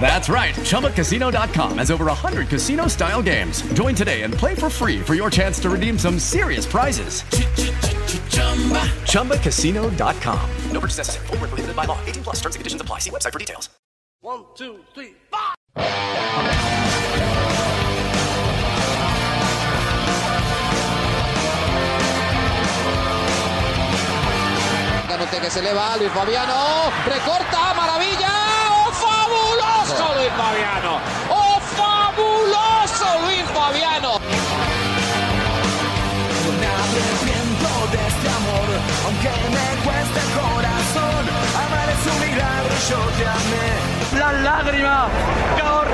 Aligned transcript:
That's 0.00 0.30
right. 0.30 0.54
ChumbaCasino.com 0.54 1.78
has 1.78 1.90
over 1.90 2.06
100 2.06 2.48
casino 2.48 2.86
style 2.86 3.20
games. 3.22 3.60
Join 3.74 3.94
today 3.94 4.22
and 4.22 4.32
play 4.32 4.54
for 4.54 4.70
free 4.70 5.00
for 5.00 5.14
your 5.14 5.28
chance 5.28 5.60
to 5.60 5.68
redeem 5.68 5.98
some 5.98 6.18
serious 6.18 6.64
prizes. 6.64 7.22
ChumbaCasino.com. 9.02 10.50
No 10.70 10.80
purchase 10.80 10.98
necessary. 10.98 11.26
Full 11.26 11.36
prohibited 11.36 11.76
by 11.76 11.84
law. 11.84 11.98
18 12.06 12.22
plus 12.22 12.36
terms 12.36 12.54
and 12.54 12.60
conditions 12.60 12.80
apply. 12.80 13.00
See 13.00 13.10
website 13.10 13.32
for 13.34 13.38
details. 13.38 13.68
One, 14.20 14.44
two, 14.56 14.80
three, 14.94 15.14
five. 15.30 15.54
que 25.40 25.50
se 25.50 25.62
le 25.62 25.72
va 25.72 25.96
Luis 25.96 26.10
Fabiano, 26.10 26.90
recorta, 27.06 27.72
maravilla. 27.74 28.27
Fabuloso 30.28 30.28
Luis 30.28 30.32
Fabiano. 30.36 31.00
¡Oh, 31.30 31.60
fabuloso 31.76 33.06
Luis 33.24 33.44
Fabiano! 33.54 34.20
de 37.88 38.06
este 38.06 38.28
amor, 38.28 38.68
aunque 39.04 39.30
me 39.48 39.68
cueste 39.82 40.20
el 40.20 40.30
corazón, 40.36 41.22
amar 41.56 41.88
es 41.88 42.02
un 42.12 42.18
milagro, 42.20 42.74
yo 42.90 43.00
te 43.16 43.24
amé. 43.26 43.68
Las 44.18 44.34
lágrimas 44.42 45.08
corren 45.58 45.87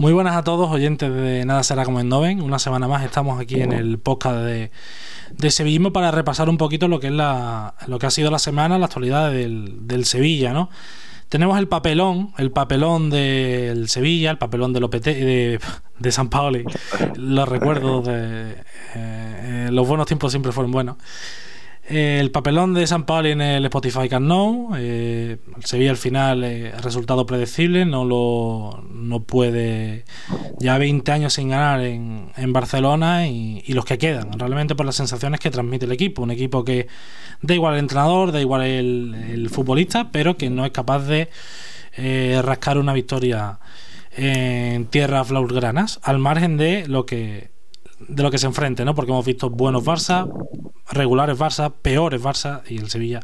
Muy 0.00 0.14
buenas 0.14 0.34
a 0.34 0.42
todos, 0.42 0.70
oyentes 0.70 1.12
de 1.12 1.44
Nada 1.44 1.62
será 1.62 1.84
como 1.84 2.00
en 2.00 2.08
Noven. 2.08 2.40
Una 2.40 2.58
semana 2.58 2.88
más 2.88 3.04
estamos 3.04 3.38
aquí 3.38 3.60
en 3.60 3.70
el 3.70 3.98
podcast 3.98 4.38
de, 4.38 4.70
de 5.36 5.50
Sevillismo 5.50 5.92
para 5.92 6.10
repasar 6.10 6.48
un 6.48 6.56
poquito 6.56 6.88
lo 6.88 7.00
que 7.00 7.08
es 7.08 7.12
la, 7.12 7.74
lo 7.86 7.98
que 7.98 8.06
ha 8.06 8.10
sido 8.10 8.30
la 8.30 8.38
semana, 8.38 8.78
la 8.78 8.86
actualidad 8.86 9.30
del, 9.30 9.86
del 9.86 10.06
Sevilla, 10.06 10.54
¿no? 10.54 10.70
Tenemos 11.28 11.58
el 11.58 11.68
papelón, 11.68 12.32
el 12.38 12.50
papelón 12.50 13.10
del 13.10 13.90
Sevilla, 13.90 14.30
el 14.30 14.38
papelón 14.38 14.72
del 14.72 14.84
OPT, 14.84 15.04
de, 15.04 15.60
de 15.98 16.12
San 16.12 16.30
Paoli. 16.30 16.64
Los 17.16 17.46
recuerdos 17.46 18.06
de 18.06 18.52
eh, 18.52 18.56
eh, 18.94 19.68
los 19.70 19.86
buenos 19.86 20.06
tiempos 20.06 20.32
siempre 20.32 20.50
fueron 20.50 20.72
buenos 20.72 20.96
el 21.90 22.30
papelón 22.30 22.72
de 22.72 22.86
San 22.86 23.04
Pauli 23.04 23.32
en 23.32 23.40
el 23.40 23.64
Spotify 23.64 24.08
Can 24.08 24.24
Know. 24.24 24.70
Eh, 24.76 25.38
al 25.88 25.96
final, 25.96 26.44
eh, 26.44 26.72
resultado 26.80 27.26
predecible, 27.26 27.84
no 27.84 28.04
lo 28.04 28.84
no 28.92 29.24
puede. 29.24 30.04
Ya 30.60 30.78
20 30.78 31.10
años 31.10 31.32
sin 31.32 31.48
ganar 31.48 31.80
en, 31.80 32.30
en 32.36 32.52
Barcelona 32.52 33.26
y, 33.26 33.72
los 33.72 33.84
que 33.84 33.98
quedan, 33.98 34.38
realmente 34.38 34.76
por 34.76 34.86
las 34.86 34.94
sensaciones 34.94 35.40
que 35.40 35.50
transmite 35.50 35.86
el 35.86 35.92
equipo. 35.92 36.22
Un 36.22 36.30
equipo 36.30 36.64
que 36.64 36.86
da 37.42 37.54
igual 37.54 37.74
el 37.74 37.80
entrenador, 37.80 38.30
da 38.30 38.40
igual 38.40 38.62
el, 38.62 39.48
futbolista, 39.50 40.12
pero 40.12 40.36
que 40.36 40.48
no 40.48 40.64
es 40.64 40.70
capaz 40.70 41.00
de 41.00 41.28
eh, 41.96 42.40
rascar 42.44 42.78
una 42.78 42.92
victoria 42.92 43.58
en 44.16 44.86
tierras 44.86 45.26
flaurgranas, 45.26 45.98
al 46.04 46.18
margen 46.18 46.56
de 46.56 46.86
lo 46.86 47.04
que 47.04 47.50
de 48.08 48.22
lo 48.22 48.30
que 48.30 48.38
se 48.38 48.46
enfrente, 48.46 48.84
¿no? 48.84 48.94
Porque 48.94 49.12
hemos 49.12 49.24
visto 49.24 49.50
buenos 49.50 49.84
Barça, 49.84 50.28
regulares 50.90 51.38
Barça, 51.38 51.72
peores 51.82 52.22
Barça 52.22 52.62
y 52.68 52.78
el 52.78 52.90
Sevilla 52.90 53.20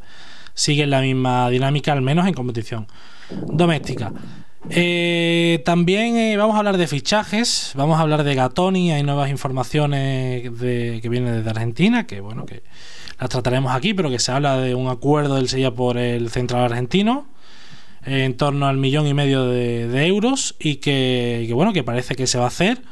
sigue 0.56 0.86
la 0.86 1.02
misma 1.02 1.48
dinámica, 1.50 1.92
al 1.92 2.02
menos 2.02 2.26
en 2.26 2.34
competición 2.34 2.88
doméstica. 3.30 4.12
Eh, 4.70 5.62
también 5.64 6.16
eh, 6.16 6.36
vamos 6.36 6.56
a 6.56 6.58
hablar 6.58 6.76
de 6.76 6.88
fichajes, 6.88 7.72
vamos 7.76 7.98
a 7.98 8.00
hablar 8.00 8.24
de 8.24 8.34
Gatoni, 8.34 8.90
hay 8.90 9.04
nuevas 9.04 9.30
informaciones 9.30 10.58
de, 10.58 10.98
que 11.00 11.08
vienen 11.08 11.36
desde 11.36 11.50
Argentina, 11.50 12.06
que 12.06 12.20
bueno, 12.20 12.46
que 12.46 12.62
las 13.20 13.28
trataremos 13.28 13.72
aquí, 13.74 13.94
pero 13.94 14.10
que 14.10 14.18
se 14.18 14.32
habla 14.32 14.58
de 14.58 14.74
un 14.74 14.88
acuerdo 14.88 15.36
del 15.36 15.48
Sevilla 15.48 15.70
por 15.70 15.98
el 15.98 16.30
central 16.30 16.64
argentino 16.64 17.28
en 18.04 18.36
torno 18.36 18.66
al 18.66 18.76
millón 18.76 19.06
y 19.06 19.14
medio 19.14 19.46
de, 19.46 20.06
euros 20.06 20.56
y 20.58 20.76
que, 20.76 21.44
que, 21.46 21.54
bueno, 21.54 21.72
que 21.72 21.82
parece 21.82 22.14
que 22.14 22.26
se 22.26 22.38
va 22.38 22.44
a 22.44 22.48
hacer 22.48 22.82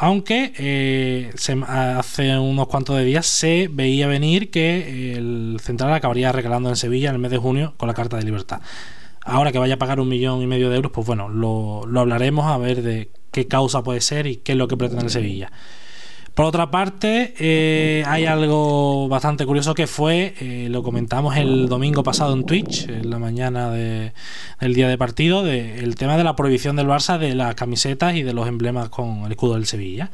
aunque 0.00 0.52
eh, 0.56 1.32
hace 1.66 2.38
unos 2.38 2.68
cuantos 2.68 2.96
de 2.96 3.04
días 3.04 3.26
se 3.26 3.68
veía 3.68 4.06
venir 4.06 4.48
que 4.48 5.14
el 5.14 5.58
central 5.60 5.92
acabaría 5.92 6.30
regalando 6.30 6.68
en 6.68 6.76
Sevilla 6.76 7.08
en 7.08 7.16
el 7.16 7.20
mes 7.20 7.32
de 7.32 7.38
junio 7.38 7.74
con 7.76 7.88
la 7.88 7.94
carta 7.94 8.16
de 8.16 8.22
libertad. 8.22 8.60
Ahora 9.24 9.50
que 9.50 9.58
vaya 9.58 9.74
a 9.74 9.78
pagar 9.78 9.98
un 9.98 10.08
millón 10.08 10.40
y 10.40 10.46
medio 10.46 10.70
de 10.70 10.76
euros, 10.76 10.92
pues 10.92 11.04
bueno, 11.04 11.28
lo, 11.28 11.84
lo 11.84 12.00
hablaremos 12.00 12.46
a 12.46 12.56
ver 12.58 12.82
de 12.82 13.10
qué 13.32 13.48
causa 13.48 13.82
puede 13.82 14.00
ser 14.00 14.28
y 14.28 14.36
qué 14.36 14.52
es 14.52 14.58
lo 14.58 14.68
que 14.68 14.76
pretende 14.76 15.08
Sevilla. 15.08 15.50
Por 16.38 16.46
otra 16.46 16.70
parte, 16.70 17.34
eh, 17.40 18.04
hay 18.06 18.26
algo 18.26 19.08
bastante 19.08 19.44
curioso 19.44 19.74
que 19.74 19.88
fue, 19.88 20.36
eh, 20.38 20.68
lo 20.70 20.84
comentamos 20.84 21.36
el 21.36 21.68
domingo 21.68 22.04
pasado 22.04 22.32
en 22.32 22.44
Twitch, 22.46 22.88
en 22.88 23.10
la 23.10 23.18
mañana 23.18 23.72
del 23.72 24.12
día 24.60 24.86
de 24.86 24.96
partido, 24.96 25.42
de, 25.42 25.80
el 25.80 25.96
tema 25.96 26.16
de 26.16 26.22
la 26.22 26.36
prohibición 26.36 26.76
del 26.76 26.86
Barça 26.86 27.18
de 27.18 27.34
las 27.34 27.56
camisetas 27.56 28.14
y 28.14 28.22
de 28.22 28.34
los 28.34 28.46
emblemas 28.46 28.88
con 28.88 29.24
el 29.24 29.32
escudo 29.32 29.54
del 29.54 29.66
Sevilla. 29.66 30.12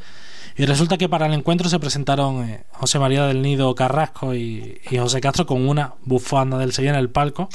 Y 0.57 0.65
resulta 0.65 0.97
que 0.97 1.11
para 1.11 1.27
el 1.27 1.35
encuentro 1.35 1.69
se 1.69 1.79
presentaron 1.79 2.49
eh, 2.49 2.65
José 2.71 2.99
María 2.99 3.27
del 3.27 3.43
Nido 3.43 3.75
Carrasco 3.75 4.35
y, 4.35 4.81
y 4.91 4.97
José 4.97 5.21
Castro 5.21 5.45
con 5.45 5.69
una 5.69 5.93
bufanda 6.07 6.57
del 6.57 6.73
Sevilla 6.73 6.95
en 6.95 7.01
el 7.01 7.11
palco, 7.11 7.51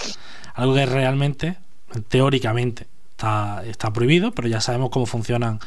algo 0.53 0.75
que 0.75 0.85
realmente, 0.85 1.55
teóricamente, 2.07 2.85
está, 3.09 3.63
está 3.65 3.91
prohibido, 3.91 4.31
pero 4.31 4.47
ya 4.47 4.61
sabemos 4.61 4.91
cómo 4.91 5.07
funcionan 5.07 5.59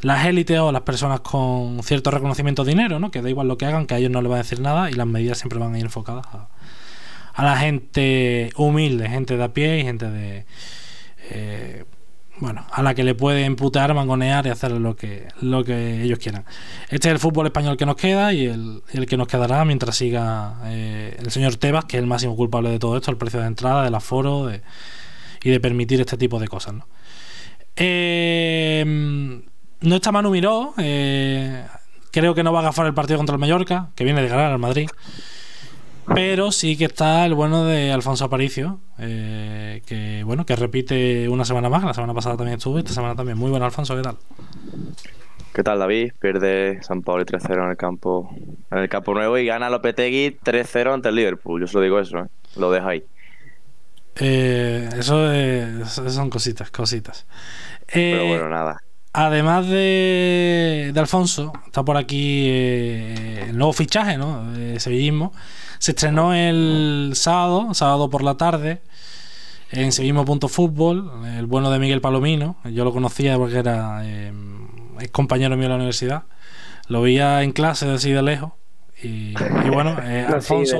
las 0.00 0.26
élites 0.26 0.58
o 0.58 0.72
las 0.72 0.82
personas 0.82 1.20
con 1.20 1.82
cierto 1.82 2.10
reconocimiento 2.10 2.64
de 2.64 2.70
dinero, 2.72 2.98
¿no? 2.98 3.10
que 3.10 3.22
da 3.22 3.30
igual 3.30 3.48
lo 3.48 3.56
que 3.58 3.66
hagan, 3.66 3.86
que 3.86 3.94
a 3.94 3.98
ellos 3.98 4.10
no 4.10 4.20
les 4.22 4.30
va 4.30 4.36
a 4.36 4.38
decir 4.38 4.60
nada 4.60 4.90
y 4.90 4.94
las 4.94 5.06
medidas 5.06 5.38
siempre 5.38 5.58
van 5.58 5.74
a 5.74 5.78
ir 5.78 5.84
enfocadas 5.84 6.26
a, 7.34 7.44
la 7.44 7.56
gente 7.58 8.50
humilde, 8.56 9.08
gente 9.08 9.36
de 9.36 9.44
a 9.44 9.52
pie 9.52 9.80
y 9.80 9.82
gente 9.84 10.10
de... 10.10 10.46
eh, 11.30 11.84
bueno, 12.38 12.66
a 12.70 12.82
la 12.82 12.94
que 12.94 13.02
le 13.02 13.14
puede 13.14 13.44
imputar, 13.44 13.92
mangonear 13.94 14.46
y 14.46 14.50
hacer 14.50 14.72
lo 14.72 14.94
que, 14.94 15.28
lo 15.40 15.64
que 15.64 16.02
ellos 16.02 16.18
quieran. 16.18 16.44
Este 16.90 17.08
es 17.08 17.12
el 17.12 17.18
fútbol 17.18 17.46
español 17.46 17.76
que 17.76 17.86
nos 17.86 17.96
queda 17.96 18.32
y 18.32 18.46
el, 18.46 18.82
y 18.92 18.98
el 18.98 19.06
que 19.06 19.16
nos 19.16 19.26
quedará 19.26 19.64
mientras 19.64 19.96
siga 19.96 20.56
eh, 20.64 21.16
el 21.18 21.30
señor 21.30 21.56
Tebas, 21.56 21.86
que 21.86 21.96
es 21.96 22.02
el 22.02 22.06
máximo 22.06 22.36
culpable 22.36 22.68
de 22.70 22.78
todo 22.78 22.96
esto, 22.96 23.10
el 23.10 23.16
precio 23.16 23.40
de 23.40 23.46
entrada, 23.46 23.84
del 23.84 23.94
aforo 23.94 24.46
de, 24.46 24.60
y 25.42 25.50
de 25.50 25.60
permitir 25.60 26.00
este 26.00 26.18
tipo 26.18 26.38
de 26.38 26.48
cosas. 26.48 26.74
¿no? 26.74 26.86
Eh, 27.74 29.42
no 29.80 29.96
está 29.96 30.12
Manu 30.12 30.30
Miró, 30.30 30.74
eh, 30.78 31.64
creo 32.10 32.34
que 32.34 32.42
no 32.42 32.52
va 32.52 32.60
a 32.60 32.62
agafar 32.62 32.86
el 32.86 32.94
partido 32.94 33.18
contra 33.18 33.34
el 33.34 33.40
Mallorca, 33.40 33.90
que 33.94 34.04
viene 34.04 34.22
de 34.22 34.28
ganar 34.28 34.52
al 34.52 34.58
Madrid. 34.58 34.88
Pero 36.14 36.52
sí 36.52 36.76
que 36.76 36.84
está 36.84 37.26
el 37.26 37.34
bueno 37.34 37.64
de 37.64 37.90
Alfonso 37.92 38.24
Aparicio, 38.26 38.78
eh, 38.98 39.82
que 39.86 40.22
bueno, 40.24 40.46
que 40.46 40.54
repite 40.54 41.28
una 41.28 41.44
semana 41.44 41.68
más. 41.68 41.82
La 41.82 41.94
semana 41.94 42.14
pasada 42.14 42.36
también 42.36 42.58
estuvo, 42.58 42.78
esta 42.78 42.92
semana 42.92 43.16
también. 43.16 43.36
Muy 43.36 43.50
bueno, 43.50 43.64
Alfonso, 43.66 43.96
¿qué 43.96 44.02
tal? 44.02 44.16
¿Qué 45.52 45.62
tal, 45.64 45.80
David? 45.80 46.12
Pierde 46.20 46.80
San 46.82 47.02
Pablo 47.02 47.24
3-0 47.24 47.64
en 47.64 47.70
el 47.70 47.76
campo 47.76 48.30
en 48.70 48.78
el 48.78 48.88
campo 48.88 49.14
nuevo 49.14 49.36
y 49.36 49.46
gana 49.46 49.68
Lopetegui 49.68 50.36
3-0 50.44 50.92
ante 50.94 51.08
el 51.08 51.16
Liverpool. 51.16 51.60
Yo 51.62 51.66
solo 51.66 51.82
digo 51.82 51.98
eso, 51.98 52.18
¿eh? 52.18 52.26
lo 52.56 52.70
dejo 52.70 52.86
ahí. 52.86 53.02
Eh, 54.16 54.88
eso, 54.98 55.32
es- 55.32 55.88
son 55.88 56.30
cositas, 56.30 56.70
cositas. 56.70 57.26
Pero 57.92 58.22
Eh, 58.22 58.28
bueno, 58.28 58.48
nada. 58.48 58.80
Además 59.18 59.66
de, 59.66 60.90
de 60.92 61.00
Alfonso, 61.00 61.52
está 61.64 61.82
por 61.84 61.96
aquí 61.96 62.44
eh, 62.50 63.46
el 63.48 63.56
nuevo 63.56 63.72
fichaje, 63.72 64.18
¿no? 64.18 64.52
De 64.52 64.78
sevillismo. 64.78 65.32
Se 65.78 65.92
estrenó 65.92 66.34
el 66.34 67.12
sábado, 67.14 67.72
sábado 67.72 68.10
por 68.10 68.22
la 68.22 68.36
tarde, 68.36 68.82
en 69.70 69.90
sevillismo.fútbol, 69.92 71.10
el 71.38 71.46
bueno 71.46 71.70
de 71.70 71.78
Miguel 71.78 72.02
Palomino. 72.02 72.56
Yo 72.64 72.84
lo 72.84 72.92
conocía 72.92 73.38
porque 73.38 73.56
era 73.58 74.00
eh, 74.04 74.32
es 75.00 75.10
compañero 75.10 75.56
mío 75.56 75.64
de 75.64 75.68
la 75.70 75.76
universidad. 75.76 76.24
Lo 76.88 77.00
veía 77.00 77.42
en 77.42 77.52
clase 77.52 77.90
así 77.90 78.12
de 78.12 78.22
lejos. 78.22 78.52
Y, 79.02 79.34
y 79.64 79.70
bueno, 79.72 79.96
eh, 80.04 80.26
Alfonso. 80.28 80.76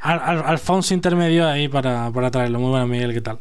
Al- 0.00 0.20
Al- 0.20 0.44
Alfonso 0.46 0.94
intermedio 0.94 1.46
ahí 1.46 1.68
para, 1.68 2.10
para 2.12 2.30
traerlo. 2.30 2.60
Muy 2.60 2.70
bueno, 2.70 2.86
Miguel, 2.86 3.12
¿qué 3.12 3.20
tal? 3.20 3.38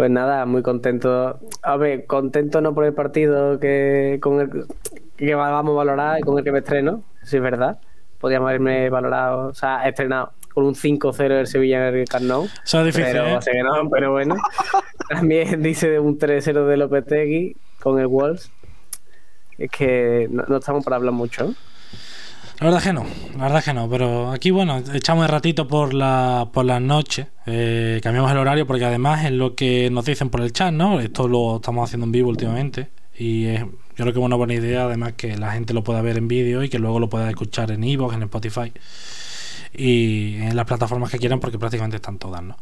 Pues 0.00 0.10
nada, 0.10 0.46
muy 0.46 0.62
contento. 0.62 1.38
A 1.60 1.76
ver, 1.76 2.06
contento 2.06 2.62
no 2.62 2.72
por 2.72 2.86
el 2.86 2.94
partido 2.94 3.60
que 3.60 4.16
con 4.22 4.40
el 4.40 4.64
que 5.18 5.34
vamos 5.34 5.72
a 5.72 5.76
valorar 5.76 6.18
y 6.18 6.22
con 6.22 6.38
el 6.38 6.42
que 6.42 6.52
me 6.52 6.60
estreno, 6.60 7.02
si 7.22 7.36
es 7.36 7.42
verdad. 7.42 7.78
Podríamos 8.18 8.48
haberme 8.48 8.88
valorado, 8.88 9.48
o 9.48 9.52
sea, 9.52 9.86
estrenado 9.86 10.32
con 10.54 10.64
un 10.64 10.74
5-0 10.74 11.28
del 11.28 11.46
Sevilla 11.46 11.86
en 11.86 11.96
el 11.96 12.08
Camp 12.08 12.24
Nou. 12.24 12.48
Eso 12.64 12.78
es 12.78 12.86
difícil, 12.86 13.12
Pero, 13.12 13.26
¿eh? 13.26 13.36
o 13.36 13.42
sea 13.42 13.52
que 13.52 13.62
no, 13.62 13.90
pero 13.90 14.12
bueno. 14.12 14.36
También 15.10 15.62
dice 15.62 15.90
de 15.90 15.98
un 15.98 16.18
3-0 16.18 16.64
de 16.64 16.76
Lopetegui 16.78 17.56
con 17.82 17.98
el 18.00 18.06
Wolves. 18.06 18.50
Es 19.58 19.70
que 19.70 20.28
no, 20.30 20.44
no 20.48 20.56
estamos 20.56 20.82
para 20.82 20.96
hablar 20.96 21.12
mucho. 21.12 21.52
La 22.60 22.66
verdad 22.66 22.82
que 22.82 22.92
no, 22.92 23.06
la 23.38 23.44
verdad 23.44 23.64
que 23.64 23.72
no, 23.72 23.88
pero 23.88 24.30
aquí 24.30 24.50
bueno, 24.50 24.82
echamos 24.92 25.24
el 25.24 25.30
ratito 25.30 25.66
por 25.66 25.94
la, 25.94 26.50
por 26.52 26.66
las 26.66 26.82
noches, 26.82 27.26
eh, 27.46 28.00
cambiamos 28.02 28.30
el 28.30 28.36
horario 28.36 28.66
porque 28.66 28.84
además 28.84 29.24
es 29.24 29.32
lo 29.32 29.54
que 29.54 29.88
nos 29.88 30.04
dicen 30.04 30.28
por 30.28 30.42
el 30.42 30.52
chat, 30.52 30.70
¿no? 30.70 31.00
Esto 31.00 31.26
lo 31.26 31.56
estamos 31.56 31.88
haciendo 31.88 32.04
en 32.04 32.12
vivo 32.12 32.28
últimamente 32.28 32.90
y 33.16 33.46
es, 33.46 33.60
yo 33.60 33.70
creo 33.96 34.12
que 34.12 34.18
es 34.18 34.24
una 34.26 34.36
buena 34.36 34.52
idea 34.52 34.84
además 34.84 35.14
que 35.16 35.38
la 35.38 35.52
gente 35.52 35.72
lo 35.72 35.82
pueda 35.82 36.02
ver 36.02 36.18
en 36.18 36.28
vídeo 36.28 36.62
y 36.62 36.68
que 36.68 36.78
luego 36.78 37.00
lo 37.00 37.08
pueda 37.08 37.30
escuchar 37.30 37.70
en 37.70 37.82
iVoox, 37.82 38.14
en 38.14 38.22
Spotify 38.24 38.72
y 39.72 40.34
en 40.42 40.54
las 40.54 40.66
plataformas 40.66 41.10
que 41.10 41.16
quieran 41.18 41.40
porque 41.40 41.58
prácticamente 41.58 41.96
están 41.96 42.18
todas, 42.18 42.42
¿no? 42.42 42.58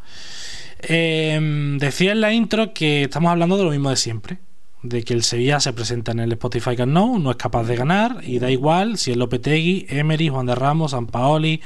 Eh, 0.81 1.77
decía 1.81 2.13
en 2.13 2.21
la 2.21 2.33
intro 2.33 2.73
que 2.73 3.03
estamos 3.03 3.33
hablando 3.33 3.59
de 3.59 3.65
lo 3.65 3.71
mismo 3.71 3.91
de 3.91 3.97
siempre. 3.97 4.39
De 4.83 5.03
que 5.03 5.13
el 5.13 5.23
Sevilla 5.25 5.59
se 5.59 5.73
presenta 5.73 6.13
en 6.13 6.21
el 6.21 6.33
Spotify 6.33 6.77
Camp 6.77 6.93
Nou, 6.93 7.19
no 7.19 7.31
es 7.33 7.37
capaz 7.37 7.65
de 7.65 7.75
ganar 7.75 8.19
y 8.23 8.39
da 8.39 8.49
igual 8.51 8.97
si 8.97 9.11
es 9.11 9.17
Lopetegui, 9.17 9.87
Emery, 9.89 10.29
Juan 10.29 10.47
de 10.47 10.55
Ramos, 10.55 10.93
Sampaoli, 10.93 11.61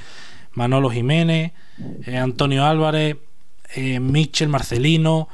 Manolo 0.54 0.88
Jiménez, 0.90 1.52
eh, 2.06 2.16
Antonio 2.16 2.64
Álvarez, 2.64 3.16
eh, 3.74 4.00
Michel, 4.00 4.48
Marcelino, 4.48 5.28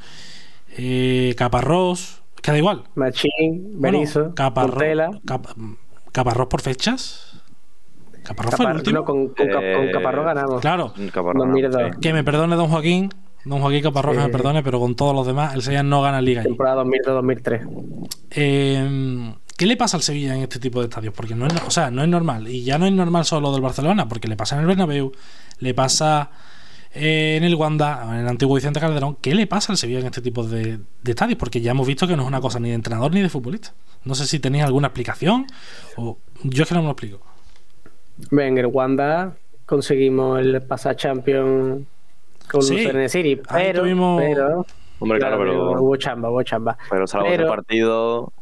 eh, 0.77 1.33
Caparrós, 1.37 2.21
que 2.41 2.51
da 2.51 2.57
igual. 2.57 2.83
Machín, 2.95 3.79
Bueno, 3.79 3.99
Berizzo, 3.99 4.33
Caparrós. 4.35 5.17
Cap- 5.25 5.47
Caparrós 6.11 6.47
por 6.47 6.61
fechas. 6.61 7.41
Caparrós 8.23 8.55
fue 8.55 8.65
el 8.65 8.71
Capar- 8.71 8.75
último. 8.77 8.97
no, 8.99 9.05
con, 9.05 9.27
con 9.29 9.91
Caparrós 9.93 10.25
ganamos. 10.25 10.61
Claro. 10.61 10.93
Caparrós, 11.13 11.47
2002. 11.47 11.97
Que 12.01 12.11
me 12.13 12.23
perdone 12.23 12.55
don 12.57 12.67
Joaquín. 12.69 13.09
Don 13.45 13.61
Joaquín 13.61 13.81
Sí. 13.83 14.17
me 14.17 14.29
perdone, 14.29 14.63
pero 14.63 14.79
con 14.79 14.95
todos 14.95 15.15
los 15.15 15.25
demás, 15.25 15.55
el 15.55 15.61
Sevilla 15.61 15.83
no 15.83 16.01
gana 16.01 16.21
liga. 16.21 16.43
Temporada 16.43 16.83
2002-2003. 16.83 17.67
Eh, 18.31 19.33
¿Qué 19.57 19.65
le 19.65 19.75
pasa 19.75 19.97
al 19.97 20.03
Sevilla 20.03 20.35
en 20.35 20.41
este 20.43 20.59
tipo 20.59 20.79
de 20.79 20.85
estadios? 20.85 21.13
Porque 21.13 21.35
no 21.35 21.45
es, 21.45 21.53
o 21.67 21.71
sea, 21.71 21.91
no 21.91 22.01
es 22.01 22.07
normal. 22.09 22.47
Y 22.47 22.63
ya 22.63 22.77
no 22.77 22.85
es 22.85 22.93
normal 22.93 23.25
solo 23.25 23.51
del 23.51 23.61
Barcelona, 23.61 24.07
porque 24.07 24.27
le 24.27 24.35
pasa 24.37 24.55
en 24.55 24.61
el 24.61 24.67
Bernabéu, 24.67 25.11
le 25.59 25.73
pasa 25.73 26.31
eh, 26.93 27.35
en 27.37 27.43
el 27.43 27.55
Wanda, 27.55 28.05
en 28.09 28.15
el 28.21 28.27
antiguo 28.27 28.55
Vicente 28.55 28.79
Calderón. 28.79 29.17
¿Qué 29.21 29.35
le 29.35 29.47
pasa 29.47 29.73
al 29.73 29.77
Sevilla 29.77 29.99
en 29.99 30.05
este 30.05 30.21
tipo 30.21 30.43
de, 30.43 30.79
de 31.03 31.11
estadios? 31.11 31.37
Porque 31.37 31.59
ya 31.61 31.71
hemos 31.71 31.85
visto 31.87 32.07
que 32.07 32.15
no 32.15 32.21
es 32.23 32.27
una 32.27 32.39
cosa 32.41 32.59
ni 32.59 32.69
de 32.69 32.75
entrenador 32.75 33.13
ni 33.13 33.21
de 33.21 33.29
futbolista. 33.29 33.73
No 34.05 34.15
sé 34.15 34.27
si 34.27 34.39
tenéis 34.39 34.63
alguna 34.63 34.87
explicación 34.87 35.45
o 35.97 36.17
yo 36.43 36.63
es 36.63 36.69
que 36.69 36.75
no 36.75 36.81
me 36.81 36.85
lo 36.87 36.91
explico. 36.93 37.19
En 38.31 38.57
el 38.57 38.65
Wanda 38.67 39.35
conseguimos 39.65 40.39
el 40.39 40.61
pasar 40.61 40.95
champion 40.95 41.85
con 42.51 42.61
Sí, 42.61 42.85
City, 43.09 43.35
pero, 43.51 43.81
tuvimos- 43.83 44.21
pero 44.21 44.65
Hombre, 44.99 45.19
claro, 45.19 45.37
pero- 45.37 45.81
hubo 45.81 45.95
chamba, 45.95 46.29
hubo 46.29 46.43
chamba. 46.43 46.77
Pero 46.89 47.07
salvo 47.07 47.27
Pero- 47.27 47.43
ese 47.43 47.49
partido, 47.49 48.33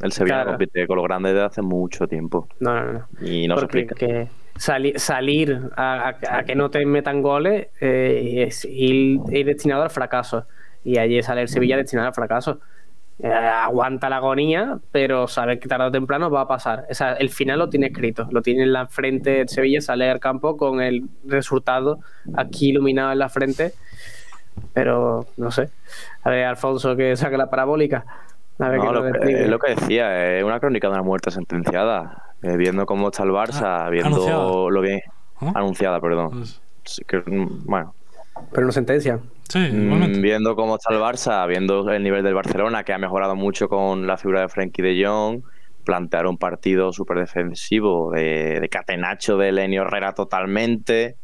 el 0.00 0.12
Sevilla 0.12 0.36
Claro. 0.36 0.50
compite 0.52 0.86
con 0.86 0.96
los 0.96 1.04
grandes 1.04 1.32
desde 1.34 1.46
hace 1.46 1.62
mucho 1.62 2.06
tiempo. 2.08 2.46
No, 2.60 2.74
no, 2.74 2.92
no. 2.92 3.06
Y 3.26 3.48
no 3.48 3.56
se 3.56 3.64
explica. 3.64 3.94
que 3.94 4.28
sali- 4.56 4.98
salir 4.98 5.60
a, 5.76 6.08
a- 6.10 6.38
a 6.38 6.44
que 6.44 6.54
no 6.54 6.70
te 6.70 6.84
metan 6.84 7.22
goles 7.22 7.68
eh, 7.80 8.44
es 8.46 8.64
ir, 8.64 9.20
ir 9.30 9.46
destinado 9.46 9.82
al 9.82 9.90
fracaso. 9.90 10.46
Y 10.84 10.96
allí 10.98 11.22
sale 11.22 11.42
el 11.42 11.48
Sevilla 11.48 11.76
destinado 11.76 12.08
al 12.08 12.14
fracaso. 12.14 12.60
Eh, 13.22 13.28
aguanta 13.32 14.08
la 14.08 14.16
agonía, 14.16 14.78
pero 14.92 15.28
sabe 15.28 15.58
que 15.58 15.68
tarde 15.68 15.86
o 15.86 15.90
temprano 15.90 16.30
va 16.30 16.42
a 16.42 16.48
pasar. 16.48 16.86
O 16.90 16.94
sea, 16.94 17.12
el 17.14 17.28
final 17.28 17.58
lo 17.58 17.68
tiene 17.68 17.88
escrito, 17.88 18.26
lo 18.30 18.40
tiene 18.40 18.62
en 18.62 18.72
la 18.72 18.86
frente 18.86 19.42
el 19.42 19.48
Sevilla, 19.48 19.80
sale 19.82 20.08
al 20.10 20.20
campo 20.20 20.56
con 20.56 20.80
el 20.80 21.04
resultado 21.26 21.98
aquí 22.34 22.70
iluminado 22.70 23.12
en 23.12 23.18
la 23.18 23.28
frente. 23.28 23.72
Pero 24.72 25.26
no 25.36 25.50
sé. 25.50 25.70
A 26.22 26.30
ver, 26.30 26.44
Alfonso 26.46 26.96
que 26.96 27.16
saque 27.16 27.36
la 27.36 27.48
parabólica. 27.50 28.04
A 28.58 28.68
ver 28.68 28.78
No, 28.78 28.86
qué 28.86 28.92
lo, 28.92 29.08
nos 29.08 29.18
que- 29.18 29.46
lo 29.48 29.58
que 29.58 29.70
decía, 29.74 30.36
es 30.38 30.44
una 30.44 30.60
crónica 30.60 30.88
de 30.88 30.94
una 30.94 31.02
muerte 31.02 31.30
sentenciada. 31.30 32.24
Eh, 32.42 32.56
viendo 32.56 32.86
cómo 32.86 33.08
está 33.08 33.22
el 33.24 33.30
Barça, 33.30 33.90
viendo 33.90 34.08
anunciada. 34.16 34.42
lo 34.70 34.80
bien. 34.80 35.00
¿Ah? 35.40 35.52
Anunciada, 35.56 36.00
perdón. 36.00 36.44
Sí, 36.84 37.02
que, 37.06 37.18
mm, 37.18 37.64
bueno, 37.66 37.94
Pero 38.52 38.66
no 38.66 38.72
sentencia. 38.72 39.20
Sí, 39.48 39.58
mm, 39.58 40.20
viendo 40.22 40.54
cómo 40.56 40.76
está 40.76 40.94
el 40.94 41.00
Barça, 41.00 41.46
viendo 41.48 41.90
el 41.90 42.02
nivel 42.02 42.22
del 42.22 42.34
Barcelona, 42.34 42.84
que 42.84 42.92
ha 42.92 42.98
mejorado 42.98 43.34
mucho 43.36 43.68
con 43.68 44.06
la 44.06 44.16
figura 44.16 44.42
de 44.42 44.48
Frenkie 44.48 44.82
de 44.82 45.04
Jong, 45.04 45.42
plantear 45.84 46.26
un 46.26 46.38
partido 46.38 46.92
súper 46.92 47.18
defensivo, 47.18 48.12
de, 48.12 48.60
de 48.60 48.68
catenacho 48.68 49.36
de 49.36 49.52
Lenio 49.52 49.82
Herrera 49.82 50.14
totalmente, 50.14 51.16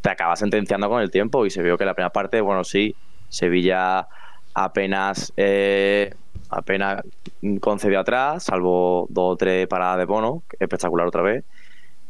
te 0.00 0.10
acaba 0.10 0.36
sentenciando 0.36 0.88
con 0.88 1.02
el 1.02 1.10
tiempo 1.10 1.46
y 1.46 1.50
se 1.50 1.62
vio 1.62 1.76
que 1.76 1.84
la 1.84 1.94
primera 1.94 2.12
parte, 2.12 2.40
bueno, 2.40 2.64
sí, 2.64 2.94
Sevilla 3.28 4.06
apenas 4.54 5.32
eh, 5.36 6.14
apenas 6.50 7.02
concedió 7.60 8.00
atrás, 8.00 8.44
salvo 8.44 9.06
dos 9.10 9.34
o 9.34 9.36
tres 9.36 9.66
paradas 9.66 9.98
de 9.98 10.04
Bono, 10.04 10.42
espectacular 10.58 11.06
otra 11.06 11.22
vez, 11.22 11.44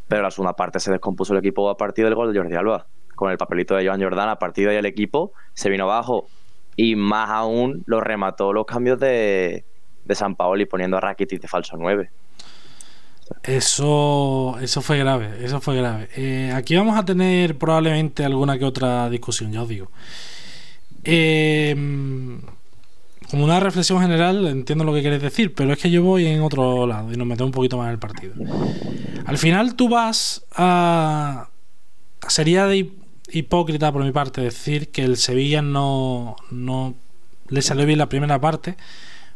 pero 0.06 0.22
la 0.22 0.30
segunda 0.30 0.54
parte 0.54 0.80
se 0.80 0.90
descompuso 0.90 1.32
el 1.32 1.40
equipo 1.40 1.68
a 1.68 1.76
partir 1.76 2.04
del 2.04 2.14
gol 2.14 2.32
de 2.32 2.38
Jordi 2.38 2.54
Alba, 2.54 2.86
con 3.18 3.32
el 3.32 3.36
papelito 3.36 3.74
de 3.74 3.84
Joan 3.84 4.00
Jordán, 4.00 4.28
a 4.28 4.36
partir 4.36 4.68
ahí 4.68 4.76
el 4.76 4.86
equipo 4.86 5.32
se 5.52 5.68
vino 5.68 5.84
abajo 5.84 6.28
y 6.76 6.94
más 6.94 7.28
aún 7.30 7.82
lo 7.86 8.00
remató 8.00 8.52
los 8.52 8.64
cambios 8.64 9.00
de, 9.00 9.64
de 10.04 10.14
San 10.14 10.36
Paoli 10.36 10.66
poniendo 10.66 10.96
a 10.96 11.00
Rakitic 11.00 11.42
de 11.42 11.48
falso 11.48 11.76
9. 11.76 12.10
Eso, 13.42 14.56
eso 14.60 14.80
fue 14.80 14.98
grave, 14.98 15.44
eso 15.44 15.60
fue 15.60 15.76
grave. 15.76 16.08
Eh, 16.16 16.52
aquí 16.54 16.76
vamos 16.76 16.96
a 16.96 17.04
tener 17.04 17.58
probablemente 17.58 18.24
alguna 18.24 18.56
que 18.56 18.64
otra 18.64 19.10
discusión, 19.10 19.50
ya 19.50 19.62
os 19.62 19.68
digo. 19.68 19.90
Eh, 21.02 21.74
como 23.30 23.44
una 23.44 23.58
reflexión 23.58 24.00
general, 24.00 24.46
entiendo 24.46 24.84
lo 24.84 24.94
que 24.94 25.00
quieres 25.00 25.20
decir, 25.20 25.54
pero 25.54 25.72
es 25.72 25.78
que 25.78 25.90
yo 25.90 26.04
voy 26.04 26.26
en 26.26 26.40
otro 26.40 26.86
lado 26.86 27.12
y 27.12 27.16
nos 27.16 27.26
metemos 27.26 27.48
un 27.48 27.52
poquito 27.52 27.76
más 27.76 27.86
en 27.86 27.92
el 27.94 27.98
partido. 27.98 28.34
Al 29.26 29.38
final 29.38 29.74
tú 29.74 29.88
vas 29.88 30.46
a... 30.54 31.48
Sería 32.28 32.66
de 32.66 32.90
hipócrita 33.30 33.92
por 33.92 34.04
mi 34.04 34.12
parte 34.12 34.40
decir 34.40 34.90
que 34.90 35.04
el 35.04 35.16
Sevilla 35.16 35.62
no, 35.62 36.36
no 36.50 36.94
le 37.48 37.62
salió 37.62 37.86
bien 37.86 37.98
la 37.98 38.08
primera 38.08 38.40
parte, 38.40 38.76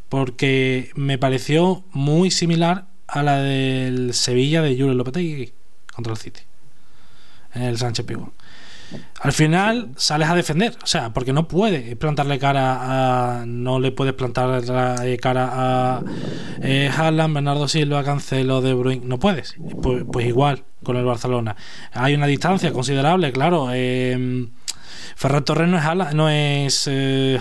porque 0.09 0.91
me 0.95 1.19
pareció 1.19 1.85
muy 1.93 2.31
similar 2.31 2.87
a 3.07 3.23
la 3.23 3.39
del 3.39 4.15
Sevilla 4.15 4.63
de 4.63 4.71
Julio 4.71 4.95
Lopetegui 4.95 5.53
contra 5.95 6.13
el 6.13 6.19
City, 6.19 6.41
en 7.55 7.63
el 7.63 7.79
Sánchez 7.79 8.07
Pizjuán. 8.07 8.33
Al 9.21 9.33
final 9.33 9.91
sales 9.97 10.29
a 10.29 10.35
defender, 10.35 10.77
o 10.83 10.87
sea, 10.87 11.13
porque 11.13 11.33
no 11.33 11.49
puedes 11.49 11.97
plantarle 11.97 12.39
cara 12.39 13.41
a. 13.41 13.47
No 13.47 13.79
le 13.79 13.93
puedes 13.93 14.15
plantar 14.15 14.63
cara 15.21 15.51
a 15.53 16.03
eh, 16.61 16.91
Haaland, 16.95 17.35
Bernardo 17.35 17.69
Silva, 17.69 18.05
Cancelo, 18.05 18.61
De 18.61 18.75
Bruyne. 18.75 19.07
No 19.07 19.19
puedes. 19.19 19.57
Pues, 19.83 20.05
pues 20.11 20.27
igual 20.27 20.65
con 20.83 20.97
el 20.97 21.05
Barcelona. 21.05 21.57
Hay 21.93 22.15
una 22.15 22.27
distancia 22.27 22.73
considerable, 22.73 23.33
claro. 23.33 23.69
Eh, 23.73 24.49
Torres 25.45 25.69
no 25.69 25.79
es 25.79 25.85
Haaland, 25.85 26.15
no 26.15 26.29
es, 26.29 26.89
eh, 26.91 27.39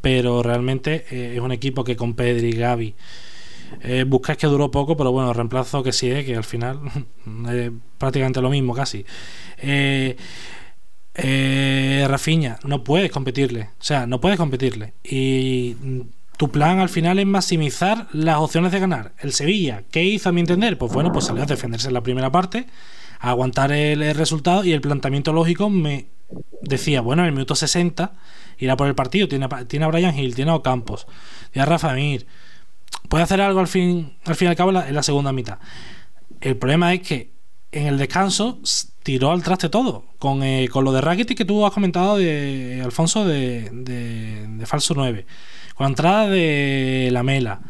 pero 0.00 0.42
realmente 0.42 1.06
eh, 1.10 1.34
es 1.34 1.40
un 1.40 1.52
equipo 1.52 1.84
que 1.84 1.96
con 1.96 2.14
Pedri 2.14 2.48
y 2.48 2.52
Gaby. 2.52 2.94
Eh, 3.80 4.04
que 4.38 4.46
duró 4.46 4.70
poco, 4.70 4.96
pero 4.96 5.12
bueno, 5.12 5.32
reemplazo 5.32 5.82
que 5.82 5.92
sí, 5.92 6.10
eh, 6.10 6.24
que 6.24 6.36
al 6.36 6.44
final 6.44 6.80
es 7.50 7.70
prácticamente 7.98 8.40
lo 8.40 8.50
mismo 8.50 8.74
casi. 8.74 9.04
Eh, 9.58 10.16
eh, 11.14 12.06
Rafiña, 12.08 12.58
no 12.64 12.84
puedes 12.84 13.10
competirle. 13.10 13.70
O 13.80 13.84
sea, 13.84 14.06
no 14.06 14.20
puedes 14.20 14.38
competirle. 14.38 14.94
Y 15.04 15.76
tu 16.36 16.50
plan 16.50 16.78
al 16.80 16.88
final 16.88 17.18
es 17.18 17.26
maximizar 17.26 18.08
las 18.12 18.38
opciones 18.38 18.72
de 18.72 18.80
ganar. 18.80 19.12
El 19.20 19.32
Sevilla, 19.32 19.84
¿qué 19.90 20.04
hizo 20.04 20.28
a 20.28 20.32
mi 20.32 20.40
entender? 20.40 20.78
Pues 20.78 20.92
bueno, 20.92 21.12
pues 21.12 21.26
salió 21.26 21.42
a 21.42 21.46
defenderse 21.46 21.88
en 21.88 21.94
la 21.94 22.02
primera 22.02 22.32
parte, 22.32 22.66
a 23.20 23.30
aguantar 23.30 23.72
el, 23.72 24.14
resultado 24.14 24.64
y 24.64 24.72
el 24.72 24.80
planteamiento 24.80 25.32
lógico 25.32 25.70
me 25.70 26.06
decía, 26.62 27.00
bueno, 27.00 27.22
en 27.22 27.28
el 27.28 27.32
minuto 27.32 27.54
60 27.54 28.12
irá 28.58 28.76
por 28.76 28.88
el 28.88 28.94
partido, 28.94 29.28
tiene, 29.28 29.46
tiene 29.68 29.84
a 29.84 29.88
Brian 29.88 30.18
Hill, 30.18 30.34
tiene 30.34 30.50
a 30.50 30.54
Ocampos, 30.54 31.06
tiene 31.52 31.64
a 31.64 31.66
Rafa 31.66 31.92
Mir, 31.92 32.26
puede 33.08 33.24
hacer 33.24 33.40
algo 33.40 33.60
al 33.60 33.68
fin, 33.68 34.14
al 34.24 34.34
fin 34.34 34.46
y 34.46 34.50
al 34.50 34.56
cabo 34.56 34.70
en 34.70 34.94
la 34.94 35.02
segunda 35.02 35.32
mitad. 35.32 35.58
El 36.40 36.56
problema 36.56 36.92
es 36.94 37.02
que 37.02 37.30
en 37.72 37.86
el 37.86 37.98
descanso 37.98 38.60
tiró 39.02 39.32
al 39.32 39.42
traste 39.42 39.68
todo. 39.68 40.04
Con, 40.18 40.42
eh, 40.42 40.68
con 40.70 40.84
lo 40.84 40.92
de 40.92 41.00
Rakitic 41.00 41.38
que 41.38 41.44
tú 41.44 41.66
has 41.66 41.72
comentado 41.72 42.16
de 42.16 42.80
Alfonso 42.84 43.24
de, 43.24 43.68
de, 43.72 44.46
de 44.46 44.66
falso 44.66 44.94
9. 44.94 45.26
Con 45.74 45.84
la 45.84 45.88
entrada 45.88 46.28
de 46.28 47.08
la 47.12 47.22
Mela. 47.22 47.60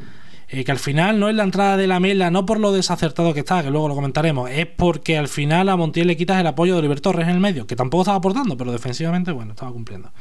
eh, 0.48 0.64
que 0.64 0.72
al 0.72 0.78
final 0.78 1.18
no 1.18 1.28
es 1.30 1.34
la 1.34 1.44
entrada 1.44 1.76
de 1.78 1.86
la 1.86 1.98
Mela, 2.00 2.30
no 2.30 2.44
por 2.44 2.60
lo 2.60 2.72
desacertado 2.72 3.32
que 3.32 3.40
está, 3.40 3.62
que 3.62 3.70
luego 3.70 3.88
lo 3.88 3.94
comentaremos, 3.94 4.50
es 4.50 4.66
porque 4.66 5.16
al 5.16 5.28
final 5.28 5.68
a 5.70 5.76
Montiel 5.76 6.06
le 6.08 6.16
quitas 6.16 6.38
el 6.40 6.46
apoyo 6.46 6.74
de 6.74 6.80
Oliver 6.80 7.00
Torres 7.00 7.26
en 7.26 7.34
el 7.34 7.40
medio, 7.40 7.66
que 7.66 7.76
tampoco 7.76 8.02
estaba 8.02 8.18
aportando, 8.18 8.56
pero 8.56 8.70
defensivamente, 8.72 9.32
bueno, 9.32 9.52
estaba 9.52 9.72
cumpliendo. 9.72 10.12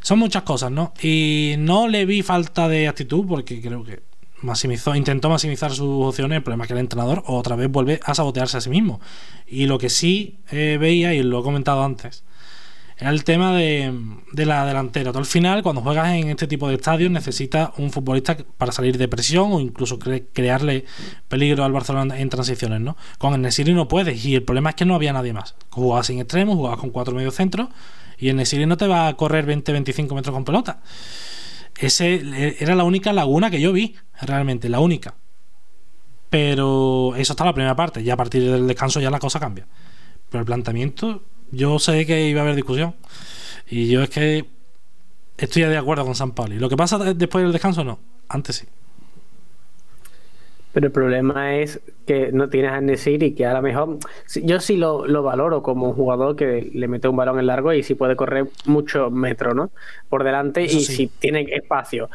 Son 0.00 0.18
muchas 0.18 0.42
cosas, 0.42 0.70
¿no? 0.70 0.92
Y 1.02 1.54
no 1.58 1.88
le 1.88 2.04
vi 2.06 2.22
falta 2.22 2.68
de 2.68 2.88
actitud 2.88 3.24
porque 3.26 3.60
creo 3.60 3.84
que 3.84 4.02
maximizó, 4.42 4.94
intentó 4.94 5.28
maximizar 5.30 5.70
sus 5.72 6.04
opciones. 6.06 6.36
El 6.36 6.42
problema 6.42 6.64
es 6.64 6.68
que 6.68 6.74
el 6.74 6.80
entrenador 6.80 7.22
otra 7.26 7.56
vez 7.56 7.70
vuelve 7.70 8.00
a 8.04 8.14
sabotearse 8.14 8.56
a 8.58 8.60
sí 8.60 8.70
mismo. 8.70 9.00
Y 9.46 9.66
lo 9.66 9.78
que 9.78 9.88
sí 9.90 10.38
eh, 10.50 10.78
veía, 10.80 11.14
y 11.14 11.22
lo 11.22 11.40
he 11.40 11.42
comentado 11.42 11.82
antes, 11.84 12.24
era 12.98 13.10
el 13.10 13.24
tema 13.24 13.52
de, 13.56 13.92
de 14.32 14.46
la 14.46 14.64
delantera. 14.64 15.10
Tú 15.12 15.18
al 15.18 15.26
final, 15.26 15.62
cuando 15.64 15.80
juegas 15.82 16.10
en 16.14 16.28
este 16.30 16.46
tipo 16.46 16.68
de 16.68 16.74
estadios, 16.74 17.10
necesitas 17.10 17.70
un 17.78 17.90
futbolista 17.90 18.36
para 18.58 18.70
salir 18.70 18.96
de 18.96 19.08
presión 19.08 19.52
o 19.52 19.58
incluso 19.60 19.98
cre- 19.98 20.26
crearle 20.32 20.84
peligro 21.26 21.64
al 21.64 21.72
Barcelona 21.72 22.20
en 22.20 22.28
transiciones, 22.28 22.80
¿no? 22.80 22.96
Con 23.18 23.34
el 23.34 23.40
Nesiri 23.40 23.74
no 23.74 23.88
puedes. 23.88 24.24
Y 24.24 24.34
el 24.36 24.44
problema 24.44 24.70
es 24.70 24.76
que 24.76 24.84
no 24.84 24.94
había 24.94 25.12
nadie 25.12 25.32
más. 25.32 25.56
Jugabas 25.70 26.06
sin 26.06 26.20
extremos, 26.20 26.54
jugabas 26.54 26.78
con 26.78 26.90
cuatro 26.90 27.14
mediocentros 27.14 27.68
y 28.18 28.28
el 28.28 28.36
Nesiri 28.36 28.66
no 28.66 28.76
te 28.76 28.86
va 28.86 29.08
a 29.08 29.16
correr 29.16 29.46
20-25 29.46 30.14
metros 30.14 30.32
con 30.32 30.44
pelota. 30.44 30.80
Ese 31.78 32.56
era 32.60 32.74
la 32.74 32.84
única 32.84 33.12
laguna 33.12 33.50
que 33.50 33.60
yo 33.60 33.72
vi, 33.72 33.96
realmente, 34.20 34.68
la 34.68 34.80
única. 34.80 35.14
Pero 36.30 37.14
eso 37.16 37.32
está 37.32 37.44
la 37.44 37.54
primera 37.54 37.76
parte. 37.76 38.02
Ya 38.02 38.14
a 38.14 38.16
partir 38.16 38.42
del 38.50 38.66
descanso 38.66 39.00
ya 39.00 39.10
la 39.10 39.18
cosa 39.18 39.40
cambia. 39.40 39.66
Pero 40.30 40.40
el 40.40 40.46
planteamiento, 40.46 41.24
yo 41.50 41.78
sé 41.78 42.06
que 42.06 42.28
iba 42.28 42.40
a 42.40 42.44
haber 42.44 42.56
discusión. 42.56 42.94
Y 43.68 43.88
yo 43.88 44.02
es 44.02 44.10
que 44.10 44.46
estoy 45.36 45.62
de 45.62 45.76
acuerdo 45.76 46.04
con 46.04 46.14
San 46.14 46.32
Pauli. 46.32 46.58
Lo 46.58 46.68
que 46.68 46.76
pasa 46.76 46.98
después 46.98 47.42
del 47.44 47.52
descanso, 47.52 47.84
no. 47.84 47.98
Antes 48.28 48.56
sí. 48.56 48.66
Pero 50.72 50.86
el 50.86 50.92
problema 50.92 51.56
es 51.56 51.80
que 52.06 52.32
no 52.32 52.48
tienes 52.48 52.72
a 52.72 52.80
Nesiri, 52.80 53.32
que 53.34 53.44
a 53.44 53.52
lo 53.52 53.60
mejor. 53.62 53.98
Yo 54.42 54.58
sí 54.60 54.76
lo, 54.76 55.06
lo 55.06 55.22
valoro 55.22 55.62
como 55.62 55.88
un 55.88 55.94
jugador 55.94 56.34
que 56.34 56.70
le 56.72 56.88
mete 56.88 57.08
un 57.08 57.16
balón 57.16 57.38
en 57.38 57.46
largo 57.46 57.72
y 57.74 57.82
sí 57.82 57.94
puede 57.94 58.16
correr 58.16 58.46
muchos 58.64 59.12
metros, 59.12 59.54
¿no? 59.54 59.70
Por 60.08 60.24
delante 60.24 60.64
Eso 60.64 60.78
y 60.78 60.80
sí. 60.80 60.94
si 60.96 61.06
tiene 61.08 61.42
espacio. 61.52 62.08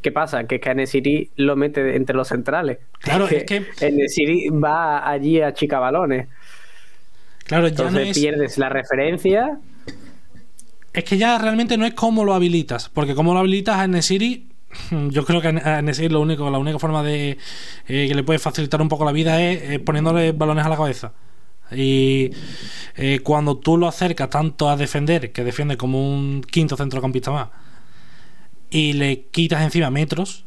¿Qué 0.00 0.12
pasa? 0.12 0.44
Que 0.44 0.56
es 0.56 0.60
que 0.60 0.70
a 0.70 0.74
Nesiri 0.74 1.30
lo 1.36 1.56
mete 1.56 1.96
entre 1.96 2.14
los 2.14 2.28
centrales. 2.28 2.78
Claro, 3.00 3.26
es 3.30 3.44
que- 3.44 3.64
El 3.80 3.96
Nesiri 3.96 4.48
va 4.50 5.08
allí 5.10 5.40
a 5.40 5.52
chica 5.54 5.78
balones. 5.80 6.28
Claro, 7.46 7.66
ya 7.68 7.74
no 7.74 7.88
Entonces 7.88 8.08
es. 8.10 8.18
pierdes 8.22 8.58
la 8.58 8.68
referencia. 8.68 9.58
Es 10.92 11.02
que 11.04 11.18
ya 11.18 11.36
realmente 11.38 11.76
no 11.76 11.84
es 11.84 11.94
cómo 11.94 12.24
lo 12.24 12.32
habilitas. 12.34 12.88
Porque 12.88 13.14
como 13.16 13.32
lo 13.34 13.40
habilitas 13.40 13.76
a 13.78 13.88
Nesiri, 13.88 14.46
yo 15.10 15.24
creo 15.24 15.40
que 15.40 15.48
a 15.48 15.82
Nesiri 15.82 16.08
lo 16.08 16.20
único, 16.20 16.50
la 16.50 16.58
única 16.58 16.78
forma 16.78 17.02
de 17.02 17.38
eh, 17.88 18.08
que 18.08 18.14
le 18.14 18.22
puede 18.22 18.38
facilitar 18.38 18.80
un 18.80 18.88
poco 18.88 19.04
la 19.04 19.12
vida 19.12 19.40
es 19.42 19.70
eh, 19.70 19.78
poniéndole 19.78 20.32
balones 20.32 20.64
a 20.64 20.68
la 20.68 20.76
cabeza. 20.76 21.12
Y 21.72 22.30
eh, 22.96 23.20
cuando 23.20 23.56
tú 23.56 23.76
lo 23.76 23.88
acercas 23.88 24.30
tanto 24.30 24.68
a 24.68 24.76
defender, 24.76 25.32
que 25.32 25.44
defiende 25.44 25.76
como 25.76 26.14
un 26.14 26.42
quinto 26.42 26.76
centrocampista 26.76 27.30
más, 27.30 27.48
y 28.70 28.92
le 28.92 29.26
quitas 29.26 29.62
encima 29.62 29.90
metros, 29.90 30.44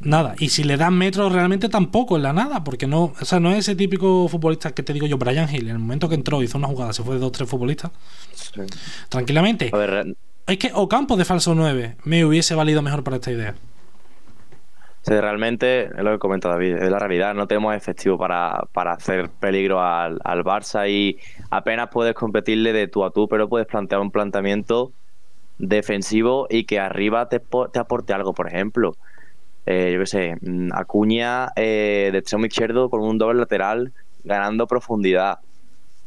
nada. 0.00 0.34
Y 0.38 0.50
si 0.50 0.64
le 0.64 0.76
das 0.76 0.92
metros, 0.92 1.32
realmente 1.32 1.68
tampoco 1.68 2.16
es 2.16 2.22
la 2.22 2.32
nada, 2.32 2.64
porque 2.64 2.86
no, 2.86 3.12
o 3.18 3.24
sea, 3.24 3.40
no 3.40 3.50
es 3.50 3.58
ese 3.58 3.74
típico 3.74 4.28
futbolista 4.28 4.72
que 4.72 4.82
te 4.82 4.92
digo 4.92 5.06
yo, 5.06 5.18
Brian 5.18 5.52
Hill, 5.52 5.64
en 5.64 5.70
el 5.70 5.78
momento 5.78 6.08
que 6.08 6.14
entró, 6.14 6.42
hizo 6.42 6.58
una 6.58 6.68
jugada, 6.68 6.92
se 6.92 7.02
fue 7.02 7.14
de 7.14 7.20
dos 7.20 7.32
tres 7.32 7.48
futbolistas, 7.48 7.90
tranquilamente. 9.08 9.70
A 9.72 9.76
ver, 9.76 10.16
Es 10.46 10.58
que 10.58 10.70
Ocampo 10.74 11.16
de 11.16 11.24
falso 11.24 11.54
9 11.54 11.96
me 12.04 12.24
hubiese 12.24 12.54
valido 12.54 12.82
mejor 12.82 13.04
para 13.04 13.16
esta 13.16 13.30
idea. 13.30 13.54
Sí, 15.02 15.14
realmente 15.14 15.86
es 15.86 16.02
lo 16.02 16.12
que 16.12 16.18
comenta 16.18 16.48
David, 16.48 16.76
es 16.76 16.88
la 16.88 17.00
realidad, 17.00 17.34
no 17.34 17.48
tenemos 17.48 17.74
efectivo 17.74 18.16
para, 18.16 18.68
para 18.72 18.92
hacer 18.92 19.30
peligro 19.30 19.82
al, 19.82 20.20
al 20.22 20.44
Barça 20.44 20.88
y 20.88 21.18
apenas 21.50 21.88
puedes 21.90 22.14
competirle 22.14 22.72
de 22.72 22.86
tú 22.86 23.04
a 23.04 23.10
tú, 23.10 23.26
pero 23.26 23.48
puedes 23.48 23.66
plantear 23.66 24.00
un 24.00 24.12
planteamiento 24.12 24.92
defensivo 25.58 26.46
y 26.48 26.64
que 26.64 26.78
arriba 26.78 27.28
te, 27.28 27.40
te 27.72 27.78
aporte 27.80 28.12
algo, 28.12 28.32
por 28.32 28.46
ejemplo. 28.48 28.96
Eh, 29.66 29.90
yo 29.92 30.00
qué 30.00 30.06
sé, 30.06 30.36
mm, 30.40 30.70
Acuña 30.72 31.48
eh, 31.56 32.10
de 32.12 32.18
extremo 32.18 32.46
izquierdo 32.46 32.88
con 32.88 33.00
un 33.00 33.18
doble 33.18 33.40
lateral 33.40 33.92
ganando 34.24 34.66
profundidad 34.66 35.38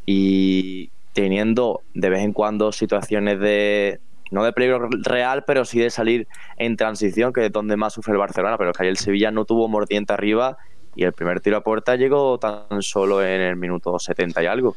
y 0.06 0.90
teniendo 1.14 1.82
de 1.94 2.10
vez 2.10 2.24
en 2.24 2.34
cuando 2.34 2.72
situaciones 2.72 3.40
de 3.40 4.00
no 4.32 4.44
de 4.44 4.54
peligro 4.54 4.90
real, 5.04 5.44
pero 5.46 5.66
sí 5.66 5.80
de 5.80 5.90
salir 5.90 6.28
en 6.58 6.78
transición, 6.78 7.34
que 7.34 7.46
es 7.46 7.52
donde 7.52 7.78
más 7.78 7.94
sufre 7.94 8.14
el 8.14 8.18
Barcelona, 8.18 8.58
pero 8.58 8.72
es 8.72 8.78
que 8.78 8.84
ahí 8.84 8.90
el 8.90 8.98
Sevilla 8.98 9.32
no 9.32 9.46
tuvo 9.46 9.68
mordiente 9.68 10.14
arriba 10.14 10.58
y 10.96 11.04
el 11.04 11.14
primer 11.14 11.42
tiro 11.42 11.58
a 11.58 11.62
puerta 11.62 11.96
llegó 11.96 12.40
tan 12.40 12.82
solo 12.82 13.24
en 13.24 13.42
el 13.42 13.56
minuto 13.56 14.00
70 14.00 14.44
y 14.44 14.46
algo. 14.46 14.76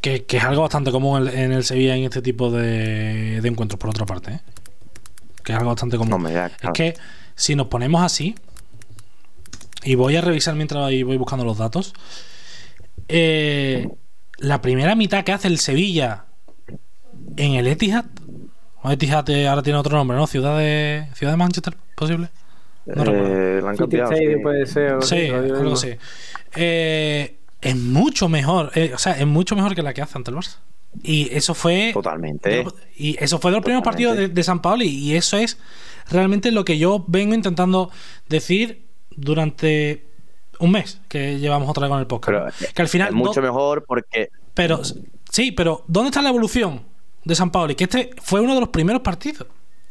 Que, 0.00 0.24
que 0.24 0.38
es 0.38 0.44
algo 0.44 0.62
bastante 0.62 0.90
común 0.90 1.28
en, 1.28 1.52
el 1.52 1.62
Sevilla 1.62 1.94
en 1.94 2.04
este 2.04 2.22
tipo 2.22 2.50
de, 2.50 3.40
de 3.40 3.48
encuentros, 3.48 3.78
por 3.78 3.90
otra 3.90 4.06
parte. 4.06 4.32
¿eh? 4.32 4.40
Que 5.44 5.52
es 5.52 5.58
algo 5.58 5.70
bastante 5.70 5.98
común. 5.98 6.26
Es 6.26 6.52
claro. 6.56 6.72
que 6.72 6.94
si 7.34 7.54
nos 7.54 7.66
ponemos 7.66 8.02
así, 8.02 8.34
y 9.84 9.94
voy 9.94 10.16
a 10.16 10.20
revisar 10.20 10.54
mientras 10.54 10.84
voy 10.84 11.16
buscando 11.16 11.44
los 11.44 11.58
datos, 11.58 11.94
eh, 13.08 13.88
la 14.38 14.60
primera 14.62 14.94
mitad 14.94 15.24
que 15.24 15.32
hace 15.32 15.48
el 15.48 15.58
Sevilla 15.58 16.26
en 17.36 17.54
el 17.54 17.66
Etihad, 17.66 18.06
Etihad 18.84 19.28
ahora 19.46 19.62
tiene 19.62 19.78
otro 19.78 19.96
nombre, 19.96 20.16
¿no? 20.16 20.26
Ciudad 20.26 20.58
de, 20.58 21.06
Ciudad 21.14 21.32
de 21.32 21.36
Manchester, 21.36 21.76
posible. 21.94 22.28
No. 22.86 23.04
Eh, 23.04 23.60
la 23.62 23.70
han 23.70 23.76
City 23.76 23.98
cambiado, 23.98 24.12
Stadium 24.12 24.38
sí. 24.38 24.42
puede 24.42 24.66
ser. 24.66 24.92
algo 25.34 25.72
así. 25.74 25.96
Eh, 26.56 27.36
es 27.60 27.76
mucho 27.76 28.28
mejor, 28.28 28.72
eh, 28.74 28.92
o 28.94 28.98
sea, 28.98 29.12
es 29.12 29.26
mucho 29.26 29.54
mejor 29.54 29.74
que 29.74 29.82
la 29.82 29.92
que 29.92 30.02
hace 30.02 30.16
ante 30.16 30.30
el 30.30 30.36
Barça. 30.36 30.58
Y 31.02 31.28
eso 31.32 31.54
fue. 31.54 31.90
Totalmente. 31.92 32.64
Y 32.96 33.16
eso 33.22 33.38
fue 33.38 33.50
de 33.50 33.58
los 33.58 33.64
primeros 33.64 33.84
partidos 33.84 34.16
de, 34.16 34.28
de 34.28 34.42
San 34.42 34.60
Paolo. 34.60 34.82
Y 34.82 35.14
eso 35.14 35.36
es 35.36 35.58
realmente 36.10 36.50
lo 36.50 36.64
que 36.64 36.78
yo 36.78 37.04
vengo 37.06 37.34
intentando 37.34 37.90
decir 38.28 38.86
durante 39.10 40.04
un 40.58 40.72
mes 40.72 41.00
que 41.08 41.38
llevamos 41.38 41.68
otra 41.68 41.82
vez 41.82 41.90
con 41.90 42.00
el 42.00 42.06
podcast. 42.06 42.56
Pero 42.58 42.72
que 42.74 42.82
al 42.82 42.88
final. 42.88 43.08
es 43.08 43.14
mucho 43.14 43.42
mejor 43.42 43.84
porque 43.84 44.30
pero 44.54 44.80
sí, 45.30 45.52
pero 45.52 45.84
¿dónde 45.86 46.08
está 46.08 46.22
la 46.22 46.28
evolución 46.28 46.82
de 47.24 47.34
San 47.34 47.50
Paolo? 47.50 47.74
Que 47.76 47.84
este 47.84 48.10
fue 48.22 48.40
uno 48.40 48.54
de 48.54 48.60
los 48.60 48.68
primeros 48.70 49.02
partidos. 49.02 49.46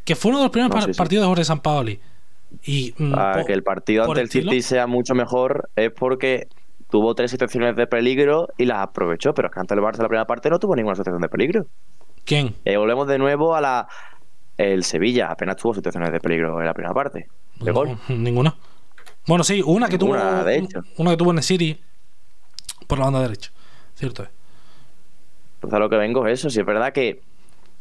que 0.05 0.15
fue 0.15 0.29
uno 0.29 0.39
de 0.39 0.45
los 0.45 0.51
primeros 0.51 0.69
No, 0.75 0.79
par- 0.79 0.85
sí, 0.89 0.93
sí. 0.93 0.97
partidos 0.97 1.23
de 1.23 1.27
Jorge 1.27 1.45
Sampaoli. 1.45 1.99
Y 2.63 2.95
mm, 2.97 3.11
Para 3.11 3.39
po- 3.41 3.45
que 3.45 3.53
el 3.53 3.61
partido 3.63 4.03
ante 4.05 4.21
el 4.21 4.29
City 4.29 4.61
sea 4.63 4.87
mucho 4.87 5.13
mejor 5.13 5.69
es 5.75 5.91
porque 5.91 6.47
tuvo 6.89 7.13
tres 7.13 7.29
situaciones 7.29 7.75
de 7.75 7.85
peligro 7.85 8.47
y 8.57 8.65
las 8.65 8.79
aprovechó, 8.79 9.35
pero 9.35 9.49
es 9.49 9.53
que 9.53 9.59
ante 9.59 9.75
el 9.75 9.81
Barça 9.81 9.99
la 9.99 10.07
primera 10.07 10.25
parte 10.25 10.49
no 10.49 10.57
tuvo 10.57 10.75
ninguna 10.75 10.95
situación 10.95 11.21
de 11.21 11.29
peligro. 11.29 11.67
¿Quién? 12.25 12.55
Ahí 12.65 12.75
volvemos 12.75 13.07
de 13.07 13.19
nuevo 13.19 13.53
a 13.55 13.61
la 13.61 13.87
el 14.57 14.83
Sevilla, 14.83 15.27
apenas 15.27 15.57
tuvo 15.57 15.75
situaciones 15.75 16.11
de 16.11 16.19
peligro 16.19 16.59
en 16.59 16.65
la 16.65 16.73
primera 16.73 16.93
parte. 16.95 17.27
De 17.59 17.71
gol. 17.71 17.89
No, 17.89 17.99
ninguna. 18.15 18.55
Bueno, 19.27 19.43
sí, 19.43 19.61
una 19.63 19.87
que 19.87 19.99
tuvo. 19.99 20.15
De 20.43 20.57
hecho. 20.57 20.81
Una 20.97 21.11
que 21.11 21.17
tuvo 21.17 21.29
en 21.31 21.37
el 21.37 21.43
City 21.43 21.79
por 22.87 22.97
la 22.97 23.05
banda 23.05 23.21
derecha. 23.21 23.51
Cierto 23.93 24.23
es. 24.23 24.29
Entonces 25.59 25.75
a 25.75 25.79
lo 25.79 25.89
que 25.89 25.97
vengo 25.97 26.25
es 26.25 26.39
eso, 26.39 26.49
si 26.49 26.61
es 26.61 26.65
verdad 26.65 26.93
que 26.93 27.21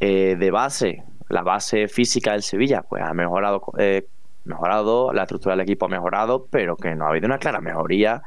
eh, 0.01 0.35
de 0.37 0.51
base, 0.51 1.03
la 1.29 1.43
base 1.43 1.87
física 1.87 2.33
del 2.33 2.43
Sevilla, 2.43 2.81
pues 2.81 3.01
ha 3.01 3.13
mejorado, 3.13 3.61
eh, 3.77 4.05
mejorado, 4.43 5.13
la 5.13 5.21
estructura 5.23 5.55
del 5.55 5.63
equipo 5.63 5.85
ha 5.85 5.89
mejorado, 5.89 6.45
pero 6.49 6.75
que 6.75 6.93
no 6.93 7.05
ha 7.05 7.09
habido 7.09 7.27
una 7.27 7.37
clara 7.37 7.61
mejoría. 7.61 8.21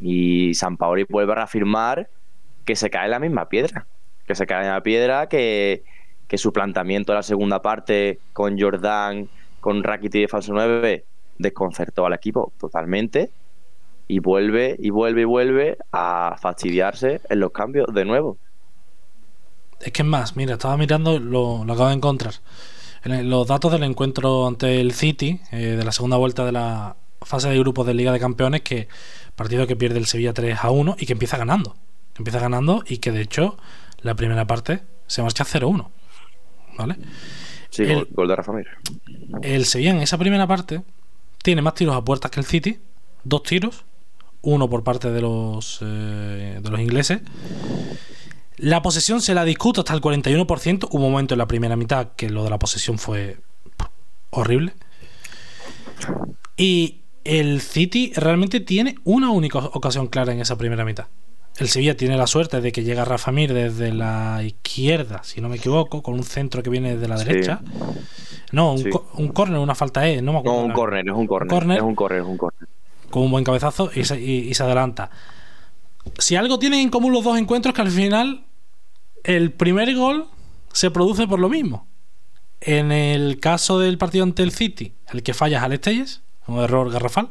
Y 0.00 0.54
San 0.54 0.76
Paoli 0.76 1.04
vuelve 1.08 1.32
a 1.32 1.34
reafirmar 1.34 2.08
que 2.64 2.76
se 2.76 2.90
cae 2.90 3.08
la 3.08 3.18
misma 3.18 3.48
piedra. 3.48 3.86
Que 4.24 4.36
se 4.36 4.46
cae 4.46 4.66
en 4.66 4.70
la 4.70 4.82
piedra, 4.82 5.28
que, 5.28 5.82
que 6.28 6.38
su 6.38 6.52
planteamiento 6.52 7.10
de 7.10 7.16
la 7.16 7.22
segunda 7.24 7.60
parte 7.60 8.20
con 8.32 8.56
Jordán, 8.56 9.28
con 9.58 9.82
Rakiti 9.82 10.20
de 10.20 10.28
falso 10.28 10.52
9, 10.52 11.04
desconcertó 11.38 12.06
al 12.06 12.12
equipo 12.12 12.52
totalmente. 12.60 13.30
Y 14.08 14.20
vuelve, 14.20 14.74
y 14.78 14.90
vuelve, 14.90 15.20
y 15.20 15.24
vuelve 15.24 15.78
a 15.92 16.36
fastidiarse 16.40 17.20
en 17.28 17.40
los 17.40 17.52
cambios 17.52 17.86
de 17.92 18.04
nuevo. 18.06 18.38
Es 19.80 19.92
que 19.92 20.02
es 20.02 20.08
más, 20.08 20.34
mira, 20.34 20.54
estaba 20.54 20.76
mirando, 20.76 21.18
lo, 21.20 21.64
lo 21.64 21.72
acabo 21.72 21.88
de 21.88 21.94
encontrar. 21.94 22.34
En 23.04 23.30
los 23.30 23.46
datos 23.46 23.70
del 23.70 23.84
encuentro 23.84 24.46
ante 24.48 24.80
el 24.80 24.92
City, 24.92 25.40
eh, 25.52 25.76
de 25.76 25.84
la 25.84 25.92
segunda 25.92 26.16
vuelta 26.16 26.44
de 26.44 26.52
la 26.52 26.96
fase 27.22 27.48
de 27.48 27.58
grupos 27.58 27.86
de 27.86 27.94
Liga 27.94 28.10
de 28.12 28.18
Campeones, 28.18 28.62
que 28.62 28.88
partido 29.36 29.66
que 29.66 29.76
pierde 29.76 29.98
el 29.98 30.06
Sevilla 30.06 30.32
3 30.32 30.58
a 30.64 30.70
1 30.70 30.96
y 30.98 31.06
que 31.06 31.12
empieza 31.12 31.36
ganando. 31.36 31.74
Que 32.14 32.20
empieza 32.22 32.40
ganando 32.40 32.82
y 32.86 32.98
que 32.98 33.12
de 33.12 33.20
hecho 33.20 33.56
la 34.00 34.14
primera 34.14 34.46
parte 34.46 34.80
se 35.06 35.22
marcha 35.22 35.44
0-1. 35.44 35.88
¿Vale? 36.76 36.96
Sí, 37.70 37.84
El- 37.84 38.06
gol 38.10 38.26
de 38.28 38.36
Rafa 38.36 38.52
Mir. 38.52 38.66
El 39.42 39.64
Sevilla 39.66 39.90
en 39.90 39.98
esa 40.00 40.18
primera 40.18 40.46
parte 40.46 40.82
tiene 41.42 41.62
más 41.62 41.74
tiros 41.74 41.94
a 41.94 42.02
puertas 42.04 42.30
que 42.30 42.40
el 42.40 42.46
City, 42.46 42.78
dos 43.22 43.42
tiros, 43.44 43.84
uno 44.48 44.68
por 44.68 44.82
parte 44.84 45.10
de 45.10 45.20
los 45.20 45.80
eh, 45.82 46.60
de 46.62 46.70
los 46.70 46.80
ingleses. 46.80 47.20
La 48.56 48.82
posesión 48.82 49.20
se 49.20 49.34
la 49.34 49.44
discuto 49.44 49.82
hasta 49.82 49.94
el 49.94 50.00
41%. 50.00 50.88
Hubo 50.90 51.04
un 51.06 51.12
momento 51.12 51.34
en 51.34 51.38
la 51.38 51.46
primera 51.46 51.76
mitad 51.76 52.08
que 52.16 52.28
lo 52.28 52.42
de 52.44 52.50
la 52.50 52.58
posesión 52.58 52.98
fue 52.98 53.36
horrible. 54.30 54.72
Y 56.56 57.02
el 57.24 57.60
City 57.60 58.12
realmente 58.16 58.60
tiene 58.60 58.96
una 59.04 59.30
única 59.30 59.58
ocasión 59.58 60.08
clara 60.08 60.32
en 60.32 60.40
esa 60.40 60.56
primera 60.56 60.84
mitad. 60.84 61.06
El 61.58 61.68
Sevilla 61.68 61.96
tiene 61.96 62.16
la 62.16 62.26
suerte 62.28 62.60
de 62.60 62.70
que 62.72 62.84
llega 62.84 63.04
Rafa 63.04 63.32
Mir 63.32 63.52
desde 63.52 63.92
la 63.92 64.42
izquierda, 64.44 65.22
si 65.24 65.40
no 65.40 65.48
me 65.48 65.56
equivoco, 65.56 66.02
con 66.02 66.14
un 66.14 66.22
centro 66.22 66.62
que 66.62 66.70
viene 66.70 66.94
desde 66.94 67.08
la 67.08 67.18
Sí. 67.18 67.24
derecha. 67.24 67.60
No, 68.52 68.72
un, 68.72 68.78
Sí. 68.78 68.90
un 69.14 69.28
córner, 69.28 69.58
una 69.58 69.74
falta 69.74 70.08
es, 70.08 70.22
no 70.22 70.32
me 70.32 70.38
acuerdo. 70.38 70.60
No, 70.60 70.66
un 70.66 70.72
córner, 70.72 71.06
es 71.08 71.14
un. 71.14 71.26
Córner. 71.26 71.76
Es 71.78 71.82
un 71.82 71.94
córner, 71.96 72.20
es 72.20 72.26
un 72.26 72.36
córner. 72.36 72.68
Con 73.10 73.22
un 73.22 73.30
buen 73.30 73.44
cabezazo 73.44 73.90
y 73.94 74.04
se, 74.04 74.62
adelanta. 74.62 75.10
Si 76.18 76.36
algo 76.36 76.58
tienen 76.58 76.80
en 76.80 76.90
común 76.90 77.12
los 77.12 77.24
dos 77.24 77.38
encuentros, 77.38 77.74
que 77.74 77.82
al 77.82 77.90
final 77.90 78.44
el 79.24 79.52
primer 79.52 79.94
gol 79.94 80.26
se 80.72 80.90
produce 80.90 81.26
por 81.26 81.38
lo 81.38 81.48
mismo. 81.48 81.86
En 82.60 82.92
el 82.92 83.38
caso 83.40 83.78
del 83.78 83.98
partido 83.98 84.24
ante 84.24 84.42
el 84.42 84.52
City, 84.52 84.94
el 85.12 85.22
que 85.22 85.34
falla 85.34 85.58
es 85.58 85.64
Alex 85.64 85.80
Telles, 85.80 86.22
un 86.46 86.58
error 86.58 86.90
garrafal. 86.90 87.28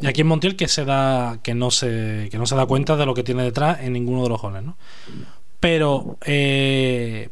Y 0.00 0.06
aquí 0.06 0.22
en 0.22 0.26
Montiel 0.26 0.56
que 0.56 0.66
se 0.66 0.84
da 0.84 1.38
que 1.42 1.54
no 1.54 1.70
se 1.70 2.28
que 2.30 2.38
no 2.38 2.46
se 2.46 2.56
da 2.56 2.66
cuenta 2.66 2.96
de 2.96 3.06
lo 3.06 3.14
que 3.14 3.22
tiene 3.22 3.44
detrás 3.44 3.80
en 3.80 3.92
ninguno 3.92 4.24
de 4.24 4.28
los 4.28 4.40
goles, 4.40 4.62
¿no? 4.62 4.76
Pero 5.60 6.18
eh, 6.24 7.30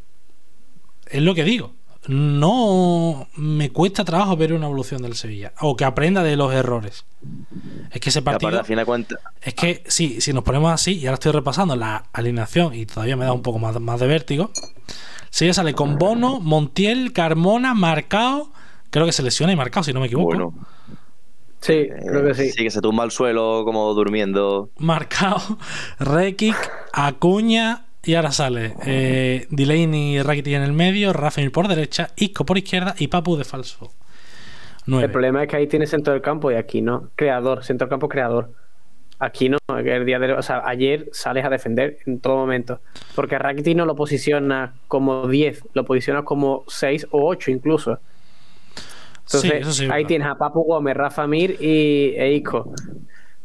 es 1.06 1.22
lo 1.22 1.34
que 1.34 1.44
digo. 1.44 1.74
No 2.08 3.28
me 3.36 3.70
cuesta 3.70 4.04
trabajo 4.04 4.36
ver 4.36 4.52
una 4.52 4.66
evolución 4.66 5.02
del 5.02 5.14
Sevilla 5.14 5.52
o 5.60 5.76
que 5.76 5.84
aprenda 5.84 6.22
de 6.22 6.36
los 6.36 6.52
errores. 6.52 7.04
Es 7.90 8.00
que 8.00 8.10
ese 8.10 8.22
partido 8.22 8.58
a 8.58 8.64
fin 8.64 8.76
de 8.76 8.84
cuentas, 8.84 9.20
es 9.40 9.54
que 9.54 9.84
sí, 9.86 10.20
si 10.20 10.32
nos 10.32 10.42
ponemos 10.42 10.72
así, 10.72 10.98
y 10.98 11.06
ahora 11.06 11.14
estoy 11.14 11.32
repasando 11.32 11.76
la 11.76 12.04
alineación 12.12 12.74
y 12.74 12.86
todavía 12.86 13.16
me 13.16 13.24
da 13.24 13.32
un 13.32 13.42
poco 13.42 13.58
más, 13.58 13.78
más 13.80 14.00
de 14.00 14.06
vértigo. 14.08 14.50
Sevilla 15.30 15.54
sale 15.54 15.74
con 15.74 15.96
Bono, 15.98 16.40
Montiel, 16.40 17.12
Carmona, 17.12 17.72
Marcao. 17.74 18.52
Creo 18.90 19.06
que 19.06 19.12
se 19.12 19.22
lesiona 19.22 19.52
y 19.52 19.56
Marcao, 19.56 19.82
si 19.82 19.92
no 19.92 20.00
me 20.00 20.06
equivoco. 20.06 20.26
bueno, 20.26 20.54
Sí, 21.60 21.86
creo 21.88 22.24
que 22.24 22.34
sí. 22.34 22.50
sí 22.50 22.64
que 22.64 22.70
se 22.72 22.80
tumba 22.80 23.04
al 23.04 23.12
suelo 23.12 23.62
como 23.64 23.94
durmiendo. 23.94 24.70
Marcao, 24.78 25.40
Rekic, 26.00 26.56
Acuña 26.92 27.84
y 28.04 28.14
ahora 28.14 28.32
sale 28.32 28.74
eh, 28.84 29.46
Delaney 29.50 30.16
y 30.16 30.22
Rakitic 30.22 30.54
en 30.54 30.62
el 30.62 30.72
medio, 30.72 31.12
Rafael 31.12 31.50
por 31.52 31.68
derecha, 31.68 32.10
Isco 32.16 32.44
por 32.44 32.58
izquierda 32.58 32.94
y 32.98 33.08
Papu 33.08 33.36
de 33.36 33.44
falso. 33.44 33.92
Nueve. 34.86 35.06
El 35.06 35.12
problema 35.12 35.42
es 35.42 35.48
que 35.48 35.56
ahí 35.56 35.66
tiene 35.68 35.86
centro 35.86 36.12
del 36.12 36.22
campo 36.22 36.50
y 36.50 36.56
aquí 36.56 36.82
no. 36.82 37.10
Creador, 37.14 37.62
centro 37.62 37.86
del 37.86 37.90
campo 37.90 38.08
creador. 38.08 38.50
Aquí 39.20 39.48
no, 39.48 39.58
el 39.78 40.04
día 40.04 40.18
de, 40.18 40.32
o 40.32 40.42
sea, 40.42 40.62
ayer 40.66 41.08
sales 41.12 41.44
a 41.44 41.48
defender 41.48 41.98
en 42.06 42.18
todo 42.18 42.34
momento. 42.36 42.80
Porque 43.14 43.38
Rakitic 43.38 43.76
no 43.76 43.86
lo 43.86 43.94
posiciona 43.94 44.74
como 44.88 45.28
10, 45.28 45.62
lo 45.74 45.84
posiciona 45.84 46.24
como 46.24 46.64
6 46.66 47.06
o 47.12 47.28
8 47.28 47.52
incluso. 47.52 48.00
Entonces, 49.26 49.50
Sí, 49.50 49.56
eso 49.56 49.72
sí, 49.72 49.84
ahí 49.84 49.88
claro. 49.88 50.06
tienes 50.08 50.28
a 50.28 50.34
Papu 50.34 50.64
Gómez, 50.64 50.96
Rafa 50.96 51.28
Mir 51.28 51.56
y 51.60 52.14
e 52.16 52.32
Isco. 52.32 52.74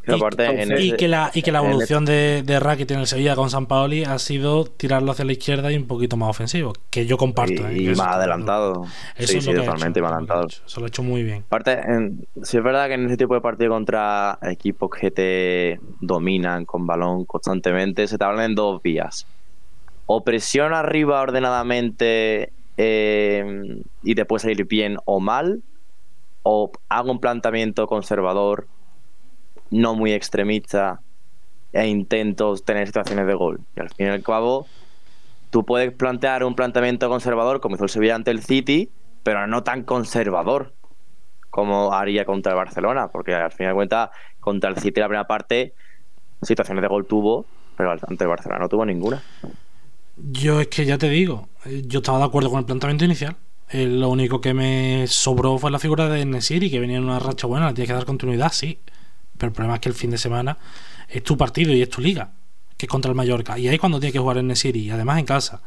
Y 0.08 0.16
aparte, 0.16 0.46
en 0.46 0.60
entonces- 0.60 0.86
Y 0.86 0.88
ese- 0.90 0.98
que 0.98 1.08
la, 1.08 1.32
y 1.34 1.42
que 1.42 1.52
la 1.52 1.60
evolución 1.60 2.06
de, 2.06 2.44
de 2.46 2.60
Rakitic 2.60 2.92
en 2.92 3.00
el 3.02 3.08
Sevilla 3.08 3.36
con 3.36 3.50
San 3.50 3.66
Paoli 3.66 4.04
ha 4.04 4.18
sido 4.20 4.66
tirarlo 4.66 5.12
hacia 5.12 5.26
la 5.26 5.34
izquierda 5.34 5.72
y 5.72 5.76
un 5.76 5.86
poquito 5.88 6.16
más 6.18 6.30
ofensivo, 6.30 6.74
que 6.90 7.06
yo 7.06 7.18
comparto. 7.18 7.68
¿eh? 7.68 7.74
y, 7.78 7.86
Que 7.86 7.92
eso- 7.92 8.04
más 8.04 8.16
adelantado. 8.16 8.86
Eso 9.16 9.32
sí, 9.32 9.38
es 9.38 9.44
sí, 9.44 9.52
lo 9.52 9.56
que 9.56 9.68
ha 9.68 9.72
totalmente 9.72 10.00
hecho, 10.00 10.04
lo 10.04 10.08
que 10.08 10.14
ha 10.14 10.18
adelantado. 10.18 10.44
hecho. 10.48 10.62
Eso 10.66 10.80
lo 10.80 10.86
ha 10.86 10.90
hecho 10.90 11.04
muy 11.04 11.24
bien. 11.24 11.44
Aparte, 11.48 11.72
en- 11.74 12.26
sí 12.44 12.58
es 12.58 12.64
verdad 12.64 12.88
que 12.88 12.94
en 12.94 13.06
ese 13.08 13.18
tipo 13.18 13.34
de 13.34 13.42
partido 13.42 13.72
contra 13.72 14.40
equipos 14.44 14.90
que 14.92 15.12
te 15.12 15.80
dominan 16.00 16.66
con 16.66 16.88
balón 16.88 17.26
constantemente, 17.26 18.08
se 18.08 18.18
te 18.18 18.24
hablan 18.24 18.46
en 18.52 18.56
dos 18.56 18.82
vías. 18.82 19.26
O 20.06 20.24
presión 20.24 20.74
arriba 20.74 21.20
ordenadamente 21.22 22.52
eh, 22.78 23.82
y 24.04 24.16
te 24.16 24.24
puede 24.26 24.42
salir 24.42 24.66
bien 24.66 24.98
o 25.06 25.20
mal, 25.20 25.62
o 26.44 26.72
hago 26.90 27.12
un 27.12 27.20
planteamiento 27.20 27.88
conservador, 27.88 28.68
no 29.72 29.96
muy 29.96 30.14
extremista, 30.14 31.02
e 31.74 31.88
intento 31.88 32.56
tener 32.58 32.88
situaciones 32.88 33.28
de 33.28 33.34
gol. 33.34 33.60
Y 33.76 33.80
al 33.80 33.90
fin 33.90 34.08
y 34.08 34.10
al 34.10 34.24
cabo, 34.24 34.66
tú 35.50 35.66
puedes 35.66 35.92
plantear 35.92 36.44
un 36.44 36.56
planteamiento 36.56 37.10
conservador 37.10 37.60
como 37.60 37.76
hizo 37.76 37.84
el 37.84 37.90
Sevilla 37.90 38.16
ante 38.16 38.32
el 38.32 38.42
City, 38.42 38.90
pero 39.24 39.46
no 39.48 39.64
tan 39.64 39.84
conservador 39.84 40.74
como 41.50 41.94
haría 41.94 42.26
contra 42.26 42.54
el 42.54 42.58
Barcelona, 42.58 43.10
porque 43.10 43.34
al 43.34 43.52
fin 43.52 43.66
y 43.66 43.70
al 43.70 43.76
cuentas, 43.76 44.10
contra 44.40 44.70
el 44.70 44.78
City 44.78 45.00
la 45.00 45.08
primera 45.08 45.28
parte, 45.28 45.74
situaciones 46.42 46.82
de 46.82 46.88
gol 46.88 47.06
tuvo, 47.06 47.46
pero 47.76 47.92
ante 47.92 48.24
el 48.24 48.30
Barcelona 48.30 48.60
no 48.60 48.70
tuvo 48.70 48.86
ninguna. 48.86 49.22
Yo 50.18 50.60
es 50.62 50.68
que 50.68 50.86
ya 50.86 50.98
te 50.98 51.10
digo, 51.10 51.50
eh, 51.66 51.84
yo 51.86 52.00
estaba 52.00 52.20
de 52.20 52.26
acuerdo 52.26 52.50
con 52.50 52.60
el 52.60 52.66
planteamiento 52.66 53.06
inicial. 53.06 53.36
Eh, 53.70 53.86
lo 53.86 54.10
único 54.10 54.40
que 54.40 54.54
me 54.54 55.06
sobró 55.08 55.58
fue 55.58 55.70
la 55.72 55.80
figura 55.80 56.08
de 56.08 56.26
Nesiri, 56.26 56.72
que 56.72 56.80
venía 56.80 56.98
en 56.98 57.04
una 57.04 57.20
racha 57.20 57.48
buena, 57.48 57.68
le 57.68 57.74
tienes 57.74 57.90
que 57.90 57.94
dar 57.94 58.06
continuidad, 58.06 58.52
sí. 58.52 58.80
Pero 59.38 59.50
el 59.50 59.54
problema 59.54 59.76
es 59.76 59.82
que 59.82 59.90
el 59.90 59.96
fin 59.96 60.12
de 60.12 60.18
semana 60.18 60.58
es 61.08 61.24
tu 61.24 61.38
partido 61.38 61.74
y 61.74 61.82
es 61.82 61.90
tu 61.90 62.02
liga, 62.02 62.32
que 62.76 62.86
es 62.86 62.90
contra 62.90 63.10
el 63.10 63.16
Mallorca. 63.16 63.58
Y 63.58 63.68
ahí 63.68 63.76
es 63.76 63.80
cuando 63.80 64.00
tienes 64.00 64.14
que 64.14 64.20
jugar 64.20 64.38
en 64.38 64.48
Nesiri, 64.48 64.82
y 64.82 64.90
además 64.92 65.20
en 65.20 65.26
casa. 65.26 65.62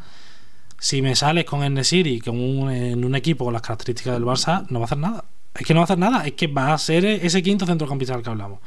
Si 0.78 1.02
me 1.02 1.14
sales 1.14 1.44
con 1.44 1.62
el 1.62 1.74
Nesiri 1.74 2.20
con 2.20 2.40
un, 2.40 2.70
en 2.70 3.04
un 3.04 3.14
equipo 3.14 3.44
con 3.44 3.52
las 3.52 3.62
características 3.62 4.14
del 4.14 4.24
Barça, 4.24 4.66
no 4.70 4.80
va 4.80 4.84
a 4.84 4.86
hacer 4.86 4.98
nada. 4.98 5.24
Es 5.54 5.66
que 5.66 5.74
no 5.74 5.80
va 5.80 5.82
a 5.82 5.84
hacer 5.84 5.98
nada, 5.98 6.26
es 6.26 6.32
que 6.32 6.46
va 6.46 6.72
a 6.72 6.78
ser 6.78 7.04
ese 7.04 7.42
quinto 7.42 7.66
centrocampista 7.66 8.14
del 8.14 8.22
que 8.22 8.30
hablamos. 8.30 8.60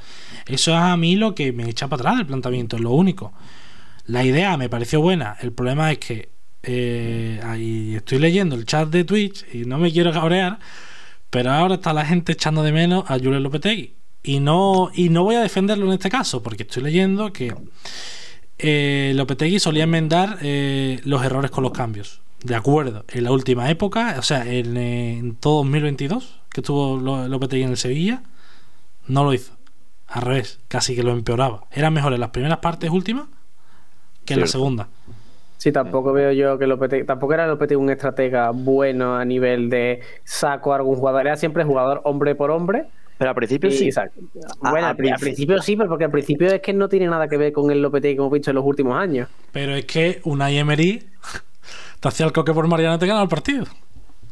Eso 0.45 0.71
es 0.71 0.77
a 0.77 0.95
mí 0.97 1.15
lo 1.15 1.33
que 1.33 1.51
me 1.51 1.69
echa 1.69 1.87
para 1.87 2.01
atrás 2.01 2.17
del 2.17 2.25
planteamiento, 2.27 2.75
es 2.75 2.81
lo 2.81 2.91
único. 2.91 3.33
La 4.05 4.23
idea 4.23 4.57
me 4.57 4.69
pareció 4.69 4.99
buena. 5.01 5.37
El 5.41 5.53
problema 5.53 5.91
es 5.91 5.99
que 5.99 6.29
eh, 6.61 7.93
estoy 7.95 8.19
leyendo 8.19 8.55
el 8.55 8.65
chat 8.65 8.89
de 8.89 9.03
Twitch 9.03 9.45
y 9.53 9.65
no 9.65 9.77
me 9.77 9.91
quiero 9.91 10.11
cabrear, 10.11 10.59
pero 11.29 11.51
ahora 11.51 11.75
está 11.75 11.93
la 11.93 12.05
gente 12.05 12.33
echando 12.33 12.63
de 12.63 12.71
menos 12.71 13.05
a 13.09 13.15
Julio 13.15 13.39
Lopetegui. 13.39 13.95
Y 14.23 14.39
no, 14.39 14.89
y 14.93 15.09
no 15.09 15.23
voy 15.23 15.35
a 15.35 15.41
defenderlo 15.41 15.85
en 15.87 15.91
este 15.93 16.09
caso, 16.09 16.41
porque 16.41 16.63
estoy 16.63 16.83
leyendo 16.83 17.33
que 17.33 17.53
eh, 18.57 19.11
Lopetegui 19.15 19.59
solía 19.59 19.83
enmendar 19.83 20.37
eh, 20.41 20.99
los 21.03 21.23
errores 21.25 21.51
con 21.51 21.63
los 21.63 21.73
cambios. 21.73 22.21
De 22.43 22.55
acuerdo, 22.55 23.05
en 23.09 23.23
la 23.23 23.31
última 23.31 23.69
época, 23.69 24.15
o 24.17 24.21
sea, 24.21 24.45
en, 24.45 24.75
en 24.77 25.35
todo 25.35 25.57
2022, 25.63 26.39
que 26.49 26.61
estuvo 26.61 26.97
Lo- 26.97 27.27
Lopetegui 27.27 27.63
en 27.63 27.69
el 27.71 27.77
Sevilla, 27.77 28.23
no 29.07 29.23
lo 29.23 29.33
hizo. 29.33 29.53
Al 30.07 30.21
revés, 30.21 30.59
casi 30.67 30.95
que 30.95 31.03
lo 31.03 31.11
empeoraba. 31.11 31.65
Eran 31.71 31.93
mejores 31.93 32.19
las 32.19 32.29
primeras 32.29 32.59
partes 32.59 32.89
últimas 32.91 33.25
que 34.25 34.35
en 34.35 34.41
la 34.41 34.47
segunda. 34.47 34.87
Sí, 35.57 35.71
tampoco 35.71 36.11
veo 36.13 36.31
yo 36.33 36.57
que 36.57 36.67
Lopetegui, 36.67 37.05
tampoco 37.05 37.33
era 37.33 37.47
Lopetegui 37.47 37.81
un 37.81 37.89
estratega 37.89 38.51
bueno 38.51 39.15
a 39.15 39.23
nivel 39.25 39.69
de 39.69 40.01
saco 40.25 40.73
a 40.73 40.75
algún 40.75 40.95
jugador, 40.97 41.21
era 41.27 41.37
siempre 41.37 41.63
jugador 41.63 42.01
hombre 42.03 42.35
por 42.35 42.51
hombre. 42.51 42.87
Pero 43.17 43.29
al 43.29 43.35
principio 43.35 43.69
Y, 43.69 43.73
sí. 43.73 43.85
exacto. 43.85 44.21
Bueno, 44.61 44.77
al 44.77 44.83
al, 44.91 44.95
pri- 44.95 45.09
al 45.09 45.19
principio 45.19 45.61
sí, 45.61 45.75
pero 45.75 45.89
porque 45.89 46.05
al 46.05 46.11
principio 46.11 46.47
es 46.47 46.61
que 46.61 46.73
no 46.73 46.89
tiene 46.89 47.07
nada 47.07 47.27
que 47.27 47.37
ver 47.37 47.51
con 47.53 47.69
el 47.71 47.81
Lopetegui 47.81 48.15
que 48.15 48.21
hemos 48.21 48.31
visto 48.33 48.51
en 48.51 48.55
los 48.55 48.65
últimos 48.65 48.97
años. 48.97 49.29
Pero 49.51 49.75
es 49.75 49.85
que 49.85 50.19
una 50.23 50.49
Emery 50.51 51.03
te 51.99 52.07
hacía 52.07 52.25
el 52.25 52.31
coque 52.33 52.53
por 52.53 52.67
Mariano 52.67 52.95
y 52.95 52.99
te 52.99 53.05
ganaba 53.07 53.23
el 53.23 53.29
partido. 53.29 53.65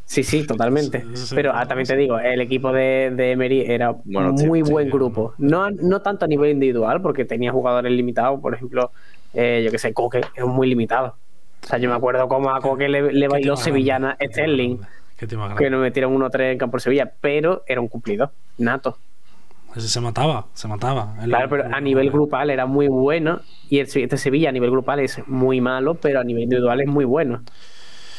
Sí, 0.05 0.23
sí, 0.23 0.45
totalmente. 0.45 1.05
sí, 1.13 1.33
Pero 1.35 1.53
ah, 1.55 1.65
también 1.65 1.87
te 1.87 1.95
digo, 1.95 2.19
el 2.19 2.41
equipo 2.41 2.73
de, 2.73 3.13
de 3.15 3.31
Emery 3.31 3.61
era 3.61 3.95
Bueno, 4.03 4.33
muy 4.33 4.61
sí. 4.65 4.69
buen 4.69 4.89
grupo. 4.89 5.33
No, 5.37 5.69
no 5.71 6.01
tanto 6.01 6.25
a 6.25 6.27
nivel 6.27 6.51
individual, 6.51 7.01
porque 7.01 7.23
tenía 7.23 7.51
jugadores 7.53 7.91
limitados. 7.93 8.41
Por 8.41 8.53
ejemplo, 8.53 8.91
eh, 9.33 9.61
yo 9.63 9.71
que 9.71 9.77
sé, 9.77 9.93
Coque 9.93 10.19
es 10.35 10.45
muy 10.45 10.67
limitado. 10.67 11.15
O 11.63 11.67
sea, 11.67 11.77
yo 11.77 11.89
me 11.89 11.95
acuerdo 11.95 12.27
cómo 12.27 12.53
a 12.53 12.59
Coque 12.59 12.89
le, 12.89 13.13
le 13.13 13.27
bailó 13.29 13.55
Sevillana 13.55 14.17
Sterling, 14.21 14.79
Qué 15.27 15.37
que 15.63 15.69
nos 15.69 15.81
metieron 15.81 16.15
1-3 16.15 16.51
en 16.53 16.57
campo 16.57 16.77
de 16.77 16.81
Sevilla, 16.81 17.11
pero 17.21 17.63
era 17.67 17.79
un 17.81 17.87
cumplido, 17.87 18.31
nato. 18.57 18.97
Ese 19.75 19.87
se 19.87 20.01
mataba, 20.01 20.47
se 20.53 20.67
mataba. 20.67 21.15
Claro, 21.23 21.47
pero 21.49 21.63
a 21.73 21.79
nivel 21.79 22.11
grupal 22.11 22.49
era 22.49 22.65
muy 22.65 22.87
bueno 22.89 23.39
y 23.69 23.79
el, 23.79 23.85
este 23.87 24.17
Sevilla 24.17 24.49
a 24.49 24.51
nivel 24.51 24.69
grupal 24.71 24.99
es 24.99 25.25
muy 25.27 25.61
malo, 25.61 25.95
pero 25.95 26.19
a 26.19 26.23
nivel 26.23 26.43
individual 26.43 26.81
es 26.81 26.87
muy 26.87 27.05
bueno. 27.05 27.41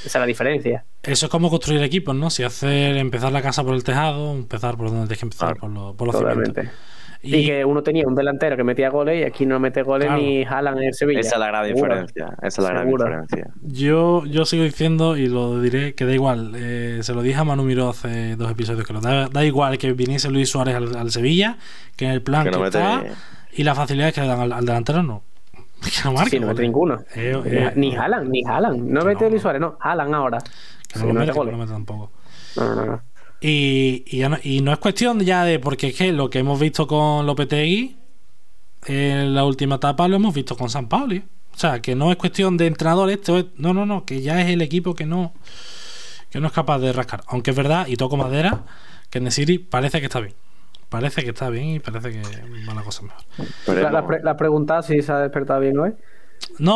Esa 0.05 0.19
es 0.19 0.21
la 0.23 0.27
diferencia. 0.27 0.85
Eso 1.03 1.27
es 1.27 1.31
como 1.31 1.51
construir 1.51 1.83
equipos, 1.83 2.15
¿no? 2.15 2.31
Si 2.31 2.43
hacer 2.43 2.97
empezar 2.97 3.33
la 3.33 3.43
casa 3.43 3.63
por 3.63 3.75
el 3.75 3.85
tejado, 3.85 4.33
empezar 4.33 4.77
por 4.77 4.87
donde 4.87 5.03
tienes 5.03 5.19
que 5.19 5.27
empezar, 5.27 5.49
Claro. 5.57 5.61
por, 5.61 5.71
lo- 5.71 5.95
por 5.95 6.07
los 6.09 6.17
cimientos. 6.17 6.65
Y, 7.25 7.37
Y, 7.37 7.47
que 7.47 7.65
uno 7.65 7.83
tenía 7.85 8.05
un 8.09 8.17
delantero 8.17 8.57
que 8.57 8.65
metía 8.65 8.91
goles 8.91 9.21
y 9.21 9.25
aquí 9.25 9.47
no 9.47 9.61
mete 9.61 9.83
goles 9.83 10.09
Claro. 10.09 10.21
ni 10.21 10.45
jalan 10.45 10.79
en 10.79 10.85
el 10.85 10.95
Sevilla. 10.95 11.21
Esa 11.21 11.37
es 11.37 11.41
la 11.41 11.47
gran 11.47 11.67
Seguro. 11.67 11.85
diferencia. 11.95 12.27
Esa 12.43 12.47
es 12.47 12.59
la 12.59 12.71
gran 12.71 12.91
diferencia. 12.91 13.47
yo, 13.63 14.25
yo 14.27 14.45
sigo 14.45 14.65
diciendo 14.65 15.17
y 15.17 15.29
lo 15.29 15.61
diré 15.61 15.95
que 15.95 16.05
da 16.05 16.13
igual. 16.13 16.53
eh, 16.57 16.99
se 17.03 17.15
lo 17.15 17.23
dije 17.23 17.39
a 17.39 17.45
Manu 17.45 17.63
Miró 17.63 17.91
hace 17.91 18.35
dos 18.37 18.51
episodios 18.51 18.85
que 18.87 18.93
lo 18.93 19.01
da, 19.01 19.29
da 19.29 19.45
igual 19.45 19.79
que 19.79 19.93
viniese 19.93 20.31
Luis 20.31 20.49
Suárez 20.49 20.75
al, 20.75 20.97
al 20.97 21.11
Sevilla, 21.13 21.59
que 21.97 22.07
en 22.07 22.11
el 22.11 22.23
plan 22.23 22.43
Que 22.45 22.51
que, 22.51 22.57
no 22.57 22.63
mete- 22.65 22.79
está 22.79 23.05
y 23.55 23.63
las 23.65 23.77
facilidades 23.77 24.15
que 24.15 24.21
le 24.23 24.27
dan 24.27 24.41
al, 24.41 24.53
al 24.53 24.65
delantero 24.67 25.03
no. 25.05 25.23
Que 25.83 25.91
no 26.05 26.13
marca, 26.15 26.31
Sí, 26.31 26.41
no 26.41 26.49
mete 26.49 26.63
ninguno. 26.63 27.01
Eh, 27.15 27.41
eh, 27.45 27.73
ni 27.77 27.93
jalan, 27.95 28.29
ni 28.31 28.43
jalan. 28.43 28.93
No 28.93 29.05
mete 29.05 29.25
no. 29.25 29.31
Luis 29.31 29.43
Suárez, 29.43 29.61
no, 29.61 29.77
jalan 29.79 30.13
ahora. 30.15 30.39
que 30.93 30.99
no 30.99 31.07
lo 31.07 31.13
no 31.13 31.21
mete, 31.21 31.33
no 31.53 31.57
mete 31.59 31.73
tampoco. 31.73 32.11
No, 32.57 32.75
no, 32.75 32.85
no. 32.87 33.03
Y, 33.45 34.05
y, 34.07 34.21
no, 34.29 34.39
y 34.43 34.61
no 34.61 34.73
es 34.73 34.79
cuestión 34.79 35.19
ya 35.21 35.45
de, 35.45 35.59
porque 35.59 35.89
es 35.89 35.97
que 35.97 36.13
lo 36.13 36.31
que 36.31 36.39
hemos 36.39 36.61
visto 36.61 36.87
con 36.87 37.27
Lopetegui 37.27 37.97
en 38.87 39.35
la 39.35 39.45
última 39.45 39.77
etapa 39.77 40.07
lo 40.09 40.17
hemos 40.17 40.33
visto 40.35 40.57
con 40.57 40.71
San 40.71 40.89
Pauli. 40.89 41.25
O 41.55 41.59
sea, 41.59 41.83
que 41.83 41.95
no 41.95 42.11
es 42.11 42.17
cuestión 42.17 42.57
de 42.57 42.67
entrenador 42.67 43.11
esto, 43.11 43.39
es- 43.39 43.47
no, 43.57 43.75
no, 43.75 43.85
no, 43.85 44.05
que 44.07 44.23
ya 44.23 44.41
es 44.41 44.49
el 44.49 44.63
equipo 44.63 44.95
que 44.95 45.07
no, 45.07 45.35
que 46.31 46.41
no 46.41 46.47
es 46.47 46.53
capaz 46.53 46.79
de 46.79 46.93
rascar. 46.93 47.23
Aunque 47.27 47.51
es 47.51 47.57
verdad, 47.57 47.87
y 47.89 47.97
toco 47.97 48.17
madera, 48.17 48.65
que 49.11 49.21
Nesiri 49.21 49.59
parece 49.59 49.99
que 50.01 50.07
está 50.07 50.21
bien. 50.21 50.35
Parece 50.89 51.23
que 51.25 51.31
está 51.31 51.49
bien 51.51 51.69
y 51.69 51.81
parece 51.81 52.13
que 52.13 52.23
va 52.69 52.75
la 52.75 52.83
cosa 52.83 53.03
mejor. 53.03 53.23
La, 53.67 53.91
la, 53.91 54.07
pre- 54.07 54.21
pregunta 54.37 54.83
si 54.83 55.03
se 55.03 55.11
ha 55.11 55.19
despertado 55.19 55.61
bien 55.61 55.79
hoy. 55.79 55.91
No, 55.91 55.97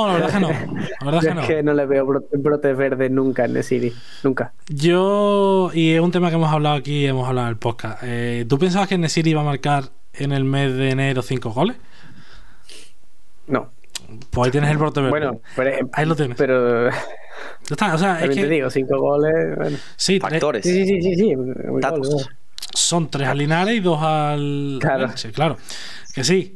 la 0.06 0.14
verdad 0.14 0.28
es 0.28 0.34
que 0.34 0.40
no. 0.40 0.48
La 0.48 1.04
verdad 1.04 1.20
es 1.20 1.22
Yo 1.24 1.28
que 1.28 1.34
no. 1.34 1.40
es 1.42 1.46
que 1.48 1.62
no 1.62 1.74
le 1.74 1.86
veo 1.86 2.06
bro- 2.06 2.26
brotes 2.32 2.76
verdes 2.76 3.10
nunca 3.10 3.44
en 3.44 3.62
City. 3.62 3.92
Nunca. 4.24 4.52
Yo, 4.68 5.70
y 5.74 5.92
es 5.92 6.00
un 6.00 6.10
tema 6.12 6.28
que 6.30 6.36
hemos 6.36 6.50
hablado 6.52 6.76
aquí, 6.76 7.06
hemos 7.06 7.28
hablado 7.28 7.46
en 7.48 7.50
el 7.52 7.58
podcast. 7.58 8.02
Eh, 8.02 8.46
¿Tú 8.48 8.58
pensabas 8.58 8.88
que 8.88 8.98
Nesiri 8.98 9.30
iba 9.30 9.40
a 9.42 9.44
marcar 9.44 9.84
en 10.14 10.32
el 10.32 10.44
mes 10.44 10.74
de 10.74 10.90
enero 10.90 11.22
cinco 11.22 11.50
goles? 11.50 11.76
No. 13.46 13.70
Pues 14.30 14.46
ahí 14.46 14.50
tienes 14.52 14.70
el 14.70 14.78
brote 14.78 15.00
verde. 15.00 15.10
Bueno, 15.10 15.40
pero, 15.56 15.88
ahí 15.92 16.06
lo 16.06 16.14
tienes. 16.16 16.36
pero 16.36 16.88
Ya 16.90 16.96
está, 17.70 17.94
o 17.94 17.98
sea, 17.98 18.14
es 18.14 18.20
también 18.20 18.42
te 18.42 18.48
que 18.48 18.54
digo, 18.54 18.70
cinco 18.70 18.98
goles. 18.98 19.56
bueno. 19.56 19.76
sí, 19.96 20.18
tres- 20.18 20.30
Factores. 20.32 20.64
Sí, 20.64 20.86
sí, 20.86 21.02
sí, 21.02 21.14
sí. 21.16 21.34
son 22.72 23.10
tres 23.10 23.28
al 23.28 23.38
Linares 23.38 23.74
y 23.76 23.80
dos 23.80 24.00
al 24.02 24.78
Claro. 24.80 25.06
Elche, 25.06 25.32
claro. 25.32 25.56
Que 26.14 26.24
sí. 26.24 26.55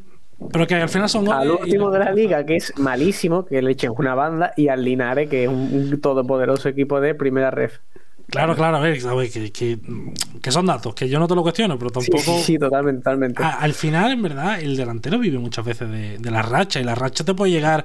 Pero 0.52 0.66
que 0.66 0.74
al 0.74 0.88
final 0.88 1.08
son 1.08 1.24
goles. 1.26 1.40
Al 1.42 1.48
y- 1.48 1.50
último 1.50 1.90
de 1.90 1.98
la 1.98 2.12
liga, 2.12 2.44
que 2.46 2.56
es 2.56 2.72
malísimo, 2.78 3.44
que 3.44 3.60
le 3.62 3.72
echen 3.72 3.92
una 3.96 4.14
banda, 4.14 4.52
y 4.56 4.68
al 4.68 4.82
Linares, 4.84 5.28
que 5.28 5.44
es 5.44 5.48
un, 5.48 5.70
un 5.92 6.00
todopoderoso 6.00 6.68
equipo 6.68 7.00
de 7.00 7.14
primera 7.14 7.50
ref. 7.50 7.78
Claro, 8.28 8.54
claro, 8.54 8.76
a 8.76 8.80
ver, 8.80 9.04
a 9.06 9.14
ver, 9.14 9.28
que, 9.30 9.50
que, 9.50 9.78
que 10.40 10.50
son 10.52 10.64
datos, 10.66 10.94
que 10.94 11.08
yo 11.08 11.18
no 11.18 11.26
te 11.26 11.34
lo 11.34 11.42
cuestiono, 11.42 11.76
pero 11.78 11.90
tampoco. 11.90 12.22
sí, 12.22 12.42
sí, 12.44 12.58
totalmente, 12.58 13.00
totalmente. 13.02 13.42
A- 13.42 13.58
al 13.58 13.74
final, 13.74 14.12
en 14.12 14.22
verdad, 14.22 14.60
el 14.60 14.76
delantero 14.76 15.18
vive 15.18 15.38
muchas 15.38 15.64
veces 15.64 15.90
de, 15.90 16.18
de 16.18 16.30
la 16.30 16.40
racha 16.42 16.80
y 16.80 16.84
la 16.84 16.94
racha 16.94 17.24
te 17.24 17.34
puede 17.34 17.50
llegar 17.52 17.84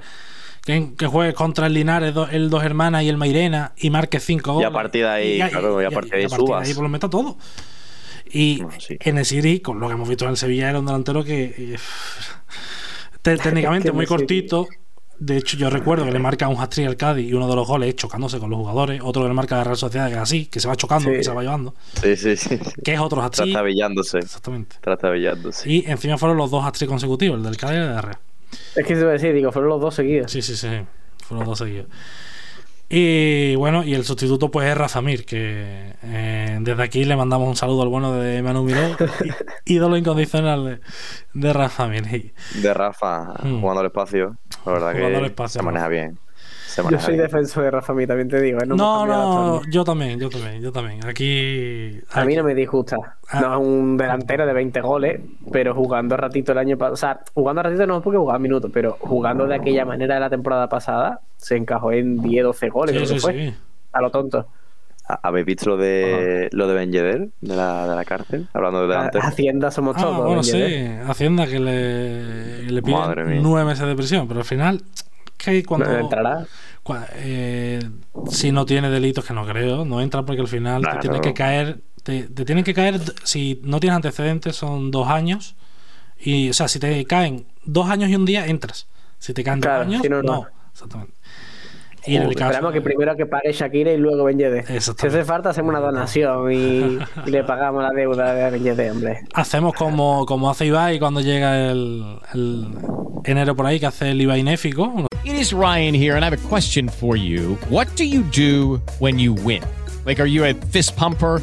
que, 0.64 0.92
que 0.96 1.06
juegues 1.08 1.34
contra 1.34 1.66
el 1.66 1.74
Linares, 1.74 2.14
do- 2.14 2.28
el 2.28 2.48
Dos 2.48 2.62
Hermanas 2.64 3.02
y 3.02 3.08
el 3.08 3.16
Mairena 3.16 3.72
y 3.76 3.90
marques 3.90 4.22
cinco 4.24 4.52
Y 4.52 4.54
goles. 4.54 4.68
a 4.68 4.72
partir 4.72 5.02
de 5.02 5.08
ahí, 5.08 5.38
claro, 5.50 5.82
y 5.82 5.84
a 5.84 5.90
partir 5.90 6.12
de 6.12 6.18
ahí 6.18 6.28
subas. 6.28 6.66
ahí 6.68 6.74
pues 6.74 6.82
lo 6.82 6.88
meta 6.88 7.10
todo. 7.10 7.36
Y 8.30 8.62
Bueno, 8.62 8.78
sí. 8.80 8.96
en 9.00 9.58
con 9.60 9.80
lo 9.80 9.88
que 9.88 9.94
hemos 9.94 10.08
visto 10.08 10.24
en 10.24 10.30
el 10.32 10.36
Sevilla, 10.36 10.70
era 10.70 10.78
un 10.80 10.86
delantero 10.86 11.22
que 11.24 11.54
eh, 11.56 11.76
te- 13.22 13.36
técnicamente 13.38 13.92
muy 13.92 14.06
cortito. 14.06 14.66
De 15.18 15.38
hecho, 15.38 15.56
yo 15.56 15.70
recuerdo 15.70 16.04
que 16.04 16.10
le 16.10 16.18
marca 16.18 16.46
un 16.48 16.60
hat-trick 16.60 16.86
al 16.86 16.96
Cádiz 16.96 17.26
y 17.30 17.32
uno 17.32 17.48
de 17.48 17.56
los 17.56 17.66
goles 17.66 17.88
es 17.88 17.96
chocándose 17.96 18.38
con 18.38 18.50
los 18.50 18.58
jugadores. 18.58 19.00
Otro 19.02 19.22
que 19.22 19.28
le 19.28 19.34
marca 19.34 19.54
a 19.54 19.58
la 19.58 19.64
Real 19.64 19.76
Sociedad, 19.78 20.08
que 20.08 20.12
es 20.14 20.18
así, 20.20 20.44
que 20.46 20.60
se 20.60 20.68
va 20.68 20.76
chocando, 20.76 21.08
Sí. 21.08 21.16
que 21.16 21.24
se 21.24 21.30
va 21.32 21.40
llevando. 21.42 21.74
Sí, 22.02 22.16
sí, 22.16 22.36
sí. 22.36 22.58
Que 22.84 22.92
es 22.94 23.00
otro 23.00 23.22
hat-trick. 23.22 23.46
Trastabillándose. 23.52 24.18
Exactamente. 24.18 24.76
Trastabillándose. 24.82 25.72
Y 25.72 25.84
encima 25.86 26.18
fueron 26.18 26.36
los 26.36 26.50
dos 26.50 26.62
hat-trick 26.66 26.88
consecutivos, 26.90 27.38
el 27.38 27.44
del 27.44 27.56
Cádiz 27.56 27.76
y 27.76 27.80
el 27.80 27.88
de 27.88 27.94
la 27.94 28.02
Real. 28.02 28.18
Es 28.76 28.86
que 28.86 28.94
te 28.94 29.00
iba 29.00 29.08
a 29.08 29.12
decir, 29.14 29.32
digo, 29.32 29.50
fueron 29.52 29.70
los 29.70 29.80
dos 29.80 29.94
seguidos. 29.94 30.30
Sí, 30.30 30.42
sí, 30.42 30.54
sí. 30.54 30.68
Fueron 31.24 31.46
los 31.46 31.58
dos 31.58 31.66
seguidos. 31.66 31.86
Y 32.88 33.56
bueno, 33.56 33.82
y 33.82 33.94
el 33.94 34.04
sustituto 34.04 34.50
pues 34.50 34.68
es 34.68 34.76
Rafa 34.78 35.02
Mir, 35.02 35.24
que 35.24 35.94
eh, 36.04 36.58
desde 36.60 36.82
aquí 36.84 37.04
le 37.04 37.16
mandamos 37.16 37.48
un 37.48 37.56
saludo 37.56 37.82
al 37.82 37.88
bueno 37.88 38.12
de 38.12 38.42
Manu 38.42 38.62
Miró, 38.62 38.96
ídolo 39.64 39.96
incondicional 39.96 40.64
de, 40.64 40.80
de 41.34 41.52
Rafa 41.52 41.88
Mir. 41.88 42.06
Y 42.14 42.32
De 42.50 42.72
Rafa 42.74 43.34
Hmm. 43.42 43.60
jugando 43.60 43.80
al 43.80 43.86
espacio. 43.86 44.38
La 44.64 44.72
verdad 44.72 44.92
Jugando 44.92 45.20
que 45.20 45.26
espacio, 45.26 45.60
se 45.60 45.62
maneja 45.62 45.88
bien. 45.88 46.18
Yo 46.90 46.98
soy 47.00 47.16
defensor 47.16 47.64
de 47.64 47.70
Rafa 47.70 47.92
Mir, 47.94 48.06
también 48.08 48.28
te 48.28 48.40
digo. 48.40 48.58
¿eh? 48.60 48.66
No, 48.66 48.76
No, 48.76 49.06
no, 49.06 49.62
yo 49.70 49.84
también, 49.84 50.18
yo 50.20 50.28
también, 50.28 50.60
yo 50.62 50.72
también. 50.72 51.06
Aquí. 51.06 52.00
A 52.12 52.24
mí 52.24 52.34
no 52.36 52.44
me 52.44 52.54
disgusta. 52.54 52.96
Ah. 53.28 53.40
No 53.40 53.54
es 53.60 53.66
un 53.66 53.96
delantero 53.96 54.46
de 54.46 54.52
20 54.52 54.80
goles, 54.80 55.20
pero 55.52 55.74
jugando 55.74 56.16
ratito 56.16 56.52
el 56.52 56.58
año 56.58 56.76
pasado. 56.76 56.94
O 56.94 56.96
sea, 56.96 57.20
jugando 57.34 57.62
ratito 57.62 57.86
no 57.86 58.00
porque 58.02 58.18
jugaba 58.18 58.38
minutos, 58.38 58.70
pero 58.72 58.96
jugando 59.00 59.46
de 59.46 59.54
aquella 59.56 59.84
manera 59.84 60.14
de 60.14 60.20
la 60.20 60.30
temporada 60.30 60.68
pasada, 60.68 61.20
se 61.36 61.56
encajó 61.56 61.92
en 61.92 62.20
10, 62.22 62.44
12 62.44 62.68
goles. 62.68 62.92
Sí, 62.92 62.98
creo 62.98 63.08
que 63.08 63.14
sí, 63.14 63.20
fue. 63.20 63.32
sí. 63.32 63.54
A 63.92 64.00
lo 64.02 64.10
tonto. 64.10 64.46
¿Ha- 65.08 65.20
¿Habéis 65.22 65.46
visto 65.46 65.70
lo 65.70 65.76
de, 65.76 66.48
lo 66.52 66.66
de 66.66 66.74
Ben 66.74 66.90
Yedder, 66.92 67.28
de 67.40 67.56
la, 67.56 67.86
de 67.88 67.94
la 67.94 68.04
cárcel? 68.04 68.48
Hablando 68.52 68.82
de 68.82 68.88
delante. 68.88 69.18
Hacienda 69.22 69.70
somos 69.70 69.96
Ah, 69.96 70.02
todos. 70.02 70.16
bueno, 70.18 70.34
Ben 70.34 70.44
sí, 70.44 70.58
Yedder. 70.58 71.02
Hacienda 71.10 71.46
que 71.46 71.60
le, 71.60 72.82
pide 72.82 73.40
nueve 73.40 73.64
meses 73.66 73.86
de 73.86 73.94
prisión, 73.94 74.26
pero 74.26 74.40
al 74.40 74.46
final, 74.46 74.82
que 75.38 75.62
cuando. 75.64 75.86
No 75.86 75.96
entrará. 75.98 76.44
Eh, 77.14 77.80
si 78.30 78.52
no 78.52 78.64
tiene 78.66 78.88
delitos, 78.90 79.24
que 79.24 79.34
no 79.34 79.46
creo, 79.46 79.84
no 79.84 80.00
entra 80.00 80.24
porque 80.24 80.40
al 80.42 80.48
final 80.48 80.82
Claro. 80.82 80.96
te 81.00 81.02
tienen 81.08 81.20
que 81.22 81.34
caer. 81.34 81.80
Te, 82.02 82.22
te 82.24 82.44
tienen 82.44 82.62
que 82.64 82.72
caer, 82.74 83.00
si 83.24 83.60
no 83.64 83.80
tienes 83.80 83.96
antecedentes, 83.96 84.54
son 84.54 84.90
dos 84.92 85.08
años. 85.08 85.56
Y, 86.18 86.48
o 86.50 86.52
sea, 86.54 86.68
si 86.68 86.78
te 86.78 87.04
caen 87.04 87.46
dos 87.64 87.88
años 87.90 88.08
y 88.10 88.14
un 88.14 88.24
día, 88.24 88.46
entras. 88.46 88.86
Si 89.18 89.34
te 89.34 89.42
caen 89.42 89.60
Claro, 89.60 89.78
dos 89.78 89.86
años, 89.88 90.02
si 90.02 90.08
no, 90.08 90.22
no. 90.22 90.32
no. 90.32 90.46
Exactamente. 90.72 91.14
Y 92.06 92.16
en 92.16 92.22
el 92.22 92.34
caso. 92.34 92.50
Esperamos 92.50 92.72
que 92.72 92.80
primero 92.80 93.16
que 93.16 93.26
pague 93.26 93.52
Shakira 93.52 93.92
y 93.92 93.96
luego 93.96 94.24
Ben 94.24 94.38
Yedder. 94.38 94.80
Si 94.80 94.90
hace 95.06 95.24
falta, 95.24 95.50
hacemos 95.50 95.70
una 95.70 95.80
donación 95.80 96.52
y, 96.52 96.98
y 97.26 97.30
le 97.30 97.44
pagamos 97.44 97.82
la 97.82 97.90
deuda 97.90 98.34
de 98.34 98.50
Ben 98.50 98.62
Yedder, 98.62 98.90
hombre. 98.92 99.20
Hacemos 99.34 99.74
como, 99.74 100.24
como 100.26 100.50
hace 100.50 100.66
Ibai 100.66 100.98
cuando 100.98 101.20
llega 101.20 101.70
el, 101.70 102.18
el 102.34 102.68
enero 103.24 103.56
por 103.56 103.66
ahí, 103.66 103.80
que 103.80 103.86
hace 103.86 104.10
el 104.10 104.20
Ibai 104.20 104.42
néfico. 104.42 105.06
It 105.24 105.34
is 105.34 105.52
Ryan 105.52 105.94
here, 105.94 106.14
and 106.14 106.24
I 106.24 106.28
have 106.28 106.38
a 106.38 106.48
question 106.48 106.88
for 106.88 107.16
you. 107.16 107.58
What 107.68 107.88
do 107.96 108.04
you 108.04 108.22
do 108.32 108.80
when 109.00 109.18
you 109.18 109.34
win? 109.34 109.62
Like, 110.04 110.20
are 110.20 110.28
you 110.28 110.44
a 110.44 110.54
fist 110.70 110.96
pumper? 110.96 111.42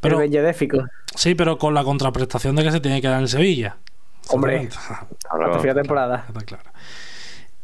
Pero-. 0.00 0.16
Sí, 1.14 1.34
pero 1.34 1.58
con 1.58 1.74
la 1.74 1.84
contraprestación 1.84 2.56
de 2.56 2.64
que 2.64 2.72
se 2.72 2.80
tiene 2.80 3.00
que 3.00 3.08
dar 3.08 3.20
en 3.20 3.28
Sevilla. 3.28 3.76
Hombre, 4.28 4.68
fin 5.60 5.62
de 5.62 5.74
temporada. 5.74 6.24
Está 6.28 6.40
claro. 6.40 6.70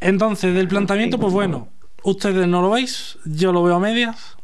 Entonces, 0.00 0.54
del 0.54 0.68
planteamiento, 0.68 1.18
pues 1.18 1.32
bueno, 1.32 1.68
ustedes 2.02 2.46
no 2.48 2.62
lo 2.62 2.70
veis, 2.70 3.18
yo 3.24 3.52
lo 3.52 3.62
veo 3.62 3.76
a 3.76 3.80
medias. 3.80 4.36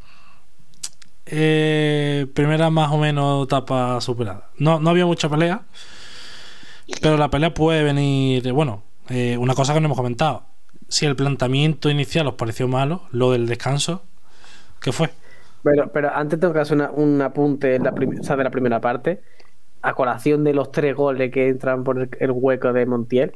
Eh, 1.26 2.26
primera 2.34 2.70
más 2.70 2.90
o 2.90 2.96
menos 2.96 3.44
etapa 3.46 4.00
superada. 4.00 4.50
No, 4.56 4.80
no 4.80 4.90
había 4.90 5.04
mucha 5.04 5.28
pelea, 5.28 5.62
pero 7.02 7.16
la 7.16 7.28
pelea 7.28 7.52
puede 7.52 7.82
venir. 7.82 8.50
Bueno, 8.52 8.82
eh, 9.08 9.36
una 9.36 9.54
cosa 9.54 9.74
que 9.74 9.80
no 9.80 9.86
hemos 9.86 9.98
comentado. 9.98 10.44
Si 10.88 11.04
el 11.04 11.16
planteamiento 11.16 11.90
inicial 11.90 12.26
os 12.28 12.34
pareció 12.34 12.66
malo, 12.66 13.02
lo 13.10 13.32
del 13.32 13.46
descanso, 13.46 14.04
¿qué 14.80 14.92
fue? 14.92 15.12
Pero, 15.62 15.90
pero 15.92 16.10
antes 16.14 16.38
tengo 16.40 16.52
que 16.54 16.60
hacer 16.60 16.76
una- 16.76 16.90
un 16.90 17.20
apunte 17.22 17.74
en 17.74 17.84
la 17.84 17.92
prim- 17.92 18.18
o 18.20 18.22
sea, 18.22 18.36
de 18.36 18.44
la 18.44 18.50
primera 18.50 18.80
parte. 18.80 19.20
A 19.82 19.94
colación 19.94 20.44
de 20.44 20.54
los 20.54 20.72
tres 20.72 20.94
goles 20.94 21.30
que 21.30 21.48
entran 21.48 21.84
por 21.84 21.98
el, 22.00 22.10
el 22.20 22.30
hueco 22.32 22.72
de 22.72 22.86
Montiel. 22.86 23.32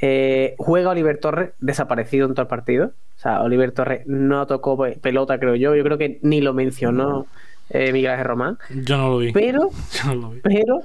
Eh, 0.00 0.54
juega 0.58 0.90
Oliver 0.90 1.18
Torres 1.18 1.50
desaparecido 1.60 2.26
en 2.26 2.34
todo 2.34 2.42
el 2.42 2.48
partido. 2.48 2.86
O 3.16 3.18
sea, 3.18 3.40
Oliver 3.42 3.72
Torres 3.72 4.02
no 4.06 4.46
tocó 4.46 4.76
pe- 4.76 4.98
pelota, 5.00 5.38
creo 5.38 5.54
yo. 5.54 5.74
Yo 5.74 5.82
creo 5.84 5.96
que 5.98 6.18
ni 6.22 6.40
lo 6.40 6.52
mencionó 6.54 7.26
eh, 7.70 7.92
Miguel 7.92 8.10
Ángel 8.12 8.26
Román. 8.26 8.58
Yo 8.84 8.96
no 8.98 9.08
lo 9.10 9.18
vi. 9.18 9.32
Pero, 9.32 9.70
Yo 9.92 10.08
no 10.08 10.14
lo 10.14 10.30
vi. 10.30 10.40
pero 10.40 10.80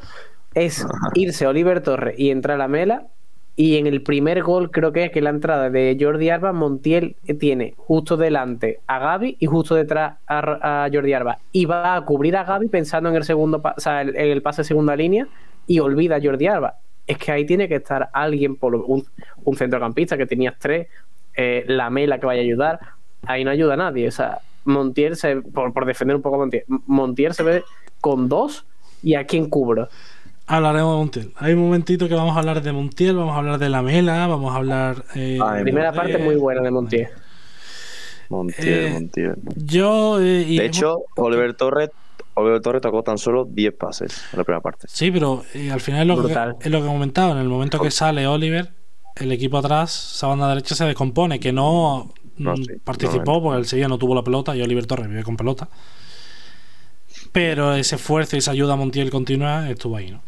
es 0.53 0.85
irse 1.15 1.45
Oliver 1.47 1.81
Torres 1.81 2.15
y 2.17 2.29
entrar 2.29 2.55
a 2.55 2.59
la 2.59 2.67
mela. 2.67 3.07
Y 3.55 3.77
en 3.77 3.85
el 3.85 4.01
primer 4.01 4.43
gol, 4.43 4.71
creo 4.71 4.91
que 4.91 5.05
es 5.05 5.11
que 5.11 5.21
la 5.21 5.29
entrada 5.29 5.69
de 5.69 5.97
Jordi 5.99 6.29
Alba, 6.29 6.53
Montiel 6.53 7.15
tiene 7.39 7.73
justo 7.77 8.15
delante 8.17 8.79
a 8.87 8.99
Gaby 8.99 9.37
y 9.39 9.45
justo 9.45 9.75
detrás 9.75 10.17
a, 10.27 10.89
Jordi 10.91 11.13
Alba. 11.13 11.37
Y 11.51 11.65
va 11.65 11.95
a 11.95 12.01
cubrir 12.05 12.37
a 12.37 12.43
Gaby 12.43 12.69
pensando 12.69 13.09
en 13.09 13.15
el 13.15 13.23
segundo 13.23 13.61
o 13.63 13.79
sea, 13.79 14.01
el- 14.01 14.41
pase 14.41 14.61
de 14.61 14.67
segunda 14.67 14.95
línea 14.95 15.27
y 15.67 15.79
olvida 15.79 16.15
a 16.15 16.21
Jordi 16.21 16.47
Alba. 16.47 16.75
Es 17.05 17.17
que 17.17 17.31
ahí 17.31 17.45
tiene 17.45 17.67
que 17.67 17.75
estar 17.75 18.09
alguien, 18.13 18.55
por 18.55 18.75
un, 18.75 19.05
un 19.43 19.55
centrocampista 19.55 20.17
que 20.17 20.25
tenías 20.25 20.55
tres, 20.57 20.87
eh, 21.35 21.65
la 21.67 21.89
mela 21.89 22.19
que 22.19 22.25
vaya 22.25 22.41
a 22.41 22.43
ayudar. 22.45 22.79
Ahí 23.23 23.43
no 23.43 23.51
ayuda 23.51 23.73
a 23.73 23.77
nadie. 23.77 24.07
O 24.07 24.11
sea, 24.11 24.39
Montiel, 24.63 25.15
se, 25.17 25.41
por, 25.41 25.73
por 25.73 25.85
defender 25.85 26.15
un 26.15 26.21
poco 26.21 26.37
a 26.37 26.39
Montiel, 26.39 26.63
Montiel 26.87 27.33
se 27.33 27.43
ve 27.43 27.63
con 27.99 28.29
dos 28.29 28.65
y 29.03 29.15
a 29.15 29.25
quién 29.25 29.49
cubro. 29.49 29.89
Hablaremos 30.55 30.91
de 30.93 30.97
Montiel. 30.97 31.33
Hay 31.37 31.53
un 31.53 31.61
momentito 31.61 32.09
que 32.09 32.13
vamos 32.15 32.35
a 32.35 32.39
hablar 32.39 32.61
de 32.61 32.71
Montiel, 32.73 33.15
vamos 33.15 33.33
a 33.33 33.37
hablar 33.37 33.57
de 33.57 33.69
la 33.69 33.81
Mela, 33.81 34.27
vamos 34.27 34.51
a 34.53 34.57
hablar. 34.57 35.05
eh, 35.15 35.39
Ay, 35.41 35.63
Primera 35.63 35.91
de- 35.91 35.97
parte 35.97 36.17
muy 36.17 36.35
buena 36.35 36.61
de 36.61 36.71
Montiel. 36.71 37.07
Montiel, 38.29 38.67
Eh, 38.67 38.89
Montiel. 38.91 39.35
Yo. 39.55 40.19
eh, 40.21 40.45
y 40.47 40.57
De 40.57 40.65
hemos- 40.65 40.77
hecho, 40.77 40.97
Oliver 41.15 41.53
Torres, 41.53 41.89
Oliver 42.33 42.59
Torres 42.61 42.81
tocó 42.81 43.01
tan 43.03 43.17
solo 43.17 43.45
10 43.45 43.73
pases 43.73 44.23
en 44.33 44.39
la 44.39 44.43
primera 44.43 44.61
parte. 44.61 44.87
Sí, 44.89 45.09
pero 45.11 45.43
eh, 45.53 45.71
al 45.71 45.79
final 45.79 46.01
es 46.01 46.07
lo, 46.17 46.23
que, 46.27 46.31
es 46.33 46.71
lo 46.71 46.79
que 46.79 46.85
he 46.85 46.91
comentado. 46.91 47.31
En 47.31 47.37
el 47.37 47.47
momento 47.47 47.79
que 47.79 47.91
sale 47.91 48.27
Oliver, 48.27 48.71
el 49.15 49.31
equipo 49.31 49.57
atrás, 49.57 50.15
esa 50.15 50.27
banda 50.27 50.49
derecha 50.49 50.75
se 50.75 50.83
descompone, 50.85 51.39
que 51.39 51.51
no, 51.53 52.13
No, 52.37 52.53
mm, 52.53 52.63
sí, 52.63 52.71
participó 52.83 53.41
porque 53.41 53.59
el 53.59 53.65
Sevilla 53.65 53.87
no 53.87 53.97
tuvo 53.97 54.15
la 54.15 54.23
pelota 54.23 54.53
y 54.55 54.61
Oliver 54.61 54.85
Torres 54.85 55.07
vive 55.07 55.23
con 55.23 55.37
pelota. 55.37 55.69
Pero 57.33 57.73
ese 57.75 57.95
esfuerzo 57.95 58.35
y 58.35 58.39
esa 58.39 58.51
ayuda 58.51 58.73
a 58.73 58.75
Montiel 58.77 59.09
continua 59.09 59.69
estuvo 59.69 59.95
ahí, 59.97 60.11
¿no? 60.11 60.21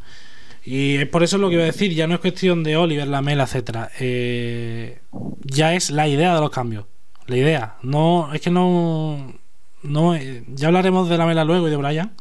Y 0.66 0.96
es 0.96 1.08
por 1.08 1.24
eso 1.24 1.38
lo 1.38 1.50
que 1.50 1.56
iba 1.56 1.64
a 1.64 1.68
decir, 1.68 1.94
ya 1.94 2.08
no 2.08 2.16
es 2.16 2.22
cuestión 2.22 2.64
de 2.64 2.78
Oliver, 2.78 3.08
la 3.08 3.22
Mela, 3.22 3.44
etcétera. 3.44 3.92
Eh, 4.00 5.02
ya 5.44 5.74
es 5.74 5.92
la 5.92 6.08
idea 6.08 6.34
de 6.34 6.42
los 6.42 6.52
cambios. 6.52 6.86
La 7.28 7.38
idea. 7.38 7.76
No, 7.82 8.34
es 8.34 8.42
que 8.42 8.50
no. 8.50 9.34
no 9.82 10.16
eh, 10.16 10.44
ya 10.48 10.68
hablaremos 10.68 11.10
de 11.10 11.18
la 11.18 11.26
Mela 11.26 11.44
luego 11.44 11.68
y 11.68 11.72
de 11.72 11.78
Brian. 11.78 12.14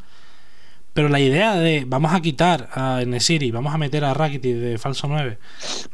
Pero 0.92 1.08
la 1.08 1.20
idea 1.20 1.54
de 1.54 1.84
vamos 1.86 2.12
a 2.12 2.20
quitar 2.20 2.68
a 2.74 3.02
Nesiri, 3.06 3.50
vamos 3.50 3.72
a 3.74 3.78
meter 3.78 4.04
a 4.04 4.12
Rakitic 4.12 4.56
de 4.56 4.78
falso 4.78 5.08
9, 5.08 5.38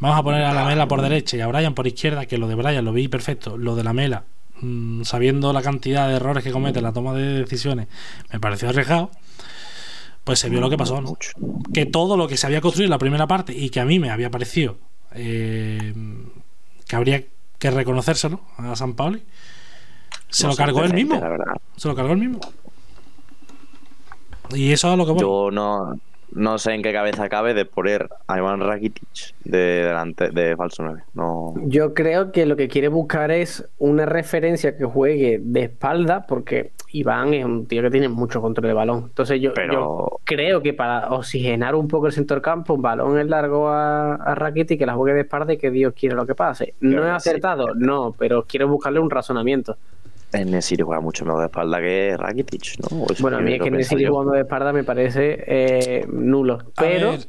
vamos 0.01 0.19
a 0.19 0.23
poner 0.25 0.43
a 0.43 0.53
la 0.53 0.65
Mela 0.65 0.89
por 0.89 1.03
derecha 1.03 1.37
y 1.37 1.41
a 1.41 1.47
Brian 1.47 1.75
por 1.75 1.87
izquierda, 1.87 2.27
que 2.27 2.37
lo 2.37 2.49
de 2.49 2.57
Brian 2.57 2.85
lo 2.85 2.93
vi 2.93 3.07
perfecto, 3.07 3.57
lo 3.57 3.77
de 3.77 3.85
la 3.85 3.93
Mela, 3.93 4.25
mm, 4.61 5.05
sabiendo 5.05 5.53
la 5.53 5.63
cantidad 5.63 6.09
de 6.09 6.17
errores 6.17 6.43
que 6.43 6.51
comete 6.51 6.81
en 6.81 6.85
la 6.85 6.93
toma 6.93 7.15
de 7.15 7.39
decisiones, 7.45 7.87
me 8.33 8.41
pareció 8.41 8.71
arriesgado. 8.71 9.13
Pues 10.29 10.41
se 10.41 10.51
vio 10.51 10.61
lo 10.61 10.69
que 10.69 10.77
pasó, 10.77 11.01
¿no? 11.01 11.09
Mucho. 11.09 11.31
Que 11.73 11.87
todo 11.87 12.15
lo 12.19 12.29
que 12.29 12.37
se 12.37 12.47
había 12.47 12.61
construido 12.61 12.89
en 12.89 12.91
la 12.91 12.99
primera 12.99 13.27
parte 13.27 13.55
y 13.57 13.71
que 13.71 13.81
a 13.81 13.87
mí 13.87 13.99
me 13.99 14.11
había 14.11 14.31
parecido 14.31 14.77
eh, 15.13 15.95
que 16.87 16.97
habría 16.97 17.25
que 17.59 17.71
reconocérselo 17.71 18.43
a 18.59 18.77
San 18.77 18.93
Pauli, 18.93 19.23
se 20.29 20.43
No 20.43 20.51
lo 20.51 20.57
cargó 20.57 20.85
él 20.85 20.93
mismo. 20.93 21.19
Se 21.79 21.89
lo 21.89 21.95
cargó 21.95 22.13
él 22.13 22.19
mismo. 22.19 22.41
Y 24.51 24.71
eso 24.71 24.93
es 24.93 24.99
lo 24.99 25.07
que 25.07 25.13
voy. 25.13 25.23
Yo 25.23 25.51
no, 25.51 25.99
no 26.33 26.59
sé 26.59 26.73
en 26.75 26.83
qué 26.83 26.93
cabeza 26.93 27.29
cabe 27.29 27.55
de 27.55 27.65
poner 27.65 28.09
a 28.27 28.39
Iván 28.39 28.61
Rakitic 28.61 29.35
de 29.45 29.59
delante 29.85 30.31
de 30.31 30.57
falso 30.57 30.83
9. 30.83 31.03
No, 31.15 31.55
Yo 31.67 31.95
creo 31.95 32.33
que 32.33 32.47
lo 32.47 32.57
que 32.57 32.69
quiere 32.69 32.89
buscar 32.89 33.31
es 33.31 33.69
una 33.79 34.07
referencia 34.07 34.77
que 34.77 34.85
juegue 34.85 35.41
de 35.43 35.63
espalda, 35.65 36.27
porque 36.27 36.73
Iván 36.93 37.35
es 37.35 37.45
un 37.45 37.67
tío 37.67 37.83
que 37.83 37.91
tiene 37.91 38.09
mucho 38.09 38.41
control 38.41 38.69
de 38.69 38.75
balón. 38.75 39.05
Entonces 39.09 39.41
yo, 39.41 39.53
Pero- 39.55 39.73
yo 39.73 40.21
creo 40.25 40.63
que 40.63 40.75
para 40.75 41.09
oxigenar 41.11 41.75
un 41.75 41.89
poco 41.89 42.07
el 42.07 42.13
centro 42.13 42.41
campo, 42.43 42.75
un 42.75 42.83
balón 42.83 43.19
es 43.19 43.27
largo 43.27 43.69
a, 43.69 44.15
a 44.15 44.35
Rakitic 44.35 44.79
que 44.79 44.87
la 44.87 44.95
juegue 44.95 45.15
de 45.15 45.21
espalda 45.23 45.53
y 45.55 45.57
que 45.59 45.71
Dios 45.71 45.95
quiera 45.95 46.15
lo 46.15 46.27
que 46.27 46.35
pase. 46.35 46.75
No 46.81 47.03
sí. 47.03 47.09
acertado, 47.09 47.75
no, 47.75 48.15
pero 48.19 48.45
quiero 48.45 48.69
buscarle 48.69 49.01
un 49.01 49.11
razonamiento. 49.11 49.77
En 50.33 50.51
Nesiri 50.51 50.83
juega 50.83 51.01
mucho 51.01 51.25
mejor 51.25 51.41
de 51.41 51.47
espalda 51.47 51.81
que 51.81 52.17
Rakitic, 52.17 52.79
¿no? 52.81 53.07
Bueno, 53.21 53.39
a 53.39 53.41
mí 53.41 53.55
es 53.55 53.63
que 53.63 53.71
Nesiri 53.71 54.07
jugando 54.07 54.33
de 54.33 54.41
espalda 54.43 54.73
me 54.73 54.85
parece 54.85 55.45
eh, 55.47 56.07
nulo. 56.11 56.55
A 56.55 56.65
Pero 56.77 57.13
ver, 57.13 57.29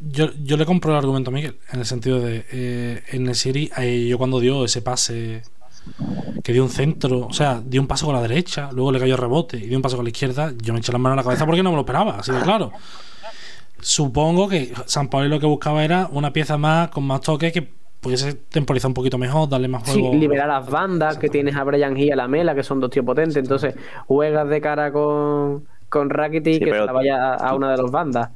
yo, 0.00 0.30
yo 0.42 0.56
le 0.56 0.66
compro 0.66 0.92
el 0.92 0.98
argumento 0.98 1.30
a 1.30 1.32
Miguel, 1.32 1.58
en 1.72 1.80
el 1.80 1.86
sentido 1.86 2.20
de, 2.20 2.44
eh, 2.50 3.02
en 3.12 3.28
el 3.28 3.34
City, 3.34 3.70
eh, 3.76 4.06
yo 4.08 4.18
cuando 4.18 4.40
dio 4.40 4.64
ese 4.64 4.82
pase, 4.82 5.42
que 6.42 6.52
dio 6.52 6.62
un 6.62 6.70
centro, 6.70 7.26
o 7.26 7.32
sea, 7.32 7.62
dio 7.64 7.80
un 7.80 7.86
paso 7.86 8.06
con 8.06 8.14
la 8.14 8.22
derecha, 8.22 8.70
luego 8.72 8.92
le 8.92 8.98
cayó 8.98 9.16
rebote 9.16 9.58
y 9.58 9.66
dio 9.66 9.76
un 9.76 9.82
paso 9.82 9.96
con 9.96 10.04
la 10.04 10.10
izquierda, 10.10 10.52
yo 10.60 10.72
me 10.72 10.80
eché 10.80 10.90
las 10.90 11.00
manos 11.00 11.14
a 11.14 11.20
la 11.20 11.22
cabeza 11.22 11.46
porque 11.46 11.62
no 11.62 11.70
me 11.70 11.76
lo 11.76 11.82
esperaba, 11.82 12.16
así 12.18 12.32
de 12.32 12.40
claro. 12.40 12.72
Supongo 13.82 14.48
que 14.48 14.72
San 14.86 15.08
Pablo 15.08 15.28
lo 15.28 15.40
que 15.40 15.46
buscaba 15.46 15.84
era 15.84 16.08
una 16.12 16.32
pieza 16.32 16.58
más, 16.58 16.90
con 16.90 17.04
más 17.04 17.20
toque, 17.20 17.52
que 17.52 17.79
pudiese 18.00 18.34
temporizar 18.34 18.88
un 18.88 18.94
poquito 18.94 19.18
mejor, 19.18 19.48
darle 19.48 19.68
más 19.68 19.84
Sí, 19.88 20.00
juego. 20.00 20.14
liberar 20.14 20.48
las 20.48 20.68
bandas 20.70 21.18
que 21.18 21.28
tienes 21.28 21.54
a 21.56 21.64
Brian 21.64 21.96
Hill 21.96 22.08
y 22.08 22.10
a 22.12 22.16
la 22.16 22.28
Mela, 22.28 22.54
que 22.54 22.62
son 22.62 22.80
dos 22.80 22.90
tíos 22.90 23.04
potentes. 23.04 23.36
Entonces, 23.36 23.74
juegas 24.06 24.48
de 24.48 24.60
cara 24.60 24.90
con, 24.92 25.64
con 25.88 26.10
Rakitic 26.10 26.54
Sí, 26.54 26.60
que 26.60 26.70
se 26.70 26.76
la 26.86 26.92
vaya 26.92 27.34
a, 27.34 27.48
a 27.50 27.54
una 27.54 27.70
de 27.72 27.76
las 27.82 27.90
bandas. 27.90 28.30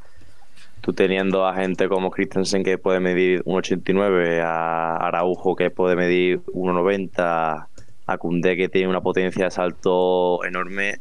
Tú 0.82 0.92
teniendo 0.92 1.46
a 1.46 1.54
gente 1.54 1.88
como 1.88 2.10
Christensen 2.10 2.62
que 2.62 2.76
puede 2.76 3.00
medir 3.00 3.42
1,89, 3.44 4.42
a 4.42 4.96
Araujo 4.98 5.56
que 5.56 5.70
puede 5.70 5.96
medir 5.96 6.40
1,90, 6.52 7.66
a 8.06 8.18
Koundé 8.18 8.56
que 8.56 8.68
tiene 8.68 8.88
una 8.88 9.00
potencia 9.00 9.44
de 9.46 9.50
salto 9.50 10.44
enorme. 10.44 10.96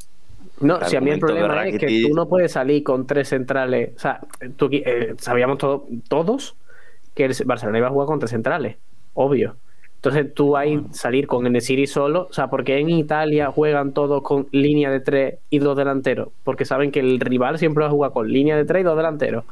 No, 0.61 0.79
si 0.85 0.95
a 0.95 1.01
mí 1.01 1.09
el 1.11 1.19
problema 1.19 1.67
es 1.67 1.77
que 1.79 2.05
tú 2.07 2.15
no 2.15 2.29
puedes 2.29 2.53
salir 2.53 2.83
con 2.83 3.05
tres 3.05 3.27
centrales. 3.27 3.91
O 3.97 3.99
sea, 3.99 4.21
tú, 4.55 4.69
eh, 4.71 5.15
sabíamos 5.17 5.57
todo- 5.57 5.85
todos 6.07 6.55
que 7.13 7.25
el 7.25 7.33
Barcelona 7.45 7.77
iba 7.77 7.87
a 7.87 7.91
jugar 7.91 8.07
con 8.07 8.19
tres 8.19 8.31
centrales, 8.31 8.77
obvio. 9.13 9.55
Entonces 9.95 10.33
tú 10.33 10.57
ahí 10.57 10.81
salir 10.91 11.27
con 11.27 11.47
Enesiri 11.47 11.87
solo, 11.87 12.27
o 12.29 12.33
sea, 12.33 12.49
porque 12.49 12.77
en 12.77 12.89
Italia 12.89 13.51
juegan 13.51 13.93
todos 13.93 14.21
con 14.21 14.47
línea 14.51 14.91
de 14.91 14.99
tres 14.99 15.35
y 15.49 15.59
dos 15.59 15.77
delanteros, 15.77 16.27
porque 16.43 16.65
saben 16.65 16.91
que 16.91 16.99
el 16.99 17.19
rival 17.21 17.57
siempre 17.57 17.83
va 17.83 17.87
a 17.87 17.91
jugar 17.91 18.11
con 18.11 18.27
línea 18.29 18.57
de 18.57 18.65
tres 18.65 18.81
y 18.81 18.83
dos 18.83 18.97
delanteros. 18.97 19.45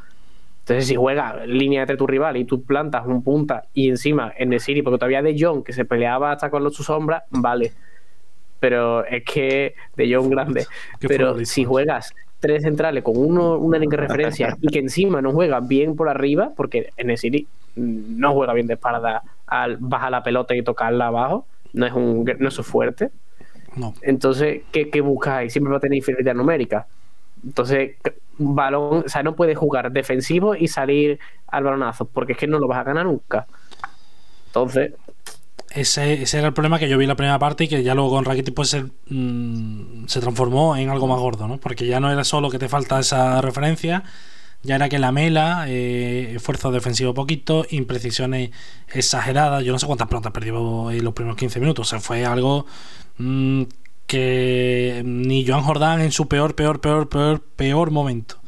Entonces, 0.60 0.88
si 0.88 0.95
juega 0.95 1.45
línea 1.45 1.82
de 1.82 1.88
tres 1.88 1.97
tu 1.97 2.06
rival 2.06 2.36
y 2.38 2.43
tú 2.45 2.63
plantas 2.63 3.08
un 3.08 3.24
punta 3.24 3.63
y 3.74 3.89
encima 3.89 4.32
en 4.38 4.60
City, 4.60 4.82
porque 4.82 4.97
todavía 5.00 5.21
de 5.21 5.36
Jong, 5.39 5.63
que 5.63 5.74
se 5.74 5.86
peleaba 5.86 6.32
hasta 6.34 6.50
con 6.50 6.63
los- 6.63 6.76
su 6.76 6.84
sombra, 6.84 7.24
vale. 7.30 7.71
Pero 8.60 9.06
es 9.06 9.24
que 9.24 9.74
de 9.95 10.13
Jong 10.13 10.30
grande. 10.30 10.65
Pero 11.00 11.43
si 11.45 11.63
juegas 11.65 12.13
tres 12.41 12.63
centrales 12.63 13.04
con 13.04 13.15
uno, 13.15 13.58
una 13.58 13.77
única 13.77 13.95
referencia 13.95 14.58
y 14.62 14.67
que 14.67 14.80
encima 14.80 15.21
no 15.21 15.32
juega 15.32 15.62
bien 15.62 15.95
por 15.95 16.10
arriba, 16.10 16.51
porque 16.58 16.89
en 16.97 17.17
City 17.17 17.47
no 17.77 18.34
juega 18.34 18.51
bien 18.51 18.67
de 18.67 18.73
espalda 18.73 19.23
al 19.47 19.77
bajar 19.77 20.12
la 20.12 20.23
pelota 20.23 20.54
y 20.54 20.62
tocarla 20.62 21.08
abajo, 21.08 21.45
no 21.71 21.86
es, 21.86 21.93
un, 21.93 22.25
no 22.39 22.47
es 22.49 22.54
su 22.54 22.63
fuerte. 22.63 23.12
No. 23.77 23.93
Entonces, 24.01 24.63
¿qué, 24.73 24.89
qué 24.89 24.99
buscas 24.99 25.36
ahí? 25.36 25.49
Siempre 25.49 25.71
va 25.71 25.77
a 25.77 25.80
tener 25.80 25.97
inferioridad 25.97 26.34
numérica. 26.34 26.88
Entonces, 27.45 27.95
balón, 28.38 29.04
o 29.06 29.10
sea, 29.10 29.23
no 29.23 29.36
puede 29.36 29.56
jugar 29.56 29.91
defensivo 29.91 30.56
y 30.56 30.67
salir 30.67 31.19
al 31.47 31.63
balonazo, 31.63 32.06
porque 32.06 32.34
es 32.34 32.38
que 32.38 32.47
no 32.47 32.60
lo 32.60 32.67
vas 32.67 32.80
a 32.80 32.84
ganar 32.84 33.06
nunca. 33.06 33.47
Entonces, 34.47 34.93
Ese, 35.74 36.22
ese 36.22 36.38
era 36.40 36.48
el 36.48 36.54
problema 36.54 36.80
que 36.80 36.90
yo 36.90 36.98
vi 36.98 37.06
en 37.06 37.10
la 37.10 37.16
primera 37.16 37.40
parte 37.40 37.64
y 37.64 37.68
que 37.68 37.82
ya 37.82 37.96
luego 37.96 38.12
con 38.12 38.26
Rakitic 38.26 38.54
pues 38.54 38.70
se, 38.70 38.84
mm, 39.08 40.06
se 40.08 40.20
transformó 40.20 40.76
en 40.76 40.90
algo 40.90 41.08
más 41.08 41.20
gordo, 41.20 41.48
¿no? 41.48 41.60
Porque 41.60 41.88
ya 41.88 42.00
no 42.00 42.12
era 42.12 42.24
solo 42.24 42.50
que 42.50 42.60
te 42.60 42.68
falta 42.68 43.00
esa 43.00 43.42
referencia, 43.42 44.04
ya 44.64 44.76
era 44.76 44.90
que 44.90 45.00
la 45.00 45.12
mela, 45.12 45.66
eh, 45.68 46.34
esfuerzo 46.36 46.72
defensivo 46.72 47.14
poquito, 47.14 47.66
imprecisiones 47.70 48.52
exageradas. 48.94 49.64
Yo 49.64 49.72
no 49.72 49.80
sé 49.80 49.88
cuántas 49.88 50.08
pelotas 50.08 50.32
perdió 50.32 50.92
en 50.92 51.04
los 51.04 51.14
primeros 51.14 51.38
15 51.38 51.60
minutos. 51.60 51.88
O 51.88 51.90
sea, 51.90 52.00
fue 52.00 52.26
algo 52.26 52.66
mm, 53.18 53.64
que 54.06 55.02
ni 55.06 55.46
Joan 55.48 55.64
Jordán 55.64 56.02
en 56.02 56.12
su 56.12 56.28
peor, 56.28 56.56
peor, 56.56 56.82
peor, 56.82 57.10
peor, 57.10 57.42
peor 57.56 57.92
momento. 57.92 58.42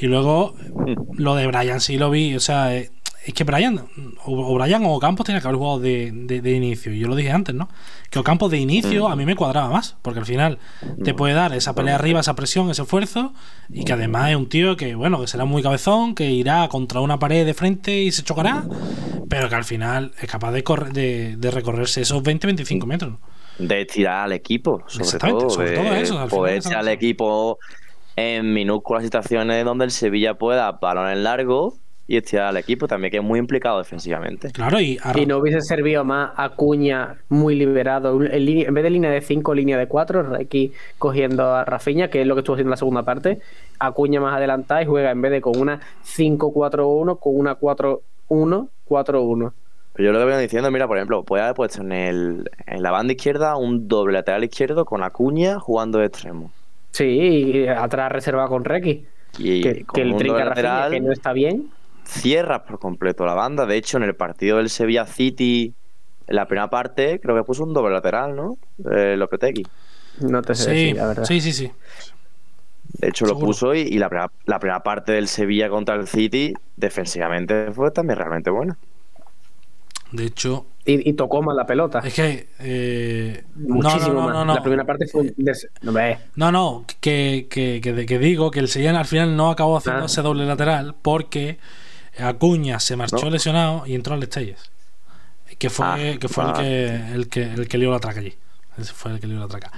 Y 0.00 0.06
luego 0.06 0.54
lo 1.14 1.34
de 1.34 1.46
Brian 1.46 1.80
sí 1.80 1.98
lo 1.98 2.10
vi, 2.10 2.34
o 2.34 2.40
sea, 2.40 2.74
eh, 2.74 2.90
es 3.24 3.34
que 3.34 3.44
Brian 3.44 3.84
o, 4.24 4.54
Brian 4.58 4.82
o 4.86 4.98
Campos 4.98 5.26
tenía 5.26 5.40
que 5.40 5.46
haber 5.48 5.58
jugado 5.58 5.78
de, 5.80 6.10
de- 6.12 6.40
de 6.40 6.52
inicio. 6.52 6.92
Y 6.92 6.98
yo 7.00 7.06
lo 7.08 7.14
dije 7.14 7.30
antes, 7.30 7.54
¿no? 7.54 7.68
Que 8.10 8.18
Ocampos 8.18 8.50
de 8.50 8.58
inicio 8.58 9.08
a 9.08 9.16
mí 9.16 9.26
me 9.26 9.36
cuadraba 9.36 9.68
más, 9.68 9.96
porque 10.02 10.20
al 10.20 10.26
final 10.26 10.58
te 11.04 11.12
puede 11.14 11.34
dar 11.34 11.52
esa 11.52 11.74
pelea 11.74 11.96
arriba, 11.96 12.20
esa 12.20 12.34
presión, 12.34 12.70
ese 12.70 12.82
esfuerzo, 12.82 13.34
y 13.68 13.84
que 13.84 13.92
además 13.92 14.30
es 14.30 14.36
un 14.36 14.48
tío 14.48 14.76
que, 14.76 14.94
bueno, 14.94 15.20
que 15.20 15.26
será 15.26 15.44
muy 15.44 15.62
cabezón, 15.62 16.14
que 16.14 16.30
irá 16.30 16.66
contra 16.68 17.00
una 17.00 17.18
pared 17.18 17.44
de 17.44 17.54
frente 17.54 18.02
y 18.02 18.10
se 18.10 18.22
chocará, 18.22 18.64
pero 19.28 19.48
que 19.48 19.54
al 19.54 19.64
final 19.64 20.12
es 20.20 20.28
capaz 20.30 20.50
de, 20.52 20.64
correr, 20.64 20.92
de, 20.92 21.36
de 21.36 21.50
recorrerse 21.50 22.00
esos 22.00 22.22
20-25 22.22 22.84
metros. 22.86 23.18
de 23.58 23.84
tirar 23.84 24.24
al 24.24 24.32
equipo, 24.32 24.82
sobre 24.88 25.04
Exactamente, 25.04 25.40
todo. 25.42 25.50
sobre 25.50 25.74
todo 25.76 25.94
eso, 25.94 26.18
al 26.18 26.28
poder 26.30 26.62
tirar 26.62 26.78
al 26.80 26.88
equipo 26.88 27.58
en 28.16 28.52
minúsculas 28.54 29.04
situaciones 29.04 29.64
donde 29.64 29.84
el 29.84 29.90
Sevilla 29.90 30.34
pueda 30.34 30.72
balones 30.72 31.18
largos 31.18 31.74
y 32.10 32.16
estirar 32.16 32.46
al 32.48 32.56
equipo 32.56 32.88
también, 32.88 33.12
que 33.12 33.18
es 33.18 33.22
muy 33.22 33.38
implicado 33.38 33.78
defensivamente. 33.78 34.50
Claro, 34.50 34.80
y, 34.80 34.98
y 35.14 35.26
no 35.26 35.38
hubiese 35.38 35.60
servido 35.60 36.02
más 36.02 36.32
Acuña 36.34 37.18
muy 37.28 37.54
liberado, 37.54 38.20
en, 38.20 38.44
línea- 38.44 38.66
en 38.66 38.74
vez 38.74 38.82
de 38.82 38.90
línea 38.90 39.10
de 39.12 39.20
5, 39.20 39.54
línea 39.54 39.78
de 39.78 39.86
4, 39.86 40.34
aquí 40.34 40.72
cogiendo 40.98 41.54
a 41.54 41.64
Rafinha, 41.64 42.08
que 42.10 42.20
es 42.22 42.26
lo 42.26 42.34
que 42.34 42.40
estuvo 42.40 42.54
haciendo 42.56 42.70
en 42.70 42.72
la 42.72 42.76
segunda 42.78 43.04
parte, 43.04 43.38
Acuña 43.78 44.20
más 44.20 44.34
adelantada 44.36 44.82
y 44.82 44.86
juega 44.86 45.12
en 45.12 45.22
vez 45.22 45.30
de 45.30 45.40
con 45.40 45.56
una 45.56 45.78
5-4-1, 46.04 47.20
con 47.20 47.36
una 47.36 47.56
4-1-4-1. 47.56 49.52
Pero 49.92 50.06
yo 50.06 50.12
lo 50.12 50.18
que 50.18 50.24
vengo 50.24 50.38
diciendo, 50.40 50.70
mira, 50.70 50.86
por 50.88 50.96
ejemplo, 50.96 51.22
puede 51.22 51.42
haber 51.44 51.54
puesto 51.54 51.82
en, 51.82 51.92
el, 51.92 52.50
en 52.66 52.82
la 52.82 52.90
banda 52.90 53.12
izquierda 53.12 53.56
un 53.56 53.86
doble 53.88 54.14
lateral 54.14 54.42
izquierdo 54.44 54.84
con 54.84 55.02
Acuña 55.02 55.58
jugando 55.60 55.98
de 56.00 56.06
extremo. 56.06 56.50
Sí, 56.92 57.04
y 57.04 57.68
atrás 57.68 58.10
reservado 58.10 58.48
con 58.48 58.64
Requi. 58.64 59.04
Y 59.38 59.62
Que, 59.62 59.84
que 59.92 60.02
el 60.02 60.16
trinca 60.16 60.44
lateral 60.44 60.90
que 60.90 61.00
no 61.00 61.12
está 61.12 61.32
bien. 61.32 61.70
Cierras 62.10 62.62
por 62.62 62.78
completo 62.78 63.24
la 63.26 63.34
banda. 63.34 63.66
De 63.66 63.76
hecho, 63.76 63.96
en 63.98 64.04
el 64.04 64.14
partido 64.16 64.58
del 64.58 64.70
Sevilla 64.70 65.06
City, 65.06 65.74
en 66.26 66.36
la 66.36 66.46
primera 66.46 66.70
parte, 66.70 67.20
creo 67.20 67.36
que 67.36 67.44
puso 67.44 67.64
un 67.64 67.72
doble 67.74 67.92
lateral, 67.94 68.36
¿no? 68.36 68.58
Eh, 68.92 69.16
Lopetegui. 69.16 69.64
No 70.20 70.42
te 70.42 70.54
sé 70.54 70.64
Sí, 70.64 70.70
decir, 70.70 70.96
la 70.96 71.06
verdad. 71.08 71.24
sí, 71.24 71.40
sí, 71.40 71.52
sí. 71.52 71.72
De 72.98 73.08
hecho, 73.08 73.26
lo 73.26 73.38
puso 73.38 73.74
y, 73.74 73.80
y 73.80 73.98
la, 73.98 74.08
primera, 74.08 74.30
la 74.46 74.58
primera 74.58 74.82
parte 74.82 75.12
del 75.12 75.28
Sevilla 75.28 75.68
contra 75.70 75.94
el 75.94 76.06
City, 76.08 76.54
defensivamente, 76.76 77.72
fue 77.72 77.90
también 77.90 78.18
realmente 78.18 78.50
buena. 78.50 78.78
De 80.12 80.24
hecho, 80.26 80.66
Y, 80.84 81.08
y 81.08 81.12
tocó 81.12 81.40
más 81.40 81.54
la 81.54 81.66
pelota. 81.66 82.00
es 82.02 82.14
que. 82.14 82.48
eh, 82.58 83.44
no, 83.54 83.76
Muchísimo 83.76 84.14
no, 84.14 84.20
no, 84.22 84.26
más. 84.26 84.34
no, 84.34 84.44
no. 84.46 84.54
La 84.54 84.62
primera 84.62 84.84
parte 84.84 85.06
fue 85.06 85.32
No. 85.82 85.92
No, 86.34 86.50
no, 86.52 86.84
que, 87.00 87.46
que, 87.48 87.80
que, 87.80 88.06
que 88.06 88.18
digo 88.18 88.50
que 88.50 88.58
el 88.58 88.66
Sevilla 88.68 88.98
al 88.98 89.06
final 89.06 89.36
no 89.36 89.50
acabó 89.50 89.76
haciendo 89.76 90.02
Ah. 90.02 90.06
ese 90.06 90.22
doble 90.22 90.46
lateral 90.46 90.96
porque 91.00 91.58
Acuña 92.18 92.78
se 92.80 92.96
marchó 92.96 93.24
No. 93.24 93.30
lesionado 93.30 93.86
y 93.86 93.94
entró 93.94 94.14
al 94.14 94.22
Estelles. 94.22 94.70
Que 95.58 95.68
fue, 95.70 95.84
Ah, 95.86 95.96
que 96.18 96.28
fue 96.28 96.44
el, 96.44 96.52
que, 96.54 97.14
el, 97.14 97.28
que, 97.28 97.42
el 97.42 97.68
que 97.68 97.78
lió 97.78 97.90
la 97.90 97.98
traca 98.00 98.20
allí. 98.20 98.34
Ese 98.78 98.92
fue 98.94 99.12
el 99.12 99.20
que 99.20 99.26
lió 99.26 99.38
la 99.38 99.48
traca. 99.48 99.70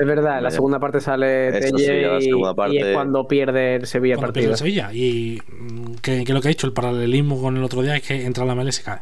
Es 0.00 0.06
verdad, 0.06 0.38
en 0.38 0.44
la 0.44 0.50
segunda 0.50 0.80
parte 0.80 1.00
sale 1.00 1.52
sí, 1.62 1.74
y, 1.78 1.84
es 1.84 2.94
cuando 2.94 3.28
pierde 3.28 3.76
el 3.76 3.86
Sevilla 3.86 4.16
Cuando 4.16 4.32
pierde 4.32 4.48
partido. 4.48 4.52
el 4.52 4.58
Sevilla. 4.58 4.92
Y 4.92 5.40
mm, 5.46 5.94
que, 6.02 6.24
que 6.24 6.32
lo 6.32 6.40
que 6.40 6.48
ha 6.48 6.50
dicho, 6.50 6.66
el 6.66 6.72
paralelismo 6.72 7.40
con 7.40 7.56
el 7.56 7.62
otro 7.62 7.82
día 7.82 7.94
es 7.96 8.02
que 8.02 8.24
entra 8.24 8.44
la 8.44 8.54
mela 8.54 8.70
y 8.70 8.72
se 8.72 8.82
cae. 8.82 9.00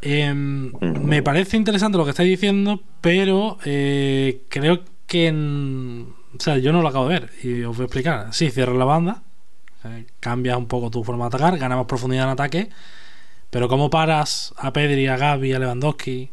Em, 0.00 0.72
Me 0.80 1.22
parece 1.22 1.56
interesante 1.56 1.98
lo 1.98 2.04
que 2.04 2.10
estáis 2.10 2.30
diciendo, 2.30 2.80
pero 3.00 3.58
eh, 3.64 4.42
creo 4.48 4.80
que. 5.06 5.26
en- 5.26 6.14
o 6.38 6.40
sea, 6.40 6.58
yo 6.58 6.72
no 6.72 6.80
lo 6.82 6.88
acabo 6.88 7.08
de 7.08 7.20
ver 7.20 7.30
y 7.42 7.62
os 7.64 7.76
voy 7.76 7.82
a 7.82 7.86
explicar. 7.86 8.28
Sí, 8.32 8.50
cierras 8.50 8.76
la 8.76 8.84
banda, 8.84 9.22
eh, 9.84 10.06
cambias 10.20 10.56
un 10.56 10.66
poco 10.66 10.90
tu 10.90 11.04
forma 11.04 11.24
de 11.24 11.36
atacar, 11.36 11.58
ganas 11.58 11.78
más 11.78 11.86
profundidad 11.86 12.24
en 12.24 12.30
ataque, 12.30 12.70
pero 13.50 13.68
¿cómo 13.68 13.90
paras 13.90 14.54
a 14.56 14.72
Pedri, 14.72 15.06
a 15.06 15.16
Gaby, 15.16 15.52
a 15.54 15.58
Lewandowski? 15.58 16.30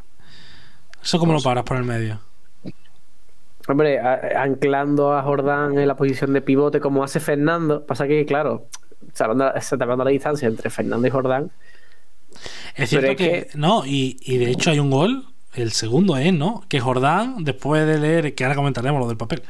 ¿Eso 1.04 1.20
cómo 1.20 1.34
lo 1.34 1.42
paras 1.42 1.64
por 1.64 1.78
el 1.78 1.84
medio? 1.84 2.20
Hombre, 3.68 4.00
a- 4.00 4.44
anclando 4.44 5.14
a 5.14 5.24
Jordán 5.24 5.78
en 5.80 5.88
la 5.88 5.96
posición 5.96 6.34
de 6.34 6.42
pivote 6.42 6.80
como 6.80 7.04
hace 7.04 7.20
Fernando, 7.20 7.86
pasa 7.86 8.08
que, 8.08 8.26
claro, 8.26 8.68
salvando, 9.14 9.52
salvando 9.62 10.04
la 10.04 10.12
distancia 10.12 10.48
entre 10.48 10.70
Fernando 10.70 11.08
y 11.08 11.10
Jordán. 11.10 11.52
Es 12.76 12.90
cierto 12.90 13.16
que, 13.16 13.48
no, 13.56 13.86
y, 13.86 14.18
y 14.22 14.38
de 14.38 14.52
hecho 14.52 14.70
hay 14.70 14.80
un 14.80 14.92
gol, 14.92 15.26
el 15.54 15.72
segundo 15.72 16.18
es, 16.18 16.34
¿no? 16.34 16.64
Que 16.68 16.80
Jordán, 16.80 17.44
después 17.44 17.88
de 17.88 17.98
leer, 17.98 18.36
que 18.36 18.44
ahora 18.44 18.56
comentaremos 18.56 19.00
lo 19.00 19.08
del 19.08 19.18
papel, 19.18 19.42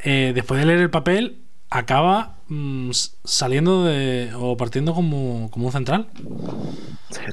eh, 0.00 0.32
después 0.34 0.60
de 0.60 0.66
leer 0.66 0.80
el 0.80 0.90
papel, 0.90 1.38
acaba 1.70 2.36
mm, 2.52 2.90
saliendo 3.24 3.84
de. 3.84 4.30
o 4.38 4.56
partiendo 4.56 4.94
como, 4.94 5.50
como 5.50 5.66
un 5.66 5.72
central. 5.72 6.06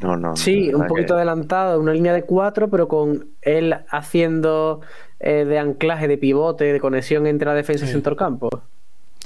No, 0.02 0.18
no. 0.18 0.36
Sí, 0.36 0.74
un 0.74 0.88
poquito 0.88 1.08
que- 1.10 1.14
adelantado, 1.18 1.80
una 1.80 1.94
línea 1.94 2.14
de 2.14 2.24
cuatro, 2.24 2.70
pero 2.70 2.88
con 2.88 3.28
él 3.42 3.76
haciendo 3.90 4.82
eh, 5.20 5.46
de 5.46 5.60
anclaje, 5.60 6.08
de 6.08 6.18
pivote, 6.18 6.66
de 6.74 6.80
conexión 6.80 7.28
entre 7.28 7.48
la 7.48 7.54
defensa 7.54 7.86
y 7.86 7.90
centrocampo. 7.90 8.50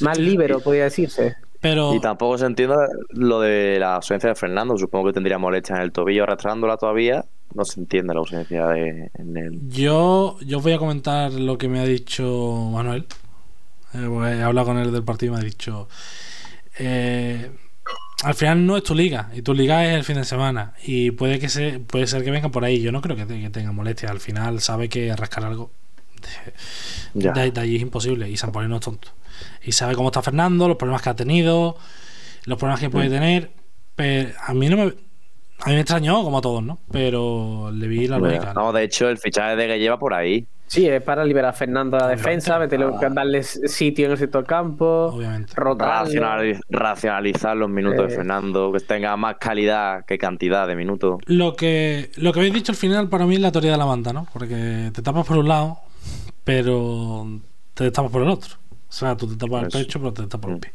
Más 0.02 0.18
líbero, 0.18 0.60
podría 0.60 0.86
decirse. 0.86 1.36
Pero 1.62 1.94
Y 1.94 2.02
tampoco 2.02 2.38
se 2.38 2.46
entiende 2.46 2.76
lo 3.12 3.40
de 3.40 3.78
la 3.80 3.96
ausencia 3.96 4.28
de 4.30 4.36
Fernando. 4.36 4.78
Supongo 4.78 5.08
que 5.08 5.14
tendría 5.14 5.38
molestia 5.38 5.78
en 5.78 5.84
el 5.84 5.92
tobillo 5.94 6.24
arrastrándola 6.24 6.76
todavía. 6.78 7.24
No 7.54 7.64
se 7.64 7.80
entiende 7.80 8.14
la 8.14 8.20
ausencia 8.20 8.68
de 8.68 9.10
en 9.14 9.38
el. 9.38 9.70
yo, 9.70 10.38
yo 10.46 10.58
os 10.58 10.64
voy 10.64 10.74
a 10.74 10.78
comentar 10.78 11.32
lo 11.32 11.58
que 11.58 11.70
me 11.70 11.80
ha 11.80 11.86
dicho 11.86 12.70
Manuel. 12.74 13.06
Eh, 13.94 14.06
porque 14.08 14.32
he 14.32 14.42
hablado 14.44 14.68
con 14.68 14.78
él 14.78 14.92
del 14.92 15.04
partido 15.04 15.34
y 15.34 15.36
me 15.36 15.42
ha 15.42 15.46
dicho. 15.46 15.88
eh, 16.80 17.52
al 18.24 18.36
final 18.36 18.66
no 18.66 18.78
es 18.78 18.84
tu 18.84 18.96
liga 18.96 19.30
y 19.36 19.42
tu 19.42 19.54
liga 19.54 19.86
es 19.86 19.96
el 19.96 20.04
fin 20.06 20.16
de 20.16 20.24
semana 20.24 20.74
y 20.86 21.12
puede 21.12 21.40
que 21.40 21.50
se 21.50 21.80
puede 21.80 22.08
ser 22.08 22.24
que 22.24 22.32
vengan 22.32 22.52
por 22.52 22.64
ahí 22.64 22.80
yo 22.82 22.92
no 22.94 23.02
creo 23.02 23.18
que, 23.18 23.26
te- 23.26 23.40
que 23.42 23.50
tenga 23.50 23.72
molestia 23.74 24.10
al 24.10 24.22
final 24.22 24.62
sabe 24.62 24.88
que 24.88 25.14
rascar 25.16 25.44
algo 25.44 25.72
Ya. 27.14 27.32
de, 27.34 27.52
de 27.52 27.60
allí 27.62 27.76
es 27.76 27.82
imposible 27.82 28.30
y 28.30 28.38
San 28.38 28.52
Pauli 28.52 28.70
no 28.70 28.76
es 28.78 28.82
tonto 28.82 29.10
y 29.62 29.74
sabe 29.74 29.94
cómo 29.96 30.08
está 30.08 30.22
Fernando 30.22 30.68
los 30.70 30.78
problemas 30.78 31.02
que 31.02 31.10
ha 31.10 31.16
tenido 31.16 31.78
los 32.46 32.58
problemas 32.58 32.80
que 32.80 32.90
puede 32.90 33.08
Mm. 33.10 33.12
tener 33.12 33.52
pero 33.96 34.32
a 34.48 34.54
mí 34.54 34.70
no 34.70 34.78
me 34.78 34.94
a 35.64 35.70
mí 35.70 35.76
me 35.76 35.82
extrañó 35.82 36.24
como 36.24 36.38
a 36.40 36.42
todos 36.42 36.62
no 36.64 36.78
pero 36.92 37.72
le 37.74 37.88
vi 37.88 38.08
la 38.08 38.20
lógica 38.20 38.54
No, 38.54 38.72
de 38.74 38.84
hecho, 38.84 39.10
el 39.10 39.18
fichaje 39.18 39.56
de 39.56 39.68
que 39.68 39.80
lleva 39.80 39.98
por 39.98 40.14
ahí. 40.14 40.46
Sí, 40.68 40.88
es 40.88 41.04
para 41.04 41.24
liberar 41.24 41.52
a 41.52 41.54
Fernando 41.54 41.98
de 41.98 42.04
la 42.04 42.10
defensa, 42.10 42.58
meterle, 42.58 42.88
darle 43.12 43.44
sitio 43.44 44.06
en 44.08 44.12
el 44.14 44.18
sector 44.18 44.44
campo, 44.44 45.12
obviamente 45.14 45.54
racionalizar 46.70 47.56
los 47.56 47.70
minutos 47.70 48.08
de 48.08 48.14
Eh. 48.14 48.16
Fernando, 48.16 48.72
que 48.72 48.80
tenga 48.80 49.16
más 49.18 49.36
calidad 49.38 50.04
que 50.06 50.18
cantidad 50.18 50.68
de 50.68 50.76
minutos. 50.76 51.20
Lo 51.28 51.56
que, 51.56 52.10
lo 52.18 52.34
que 52.34 52.40
habéis 52.40 52.54
dicho 52.56 52.72
al 52.72 52.76
final 52.78 53.08
para 53.10 53.26
mí 53.26 53.36
es 53.36 53.42
la 53.42 53.52
teoría 53.52 53.72
de 53.74 53.78
la 53.78 53.86
banda, 53.86 54.14
¿no? 54.14 54.26
Porque 54.34 54.90
te 54.94 55.02
tapas 55.04 55.28
por 55.28 55.38
un 55.38 55.48
lado, 55.48 55.78
pero 56.44 57.28
te 57.74 57.92
tapas 57.92 58.12
por 58.12 58.22
el 58.24 58.30
otro. 58.30 58.56
O 58.72 58.92
sea, 58.96 59.16
tú 59.18 59.28
te 59.28 59.36
tapas 59.36 59.62
el 59.64 59.68
Eso. 59.68 59.78
pecho, 59.80 60.00
pero 60.00 60.14
te 60.14 60.24
tapas 60.24 60.40
por 60.42 60.52
el 60.52 60.60
pie. 60.60 60.72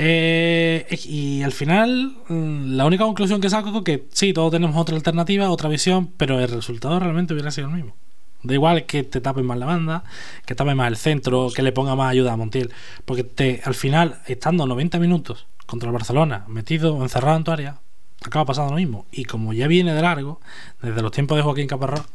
Eh, 0.00 0.86
y 1.08 1.42
al 1.42 1.50
final, 1.50 2.16
mm, 2.28 2.76
la 2.76 2.86
única 2.86 3.04
conclusión 3.04 3.40
que 3.40 3.50
saco 3.50 3.76
es 3.78 3.84
que 3.84 4.06
sí, 4.12 4.32
todos 4.32 4.52
tenemos 4.52 4.76
otra 4.76 4.94
alternativa, 4.94 5.50
otra 5.50 5.68
visión, 5.68 6.12
pero 6.16 6.38
el 6.38 6.48
resultado 6.48 7.00
realmente 7.00 7.34
hubiera 7.34 7.50
sido 7.50 7.66
el 7.66 7.74
mismo. 7.74 7.96
Da 8.44 8.54
igual 8.54 8.86
que 8.86 9.02
te 9.02 9.20
tapen 9.20 9.44
más 9.44 9.58
la 9.58 9.66
banda, 9.66 10.04
que 10.46 10.54
tape 10.54 10.76
más 10.76 10.86
el 10.86 10.96
centro, 10.96 11.48
que 11.52 11.62
le 11.62 11.72
ponga 11.72 11.96
más 11.96 12.12
ayuda 12.12 12.32
a 12.32 12.36
Montiel. 12.36 12.72
Porque 13.04 13.24
te, 13.24 13.60
al 13.64 13.74
final, 13.74 14.20
estando 14.26 14.66
90 14.66 15.00
minutos 15.00 15.46
contra 15.66 15.88
el 15.88 15.92
Barcelona, 15.92 16.44
metido, 16.46 17.02
encerrado 17.02 17.36
en 17.36 17.44
tu 17.44 17.50
área, 17.50 17.80
acaba 18.24 18.44
pasando 18.44 18.70
lo 18.70 18.76
mismo. 18.76 19.06
Y 19.10 19.24
como 19.24 19.52
ya 19.52 19.66
viene 19.66 19.94
de 19.94 20.02
largo, 20.02 20.40
desde 20.80 21.02
los 21.02 21.10
tiempos 21.10 21.36
de 21.36 21.42
Joaquín 21.42 21.66
Caparrós, 21.66 22.06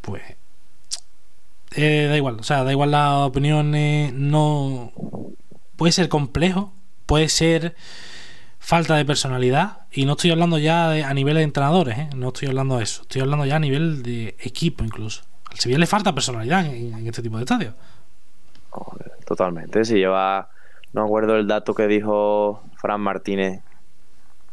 pues 0.00 0.22
eh, 1.76 2.06
da 2.08 2.16
igual. 2.16 2.40
O 2.40 2.42
sea, 2.42 2.64
da 2.64 2.72
igual 2.72 2.90
las 2.90 3.28
opiniones, 3.28 4.12
no... 4.12 4.92
Puede 5.76 5.92
ser 5.92 6.08
complejo, 6.08 6.72
puede 7.06 7.28
ser 7.28 7.74
falta 8.58 8.96
de 8.96 9.04
personalidad. 9.04 9.78
Y 9.92 10.04
no 10.04 10.12
estoy 10.12 10.30
hablando 10.32 10.58
ya 10.58 10.90
de- 10.90 11.04
a 11.04 11.14
nivel 11.14 11.36
de 11.36 11.42
entrenadores, 11.42 11.98
¿eh? 11.98 12.08
no 12.16 12.28
estoy 12.28 12.48
hablando 12.48 12.76
de 12.78 12.84
eso. 12.84 13.02
Estoy 13.02 13.22
hablando 13.22 13.44
ya 13.46 13.56
a 13.56 13.60
nivel 13.60 14.02
de 14.02 14.36
equipo 14.40 14.84
incluso. 14.84 15.22
Al 15.50 15.58
Sevilla 15.58 15.78
le 15.78 15.86
falta 15.86 16.12
personalidad 16.12 16.66
en, 16.66 16.92
en 16.94 17.06
este 17.06 17.22
tipo 17.22 17.36
de 17.36 17.44
estadios. 17.44 17.74
Joder, 18.70 19.12
totalmente. 19.24 19.84
Si 19.84 19.94
lleva, 19.94 20.50
no 20.92 21.02
me 21.02 21.06
acuerdo 21.06 21.36
el 21.36 21.46
dato 21.46 21.74
que 21.74 21.86
dijo 21.86 22.62
Fran 22.76 23.00
Martínez 23.00 23.60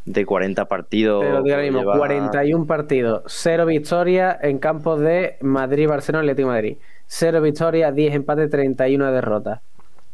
de 0.06 0.26
40 0.26 0.66
partidos. 0.66 1.24
Pero 1.24 1.38
ahora 1.39 1.58
mismo, 1.62 1.80
lleva- 1.80 1.97
41 1.97 2.66
partidos, 2.66 3.24
0 3.28 3.66
victorias 3.66 4.38
en 4.41 4.60
campos 4.60 4.99
de 4.99 5.38
Madrid, 5.41 5.88
Barcelona, 5.88 6.22
Atlético 6.22 6.49
de 6.49 6.54
Madrid. 6.56 6.78
0 7.08 7.41
victorias, 7.41 7.93
10 7.93 8.14
empates, 8.16 8.49
31 8.49 9.12
derrotas. 9.12 9.60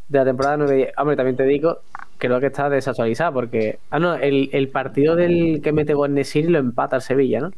De 0.08 0.18
la 0.20 0.26
temporada 0.26 0.58
9 0.58 0.92
Hombre, 0.98 1.16
también 1.16 1.36
te 1.38 1.44
digo, 1.44 1.80
creo 2.20 2.40
que 2.40 2.46
está 2.48 2.70
desactualizada 2.70 3.32
porque. 3.32 3.80
Ah, 3.90 3.98
no, 3.98 4.14
el, 4.14 4.50
el 4.54 4.70
partido 4.70 5.16
del 5.16 5.62
que 5.64 5.72
mete 5.72 5.96
gol 5.96 6.14
Nesiri 6.14 6.50
lo 6.50 6.60
empata 6.60 6.98
el 6.98 7.02
Sevilla, 7.02 7.40
¿no? 7.40 7.52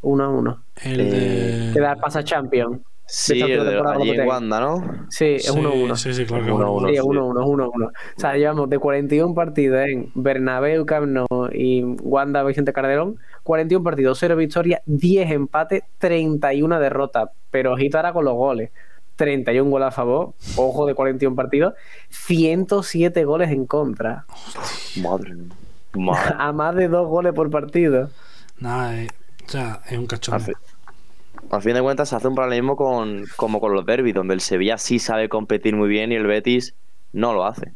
1 0.00 0.24
a 0.24 0.28
1. 0.30 0.62
El 0.84 0.96
de. 1.10 1.70
Que 1.74 1.80
da 1.80 1.92
el 1.92 1.98
pasa 1.98 2.24
Champion. 2.24 2.82
Sí, 3.10 3.40
esta 3.40 3.46
el 3.54 3.64
de 3.64 3.80
allí 3.80 4.10
en. 4.10 4.28
Wanda, 4.28 4.60
¿no? 4.60 5.06
Sí, 5.08 5.36
es 5.36 5.44
Sí, 5.46 5.58
1-1. 5.58 5.96
sí, 5.96 6.12
sí, 6.12 6.26
claro 6.26 6.44
que 6.44 6.52
Uno 6.52 6.66
a 6.66 6.68
bueno. 6.70 6.88
uno. 6.88 6.88
Sí, 6.88 6.94
es 6.94 7.00
sí. 7.00 7.08
1-1, 7.08 7.40
es 7.40 7.46
1-1. 7.46 7.86
O 7.86 8.20
sea, 8.20 8.36
llevamos 8.36 8.68
de 8.68 8.78
41 8.78 9.34
partidos 9.34 9.80
en 9.86 10.10
Bernabéu, 10.14 10.84
Camp 10.84 11.06
Nou 11.06 11.26
y 11.52 11.82
Wanda 11.84 12.42
Vicente 12.44 12.72
Calderón. 12.74 13.16
41 13.44 13.82
partidos, 13.82 14.18
0 14.18 14.36
victorias, 14.36 14.82
10 14.84 15.30
empates, 15.30 15.84
31 15.96 16.78
derrotas. 16.80 17.30
Pero 17.50 17.72
ojito 17.72 17.96
ahora 17.96 18.12
con 18.12 18.26
los 18.26 18.34
goles. 18.34 18.70
31 19.18 19.68
goles 19.68 19.88
a 19.88 19.90
favor, 19.90 20.32
ojo 20.56 20.86
de 20.86 20.94
41 20.94 21.36
partidos, 21.36 21.74
107 22.08 23.24
goles 23.24 23.50
en 23.50 23.66
contra. 23.66 24.24
Madre 25.02 25.34
mía. 25.34 25.54
Madre. 25.94 26.34
A 26.38 26.52
más 26.52 26.74
de 26.76 26.88
2 26.88 27.06
goles 27.08 27.32
por 27.34 27.50
partido. 27.50 28.10
Nada, 28.60 28.96
eh, 29.02 29.08
o 29.46 29.50
sea, 29.50 29.80
es 29.86 29.92
un 29.92 30.00
Al, 30.02 30.06
cachorro. 30.08 30.40
fi- 30.40 30.52
al 31.50 31.62
fin 31.62 31.74
de 31.74 31.82
cuentas 31.82 32.08
se 32.08 32.16
hace 32.16 32.28
un 32.28 32.34
paralelismo 32.34 32.76
con, 32.76 33.24
como 33.36 33.60
con 33.60 33.72
los 33.74 33.84
derbis, 33.86 34.14
donde 34.14 34.34
el 34.34 34.40
Sevilla 34.40 34.78
sí 34.78 34.98
sabe 34.98 35.28
competir 35.28 35.74
muy 35.74 35.88
bien 35.88 36.12
y 36.12 36.14
el 36.14 36.26
Betis 36.26 36.74
no 37.12 37.32
lo 37.32 37.44
hace. 37.44 37.72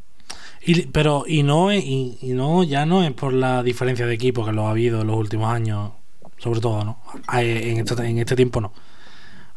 Y, 0.65 0.87
pero, 0.89 1.25
y 1.27 1.43
no, 1.43 1.71
es- 1.73 1.85
y, 1.85 2.19
y 2.23 2.35
no, 2.35 2.63
ya 2.63 2.87
no 2.87 3.03
es 3.03 3.13
por 3.13 3.33
la 3.33 3.63
diferencia 3.63 4.07
de 4.07 4.15
equipo 4.15 4.45
que 4.45 4.53
lo 4.53 4.67
ha 4.67 4.71
habido 4.71 5.01
en 5.01 5.09
los 5.09 5.17
últimos 5.17 5.53
años, 5.53 5.91
sobre 6.39 6.61
todo, 6.61 6.85
¿no? 6.85 6.99
En 7.33 7.79
este, 7.79 8.07
en 8.07 8.19
este 8.19 8.37
tiempo 8.37 8.61
no. 8.61 8.73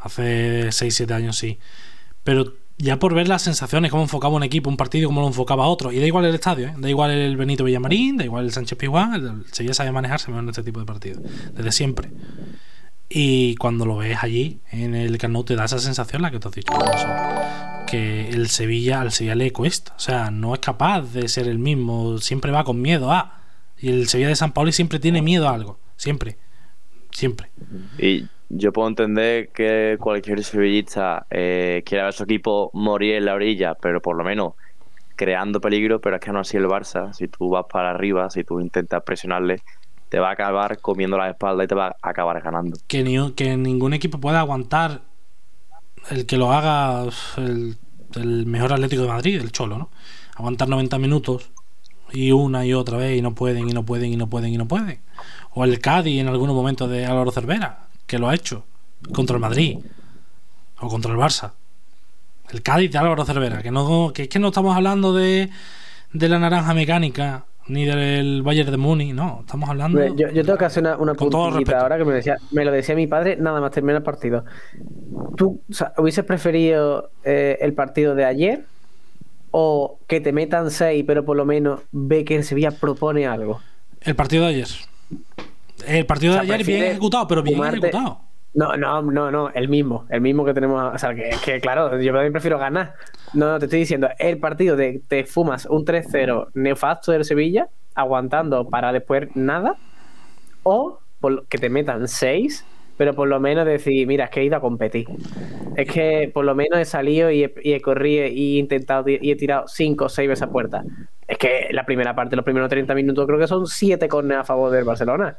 Hace 0.05 0.67
6-7 0.67 1.11
años 1.11 1.35
sí. 1.35 1.57
Pero 2.23 2.53
ya 2.77 2.99
por 2.99 3.15
ver 3.15 3.27
las 3.27 3.41
sensaciones, 3.41 3.89
cómo 3.89 4.03
enfocaba 4.03 4.35
un 4.35 4.43
equipo, 4.43 4.69
un 4.69 4.77
partido, 4.77 5.09
cómo 5.09 5.21
lo 5.21 5.27
enfocaba 5.27 5.65
otro. 5.65 5.91
Y 5.91 5.99
da 5.99 6.05
igual 6.05 6.25
el 6.25 6.35
estadio, 6.35 6.67
¿eh? 6.67 6.73
da 6.77 6.89
igual 6.89 7.09
el 7.11 7.37
Benito 7.37 7.63
Villamarín, 7.63 8.17
da 8.17 8.23
igual 8.23 8.45
el 8.45 8.51
Sánchez 8.51 8.77
Pizjuán, 8.77 9.45
Sevilla 9.51 9.73
sabe 9.73 9.91
manejarse 9.91 10.27
mejor 10.27 10.43
en 10.43 10.49
este 10.49 10.63
tipo 10.63 10.79
de 10.79 10.85
partidos, 10.85 11.23
desde 11.53 11.71
siempre. 11.71 12.11
Y 13.09 13.55
cuando 13.55 13.85
lo 13.85 13.97
ves 13.97 14.17
allí, 14.21 14.59
en 14.71 14.93
el 14.93 15.17
Camp 15.17 15.33
Nou, 15.33 15.43
te 15.43 15.55
da 15.55 15.65
esa 15.65 15.79
sensación, 15.79 16.21
la 16.21 16.31
que 16.31 16.39
te 16.39 16.47
has 16.47 16.53
dicho, 16.53 16.73
que 17.87 18.29
el 18.29 18.49
Sevilla, 18.49 19.01
al 19.01 19.11
Sevilla 19.11 19.35
le 19.35 19.51
cuesta. 19.51 19.93
O 19.95 19.99
sea, 19.99 20.31
no 20.31 20.53
es 20.53 20.59
capaz 20.59 21.01
de 21.13 21.27
ser 21.29 21.47
el 21.47 21.59
mismo, 21.59 22.17
siempre 22.17 22.51
va 22.51 22.63
con 22.63 22.81
miedo 22.81 23.11
a. 23.11 23.41
Y 23.77 23.89
el 23.89 24.07
Sevilla 24.07 24.29
de 24.29 24.35
San 24.35 24.53
Paulo 24.53 24.71
siempre 24.71 24.99
tiene 24.99 25.21
miedo 25.21 25.47
a 25.47 25.53
algo, 25.53 25.79
siempre. 25.97 26.37
Siempre. 27.11 27.51
Y 27.97 28.25
yo 28.49 28.71
puedo 28.71 28.87
entender 28.87 29.49
que 29.49 29.97
cualquier 29.99 30.43
sevillista 30.43 31.25
eh, 31.29 31.83
quiera 31.85 32.05
ver 32.05 32.13
su 32.13 32.23
equipo 32.23 32.69
morir 32.73 33.15
en 33.15 33.25
la 33.25 33.33
orilla, 33.33 33.75
pero 33.75 34.01
por 34.01 34.15
lo 34.15 34.23
menos 34.23 34.53
creando 35.15 35.61
peligro, 35.61 36.01
pero 36.01 36.17
es 36.17 36.21
que 36.21 36.31
no 36.31 36.39
así 36.39 36.57
el 36.57 36.65
Barça. 36.65 37.13
Si 37.13 37.27
tú 37.27 37.49
vas 37.49 37.65
para 37.71 37.91
arriba, 37.91 38.29
si 38.29 38.43
tú 38.43 38.59
intentas 38.59 39.01
presionarle, 39.03 39.61
te 40.09 40.19
va 40.19 40.29
a 40.29 40.33
acabar 40.33 40.79
comiendo 40.79 41.17
la 41.17 41.29
espalda 41.29 41.63
y 41.63 41.67
te 41.67 41.75
va 41.75 41.87
a 41.87 42.09
acabar 42.09 42.41
ganando. 42.41 42.77
Que, 42.87 43.03
ni, 43.03 43.31
que 43.33 43.57
ningún 43.57 43.93
equipo 43.93 44.19
pueda 44.19 44.39
aguantar 44.39 45.01
el 46.11 46.25
que 46.25 46.37
lo 46.37 46.51
haga 46.51 47.05
el, 47.37 47.77
el 48.15 48.45
mejor 48.45 48.73
Atlético 48.73 49.03
de 49.03 49.07
Madrid, 49.07 49.41
el 49.41 49.51
Cholo, 49.51 49.77
¿no? 49.77 49.89
Aguantar 50.35 50.67
90 50.67 50.99
minutos 50.99 51.51
y 52.11 52.31
una 52.31 52.65
y 52.65 52.73
otra 52.73 52.97
vez 52.97 53.17
y 53.17 53.21
no 53.21 53.33
pueden 53.33 53.69
y 53.69 53.73
no 53.73 53.83
pueden 53.83 54.13
y 54.13 54.17
no 54.17 54.27
pueden 54.27 54.53
y 54.53 54.57
no 54.57 54.67
pueden. 54.67 54.99
O 55.51 55.63
el 55.63 55.79
Cádiz 55.79 56.19
en 56.19 56.27
algunos 56.27 56.55
momentos 56.55 56.89
de 56.89 57.05
Álvaro 57.05 57.31
Cervera, 57.31 57.84
que 58.07 58.19
lo 58.19 58.29
ha 58.29 58.35
hecho 58.35 58.65
contra 59.13 59.35
el 59.35 59.41
Madrid 59.41 59.79
o 60.79 60.87
contra 60.87 61.11
el 61.11 61.17
Barça. 61.17 61.51
El 62.51 62.61
Cádiz 62.61 62.91
de 62.91 62.97
Álvaro 62.97 63.25
Cervera, 63.25 63.61
que 63.63 63.71
no 63.71 64.11
que 64.13 64.23
es 64.23 64.29
que 64.29 64.39
no 64.39 64.49
estamos 64.49 64.75
hablando 64.75 65.13
de, 65.13 65.49
de 66.13 66.29
la 66.29 66.39
naranja 66.39 66.73
mecánica 66.73 67.45
ni 67.67 67.85
del 67.85 68.43
Bayern 68.43 68.69
de 68.69 68.77
Múnich, 68.77 69.13
no, 69.13 69.39
estamos 69.41 69.67
hablando 69.67 70.05
Yo, 70.15 70.29
yo 70.29 70.45
tengo 70.45 70.57
que 70.57 70.65
hacer 70.65 70.83
una, 70.83 70.97
una 70.97 71.13
respeto. 71.13 71.75
ahora 71.75 71.97
que 71.97 72.05
me, 72.05 72.13
decía, 72.13 72.37
me 72.51 72.63
lo 72.63 72.71
decía 72.71 72.93
mi 72.95 73.07
padre 73.07 73.37
nada 73.37 73.59
más 73.59 73.71
terminar 73.71 73.97
el 73.97 74.03
partido. 74.03 74.45
¿Tú 75.35 75.61
o 75.67 75.73
sea, 75.73 75.93
hubieses 75.97 76.23
preferido 76.25 77.09
eh, 77.23 77.57
el 77.61 77.73
partido 77.73 78.13
de 78.13 78.25
ayer 78.25 78.65
o 79.49 79.97
que 80.07 80.21
te 80.21 80.31
metan 80.31 80.69
seis, 80.69 81.03
pero 81.07 81.25
por 81.25 81.35
lo 81.37 81.45
menos 81.45 81.81
ve 81.91 82.23
que 82.23 82.35
el 82.35 82.43
Sevilla 82.43 82.71
propone 82.71 83.25
algo? 83.25 83.61
el 84.05 84.15
partido 84.15 84.43
de 84.43 84.49
ayer. 84.49 84.67
El 85.87 86.05
partido 86.05 86.33
O 86.33 86.35
sea, 86.35 86.43
de 86.43 86.53
ayer 86.53 86.65
bien 86.65 86.83
ejecutado, 86.83 87.27
pero 87.27 87.43
bien 87.43 87.57
fumarte- 87.59 87.77
ejecutado. 87.87 88.21
No, 88.53 88.77
no, 88.77 89.01
no, 89.01 89.31
no, 89.31 89.49
el 89.49 89.67
mismo, 89.67 90.05
el 90.09 90.21
mismo 90.21 90.45
que 90.45 90.53
tenemos. 90.53 90.93
O 90.93 90.97
sea, 90.97 91.13
que, 91.13 91.29
que 91.43 91.59
claro, 91.59 91.99
yo 91.99 92.13
también 92.13 92.31
prefiero 92.31 92.57
ganar. 92.57 92.93
No, 93.33 93.51
no, 93.51 93.59
te 93.59 93.65
estoy 93.65 93.79
diciendo, 93.79 94.07
el 94.17 94.37
partido 94.37 94.77
de 94.77 95.01
te 95.07 95.25
fumas 95.25 95.65
un 95.65 95.83
3-0 95.83 96.47
nefasto 96.53 97.11
del 97.11 97.25
Sevilla, 97.25 97.67
aguantando 97.95 98.69
para 98.69 98.93
después 98.93 99.27
nada, 99.35 99.75
o 100.63 100.99
por 101.19 101.31
lo- 101.33 101.45
que 101.47 101.57
te 101.57 101.69
metan 101.69 102.07
6, 102.07 102.65
pero 102.97 103.13
por 103.13 103.27
lo 103.27 103.41
menos 103.41 103.65
decir, 103.65 104.07
mira, 104.07 104.23
es 104.25 104.29
que 104.31 104.39
he 104.39 104.45
ido 104.45 104.55
a 104.55 104.61
competir. 104.61 105.05
Es 105.75 105.91
que 105.91 106.31
por 106.33 106.45
lo 106.45 106.55
menos 106.55 106.79
he 106.79 106.85
salido 106.85 107.29
y 107.31 107.43
he, 107.43 107.53
y 107.61 107.73
he 107.73 107.81
corrido 107.81 108.25
y 108.27 108.55
he 108.55 108.59
intentado 108.59 109.09
y 109.09 109.31
he 109.31 109.35
tirado 109.35 109.65
5 109.67 110.05
o 110.05 110.09
6 110.09 110.29
veces 110.29 110.43
a 110.43 110.49
puerta. 110.49 110.85
Es 111.27 111.37
que 111.39 111.67
la 111.71 111.85
primera 111.85 112.13
parte, 112.15 112.35
los 112.35 112.45
primeros 112.45 112.69
30 112.69 112.93
minutos, 112.93 113.25
creo 113.25 113.39
que 113.39 113.47
son 113.47 113.65
7 113.65 114.07
corners 114.07 114.41
a 114.41 114.43
favor 114.43 114.71
del 114.71 114.83
Barcelona. 114.83 115.35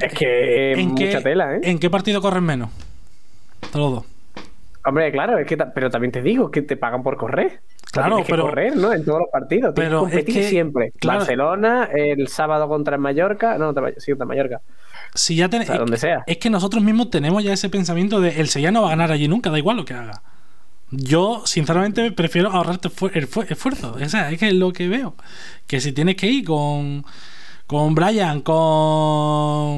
Es 0.00 0.12
que 0.12 0.72
es 0.72 0.78
¿En 0.78 0.88
mucha 0.90 1.18
qué, 1.18 1.20
tela, 1.22 1.56
¿eh? 1.56 1.60
¿En 1.62 1.78
qué 1.78 1.88
partido 1.88 2.20
corren 2.20 2.44
menos? 2.44 2.70
Los 3.74 3.90
dos. 3.92 4.04
Hombre, 4.84 5.12
claro, 5.12 5.38
es 5.38 5.46
que 5.46 5.56
pero 5.56 5.90
también 5.90 6.10
te 6.10 6.20
digo 6.22 6.50
que 6.50 6.60
te 6.62 6.76
pagan 6.76 7.02
por 7.02 7.16
correr. 7.16 7.60
Claro, 7.92 8.16
que 8.18 8.24
pero- 8.28 8.42
correr, 8.44 8.76
¿no? 8.76 8.92
En 8.92 9.04
todos 9.04 9.20
los 9.20 9.28
partidos. 9.30 9.74
Tienes 9.74 9.90
pero 9.90 10.04
que 10.04 10.10
competir 10.10 10.38
es 10.38 10.44
que, 10.44 10.50
siempre. 10.50 10.92
claro. 10.98 11.18
Barcelona, 11.20 11.88
el 11.94 12.26
sábado 12.28 12.66
contra 12.68 12.96
el 12.96 13.00
Mallorca. 13.00 13.56
No, 13.58 13.72
sí, 13.98 14.10
contra 14.12 14.26
Mallorca. 14.26 14.60
Si 15.14 15.36
ya 15.36 15.48
ten- 15.48 15.62
O 15.62 15.64
sea, 15.66 15.78
donde 15.78 15.96
sea. 15.98 16.24
Es 16.26 16.38
que 16.38 16.50
nosotros 16.50 16.82
mismos 16.82 17.10
tenemos 17.10 17.44
ya 17.44 17.52
ese 17.52 17.68
pensamiento 17.68 18.20
de 18.20 18.40
el 18.40 18.48
Sevilla 18.48 18.72
no 18.72 18.82
va 18.82 18.88
a 18.88 18.90
ganar 18.90 19.12
allí 19.12 19.28
nunca, 19.28 19.50
da 19.50 19.58
igual 19.58 19.76
lo 19.76 19.84
que 19.84 19.94
haga. 19.94 20.20
Yo, 20.92 21.42
sinceramente, 21.46 22.10
prefiero 22.12 22.50
ahorrarte 22.50 22.88
el 23.14 23.26
fu- 23.26 23.42
esfuerzo. 23.48 23.96
O 24.00 24.08
sea, 24.08 24.30
es 24.30 24.38
que 24.38 24.48
es 24.48 24.54
lo 24.54 24.72
que 24.72 24.88
veo. 24.88 25.14
Que 25.66 25.80
si 25.80 25.92
tienes 25.92 26.16
que 26.16 26.26
ir 26.28 26.44
con, 26.44 27.04
con 27.66 27.94
Brian, 27.94 28.42
con 28.42 29.72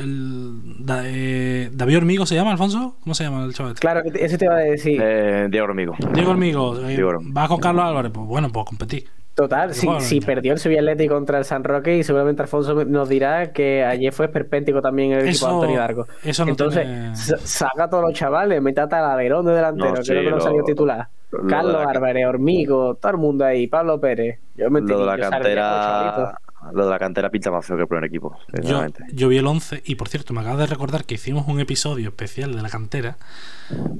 el- 0.00 0.84
Da- 0.86 1.02
eh, 1.04 1.70
David 1.72 1.98
Hormigo, 1.98 2.26
¿se 2.26 2.34
llama, 2.34 2.52
Alfonso? 2.52 2.96
¿Cómo 3.02 3.14
se 3.14 3.24
llama 3.24 3.44
el 3.44 3.52
chaval? 3.54 3.72
este? 3.72 3.80
Claro, 3.80 4.02
que 4.02 4.10
te- 4.10 4.24
eso 4.24 4.38
te 4.38 4.44
iba 4.46 4.54
a 4.54 4.58
decir. 4.58 5.00
Eh, 5.02 5.48
Diego 5.50 5.64
Hormigo. 5.66 5.94
Diego 6.14 6.30
Hormigo. 6.30 6.80
eh, 6.80 6.88
Diego 6.94 7.08
Hormigo. 7.10 7.32
¿Vas 7.34 7.48
con 7.48 7.60
Carlos 7.60 7.84
Álvarez? 7.84 8.12
Pues 8.14 8.26
bueno, 8.26 8.50
pues 8.50 8.64
competir. 8.66 9.04
Total, 9.36 9.74
si, 9.74 9.86
si 10.00 10.20
perdió 10.22 10.54
el 10.54 10.58
Sevilla 10.58 10.80
Atlético 10.80 11.14
contra 11.14 11.36
el 11.38 11.44
San 11.44 11.62
Roque 11.62 11.98
y 11.98 12.02
seguramente 12.02 12.40
Alfonso 12.40 12.86
nos 12.86 13.08
dirá 13.08 13.52
que 13.52 13.84
ayer 13.84 14.10
fue 14.12 14.26
esperpéntico 14.26 14.80
también 14.80 15.12
el 15.12 15.28
equipo 15.28 15.46
de 15.46 15.52
Antonio 15.52 15.78
Darko. 15.78 16.06
eso 16.24 16.44
no 16.46 16.52
Entonces, 16.52 16.82
tiene- 16.84 17.14
saca 17.44 17.84
a 17.84 17.90
todos 17.90 18.02
los 18.04 18.14
chavales, 18.14 18.62
métate 18.62 18.86
a 18.86 18.88
Talavera 19.00 19.42
de 19.42 19.52
delantero, 19.54 19.90
No, 19.94 20.02
sí, 20.02 20.10
creo 20.10 20.24
que 20.24 20.30
no 20.30 20.36
lo- 20.36 20.42
salió 20.42 20.64
titular. 20.64 21.08
Carlos 21.50 21.74
la- 21.84 21.90
Álvarez, 21.90 22.26
Hormigo, 22.26 22.94
todo 22.94 23.12
el 23.12 23.18
mundo 23.18 23.44
ahí, 23.44 23.66
Pablo 23.66 24.00
Pérez. 24.00 24.38
Yo 24.56 24.70
me 24.70 24.80
Lo 24.80 25.00
de 25.00 25.04
la 25.04 25.18
cantera. 25.18 26.38
Lo 26.72 26.84
de 26.84 26.90
la 26.90 26.98
cantera 26.98 27.28
pinta 27.30 27.50
más 27.50 27.64
feo 27.66 27.76
que 27.76 27.82
el 27.82 27.88
primer 27.88 28.04
equipo, 28.04 28.36
Yo, 28.62 28.86
yo 29.12 29.28
vi 29.28 29.36
el 29.36 29.46
11 29.46 29.82
y 29.84 29.96
por 29.96 30.08
cierto 30.08 30.32
me 30.32 30.40
acabo 30.40 30.56
de 30.56 30.66
recordar 30.66 31.04
que 31.04 31.14
hicimos 31.16 31.46
un 31.46 31.60
episodio 31.60 32.08
especial 32.08 32.56
de 32.56 32.62
la 32.62 32.70
cantera 32.70 33.18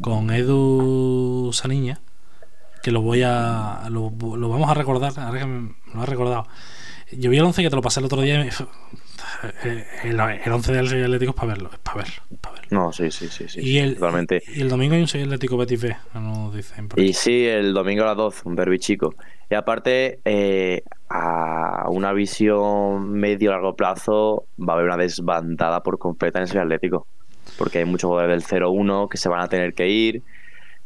con 0.01 0.31
Edu 0.31 1.51
Saniña 1.53 1.99
que 2.87 2.93
lo 2.93 3.01
voy 3.03 3.23
a 3.25 3.89
lo, 3.91 4.13
lo 4.37 4.49
vamos 4.49 4.71
a 4.71 4.75
recordar 4.75 5.13
ahora 5.19 5.41
que 5.41 5.47
me 5.47 5.75
lo 5.93 6.03
has 6.03 6.09
recordado 6.09 6.47
yo 7.13 7.31
vi 7.31 7.39
el 7.39 7.45
11 7.45 7.63
que 7.63 7.71
te 7.71 7.77
lo 7.77 7.83
pasé 7.83 7.99
el 8.01 8.07
otro 8.07 8.21
día 8.21 8.37
y 8.37 8.45
me- 8.45 8.51
eh, 9.65 9.85
el, 10.05 10.21
el 10.21 10.53
11 10.53 10.73
del 10.73 10.89
Sevilla 10.89 11.07
Atlético 11.07 11.31
es 11.31 11.37
para 11.37 11.49
verlo 11.55 11.71
es 11.73 11.79
para 11.81 11.97
verlo, 11.99 12.15
es 12.31 12.39
para 12.39 12.55
verlo. 12.55 12.69
No, 12.71 12.93
sí, 12.93 13.11
sí, 13.11 13.29
sí, 13.29 13.49
sí. 13.49 13.61
y, 13.61 13.79
el, 13.79 13.95
totalmente. 13.95 14.43
y 14.55 14.61
el 14.61 14.69
domingo 14.69 14.95
hay 14.95 15.01
un 15.03 15.09
Sevilla 15.09 15.27
Atlético 15.27 15.57
Betis 15.57 15.81
B 15.83 15.97
dicen 16.55 16.89
Y 16.97 17.13
sí, 17.13 17.45
el 17.47 17.75
domingo 17.75 18.05
a 18.05 18.07
las 18.07 18.17
12, 18.17 18.43
un 18.45 18.57
derby 18.57 18.79
chico. 18.79 19.15
Y 19.51 19.55
aparte, 19.55 20.21
eh, 20.25 20.83
a 21.09 21.87
una 21.91 22.13
visión 22.13 23.11
medio 23.13 23.51
largo 23.53 23.77
plazo, 23.77 24.47
va 24.59 24.73
a 24.73 24.77
haber 24.77 24.87
una 24.87 24.97
desbandada 24.97 25.83
por 25.83 25.99
completa 25.99 26.39
en 26.39 26.43
el 26.45 26.49
Sevilla 26.49 26.65
Atlético. 26.65 27.07
Porque 27.59 27.79
hay 27.79 27.85
muchos 27.85 28.09
jugadores 28.09 28.49
del 28.49 28.61
0-1 28.63 29.09
que 29.09 29.17
se 29.17 29.29
van 29.29 29.41
a 29.41 29.49
tener 29.49 29.75
que 29.75 29.89
ir. 29.89 30.23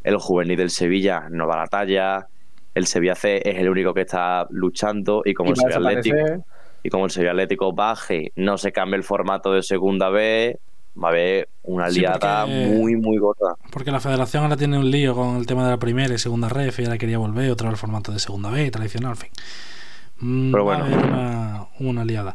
El 0.02 0.16
juvenil 0.16 0.56
del 0.56 0.70
Sevilla 0.70 1.24
no 1.30 1.46
va 1.46 1.54
a 1.54 1.58
la 1.58 1.66
talla. 1.66 2.26
El 2.74 2.86
Sevilla 2.86 3.14
C 3.14 3.42
es 3.44 3.56
el 3.58 3.68
único 3.68 3.92
que 3.94 4.02
está 4.02 4.46
luchando. 4.50 5.22
Y 5.24 5.34
como 5.34 5.50
Y 5.50 5.52
el 5.52 5.56
Sevilla 5.56 5.76
Atlético. 5.76 6.44
Y 6.82 6.88
como 6.88 7.04
el 7.04 7.10
Sevilla 7.10 7.32
Atlético 7.32 7.72
baje, 7.72 8.32
no 8.36 8.56
se 8.56 8.72
cambia 8.72 8.96
el 8.96 9.02
formato 9.04 9.52
de 9.52 9.62
segunda 9.62 10.08
B, 10.08 10.58
Va 11.02 11.06
a 11.08 11.10
haber 11.12 11.48
una 11.62 11.88
Sí, 11.88 12.00
liada 12.00 12.42
porque- 12.46 12.66
muy, 12.76 12.96
muy 12.96 13.16
gorda. 13.18 13.54
Porque 13.70 13.92
la 13.92 14.00
federación 14.00 14.42
ahora 14.42 14.56
tiene 14.56 14.76
un 14.76 14.90
lío 14.90 15.14
con 15.14 15.36
el 15.36 15.46
tema 15.46 15.64
de 15.64 15.70
la 15.70 15.76
primera 15.78 16.12
y 16.12 16.18
segunda 16.18 16.48
ref 16.48 16.80
y 16.80 16.84
ahora 16.84 16.98
quería 16.98 17.16
volver 17.16 17.48
otra 17.48 17.68
vez 17.68 17.74
al 17.74 17.78
formato 17.78 18.10
de 18.10 18.18
segunda 18.18 18.50
B, 18.50 18.68
tradicional, 18.72 19.12
en 19.12 19.16
fin. 19.16 19.30
Mm, 20.18 20.50
Pero 20.50 20.64
va 20.64 20.74
a 20.74 20.78
bueno. 20.80 20.94
haber 20.96 21.06
una, 21.12 21.66
una 21.78 22.04
liada. 22.04 22.34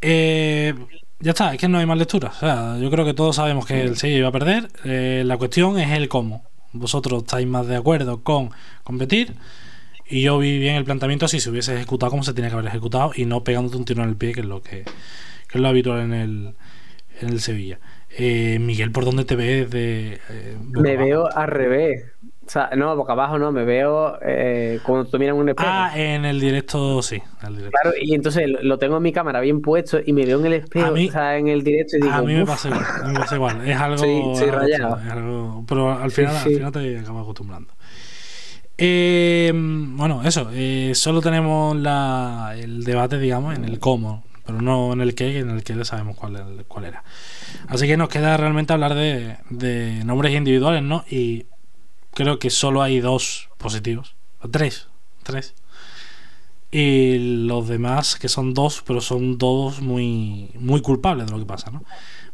Eh, 0.00 0.74
ya 1.20 1.30
está, 1.30 1.54
es 1.54 1.60
que 1.60 1.68
no 1.68 1.78
hay 1.78 1.86
más 1.86 1.96
lecturas. 1.96 2.36
O 2.36 2.40
sea, 2.40 2.76
yo 2.78 2.90
creo 2.90 3.04
que 3.04 3.14
todos 3.14 3.36
sabemos 3.36 3.64
que 3.66 3.80
el 3.82 3.96
Sevilla 3.96 4.18
iba 4.18 4.28
a 4.28 4.32
perder. 4.32 4.68
Eh, 4.84 5.22
la 5.24 5.36
cuestión 5.38 5.78
es 5.78 5.90
el 5.92 6.08
cómo. 6.08 6.42
Vosotros 6.78 7.22
estáis 7.22 7.46
más 7.46 7.66
de 7.66 7.76
acuerdo 7.76 8.22
con 8.22 8.50
competir. 8.84 9.34
Y 10.08 10.22
yo 10.22 10.38
vi 10.38 10.58
bien 10.58 10.76
el 10.76 10.84
planteamiento 10.84 11.26
si 11.26 11.40
se 11.40 11.50
hubiese 11.50 11.74
ejecutado 11.74 12.10
como 12.10 12.22
se 12.22 12.32
tenía 12.32 12.50
que 12.50 12.54
haber 12.54 12.68
ejecutado 12.68 13.12
y 13.14 13.24
no 13.24 13.42
pegándote 13.42 13.76
un 13.76 13.84
tiro 13.84 14.02
en 14.02 14.10
el 14.10 14.16
pie, 14.16 14.32
que 14.32 14.40
es 14.40 14.46
lo 14.46 14.62
que, 14.62 14.84
que 15.48 15.58
es 15.58 15.60
lo 15.60 15.68
habitual 15.68 16.00
en 16.00 16.14
el, 16.14 16.54
en 17.20 17.28
el 17.30 17.40
Sevilla. 17.40 17.78
Eh, 18.10 18.58
Miguel, 18.60 18.92
¿por 18.92 19.04
dónde 19.04 19.24
te 19.24 19.36
ves 19.36 19.70
de 19.70 20.20
eh, 20.30 20.56
Me 20.70 20.92
abajo? 20.92 21.04
veo 21.06 21.28
al 21.36 21.48
revés. 21.48 22.04
O 22.46 22.48
sea, 22.48 22.70
no, 22.76 22.94
boca 22.94 23.12
abajo 23.14 23.38
no, 23.40 23.50
me 23.50 23.64
veo 23.64 24.18
eh, 24.22 24.78
cuando 24.84 25.10
tú 25.10 25.18
miras 25.18 25.34
un 25.34 25.48
espejo. 25.48 25.68
Ah, 25.68 25.90
en 25.96 26.24
el 26.24 26.38
directo 26.38 27.02
sí. 27.02 27.16
en 27.42 27.46
el 27.48 27.56
directo. 27.56 27.78
Claro, 27.82 27.96
y 28.00 28.14
entonces 28.14 28.44
lo- 28.62 28.78
tengo 28.78 28.98
en 28.98 29.02
mi 29.02 29.12
cámara 29.12 29.40
bien 29.40 29.60
puesto 29.60 29.98
y 30.04 30.12
me 30.12 30.24
veo 30.24 30.38
en 30.38 30.46
el 30.46 30.52
espejo, 30.52 30.92
mí- 30.92 31.08
o 31.08 31.12
sea, 31.12 31.36
en 31.38 31.48
el 31.48 31.64
directo 31.64 31.96
y 31.96 32.02
digo, 32.02 32.14
A 32.14 32.22
mí 32.22 32.34
me 32.34 32.46
pasa 32.46 32.68
igual, 32.68 32.84
a 33.02 33.06
mí 33.08 33.12
me 33.14 33.18
pasa 33.18 33.34
igual. 33.34 33.68
Es 33.68 33.76
algo. 33.80 33.98
Sí, 33.98 34.22
sí, 34.36 34.44
rayado. 34.50 34.94
chulo, 34.94 35.02
es 35.04 35.10
algo- 35.10 35.64
pero 35.68 35.90
al 35.92 36.10
Sí, 36.12 36.16
final, 36.22 36.36
al 36.36 36.42
final 36.52 36.72
te 36.72 36.98
acabas 37.00 37.22
acostumbrando. 37.22 37.72
Eh, 38.78 39.50
bueno, 39.54 40.22
eso. 40.24 40.48
eh, 40.52 40.92
solo 40.94 41.20
tenemos 41.22 41.76
la, 41.76 42.54
el 42.58 42.84
debate, 42.84 43.18
digamos, 43.18 43.56
en 43.56 43.64
el 43.64 43.78
cómo, 43.80 44.22
pero 44.46 44.62
no 44.62 44.92
en 44.92 45.00
el 45.00 45.14
que 45.14 45.38
en 45.38 45.50
el 45.50 45.64
que 45.64 45.74
ya 45.74 45.84
sabemos 45.84 46.16
cuál, 46.16 46.64
cuál 46.68 46.84
era. 46.84 47.04
Así 47.68 47.86
que 47.86 47.96
nos 47.96 48.08
queda 48.08 48.36
realmente 48.36 48.72
hablar 48.72 48.94
de, 48.94 49.38
de 49.50 50.04
nombres 50.04 50.34
individuales, 50.34 50.82
¿no? 50.82 51.04
Y 51.10 51.46
creo 52.14 52.38
que 52.38 52.50
solo 52.50 52.82
hay 52.82 53.00
dos 53.00 53.50
positivos. 53.58 54.16
Tres. 54.50 54.88
Tres. 55.22 55.54
Y 56.70 57.46
los 57.46 57.68
demás, 57.68 58.16
que 58.16 58.28
son 58.28 58.54
dos, 58.54 58.82
pero 58.86 59.00
son 59.00 59.38
dos 59.38 59.80
muy, 59.80 60.50
muy 60.54 60.82
culpables 60.82 61.26
de 61.26 61.32
lo 61.32 61.38
que 61.38 61.46
pasa, 61.46 61.70
¿no? 61.70 61.84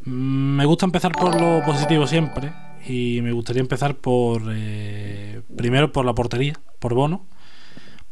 Me 0.05 0.65
gusta 0.65 0.87
empezar 0.87 1.13
por 1.13 1.41
lo 1.41 1.65
positivo 1.65 2.07
siempre. 2.07 2.53
Y 2.87 3.21
me 3.23 3.33
gustaría 3.33 3.61
empezar 3.63 3.95
por. 3.97 4.43
eh, 4.53 5.43
primero 5.57 5.93
por 5.93 6.05
la 6.05 6.15
portería, 6.15 6.55
por 6.81 6.95
Bono. 6.95 7.27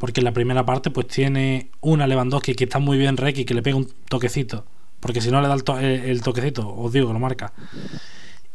Porque 0.00 0.20
en 0.20 0.24
la 0.24 0.32
primera 0.32 0.64
parte, 0.66 0.90
pues 0.90 1.06
tiene 1.06 1.70
una 1.80 2.08
Lewandowski 2.08 2.54
que 2.56 2.64
está 2.64 2.80
muy 2.80 2.98
bien 2.98 3.16
y 3.36 3.44
que 3.44 3.54
le 3.54 3.62
pega 3.62 3.76
un 3.76 3.86
toquecito. 4.08 4.64
Porque 4.98 5.20
si 5.20 5.30
no 5.30 5.40
le 5.40 5.46
da 5.48 5.54
el, 5.54 5.62
to- 5.62 5.78
el- 5.78 6.22
toquecito, 6.22 6.68
os 6.74 6.92
digo 6.92 7.06
que 7.06 7.12
lo 7.12 7.18
marca. 7.20 7.52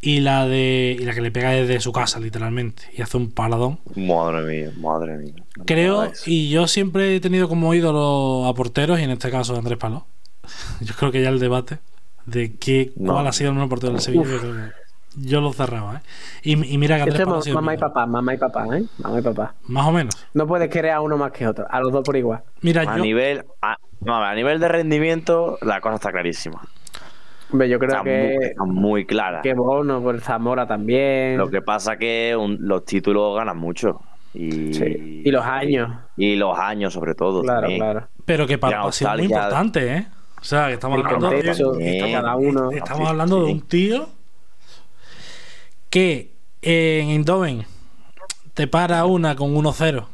Y 0.01 0.19
la 0.21 0.47
de. 0.47 0.97
Y 0.99 1.03
la 1.05 1.13
que 1.13 1.21
le 1.21 1.31
pega 1.31 1.51
desde 1.51 1.79
su 1.79 1.91
casa, 1.91 2.19
literalmente. 2.19 2.83
Y 2.97 3.01
hace 3.01 3.17
un 3.17 3.31
paladón. 3.31 3.79
Madre 3.95 4.41
mía, 4.45 4.71
madre 4.77 5.17
mía. 5.17 5.33
No 5.57 5.65
Creo, 5.65 6.11
y 6.25 6.49
yo 6.49 6.67
siempre 6.67 7.15
he 7.15 7.19
tenido 7.19 7.47
como 7.47 7.73
ídolo 7.73 8.45
a 8.47 8.53
porteros, 8.53 8.99
y 8.99 9.03
en 9.03 9.11
este 9.11 9.29
caso 9.31 9.55
a 9.55 9.59
Andrés 9.59 9.77
Paló. 9.77 10.05
Yo 10.81 10.93
creo 10.95 11.11
que 11.11 11.21
ya 11.23 11.29
el 11.29 11.39
debate 11.39 11.79
de 12.27 12.53
qué, 12.55 12.91
No. 12.97 13.13
cuál 13.13 13.27
ha 13.27 13.31
sido 13.33 13.49
el 13.49 13.55
mejor 13.55 13.69
portero 13.69 13.93
del 13.93 14.01
Sevilla, 14.01 14.23
yo, 14.25 14.39
creo 14.39 14.53
que 14.53 14.71
yo 15.17 15.41
lo 15.41 15.53
cerraba. 15.53 15.97
¿eh? 15.97 16.01
Y, 16.43 16.73
y 16.73 16.77
mira 16.77 16.97
que 16.97 17.03
Andrés 17.03 17.27
mamá 17.53 17.73
y 17.73 17.77
papá, 17.77 18.05
mamá 18.05 18.33
y 18.33 18.37
papá, 18.37 18.65
¿eh? 18.77 18.83
Mamá 18.99 19.19
y 19.19 19.21
papá. 19.21 19.55
Más 19.67 19.87
o 19.87 19.91
menos. 19.91 20.27
No 20.33 20.45
puedes 20.47 20.69
querer 20.69 20.91
a 20.91 21.01
uno 21.01 21.17
más 21.17 21.31
que 21.31 21.47
otro, 21.47 21.65
a 21.69 21.79
los 21.79 21.91
dos 21.91 22.03
por 22.03 22.15
igual. 22.15 22.41
Mira, 22.61 22.81
a 22.81 22.97
yo, 22.97 23.03
nivel 23.03 23.45
a, 23.61 23.77
no, 24.01 24.15
a 24.15 24.33
nivel 24.35 24.59
de 24.59 24.67
rendimiento 24.67 25.57
la 25.61 25.79
cosa 25.81 25.95
está 25.95 26.11
clarísima 26.11 26.61
Hombre, 27.51 27.69
yo 27.69 27.77
creo 27.79 27.89
está, 27.91 28.03
muy, 28.03 28.11
que, 28.11 28.35
está 28.47 28.63
muy 28.65 29.05
clara 29.05 29.41
que 29.41 29.53
Bono, 29.53 30.01
por 30.01 30.19
Zamora 30.19 30.67
también. 30.67 31.37
lo 31.37 31.49
que 31.49 31.61
pasa 31.61 31.95
que 31.97 32.35
un- 32.37 32.57
los 32.61 32.83
títulos 32.85 33.35
ganan 33.37 33.57
mucho 33.57 34.01
y, 34.33 34.73
Sí. 34.73 35.21
Y 35.23 35.31
los 35.31 35.45
años. 35.45 35.89
y 36.17 36.35
los 36.35 36.57
años 36.57 36.91
sobre 36.93 37.13
todo 37.15 37.41
Claro, 37.43 37.61
también. 37.61 37.79
claro. 37.79 38.07
pero 38.25 38.45
que 38.47 38.53
la 38.55 38.59
Paló 38.59 38.87
ha 38.87 38.91
sido 38.91 39.11
muy 39.13 39.23
importante, 39.25 39.95
¿eh? 39.95 40.07
O 40.41 40.43
sea, 40.43 40.67
que 40.67 40.73
estamos 40.73 40.99
hablando 41.05 41.29
de, 41.29 42.11
cada 42.11 42.35
uno. 42.35 42.71
estamos 42.71 43.09
hablando 43.09 43.45
de 43.45 43.51
un 43.53 43.61
tío 43.61 44.09
que 45.95 46.35
en 46.61 47.07
Eindhoven 47.07 47.65
te 48.53 48.67
para 48.67 49.05
una 49.05 49.37
con 49.37 49.55
1-0 49.55 50.05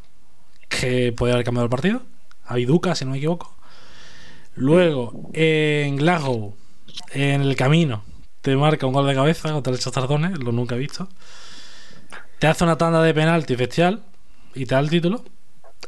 que 0.70 1.12
puede 1.12 1.34
haber 1.34 1.44
cambiado 1.44 1.64
el 1.64 1.72
partido. 1.72 2.04
A 2.46 2.54
Viduca, 2.54 2.94
si 2.94 3.04
no 3.04 3.10
me 3.10 3.18
equivoco. 3.18 3.58
Luego, 4.54 5.32
en 5.34 5.96
Glasgow, 5.96 6.56
en 7.14 7.42
el 7.42 7.56
camino, 7.56 8.04
te 8.42 8.56
marca 8.56 8.86
un 8.86 8.94
gol 8.94 9.08
de 9.08 9.16
cabeza 9.16 9.52
contra 9.52 9.74
el 9.74 9.80
Chastardones, 9.80 10.38
lo 10.38 10.52
nunca 10.52 10.76
he 10.76 10.78
visto. 10.78 11.10
Te 12.38 12.46
hace 12.46 12.64
una 12.64 12.78
tanda 12.78 13.02
de 13.02 13.16
penalti 13.16 13.56
bestial 13.56 14.04
y 14.54 14.68
te 14.68 14.76
da 14.76 14.82
el 14.82 14.90
título. 14.92 15.24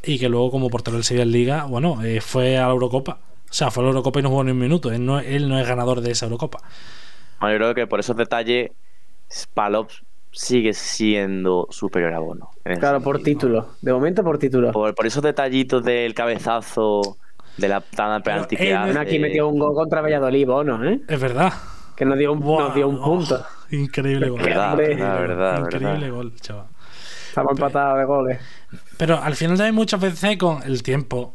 Y 0.02 0.18
que 0.18 0.28
luego, 0.28 0.50
como 0.50 0.70
portero 0.70 0.96
del 0.96 1.04
Sevilla 1.04 1.22
en 1.22 1.30
Liga, 1.30 1.64
bueno, 1.66 2.02
eh, 2.02 2.20
fue 2.20 2.58
a 2.58 2.66
la 2.66 2.72
Eurocopa. 2.72 3.20
O 3.48 3.52
sea, 3.52 3.70
fue 3.70 3.84
a 3.84 3.84
la 3.84 3.90
Eurocopa 3.90 4.18
y 4.18 4.24
no 4.24 4.30
jugó 4.30 4.42
ni 4.42 4.50
un 4.50 4.58
minuto. 4.58 4.90
Él 4.90 5.06
no, 5.06 5.20
él 5.20 5.48
no 5.48 5.56
es 5.56 5.68
ganador 5.68 6.00
de 6.00 6.10
esa 6.10 6.26
Eurocopa. 6.26 6.58
Bueno, 7.38 7.52
yo 7.52 7.58
creo 7.58 7.74
que 7.76 7.86
por 7.86 8.00
esos 8.00 8.16
detalles 8.16 8.72
Palop 9.54 9.90
sigue 10.30 10.72
siendo 10.72 11.66
superior 11.70 12.12
a 12.14 12.18
Bono 12.18 12.50
Claro, 12.80 13.00
por 13.00 13.20
título. 13.22 13.68
De 13.82 13.92
momento 13.92 14.24
por 14.24 14.38
título. 14.38 14.72
por, 14.72 14.94
por 14.94 15.06
esos 15.06 15.22
detallitos 15.22 15.84
del 15.84 16.12
cabezazo 16.14 17.16
de 17.56 17.68
la 17.68 17.80
tanda 17.80 18.14
de 18.16 18.20
penalti 18.22 18.56
que 18.56 18.74
hace. 18.74 18.98
Aquí 18.98 19.18
metió 19.18 19.46
un 19.48 19.58
gol 19.58 19.74
contra 19.74 20.00
Valladolid, 20.00 20.46
Bono, 20.46 20.84
¿eh? 20.84 21.00
Es 21.08 21.20
verdad. 21.20 21.52
Que 21.96 22.04
nos 22.04 22.18
dio 22.18 22.32
un, 22.32 22.40
Buah, 22.40 22.64
nos 22.64 22.74
dio 22.74 22.88
un 22.88 23.00
punto. 23.00 23.36
oh, 23.44 23.74
increíble 23.74 24.28
gol. 24.28 24.40
Verdad, 24.42 24.76
verdad, 24.76 25.20
verdad, 25.20 25.58
Increíble 25.60 25.92
verdad. 26.00 26.10
gol, 26.16 26.34
chaval. 26.40 26.66
Estamos 27.28 27.52
empatados 27.52 27.98
de 27.98 28.04
goles. 28.04 28.40
Pero 28.96 29.20
al 29.22 29.34
final 29.36 29.56
también 29.56 29.74
muchas 29.74 30.00
veces 30.00 30.36
con 30.36 30.62
el 30.64 30.82
tiempo. 30.82 31.34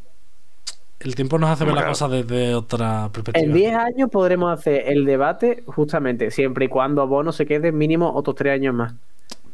El 1.00 1.16
tiempo 1.16 1.38
nos 1.40 1.50
hace 1.50 1.64
ver 1.64 1.74
las 1.74 1.84
Claro. 1.84 1.92
cosas 1.92 2.12
desde 2.12 2.54
otra 2.56 3.10
perspectiva. 3.14 3.46
En 3.46 3.54
10 3.54 3.74
años 3.76 4.10
podremos 4.12 4.52
hacer 4.52 4.84
el 4.88 5.06
debate 5.06 5.64
justamente, 5.66 6.30
siempre 6.32 6.66
y 6.66 6.68
cuando 6.68 7.08
Bono 7.08 7.32
se 7.32 7.46
quede 7.46 7.72
mínimo 7.72 8.12
otros 8.14 8.36
3 8.36 8.54
años 8.56 8.76
más. 8.76 8.94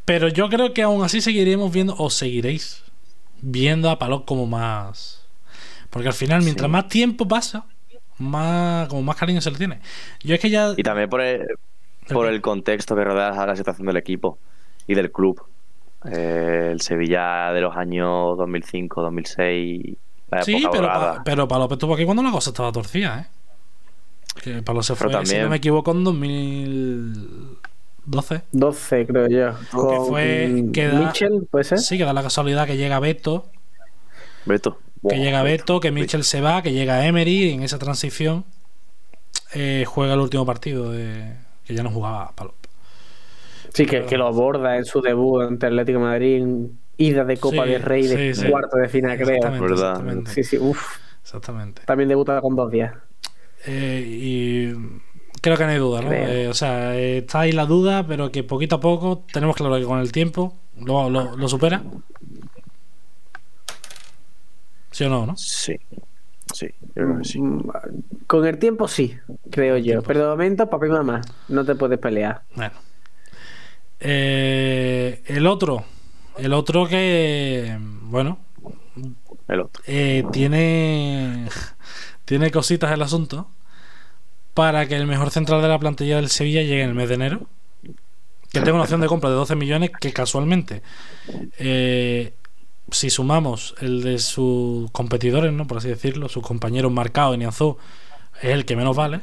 Pero 0.06 0.28
yo 0.28 0.50
creo 0.50 0.74
que 0.74 0.82
aún 0.82 1.04
así 1.04 1.22
seguiremos 1.22 1.72
viendo, 1.72 1.96
o 1.98 2.10
seguiréis 2.10 2.84
viendo 3.42 3.90
a 3.90 4.00
Palop 4.00 4.26
como 4.26 4.48
más. 4.48 5.24
Porque 5.92 6.08
al 6.08 6.14
final, 6.16 6.42
mientras 6.44 6.70
más 6.70 6.88
tiempo 6.88 7.28
pasa, 7.28 7.66
más 8.18 8.88
como 8.88 9.04
más 9.04 9.16
cariño 9.16 9.40
se 9.42 9.52
le 9.52 9.58
tiene. 9.58 9.80
Yo 10.24 10.34
es 10.36 10.42
que 10.42 10.50
ya. 10.50 10.74
Y 10.76 10.84
también 10.84 11.10
por 11.10 11.22
el, 11.22 11.46
por 12.10 12.28
el 12.28 12.42
contexto 12.42 12.96
que 12.96 13.04
rodea 13.04 13.30
a 13.30 13.46
la 13.46 13.56
situación 13.56 13.86
del 13.88 13.98
equipo 13.98 14.40
y 14.88 14.96
del 14.96 15.12
club. 15.12 15.42
Eh, 16.12 16.70
el 16.72 16.82
Sevilla 16.82 17.52
de 17.54 17.62
los 17.62 17.76
años 17.76 18.38
2005, 18.38 19.02
2006, 19.02 19.98
la 20.40 20.44
Sí, 20.44 20.56
época 20.56 20.72
pero, 20.72 20.88
pa- 20.88 21.22
pero 21.24 21.48
Palop 21.48 21.72
estuvo 21.74 21.94
aquí 21.96 22.06
cuando 22.06 22.24
la 22.24 22.32
cosa 22.32 22.50
estaba 22.52 22.72
torcida, 22.72 23.22
¿eh? 23.22 23.28
Que 24.42 24.62
Palop 24.62 24.84
se 24.84 24.96
fue, 24.96 25.08
Pero 25.08 25.20
si 25.20 25.26
también- 25.26 25.44
no 25.44 25.50
me 25.50 25.58
equivoco, 25.58 25.92
en 25.92 26.04
2012. 26.04 28.42
12, 28.52 29.06
creo 29.08 29.28
yo. 29.28 29.58
Que 29.60 29.66
Con 29.76 30.08
fue. 30.08 30.66
Que 30.74 30.88
da, 30.88 31.00
Mitchell, 31.00 31.48
¿puede 31.50 31.64
ser? 31.66 31.80
Sí, 31.80 31.98
que 31.98 32.06
da 32.06 32.14
la 32.14 32.24
casualidad 32.24 32.68
que 32.68 32.78
llega 32.78 33.00
Beto. 33.00 33.46
Beto. 34.46 34.78
Que 35.08 35.18
llega 35.18 35.44
Beto, 35.44 35.80
que 35.80 35.92
Mitchell 35.92 36.24
se 36.24 36.42
va, 36.42 36.62
que 36.62 36.72
llega 36.74 37.06
Emery. 37.06 37.50
Y 37.50 37.54
en 37.54 37.64
esa 37.64 37.80
transición 37.80 38.44
eh, 39.54 39.86
juega 39.88 40.14
el 40.16 40.20
último 40.20 40.46
partido 40.46 40.92
de 40.92 41.34
que 41.66 41.74
ya 41.74 41.84
no 41.84 41.90
jugaba 41.92 42.32
Palop. 42.36 42.56
Sí, 43.74 43.86
que, 43.86 44.06
que 44.06 44.18
lo 44.18 44.28
aborda 44.28 44.78
en 44.78 44.86
su 44.86 45.02
debut 45.02 45.42
ante 45.44 45.66
Atlético 45.66 46.00
de 46.00 46.06
Madrid, 46.06 46.44
ida 46.98 47.24
de 47.26 47.38
Copa 47.38 47.64
Sí, 47.66 47.70
de 47.72 47.78
Rey 47.80 48.08
de 48.08 48.34
sí, 48.34 48.42
sí. 48.42 48.50
cuarto 48.50 48.78
de 48.78 48.88
final, 48.90 49.18
creo. 49.18 49.36
Exactamente, 49.36 49.66
¿Verdad? 49.68 49.92
exactamente. 49.92 50.32
Sí, 50.32 50.44
sí, 50.44 50.58
uff. 50.58 50.98
Exactamente. 51.22 51.82
También 51.86 52.10
debuta 52.10 52.40
con 52.42 52.56
dos 52.56 52.72
días. 52.72 52.94
Eh, 53.66 54.04
y 54.08 54.74
creo 55.42 55.58
que 55.58 55.64
no 55.64 55.70
hay 55.72 55.78
duda, 55.80 56.02
¿no? 56.02 56.12
Eh, 56.14 56.48
o 56.48 56.54
sea, 56.54 56.96
eh, 56.96 57.20
está 57.20 57.42
ahí 57.42 57.52
la 57.52 57.66
duda, 57.66 58.06
pero 58.08 58.32
que 58.32 58.44
poquito 58.44 58.76
a 58.76 58.80
poco 58.80 59.26
tenemos 59.32 59.56
claro 59.56 59.76
que 59.78 59.84
con 59.86 60.00
el 60.00 60.12
tiempo 60.12 60.56
lo, 60.80 61.10
lo- 61.10 61.36
lo 61.36 61.48
supera. 61.48 61.82
¿Sí 64.92 65.04
o 65.04 65.10
no, 65.10 65.26
no? 65.26 65.36
Sí, 65.36 65.76
sí, 66.54 66.68
yo 66.96 67.04
creo 67.04 67.18
que 67.18 67.24
sí. 67.26 67.42
Mm, 67.42 67.70
Con 68.28 68.46
el 68.46 68.58
tiempo 68.58 68.88
sí, 68.88 69.18
creo 69.52 69.78
yo. 69.78 70.02
Pero 70.04 70.22
de 70.22 70.28
momento, 70.28 70.70
papá 70.70 70.88
y 70.88 70.90
mamá, 70.90 71.22
no 71.50 71.66
te 71.66 71.76
puedes 71.76 72.00
pelear. 72.00 72.44
Bueno. 72.56 72.76
Eh, 74.00 75.22
el 75.28 75.48
otro. 75.48 75.84
El 76.38 76.54
otro 76.54 76.88
que. 76.88 77.78
Bueno. 78.04 78.40
El 79.48 79.62
otro. 79.62 79.84
eh, 79.88 80.24
tiene. 80.32 81.48
Tiene 82.26 82.52
cositas 82.52 82.92
el 82.92 83.02
asunto. 83.02 83.48
Para 84.54 84.88
que 84.88 84.96
el 84.96 85.06
mejor 85.08 85.32
central 85.32 85.62
de 85.62 85.68
la 85.68 85.80
plantilla 85.80 86.16
del 86.16 86.30
Sevilla 86.30 86.62
llegue 86.62 86.82
en 86.84 86.90
el 86.90 86.96
mes 86.96 87.10
de 87.10 87.16
enero. 87.16 87.42
Que 88.52 88.60
tenga 88.62 88.74
una 88.74 88.84
opción 88.84 89.02
de 89.02 89.08
compra 89.08 89.30
de 89.30 89.36
12 89.36 89.56
millones. 89.56 89.92
Que 90.00 90.12
casualmente. 90.14 90.82
eh, 91.60 92.34
si 92.92 93.10
sumamos 93.10 93.74
el 93.82 94.04
de 94.04 94.20
sus 94.20 94.92
competidores, 94.92 95.52
¿no? 95.52 95.66
Por 95.66 95.80
así 95.80 95.88
decirlo, 95.90 96.30
sus 96.30 96.44
compañeros 96.44 96.92
marcados 96.92 97.34
en 97.34 97.40
Nianzú, 97.40 97.78
es 98.42 98.52
el 98.52 98.64
que 98.66 98.76
menos 98.76 98.96
vale. 98.96 99.22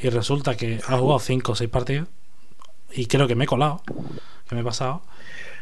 y 0.00 0.08
resulta 0.08 0.56
que 0.56 0.80
ha 0.86 0.96
jugado 0.98 1.18
5 1.18 1.52
o 1.52 1.54
6 1.56 1.68
partidos 1.68 2.08
y 2.92 3.06
creo 3.06 3.26
que 3.26 3.34
me 3.34 3.44
he 3.44 3.46
colado, 3.48 3.82
que 4.48 4.54
me 4.54 4.60
he 4.60 4.64
pasado. 4.64 5.02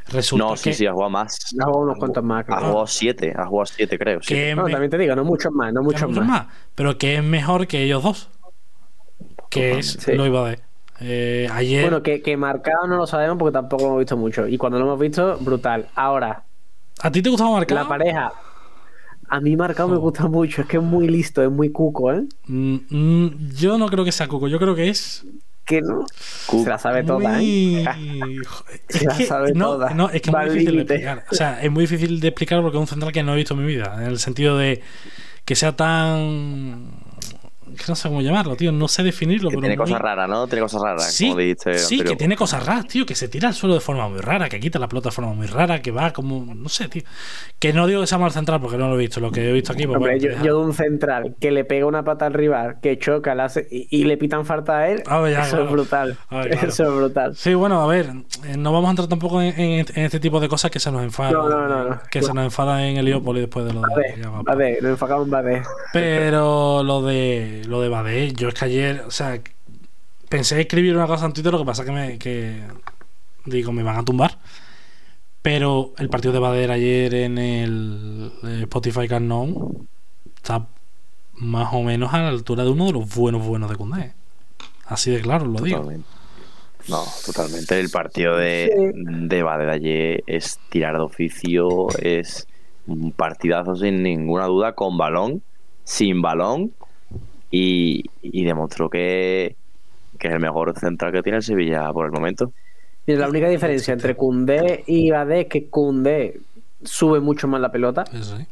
Resulta 0.08 0.44
No, 0.44 0.56
sí, 0.56 0.70
que, 0.70 0.74
sí, 0.74 0.86
ha 0.86 0.92
jugado 0.92 1.10
más. 1.10 1.38
Ha 1.60 1.64
jugado 1.64 1.82
unos 1.84 1.98
cuantos 1.98 2.24
más. 2.24 2.44
creo. 2.44 2.56
Ha 2.56 2.60
jugado 2.60 2.86
siete, 2.86 3.32
ha 3.36 3.46
jugado 3.46 3.66
siete, 3.66 3.98
creo. 3.98 4.20
sí. 4.22 4.34
que 4.34 4.54
No, 4.54 4.64
me- 4.64 4.70
también 4.72 4.90
te 4.90 4.98
digo, 4.98 5.14
no 5.14 5.24
muchos 5.24 5.52
más, 5.52 5.72
no 5.72 5.82
muchos 5.82 6.10
más. 6.10 6.26
más, 6.26 6.46
pero 6.74 6.98
que 6.98 7.16
es 7.16 7.22
mejor 7.22 7.66
que 7.66 7.82
ellos 7.84 8.02
dos. 8.02 8.28
Que 9.50 9.78
es 9.78 9.92
Sí. 10.00 10.12
lo 10.14 10.26
iba 10.26 10.46
a 10.46 10.50
decir. 10.50 10.64
Eh, 11.02 11.48
ayer 11.52 11.82
Bueno, 11.82 12.02
que, 12.02 12.20
que 12.22 12.36
marcado 12.36 12.86
no 12.86 12.96
lo 12.96 13.06
sabemos 13.06 13.38
porque 13.38 13.52
tampoco 13.54 13.82
lo 13.84 13.88
hemos 13.90 13.98
visto 14.00 14.16
mucho. 14.16 14.46
Y 14.46 14.58
cuando 14.58 14.78
lo 14.78 14.84
hemos 14.86 15.00
visto, 15.00 15.38
brutal. 15.40 15.88
Ahora, 15.94 16.44
¿A 17.02 17.10
ti 17.10 17.22
te 17.22 17.30
gustaba 17.30 17.52
marcar? 17.52 17.78
la 17.78 17.88
pareja. 17.88 18.32
A 19.28 19.40
mí 19.40 19.56
marcado 19.56 19.88
me 19.88 19.96
gusta 19.96 20.26
mucho, 20.26 20.62
es 20.62 20.66
que 20.68 20.76
es 20.76 20.82
muy 20.82 21.08
listo, 21.08 21.42
es 21.42 21.50
muy 21.50 21.70
cuco, 21.70 22.12
¿eh? 22.12 22.24
Mm, 22.46 22.76
mm, 22.90 23.48
yo 23.56 23.78
no 23.78 23.86
creo 23.88 24.04
que 24.04 24.10
sea 24.12 24.26
Cuco, 24.28 24.48
yo 24.48 24.58
creo 24.58 24.74
que 24.74 24.88
es 24.88 25.24
Que 25.70 25.80
no. 25.82 26.04
Se 26.48 26.68
la 26.68 26.78
sabe 26.78 27.04
toda, 27.04 27.40
¿eh? 27.40 27.84
Se 28.88 29.04
la 29.04 29.14
sabe 29.14 29.52
no, 29.54 29.66
toda. 29.74 29.90
no, 29.94 30.10
es 30.10 30.20
que 30.20 30.30
es 30.30 30.34
Va 30.34 30.40
muy 30.40 30.50
difícil 30.50 30.74
de 30.74 30.82
explicar. 30.82 31.24
O 31.30 31.34
sea, 31.36 31.62
es 31.62 31.70
muy 31.70 31.82
difícil 31.82 32.18
de 32.18 32.26
explicar 32.26 32.60
porque 32.60 32.76
es 32.76 32.80
un 32.80 32.88
central 32.88 33.12
que 33.12 33.22
no 33.22 33.34
he 33.34 33.36
visto 33.36 33.54
en 33.54 33.60
mi 33.60 33.66
vida. 33.66 33.94
En 33.96 34.06
el 34.06 34.18
sentido 34.18 34.58
de 34.58 34.82
que 35.44 35.54
sea 35.54 35.76
tan. 35.76 36.90
Que 37.76 37.84
no 37.88 37.94
sé 37.94 38.08
cómo 38.08 38.20
llamarlo, 38.22 38.56
tío. 38.56 38.72
No 38.72 38.88
sé 38.88 39.02
definirlo, 39.02 39.50
Que 39.50 39.56
pero. 39.56 39.60
tiene 39.62 39.76
muy- 39.76 39.84
cosas 39.86 40.00
raras, 40.00 40.28
¿no? 40.28 40.46
Tiene 40.46 40.62
cosas 40.62 40.82
raras, 40.82 41.12
Sí, 41.12 41.28
como 41.28 41.38
dijiste. 41.40 41.78
sí, 41.78 42.00
que 42.02 42.16
tiene 42.16 42.36
cosas 42.36 42.64
raras, 42.66 42.86
tío, 42.86 43.04
que 43.06 43.14
se 43.14 43.28
tira 43.28 43.48
al 43.48 43.54
suelo 43.54 43.74
de 43.74 43.80
forma 43.80 44.08
muy 44.08 44.20
rara, 44.20 44.48
que 44.48 44.60
quita 44.60 44.78
la 44.78 44.88
pelota 44.88 45.08
de 45.10 45.14
forma 45.14 45.32
muy 45.34 45.46
rara, 45.46 45.80
que 45.82 45.90
va 45.90 46.12
como, 46.12 46.54
no 46.54 46.68
sé, 46.68 46.88
tío. 46.88 47.02
Que 47.58 47.72
no 47.72 47.86
digo 47.86 48.00
que 48.00 48.06
sea 48.06 48.18
mal 48.18 48.32
central 48.32 48.60
porque 48.60 48.78
no 48.78 48.88
lo 48.88 48.94
he 48.94 48.98
visto, 48.98 49.20
lo 49.20 49.30
que 49.30 49.48
he 49.48 49.52
visto 49.52 49.72
aquí. 49.72 49.86
pues, 49.86 49.96
Hombre, 49.96 50.18
bueno, 50.18 50.36
yo, 50.38 50.44
yo 50.44 50.58
de 50.58 50.64
un 50.66 50.74
central 50.74 51.34
que 51.40 51.50
le 51.50 51.64
pega 51.64 51.86
una 51.86 52.02
pata 52.04 52.26
al 52.26 52.32
rival, 52.34 52.76
que 52.82 52.98
choca 52.98 53.34
la 53.34 53.44
hace- 53.44 53.66
y, 53.70 53.86
y 53.90 54.04
le 54.04 54.16
pitan 54.16 54.44
falta 54.46 54.78
a 54.78 54.88
él, 54.90 55.02
Ah, 55.06 55.22
ya, 55.30 55.40
eso 55.42 55.50
claro. 55.50 55.64
es 55.66 55.70
brutal. 55.70 56.16
Ah, 56.30 56.42
claro. 56.46 56.50
Eso 56.68 56.84
es 56.84 56.94
brutal. 56.94 57.36
Sí, 57.36 57.54
bueno, 57.54 57.80
a 57.82 57.86
ver, 57.86 58.06
eh, 58.46 58.56
no 58.56 58.72
vamos 58.72 58.88
a 58.88 58.90
entrar 58.90 59.08
tampoco 59.08 59.40
en, 59.42 59.58
en- 59.60 59.86
en 59.94 60.04
este 60.04 60.20
tipo 60.20 60.40
de 60.40 60.48
cosas 60.48 60.70
que 60.70 60.78
se 60.80 60.90
nos 60.90 61.02
enfadan. 61.02 61.32
No, 61.32 61.48
no, 61.48 61.88
no. 61.88 62.00
Que 62.10 62.22
se 62.22 62.32
nos 62.32 62.44
enfadan 62.44 62.80
en 62.80 62.96
Heliópolis 62.98 63.42
después 63.42 63.64
de 63.66 63.72
lo 63.74 63.80
A 63.84 63.88
de. 63.88 63.94
ver, 63.96 64.20
ya 64.20 64.30
va, 64.30 64.42
a 64.46 64.54
ver, 64.54 64.82
nos 64.82 64.92
enfocamos 64.92 65.28
en. 65.28 65.62
Pero 65.92 66.82
lo 66.82 67.02
de 67.02 67.62
lo 67.70 67.80
de 67.80 67.88
Badé, 67.88 68.32
yo 68.32 68.48
es 68.48 68.54
que 68.54 68.64
ayer, 68.64 69.04
o 69.06 69.10
sea, 69.10 69.40
pensé 70.28 70.60
escribir 70.60 70.96
una 70.96 71.06
cosa 71.06 71.26
en 71.26 71.32
Twitter, 71.32 71.52
lo 71.52 71.58
que 71.60 71.64
pasa 71.64 71.84
que 71.84 71.92
me 71.92 72.18
que 72.18 72.62
digo, 73.46 73.72
me 73.72 73.82
van 73.82 73.96
a 73.96 74.04
tumbar. 74.04 74.38
Pero 75.42 75.94
el 75.96 76.10
partido 76.10 76.34
de 76.34 76.38
Bader 76.38 76.70
ayer 76.70 77.14
en 77.14 77.38
el 77.38 78.32
eh, 78.44 78.60
Spotify 78.62 79.08
Canon 79.08 79.88
está 80.36 80.66
más 81.34 81.72
o 81.72 81.82
menos 81.82 82.12
a 82.12 82.18
la 82.18 82.28
altura 82.28 82.64
de 82.64 82.70
uno 82.70 82.86
de 82.86 82.92
los 82.92 83.14
buenos 83.14 83.46
buenos 83.46 83.70
de 83.70 83.76
Cundé. 83.76 84.12
Así 84.84 85.10
de 85.10 85.22
claro 85.22 85.46
lo 85.46 85.60
digo. 85.60 85.90
No, 86.88 87.04
totalmente. 87.24 87.78
El 87.78 87.88
partido 87.88 88.36
de, 88.36 88.92
de 88.94 89.42
Bade 89.42 89.64
de 89.64 89.72
ayer 89.72 90.24
es 90.26 90.58
tirar 90.68 90.96
de 90.96 91.02
oficio, 91.02 91.88
es 92.00 92.46
un 92.86 93.12
partidazo 93.12 93.76
sin 93.76 94.02
ninguna 94.02 94.46
duda, 94.46 94.74
con 94.74 94.98
balón, 94.98 95.42
sin 95.84 96.20
balón, 96.20 96.72
y, 97.50 98.04
y 98.22 98.44
demostró 98.44 98.88
que, 98.90 99.56
que 100.18 100.28
es 100.28 100.34
el 100.34 100.40
mejor 100.40 100.78
central 100.78 101.12
que 101.12 101.22
tiene 101.22 101.38
el 101.38 101.42
Sevilla 101.44 101.92
por 101.92 102.06
el 102.06 102.12
momento. 102.12 102.52
Mira, 103.06 103.20
la 103.20 103.28
única 103.28 103.48
diferencia 103.48 103.92
entre 103.92 104.16
Koundé 104.16 104.84
y 104.86 105.10
Badé 105.10 105.40
es 105.42 105.46
que 105.46 105.68
Koundé 105.68 106.40
sube 106.82 107.20
mucho 107.20 107.48
más 107.48 107.60
la 107.60 107.72
pelota, 107.72 108.04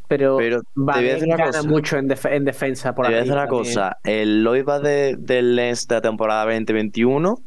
pero, 0.09 0.37
Pero 0.37 0.63
Badé 0.75 1.19
gana 1.27 1.47
cosa. 1.47 1.63
mucho 1.63 1.97
en, 1.99 2.09
def- 2.09 2.27
en 2.27 2.45
defensa 2.45 2.95
por 2.95 3.07
Te 3.07 3.11
voy 3.13 3.15
a 3.15 3.19
decir 3.19 3.33
una 3.33 3.47
también. 3.47 3.65
cosa, 3.65 3.99
el 4.05 4.43
Loiva 4.43 4.81
de, 4.81 5.17
del 5.19 5.55
Lens 5.57 5.87
de 5.87 5.95
la 5.95 6.01
temporada 6.01 6.45
2021 6.45 7.39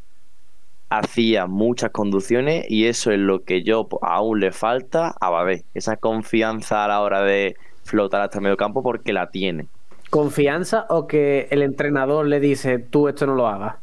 hacía 0.89 1.47
muchas 1.47 1.91
conducciones 1.91 2.65
y 2.69 2.85
eso 2.85 3.11
es 3.11 3.19
lo 3.19 3.43
que 3.43 3.63
yo 3.63 3.87
aún 4.01 4.39
le 4.39 4.51
falta 4.51 5.13
a 5.19 5.29
Babé, 5.29 5.65
esa 5.73 5.97
confianza 5.97 6.85
a 6.85 6.87
la 6.87 7.01
hora 7.01 7.21
de 7.23 7.55
flotar 7.83 8.21
hasta 8.21 8.37
el 8.39 8.43
medio 8.43 8.57
campo 8.57 8.83
porque 8.83 9.13
la 9.13 9.29
tiene. 9.31 9.67
¿Confianza 10.11 10.85
o 10.89 11.07
que 11.07 11.47
el 11.49 11.63
entrenador 11.63 12.27
le 12.27 12.39
dice, 12.39 12.77
tú 12.77 13.07
esto 13.07 13.25
no 13.25 13.33
lo 13.33 13.47
hagas? 13.47 13.77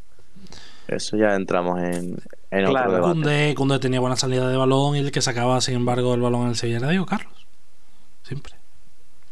Eso 0.87 1.17
ya 1.17 1.35
entramos 1.35 1.79
en, 1.81 2.17
en 2.51 2.65
Claro. 2.67 2.91
otro 2.91 3.13
debate. 3.19 3.79
Tenía 3.81 3.99
buena 3.99 4.15
salida 4.15 4.47
de 4.47 4.55
balón 4.55 4.95
y 4.95 4.99
el 4.99 5.11
que 5.11 5.21
sacaba, 5.21 5.59
sin 5.59 5.75
embargo, 5.75 6.13
el 6.13 6.21
balón 6.21 6.43
en 6.43 6.47
el 6.49 6.55
Sevilla 6.55 6.77
era 6.77 6.89
Diego 6.89 7.05
Carlos. 7.05 7.33
Siempre. 8.23 8.53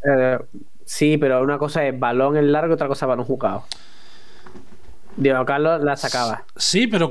Eh, 0.04 0.38
sí, 0.84 1.18
pero 1.18 1.40
una 1.42 1.56
cosa 1.56 1.86
es 1.86 1.98
balón 1.98 2.36
en 2.36 2.52
largo 2.52 2.72
y 2.72 2.74
otra 2.74 2.88
cosa 2.88 3.06
es 3.06 3.08
balón 3.08 3.24
jugado. 3.24 3.64
Diego 5.16 5.44
Carlos 5.44 5.82
la 5.82 5.96
sacaba. 5.96 6.44
Sí, 6.56 6.86
pero 6.88 7.10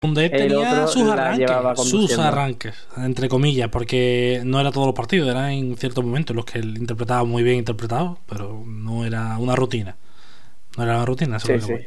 Koundé 0.00 0.30
El 0.30 0.48
tenía 0.48 0.86
sus 0.86 1.02
arranques, 1.10 1.78
sus 1.78 2.18
arranques, 2.18 2.74
entre 2.96 3.28
comillas, 3.28 3.68
porque 3.68 4.40
no 4.46 4.58
era 4.58 4.72
todos 4.72 4.86
los 4.86 4.94
partidos, 4.96 5.28
era 5.28 5.52
en 5.52 5.76
ciertos 5.76 6.02
momentos 6.02 6.30
en 6.30 6.36
los 6.36 6.46
que 6.46 6.58
él 6.58 6.78
interpretaba 6.78 7.24
muy 7.24 7.42
bien 7.42 7.58
interpretado, 7.58 8.18
pero 8.26 8.62
no 8.66 9.04
era 9.04 9.36
una 9.36 9.54
rutina. 9.56 9.96
No 10.76 10.84
era 10.84 10.96
una 10.96 11.06
rutina, 11.06 11.36
eso 11.38 11.46
Sí, 11.46 11.52
es 11.52 11.54
lo 11.54 11.60
que 11.60 11.66
sí. 11.66 11.72
voy. 11.74 11.86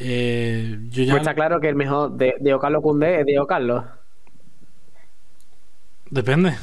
Eh, 0.00 0.78
yo 0.90 1.04
ya 1.04 1.12
Pues 1.12 1.22
está 1.22 1.34
claro 1.34 1.60
que 1.60 1.68
el 1.70 1.76
mejor 1.76 2.12
de 2.12 2.34
Diego 2.40 2.58
Carlos 2.60 2.82
Koundé 2.82 3.20
es 3.20 3.26
Diego 3.26 3.46
Carlos. 3.46 3.84
depende, 6.10 6.56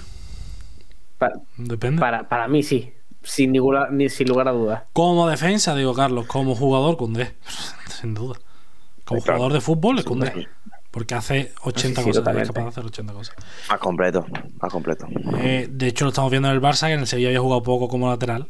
Pa- 1.17 1.31
depende. 1.57 2.03
para, 2.03 2.27
para 2.29 2.47
mí 2.47 2.63
sí, 2.63 2.93
sin, 3.23 3.51
ninguna, 3.53 3.89
ni, 3.91 4.09
sin 4.09 4.27
lugar 4.27 4.47
a 4.47 4.51
dudas. 4.51 4.83
Como 4.93 5.27
defensa, 5.29 5.75
digo 5.75 5.93
Carlos, 5.93 6.27
como 6.27 6.55
jugador, 6.55 6.95
Koundé, 6.97 7.35
sin 7.89 8.13
duda. 8.13 8.39
Como 9.11 9.21
jugador 9.21 9.53
de 9.53 9.61
fútbol, 9.61 9.99
es 9.99 10.05
Koundé. 10.05 10.47
Porque 10.91 11.15
hace 11.15 11.53
80 11.63 11.81
Sí, 11.81 11.87
sí, 11.87 11.93
cosas, 11.93 12.07
es 12.07 12.13
totalmente. 12.15 12.47
capaz 12.49 12.61
de 12.63 12.67
hacer 12.69 12.85
80 12.85 13.13
cosas. 13.13 13.35
A 13.69 13.77
completo, 13.77 14.25
a 14.59 14.67
completo. 14.67 15.07
Eh, 15.37 15.67
de 15.71 15.87
hecho, 15.87 16.03
lo 16.05 16.09
estamos 16.09 16.29
viendo 16.31 16.49
en 16.49 16.55
el 16.55 16.61
Barça, 16.61 16.87
que 16.87 16.93
en 16.93 16.99
el 16.99 17.07
Sevilla 17.07 17.29
había 17.29 17.39
jugado 17.39 17.63
poco 17.63 17.87
como 17.87 18.09
lateral 18.09 18.49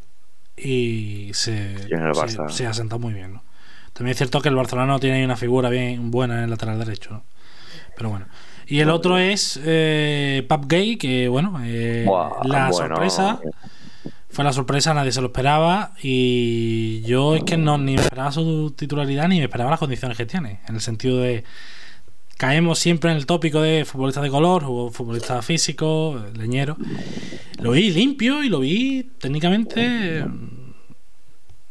y 0.57 1.31
se, 1.33 1.77
Sí, 1.77 1.89
se- 2.27 2.49
se 2.49 2.67
ha 2.67 2.73
sentado 2.73 2.99
muy 2.99 3.13
bien. 3.13 3.33
¿no? 3.33 3.43
También 3.93 4.11
es 4.11 4.17
cierto 4.17 4.41
que 4.41 4.49
el 4.49 4.55
Barcelona 4.55 4.87
no 4.87 4.99
tiene 4.99 5.23
una 5.23 5.35
figura 5.37 5.69
bien 5.69 6.09
buena 6.11 6.37
en 6.39 6.43
el 6.45 6.49
lateral 6.49 6.79
derecho. 6.79 7.11
¿no? 7.11 7.23
Pero 7.95 8.09
bueno. 8.09 8.25
Y 8.67 8.79
el 8.79 8.89
otro 8.89 9.17
es 9.17 9.59
eh, 9.63 10.45
Pap 10.47 10.65
Gay, 10.65 10.97
que 10.97 11.27
bueno, 11.27 11.59
eh, 11.63 12.05
Buah, 12.07 12.43
la 12.45 12.69
bueno. 12.69 12.73
sorpresa 12.73 13.39
fue 14.31 14.43
la 14.43 14.53
sorpresa, 14.53 14.93
nadie 14.93 15.11
se 15.11 15.21
lo 15.21 15.27
esperaba. 15.27 15.93
Y 16.01 17.01
yo 17.01 17.35
es 17.35 17.43
que 17.43 17.57
no 17.57 17.77
ni 17.77 17.95
me 17.95 18.01
esperaba 18.01 18.31
su 18.31 18.71
titularidad 18.75 19.27
ni 19.27 19.37
me 19.37 19.45
esperaba 19.45 19.71
las 19.71 19.79
condiciones 19.79 20.17
que 20.17 20.25
tiene. 20.25 20.59
En 20.67 20.75
el 20.75 20.81
sentido 20.81 21.19
de 21.19 21.43
caemos 22.37 22.79
siempre 22.79 23.11
en 23.11 23.17
el 23.17 23.25
tópico 23.25 23.61
de 23.61 23.85
futbolista 23.85 24.21
de 24.21 24.29
color, 24.29 24.63
o 24.65 24.89
futbolista 24.89 25.41
físico, 25.41 26.19
leñero. 26.35 26.75
Lo 27.59 27.71
vi 27.71 27.91
limpio 27.91 28.41
y 28.43 28.49
lo 28.49 28.59
vi 28.61 29.03
técnicamente 29.19 30.17
en 30.17 30.65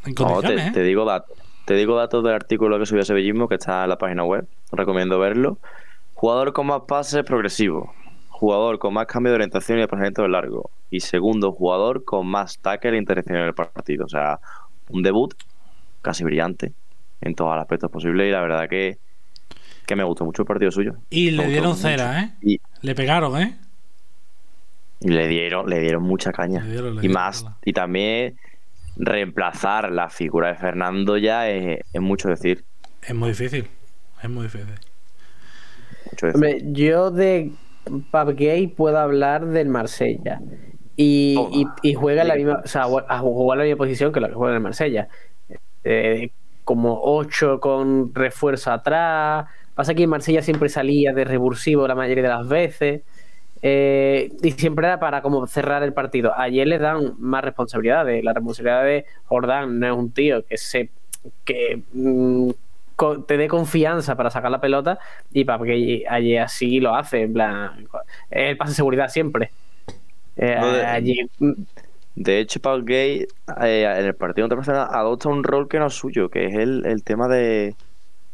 No, 0.06 0.14
condiciones. 0.14 0.64
te, 0.64 0.68
¿eh? 0.68 0.72
te 0.72 0.82
digo 0.82 1.04
datos. 1.04 1.36
Te 1.64 1.74
digo 1.74 1.96
datos 1.96 2.24
del 2.24 2.34
artículo 2.34 2.78
que 2.78 2.86
subió 2.86 3.04
Sevillismo, 3.04 3.48
que 3.48 3.54
está 3.56 3.84
en 3.84 3.90
la 3.90 3.98
página 3.98 4.24
web. 4.24 4.46
Recomiendo 4.72 5.18
verlo. 5.18 5.58
Jugador 6.14 6.52
con 6.52 6.66
más 6.66 6.82
pases 6.88 7.22
progresivo. 7.24 7.92
Jugador 8.28 8.78
con 8.78 8.94
más 8.94 9.06
cambio 9.06 9.30
de 9.32 9.36
orientación 9.36 9.78
y 9.78 9.82
desplazamiento 9.82 10.22
de 10.22 10.28
largo. 10.28 10.70
Y 10.90 11.00
segundo 11.00 11.52
jugador 11.52 12.04
con 12.04 12.26
más 12.26 12.58
tackle 12.58 12.92
e 12.92 12.98
interacción 12.98 13.38
en 13.38 13.44
el 13.44 13.54
partido. 13.54 14.04
O 14.04 14.08
sea, 14.08 14.40
un 14.88 15.02
debut 15.02 15.34
casi 16.02 16.24
brillante 16.24 16.72
en 17.20 17.34
todos 17.34 17.52
los 17.54 17.62
aspectos 17.62 17.90
posibles. 17.90 18.28
Y 18.28 18.30
la 18.32 18.40
verdad 18.40 18.68
que, 18.68 18.98
que 19.86 19.96
me 19.96 20.04
gustó 20.04 20.24
mucho 20.24 20.42
el 20.42 20.46
partido 20.46 20.70
suyo. 20.70 20.94
Y 21.10 21.30
Me 21.30 21.44
le 21.44 21.46
dieron 21.48 21.70
mucho. 21.70 21.82
cera, 21.82 22.20
¿eh? 22.22 22.34
Y, 22.42 22.60
Le 22.82 22.94
pegaron, 22.94 23.40
¿eh? 23.40 23.56
y 25.00 25.08
le 25.08 25.28
dieron, 25.28 25.68
le 25.68 25.80
dieron 25.80 26.02
mucha 26.02 26.32
caña. 26.32 26.62
Le 26.62 26.72
dieron, 26.72 26.96
le 26.96 27.06
y 27.06 27.08
más, 27.08 27.46
y 27.64 27.72
también 27.72 28.36
reemplazar 28.96 29.90
la 29.90 30.10
figura 30.10 30.48
de 30.48 30.56
Fernando 30.56 31.16
ya 31.16 31.48
es, 31.48 31.80
es 31.92 32.00
mucho 32.00 32.28
decir. 32.28 32.64
Es 33.02 33.14
muy 33.14 33.30
difícil. 33.30 33.66
Es 34.22 34.28
muy 34.28 34.44
difícil. 34.44 34.74
Hombre, 36.34 36.60
yo 36.72 37.10
de 37.10 37.52
Pap 38.10 38.30
Gay 38.36 38.66
puedo 38.66 38.98
hablar 38.98 39.46
del 39.46 39.68
Marsella. 39.68 40.40
Y, 40.96 41.48
y, 41.52 41.90
y 41.90 41.94
juega 41.94 42.22
en 42.22 42.28
la 42.28 42.36
misma, 42.36 42.60
o 42.64 42.68
sea, 42.68 42.82
a 42.84 43.18
jugar 43.20 43.56
en 43.56 43.58
la 43.60 43.64
misma 43.64 43.78
posición 43.78 44.12
que 44.12 44.20
lo 44.20 44.28
que 44.28 44.34
juega 44.34 44.52
en 44.52 44.56
el 44.56 44.62
Marsella. 44.62 45.08
Eh, 45.84 46.30
como 46.64 47.00
8 47.02 47.60
con 47.60 48.14
refuerzo 48.14 48.72
atrás. 48.72 49.46
Pasa 49.74 49.94
que 49.94 50.04
en 50.04 50.10
Marsella 50.10 50.42
siempre 50.42 50.68
salía 50.68 51.12
de 51.12 51.24
revulsivo 51.24 51.88
la 51.88 51.94
mayoría 51.94 52.22
de 52.24 52.28
las 52.30 52.48
veces. 52.48 53.02
eh, 53.62 54.32
y 54.42 54.52
siempre 54.52 54.86
era 54.86 55.00
para 55.00 55.22
como 55.22 55.46
cerrar 55.46 55.82
el 55.82 55.92
partido. 55.94 56.32
Ayer 56.38 56.66
le 56.68 56.78
dan 56.78 57.14
más 57.18 57.44
responsabilidades. 57.44 58.24
La 58.24 58.32
responsabilidad 58.34 58.84
de 58.84 59.06
Jordán 59.26 59.80
no 59.80 59.86
es 59.88 59.92
un 59.94 60.12
tío 60.12 60.44
que 60.46 60.56
se 60.58 60.90
que 61.44 61.82
mm, 61.92 62.50
te 63.26 63.36
dé 63.36 63.48
confianza 63.48 64.16
para 64.16 64.30
sacar 64.30 64.50
la 64.50 64.60
pelota 64.60 64.98
y 65.32 65.44
para 65.44 65.64
que 65.64 66.04
allí 66.08 66.36
así 66.36 66.80
lo 66.80 66.94
hace. 66.94 67.22
En 67.22 67.32
plan, 67.32 67.88
el 68.30 68.56
pase 68.56 68.72
de 68.72 68.76
seguridad 68.76 69.08
siempre. 69.08 69.50
Eh, 70.40 70.56
No, 70.58 70.72
de- 70.72 70.84
allí 70.84 71.30
mm, 71.38 71.52
De 72.16 72.38
hecho, 72.40 72.60
Paul 72.60 72.84
Gay 72.84 73.26
eh, 73.62 73.82
en 73.98 74.06
el 74.06 74.14
partido 74.14 74.44
contra 74.44 74.56
Barcelona 74.56 74.88
adopta 74.90 75.28
un 75.28 75.44
rol 75.44 75.68
que 75.68 75.78
no 75.78 75.86
es 75.86 75.94
suyo, 75.94 76.28
que 76.28 76.46
es 76.46 76.54
el, 76.54 76.84
el 76.86 77.02
tema 77.04 77.28
de 77.28 77.76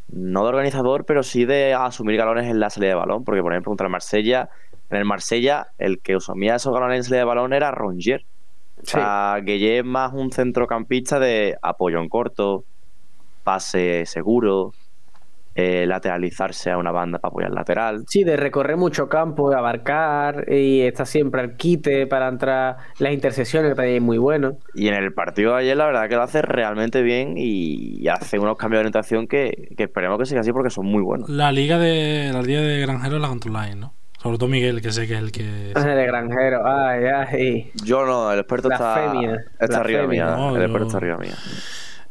no 0.08 0.42
de 0.44 0.48
organizador, 0.50 1.04
pero 1.04 1.22
sí 1.22 1.44
de 1.44 1.74
asumir 1.74 2.16
galones 2.16 2.46
en 2.46 2.60
la 2.60 2.70
salida 2.70 2.90
de 2.90 2.94
balón. 2.96 3.24
Porque, 3.24 3.42
por 3.42 3.52
ejemplo, 3.52 3.70
contra 3.70 3.86
el 3.86 3.90
Marsella, 3.92 4.48
en 4.90 4.98
el 4.98 5.04
Marsella, 5.04 5.68
el 5.78 6.00
que 6.00 6.14
asumía 6.14 6.56
esos 6.56 6.72
galones 6.72 6.98
en 6.98 7.04
salida 7.04 7.20
de 7.20 7.24
balón 7.26 7.52
era 7.52 7.70
Rongier. 7.72 8.24
O 8.82 8.86
sea, 8.86 9.38
Gueye 9.42 9.78
es 9.78 9.84
más 9.84 10.12
un 10.12 10.30
centrocampista 10.32 11.18
de 11.18 11.56
apoyo 11.62 11.98
en 12.00 12.08
corto, 12.08 12.64
pase 13.42 14.04
seguro, 14.06 14.72
eh, 15.56 15.86
lateralizarse 15.86 16.70
a 16.70 16.78
una 16.78 16.92
banda 16.92 17.18
para 17.18 17.30
apoyar 17.30 17.50
lateral. 17.50 18.04
Sí, 18.08 18.22
de 18.24 18.36
recorrer 18.36 18.76
mucho 18.76 19.08
campo, 19.08 19.48
de 19.50 19.56
abarcar 19.56 20.44
y 20.52 20.82
está 20.82 21.06
siempre 21.06 21.40
al 21.40 21.56
quite 21.56 22.06
para 22.06 22.28
entrar 22.28 22.76
las 22.98 23.12
intersecciones, 23.12 23.70
que 23.70 23.74
también 23.76 23.96
es 23.96 24.02
muy 24.02 24.18
bueno. 24.18 24.58
Y 24.74 24.88
en 24.88 24.94
el 24.94 25.12
partido 25.14 25.54
de 25.54 25.60
ayer, 25.62 25.76
la 25.76 25.86
verdad 25.86 26.08
que 26.08 26.14
lo 26.16 26.22
hace 26.22 26.42
realmente 26.42 27.02
bien 27.02 27.34
y 27.36 28.06
hace 28.08 28.38
unos 28.38 28.56
cambios 28.56 28.78
de 28.78 28.82
orientación 28.82 29.26
que, 29.26 29.68
que 29.76 29.84
esperemos 29.84 30.18
que 30.18 30.26
siga 30.26 30.42
así 30.42 30.52
porque 30.52 30.70
son 30.70 30.86
muy 30.86 31.02
buenos. 31.02 31.28
La 31.28 31.50
liga 31.52 31.78
de 31.78 32.30
la 32.32 32.42
liga 32.42 32.60
de 32.60 32.80
granjeros 32.80 33.20
la 33.20 33.28
controláis, 33.28 33.76
¿no? 33.76 33.94
Sobre 34.18 34.38
todo 34.38 34.48
Miguel, 34.48 34.80
que 34.82 34.90
sé 34.92 35.06
que 35.06 35.14
es 35.14 35.20
el 35.20 35.30
que. 35.30 35.42
De 35.44 36.06
granjero, 36.06 36.62
ay, 36.66 37.04
ay. 37.04 37.70
Yo 37.84 38.04
no, 38.04 38.32
el 38.32 38.40
experto 38.40 38.70
está, 38.70 38.94
Blasfemia, 38.94 39.44
está 39.60 39.80
arriba 39.80 40.00
blasfemia. 40.02 40.26
mía. 40.26 40.36
No, 40.36 40.48
el 40.50 40.56
yo- 40.56 40.62
experto 40.62 40.86
está 40.86 40.96
arriba 40.98 41.16
mía. 41.18 41.34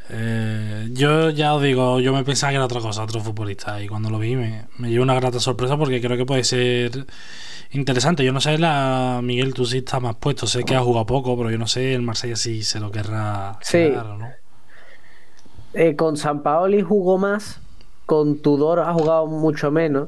Eh, 0.10 0.89
yo 0.91 1.30
ya 1.32 1.53
os 1.56 1.64
digo, 1.64 1.99
yo 1.99 2.14
me 2.14 2.24
pensaba 2.24 2.51
que 2.51 2.58
era 2.58 2.66
otra 2.66 2.80
cosa, 2.82 3.03
otro 3.03 3.20
futbolista. 3.22 3.82
Y 3.82 3.88
cuando 3.88 4.10
lo 4.10 4.20
vi 4.20 4.36
me, 4.36 4.66
me 4.78 4.89
llevé 4.89 5.01
una 5.01 5.16
grata 5.16 5.39
sorpresa 5.39 5.78
porque 5.78 6.01
creo 6.01 6.18
que 6.18 6.26
puede 6.26 6.43
ser 6.43 7.06
interesante. 7.72 8.24
Yo 8.24 8.32
no 8.32 8.41
sé, 8.41 8.58
la 8.58 9.20
Miguel, 9.24 9.53
tú 9.53 9.66
sí 9.66 9.80
estás 9.80 10.01
más 10.01 10.16
puesto. 10.16 10.47
Sé 10.47 10.64
que 10.64 10.76
ha 10.76 10.82
jugado 10.82 11.06
poco, 11.06 11.36
pero 11.38 11.49
yo 11.49 11.58
no 11.58 11.68
sé, 11.68 11.93
el 11.93 12.01
Marsella 12.01 12.36
sí 12.36 12.64
se 12.64 12.80
lo 12.80 12.91
querrá 12.91 13.58
Sí. 13.62 13.78
quedar 13.78 14.06
no. 14.06 14.30
Eh, 15.74 15.95
con 15.95 16.16
San 16.16 16.41
Paoli 16.41 16.82
jugó 16.82 17.18
más, 17.18 17.60
con 18.06 18.38
Tudor 18.41 18.80
ha 18.80 18.93
jugado 18.93 19.28
mucho 19.28 19.72
menos, 19.72 20.08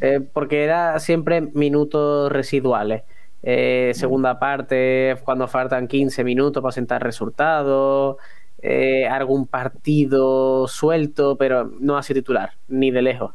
eh, 0.00 0.20
porque 0.32 0.62
era 0.62 1.00
siempre 1.00 1.40
minutos 1.40 2.30
residuales. 2.30 3.02
Segunda 3.40 4.38
parte, 4.38 5.16
cuando 5.24 5.48
faltan 5.48 5.88
15 5.88 6.22
minutos 6.22 6.62
para 6.62 6.72
sentar 6.72 7.02
resultados, 7.02 8.16
eh, 8.62 9.06
algún 9.06 9.46
partido 9.46 10.66
suelto, 10.68 11.36
pero 11.36 11.70
no 11.80 11.96
ha 11.96 12.02
sido 12.02 12.20
titular, 12.20 12.52
ni 12.68 12.90
de 12.90 13.02
lejos. 13.02 13.32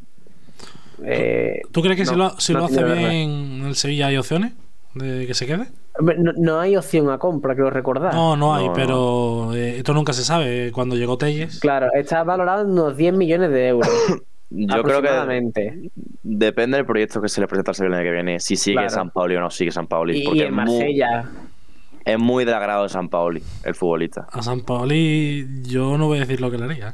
Eh, 1.04 1.62
¿Tú 1.72 1.82
crees 1.82 1.98
que 1.98 2.06
si 2.06 2.12
no, 2.16 2.18
lo, 2.18 2.40
si 2.40 2.54
no 2.54 2.60
lo 2.60 2.66
hace 2.66 2.84
bien 2.84 3.64
el 3.66 3.76
Sevilla 3.76 4.08
hay 4.08 4.18
opciones 4.18 4.54
de 4.94 5.26
que 5.26 5.34
se 5.34 5.46
quede? 5.46 5.68
No, 6.00 6.34
no 6.38 6.60
hay 6.60 6.76
opción 6.78 7.10
a 7.10 7.18
compra, 7.18 7.56
creo 7.56 7.70
recordar. 7.70 8.14
No, 8.14 8.36
no 8.36 8.56
hay, 8.56 8.68
pero 8.74 9.54
eh, 9.54 9.78
esto 9.78 9.94
nunca 9.94 10.14
se 10.14 10.24
sabe. 10.24 10.72
Cuando 10.72 10.96
llegó 10.96 11.18
Telles. 11.18 11.60
Claro, 11.60 11.88
está 11.94 12.24
valorado 12.24 12.64
en 12.64 12.72
unos 12.72 12.96
10 12.98 13.14
millones 13.16 13.50
de 13.52 13.68
euros. 13.70 13.90
Yo 14.56 14.68
creo 14.84 14.84
que 15.02 15.08
aproximadamente. 15.10 15.90
depende 16.22 16.78
del 16.78 16.86
proyecto 16.86 17.20
que 17.22 17.28
se 17.28 17.42
le 17.42 17.48
presenta 17.48 17.72
al 17.72 17.76
Sevilla 17.76 17.96
el 17.96 18.02
año 18.02 18.10
que 18.10 18.14
viene. 18.14 18.40
Si 18.40 18.56
sigue 18.56 18.76
Claro. 18.76 18.90
San 18.92 19.10
Paoli 19.10 19.36
o 19.36 19.40
no 19.40 19.50
sigue 19.50 19.72
San 19.72 19.88
Paoli. 19.88 20.20
Y, 20.22 20.26
porque 20.26 20.46
en 20.46 20.54
muy- 20.54 20.64
Marsella. 20.66 21.26
Es 22.06 22.20
muy 22.20 22.46
del 22.46 22.54
agrado 22.56 22.84
de 22.84 22.90
San 22.90 23.10
Paoli, 23.10 23.42
el 23.64 23.76
futbolista. 23.76 24.28
A 24.32 24.42
San 24.42 24.62
Paoli 24.62 25.48
yo 25.64 25.98
no 25.98 26.08
voy 26.08 26.18
a 26.18 26.22
decir 26.22 26.42
lo 26.42 26.52
que 26.52 26.58
le 26.58 26.66
haría. 26.66 26.90
¿eh? 26.90 26.94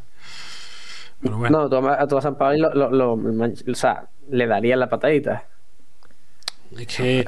Pero 1.22 1.38
bueno. 1.38 1.62
No, 1.64 1.70
tú 1.70 1.88
a, 1.88 2.08
tú 2.08 2.18
a 2.18 2.22
San 2.22 2.38
Pablo 2.38 2.70
lo, 2.74 2.90
lo- 2.92 3.16
lo- 3.16 3.46
o 3.72 3.76
sea, 3.76 4.08
le 4.30 4.48
daría 4.48 4.76
la 4.78 4.88
patadita. 4.90 5.46
Es 6.78 6.88
que 6.88 7.28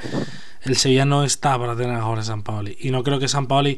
el 0.64 0.76
Sevilla 0.76 1.06
no 1.06 1.24
está 1.24 1.58
para 1.58 1.76
tener 1.76 1.96
a 1.96 2.02
Jorge 2.04 2.24
San 2.24 2.44
Paoli. 2.44 2.78
Y 2.80 2.92
no 2.92 3.04
creo 3.04 3.20
que 3.20 3.28
San 3.28 3.48
Paoli 3.48 3.78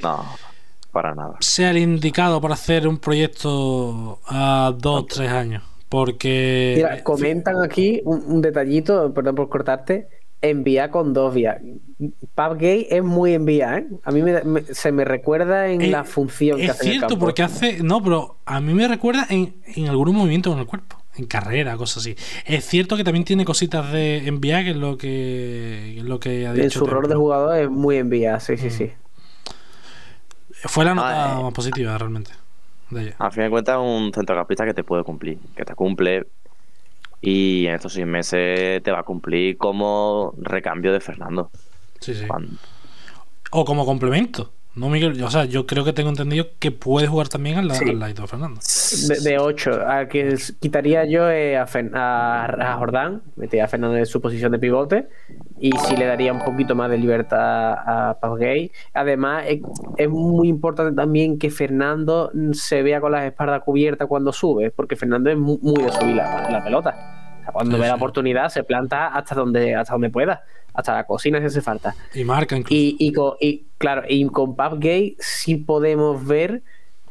para 0.92 1.16
nada. 1.16 1.38
sea 1.40 1.72
el 1.72 1.78
indicado 1.78 2.42
para 2.42 2.54
hacer 2.56 2.88
un 2.88 2.98
proyecto 2.98 4.20
a 4.28 4.74
dos, 4.78 5.08
tres 5.08 5.32
años. 5.32 5.64
Porque. 5.90 6.74
Mira, 6.78 7.04
comentan 7.04 7.62
aquí 7.64 8.02
un, 8.06 8.24
un 8.28 8.42
detallito, 8.42 9.14
perdón 9.14 9.36
por 9.36 9.50
cortarte. 9.50 10.10
Envía 10.44 10.92
con 10.92 11.14
dos 11.14 11.34
vías. 11.34 11.58
Pub 12.36 12.58
Gay 12.58 12.86
es 12.90 13.02
muy 13.04 13.34
envía, 13.34 13.78
¿eh? 13.78 13.88
A 14.04 14.12
mí 14.12 14.22
me- 14.22 14.44
me- 14.44 14.62
se 14.64 14.92
me 14.92 15.06
recuerda 15.06 15.70
en 15.70 15.82
Eh, 15.82 15.88
la 15.88 16.04
función 16.04 16.58
que 16.58 16.66
Es 16.66 16.72
hace 16.72 16.84
el 16.84 16.90
cierto, 16.92 17.08
campo. 17.08 17.26
porque 17.26 17.44
hace. 17.44 17.82
No, 17.82 18.04
pero 18.04 18.36
a 18.46 18.60
mí 18.60 18.74
me 18.74 18.88
recuerda 18.88 19.26
en, 19.30 19.56
en 19.76 19.88
algún 19.88 20.14
movimiento 20.16 20.50
con 20.50 20.60
el 20.60 20.66
cuerpo. 20.66 20.98
En 21.16 21.28
carrera, 21.28 21.78
cosas 21.78 21.98
así. 21.98 22.16
Es 22.46 22.66
cierto 22.66 22.98
que 22.98 23.04
también 23.04 23.24
tiene 23.24 23.46
cositas 23.46 23.92
de 23.94 24.28
enviar, 24.28 24.64
que 24.66 24.72
es 24.72 24.76
lo 24.76 24.98
que, 24.98 25.92
que 25.94 25.98
es 26.00 26.04
lo 26.04 26.20
que 26.20 26.46
ha 26.46 26.52
dicho. 26.54 26.64
En 26.66 26.72
su 26.72 26.86
rol 26.88 27.08
de 27.08 27.16
jugador 27.16 27.58
es 27.58 27.70
muy 27.70 27.96
envía, 27.98 28.40
sí, 28.40 28.54
Mm. 28.54 28.58
sí, 28.58 28.70
sí. 28.70 28.92
Fue 30.66 30.86
la 30.86 30.96
nota 30.96 31.36
Ah, 31.36 31.40
eh. 31.40 31.44
más 31.44 31.54
positiva, 31.54 31.98
realmente. 31.98 32.32
De 32.90 33.02
ella. 33.04 33.16
Al 33.20 33.32
fin 33.32 33.44
de 33.44 33.50
cuentas, 33.50 33.76
es 33.76 33.82
un 33.82 34.12
centrocampista 34.14 34.66
que 34.66 34.74
te 34.74 34.84
puede 34.84 35.04
cumplir, 35.04 35.38
que 35.56 35.64
te 35.66 35.74
cumple. 35.76 36.26
Y 37.26 37.66
en 37.68 37.76
estos 37.76 37.94
seis 37.94 38.06
meses 38.06 38.84
te 38.84 38.92
va 38.92 39.00
a 39.00 39.04
cumplir 39.04 39.58
como 39.58 40.34
recambio 40.38 40.92
de 40.92 41.00
Fernando. 41.00 41.50
Sí, 42.02 42.14
sí. 42.14 42.26
Cuando- 42.28 42.58
O 43.52 43.64
como 43.64 43.86
complemento. 43.86 44.52
No, 44.76 44.90
Miguel. 44.90 45.22
O 45.24 45.30
sea, 45.30 45.46
yo 45.46 45.68
creo 45.68 45.84
que 45.86 45.94
tengo 45.94 46.10
entendido 46.10 46.48
que 46.58 46.72
puede 46.72 47.06
jugar 47.06 47.28
también 47.30 47.58
al, 47.60 47.72
Sí. 47.72 47.88
al 47.90 48.14
de 48.14 48.28
Fernando. 48.28 48.60
De, 49.08 49.20
de 49.30 49.38
8. 49.38 49.82
A 49.88 50.08
que 50.08 50.36
quitaría 50.60 51.06
yo 51.06 51.30
eh, 51.30 51.58
a, 51.58 51.68
Fen- 51.68 51.92
a, 51.94 52.46
a 52.46 52.78
Jordán, 52.78 53.22
metería 53.36 53.66
a 53.66 53.68
Fernando 53.68 53.96
en 53.98 54.06
su 54.08 54.20
posición 54.20 54.52
de 54.52 54.58
pivote 54.58 55.10
y 55.60 55.72
sí 55.78 55.96
le 55.96 56.08
daría 56.08 56.34
un 56.34 56.44
poquito 56.44 56.74
más 56.74 56.90
de 56.90 56.98
libertad 56.98 57.74
a 57.74 58.18
Pau 58.20 58.36
Gay. 58.36 58.72
Además, 58.96 59.46
es, 59.48 59.62
es 59.98 60.10
muy 60.10 60.48
importante 60.48 60.96
también 60.96 61.38
que 61.38 61.52
Fernando 61.52 62.32
se 62.54 62.82
vea 62.82 63.00
con 63.00 63.12
las 63.12 63.26
espaldas 63.26 63.62
cubiertas 63.62 64.08
cuando 64.08 64.34
sube, 64.34 64.72
porque 64.72 64.96
Fernando 64.96 65.30
es 65.30 65.38
mu- 65.38 65.60
muy, 65.62 65.84
de 65.84 65.92
subir 65.92 66.16
la, 66.16 66.50
la 66.50 66.64
pelota. 66.64 66.90
O 67.42 67.44
sea, 67.44 67.52
cuando 67.54 67.76
Sí, 67.76 67.82
ve 67.82 67.88
la 67.90 67.96
oportunidad, 67.96 68.50
se 68.50 68.64
planta 68.64 69.08
hasta 69.10 69.36
donde, 69.36 69.76
hasta 69.76 69.94
donde 69.94 70.10
pueda, 70.10 70.42
hasta 70.74 70.94
la 70.94 71.04
cocina 71.06 71.40
si 71.40 71.46
hace 71.46 71.62
falta. 71.62 71.96
Y 72.14 72.24
marca 72.24 72.56
incluso. 72.56 72.74
Y, 72.74 72.96
y 73.00 73.14
con, 73.14 73.34
y, 73.40 73.66
claro, 73.78 74.04
y 74.08 74.26
con 74.28 74.56
sí 75.20 75.56
podemos 75.58 76.26
ver 76.26 76.62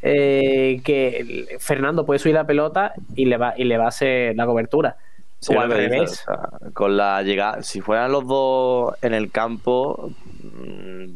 eh, 0.02 0.80
que 0.84 1.56
Fernando 1.60 2.04
puede 2.04 2.18
subir 2.18 2.34
la 2.34 2.46
pelota 2.46 2.92
y 3.14 3.26
le 3.26 3.36
va, 3.36 3.54
y 3.56 3.64
le 3.64 3.78
va 3.78 3.84
a 3.84 3.88
hacer 3.88 4.34
la 4.36 4.46
cobertura. 4.46 4.96
Sí, 5.38 5.54
o 5.54 5.60
al 5.60 5.70
revés. 5.70 6.12
o 6.12 6.14
sea, 6.24 6.70
con 6.72 6.96
la 6.96 7.22
llegada, 7.22 7.62
si 7.62 7.80
fueran 7.80 8.12
los 8.12 8.26
dos 8.26 8.94
en 9.02 9.14
el 9.14 9.30
campo, 9.30 10.12
mm, 10.42 11.06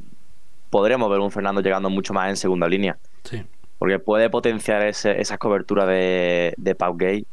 podríamos 0.70 1.11
ver 1.11 1.20
un 1.20 1.30
Fernando 1.30 1.61
llegando 1.61 1.90
mucho 1.90 2.12
más 2.12 2.30
en 2.30 2.36
segunda 2.36 2.68
línea. 2.68 2.97
Sí. 3.24 3.42
Porque 3.78 3.99
puede 3.99 4.30
potenciar 4.30 4.86
ese, 4.86 5.20
esas 5.20 5.38
coberturas 5.38 5.86
de, 5.86 6.55
de 6.57 6.74
Pau 6.74 6.97
Gay 6.97 7.26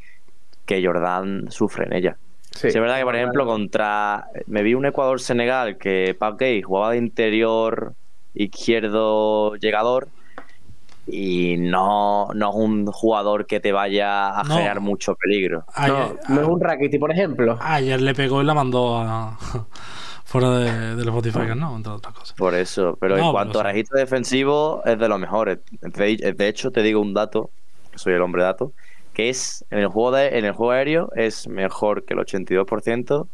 que 0.66 0.86
Jordan 0.86 1.52
sufre 1.52 1.86
en 1.86 1.94
ella. 1.94 2.18
Sí. 2.56 2.70
Sí, 2.72 2.78
es 2.78 2.82
verdad 2.82 2.98
que, 3.00 3.04
por 3.04 3.16
ejemplo, 3.16 3.46
contra. 3.46 4.28
Me 4.48 4.62
vi 4.64 4.74
un 4.76 4.86
Ecuador-Senegal 4.86 5.78
que 5.78 6.16
Pau 6.18 6.36
Gay 6.38 6.62
jugaba 6.62 6.92
de 6.92 6.98
interior 6.98 7.94
izquierdo 8.36 9.56
llegador 9.56 10.08
y 11.06 11.58
no, 11.58 12.30
no 12.34 12.50
es 12.50 12.56
un 12.56 12.86
jugador 12.88 13.46
que 13.46 13.60
te 13.60 13.72
vaya 13.72 14.40
a 14.40 14.44
No. 14.44 14.56
generar 14.56 14.80
mucho 14.80 15.16
peligro. 15.16 15.66
Ayer, 15.74 15.94
No, 16.30 16.36
no 16.36 16.42
es 16.42 16.48
un 16.48 16.62
Rakitic, 16.62 17.00
por 17.00 17.12
ejemplo. 17.12 17.58
ayer 17.62 18.02
le 18.02 18.14
pegó 18.14 18.42
y 18.42 18.46
la 18.46 18.54
mandó 18.54 18.98
a, 18.98 19.38
fuera 20.24 20.52
de, 20.60 20.96
del 20.96 21.08
Spotify, 21.10 21.54
¿no? 21.56 21.76
Entre 21.76 21.92
otras 21.92 22.14
cosas. 22.14 22.38
Por 22.38 22.56
eso, 22.56 22.98
pero 23.02 23.18
No, 23.18 23.26
en 23.28 23.32
cuanto 23.34 23.60
pero 23.60 23.70
a 23.70 23.72
registro 23.72 24.00
defensivo, 24.00 24.82
es 24.86 24.98
de 24.98 25.10
los 25.10 25.20
mejores. 25.20 25.60
De, 25.82 26.34
de 26.38 26.48
hecho, 26.48 26.72
te 26.72 26.82
digo 26.82 27.02
un 27.02 27.14
dato, 27.14 27.50
soy 27.96 28.14
el 28.14 28.22
hombre 28.22 28.44
dato, 28.44 28.72
que 29.14 29.30
es 29.30 29.64
en 29.70 29.80
el 29.80 29.88
juego 29.88 30.12
de, 30.12 30.38
en 30.40 30.46
el 30.46 30.52
juego 30.54 30.72
aéreo 30.72 31.12
es 31.16 31.48
mejor 31.48 32.04
que 32.06 32.14
el 32.14 32.20
82% 32.22 33.28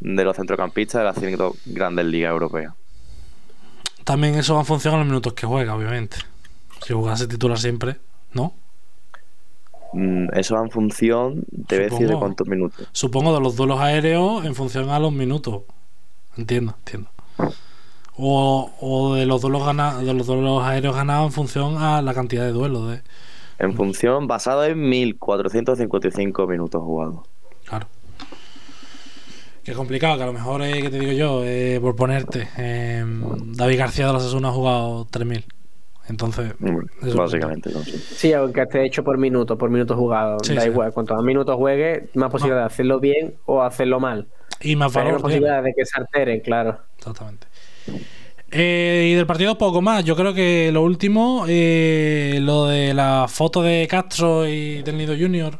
de 0.00 0.24
los 0.24 0.36
centrocampistas 0.36 1.00
de 1.00 1.04
las 1.04 1.16
cinco 1.18 1.56
grandes 1.66 2.06
ligas 2.06 2.30
europeas. 2.32 2.74
También 4.04 4.34
eso 4.34 4.54
va 4.54 4.60
en 4.60 4.66
función 4.66 4.94
a 4.94 4.98
los 4.98 5.06
minutos 5.06 5.32
que 5.32 5.46
juega, 5.46 5.74
obviamente. 5.74 6.16
Si 6.86 6.92
jugase 6.92 7.26
titular 7.26 7.58
siempre, 7.58 7.96
¿no? 8.32 8.52
Mm, 9.92 10.28
Eso 10.34 10.56
va 10.56 10.62
en 10.62 10.70
función, 10.70 11.44
te 11.66 11.76
voy 11.76 11.86
a 11.86 11.88
decir 11.88 12.08
de 12.08 12.16
cuántos 12.16 12.46
minutos. 12.46 12.86
Supongo 12.92 13.32
de 13.34 13.40
los 13.40 13.56
duelos 13.56 13.80
aéreos 13.80 14.44
en 14.44 14.54
función 14.54 14.90
a 14.90 14.98
los 14.98 15.12
minutos. 15.12 15.62
Entiendo, 16.36 16.74
entiendo. 16.78 17.08
O, 18.16 18.70
o 18.80 19.14
de 19.14 19.26
los 19.26 19.40
duelos 19.40 19.64
gana- 19.64 19.98
de 19.98 20.12
los 20.14 20.26
duelos 20.26 20.62
aéreos 20.64 20.94
ganados 20.94 21.26
en 21.28 21.32
función 21.32 21.78
a 21.78 22.02
la 22.02 22.12
cantidad 22.14 22.44
de 22.44 22.52
duelos 22.52 22.90
de, 22.90 23.02
En 23.58 23.74
función, 23.74 24.26
basado 24.26 24.64
en 24.64 24.88
1455 24.88 26.46
minutos 26.46 26.82
jugados. 26.82 27.20
Claro. 27.64 27.86
Qué 29.64 29.72
complicado, 29.72 30.18
que 30.18 30.22
a 30.24 30.26
lo 30.26 30.32
mejor, 30.34 30.62
eh, 30.62 30.82
que 30.82 30.90
te 30.90 30.98
digo 30.98 31.12
yo, 31.12 31.42
eh, 31.44 31.78
por 31.80 31.96
ponerte, 31.96 32.48
eh, 32.58 33.02
David 33.06 33.78
García 33.78 34.06
de 34.08 34.12
los 34.12 34.24
Asuna 34.24 34.48
ha 34.48 34.52
jugado 34.52 35.06
3000. 35.10 35.44
Entonces, 36.06 36.52
Básicamente, 37.16 37.70
no, 37.72 37.80
sí. 37.80 37.92
Sí, 37.92 38.32
aunque 38.34 38.60
esté 38.60 38.84
hecho 38.84 39.02
por 39.02 39.16
minutos, 39.16 39.56
por 39.56 39.70
minutos 39.70 39.96
jugados. 39.96 40.42
Sí, 40.46 40.54
da 40.54 40.60
sí. 40.60 40.68
igual, 40.68 40.92
cuanto 40.92 41.14
más 41.14 41.24
minutos 41.24 41.56
juegue, 41.56 42.10
más 42.12 42.30
posibilidad 42.30 42.60
de 42.60 42.66
hacerlo 42.66 43.00
bien 43.00 43.34
o 43.46 43.62
hacerlo 43.62 44.00
mal. 44.00 44.26
Y 44.60 44.76
más 44.76 44.92
valor 44.92 45.14
más 45.14 45.22
posibilidad 45.22 45.62
de 45.62 45.72
que 45.72 45.86
se 45.86 45.98
alteren, 45.98 46.40
claro. 46.40 46.78
Exactamente. 46.98 47.46
Eh, 48.56 49.08
y 49.10 49.14
del 49.14 49.26
partido 49.26 49.58
poco 49.58 49.82
más. 49.82 50.04
Yo 50.04 50.14
creo 50.14 50.32
que 50.32 50.70
lo 50.72 50.82
último, 50.82 51.44
eh, 51.48 52.38
lo 52.40 52.66
de 52.66 52.94
la 52.94 53.26
foto 53.28 53.62
de 53.62 53.88
Castro 53.90 54.46
y 54.46 54.80
del 54.82 54.96
Nido 54.96 55.16
Junior, 55.18 55.58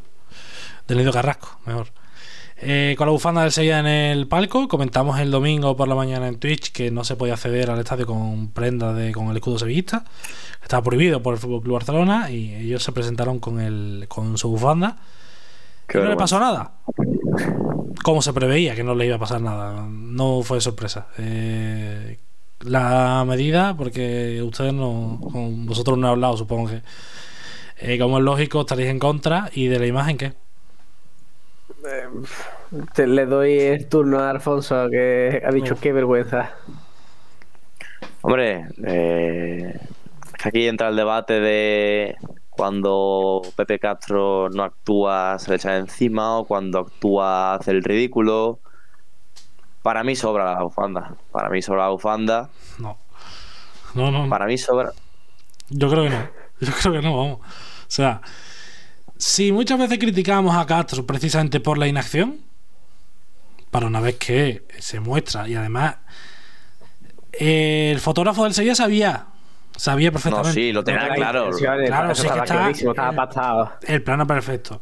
del 0.86 0.98
Nido 0.98 1.12
Carrasco, 1.12 1.58
mejor. 1.66 1.88
Eh, 2.56 2.94
con 2.96 3.08
la 3.08 3.10
bufanda 3.10 3.42
del 3.42 3.50
Sevilla 3.50 3.80
en 3.80 3.86
el 3.86 4.28
palco, 4.28 4.68
comentamos 4.68 5.18
el 5.18 5.32
domingo 5.32 5.76
por 5.76 5.88
la 5.88 5.96
mañana 5.96 6.28
en 6.28 6.38
Twitch 6.38 6.70
que 6.70 6.92
no 6.92 7.02
se 7.02 7.16
podía 7.16 7.34
acceder 7.34 7.68
al 7.68 7.80
estadio 7.80 8.06
con 8.06 8.50
prendas 8.50 8.96
de, 8.96 9.10
con 9.10 9.26
el 9.26 9.36
escudo 9.36 9.58
sevillista. 9.58 10.04
Estaba 10.62 10.84
prohibido 10.84 11.20
por 11.20 11.34
el 11.34 11.40
Fútbol 11.40 11.62
Club 11.62 11.74
Barcelona 11.74 12.30
y 12.30 12.54
ellos 12.54 12.84
se 12.84 12.92
presentaron 12.92 13.40
con 13.40 13.60
el 13.60 14.06
con 14.06 14.38
su 14.38 14.50
bufanda. 14.50 14.98
Qué 15.88 15.98
y 15.98 16.00
no 16.00 16.08
le 16.08 16.16
pasó 16.16 16.38
nada. 16.38 16.74
Como 18.04 18.22
se 18.22 18.32
preveía 18.32 18.76
que 18.76 18.84
no 18.84 18.94
le 18.94 19.06
iba 19.06 19.16
a 19.16 19.18
pasar 19.18 19.40
nada. 19.40 19.84
No 19.90 20.42
fue 20.42 20.60
sorpresa. 20.60 21.08
Eh, 21.18 22.18
la 22.64 23.24
medida, 23.26 23.76
porque 23.76 24.42
ustedes 24.42 24.72
no. 24.74 25.20
Con 25.32 25.66
vosotros 25.66 25.98
no 25.98 26.08
he 26.08 26.10
hablado, 26.10 26.36
supongo 26.36 26.68
que. 26.70 26.82
eh, 27.78 27.98
como 27.98 28.18
es 28.18 28.24
lógico, 28.24 28.62
estaréis 28.62 28.90
en 28.90 28.98
contra. 28.98 29.50
¿Y 29.54 29.68
de 29.68 29.78
la 29.78 29.86
imagen 29.86 30.18
qué? 30.18 30.34
Te- 32.94 33.06
le 33.06 33.26
doy 33.26 33.58
el 33.58 33.88
turno 33.88 34.18
a 34.20 34.30
Alfonso, 34.30 34.88
que 34.90 35.42
ha 35.44 35.50
dicho 35.52 35.74
Uf. 35.74 35.80
qué 35.80 35.92
vergüenza. 35.92 36.52
Hombre, 38.22 38.66
eh, 38.86 39.78
aquí 40.42 40.66
entra 40.66 40.88
el 40.88 40.96
debate 40.96 41.40
de 41.40 42.16
cuando 42.50 43.42
Pepe 43.56 43.78
Castro 43.78 44.48
no 44.50 44.62
actúa 44.64 45.38
se 45.38 45.50
le 45.50 45.56
echa 45.56 45.76
encima 45.76 46.38
o 46.38 46.46
cuando 46.46 46.78
actúa 46.80 47.54
hace 47.56 47.70
el 47.72 47.82
ridículo. 47.84 48.60
Para 49.84 50.02
mí 50.02 50.16
sobra 50.16 50.54
la 50.54 50.62
bufanda. 50.62 51.14
Para 51.30 51.50
mí 51.50 51.60
sobra 51.60 51.82
la 51.82 51.88
bufanda. 51.90 52.48
No. 52.78 52.96
No, 53.92 54.10
no. 54.10 54.26
Para 54.30 54.46
mí 54.46 54.56
sobra. 54.56 54.92
Yo 55.68 55.90
creo 55.90 56.04
que 56.04 56.08
no. 56.08 56.26
Yo 56.60 56.72
creo 56.72 56.92
que 56.94 57.02
no, 57.02 57.14
vamos. 57.14 57.40
O 57.40 57.44
sea, 57.86 58.22
si 59.18 59.52
muchas 59.52 59.78
veces 59.78 59.98
criticamos 59.98 60.56
a 60.56 60.64
Castro 60.64 61.04
precisamente 61.04 61.60
por 61.60 61.76
la 61.76 61.86
inacción, 61.86 62.38
para 63.70 63.86
una 63.86 64.00
vez 64.00 64.16
que 64.16 64.66
se 64.78 65.00
muestra 65.00 65.46
y 65.46 65.54
además 65.54 65.96
eh, 67.32 67.90
el 67.92 68.00
fotógrafo 68.00 68.44
del 68.44 68.54
Sevilla 68.54 68.74
sabía, 68.74 69.26
sabía 69.76 70.10
perfectamente. 70.10 70.48
No, 70.48 70.54
sí, 70.54 70.72
lo 70.72 70.82
tenía 70.82 71.10
claro. 71.10 71.50
Claro, 71.50 72.14
sí 72.14 72.22
que 72.22 72.38
estaba 72.38 72.70
está 72.70 73.10
estaba 73.10 73.78
el 73.82 74.02
plano 74.02 74.26
perfecto. 74.26 74.80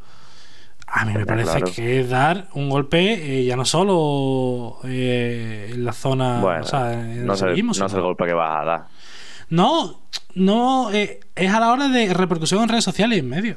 A 0.95 1.07
mí 1.07 1.15
me 1.15 1.25
parece 1.25 1.59
claro. 1.59 1.73
que 1.75 2.01
es 2.01 2.11
dar 2.11 2.49
un 2.53 2.69
golpe 2.69 3.15
eh, 3.41 3.45
ya 3.47 3.57
no 3.57 3.65
solo 3.65 4.79
eh, 4.85 5.71
en 5.73 5.85
la 5.87 5.93
zona, 5.95 6.39
Bueno, 6.41 6.61
o 6.61 6.65
sea, 6.65 6.93
en 6.93 7.25
no 7.25 7.33
el 7.33 7.37
es, 7.37 7.43
el, 7.43 7.49
sevillismo, 7.49 7.73
no 7.79 7.87
es 7.87 7.95
el 7.95 8.01
golpe 8.03 8.27
que 8.27 8.35
vas 8.35 8.61
a 8.61 8.65
dar. 8.65 8.85
no, 9.49 10.03
no, 10.35 10.91
eh, 10.93 11.21
es 11.35 11.53
a 11.53 11.61
la 11.61 11.73
hora 11.73 11.89
de 11.89 12.13
repercusión 12.13 12.63
en 12.63 12.69
redes 12.69 12.85
sociales 12.85 13.17
y 13.17 13.21
en 13.21 13.29
medios. 13.29 13.57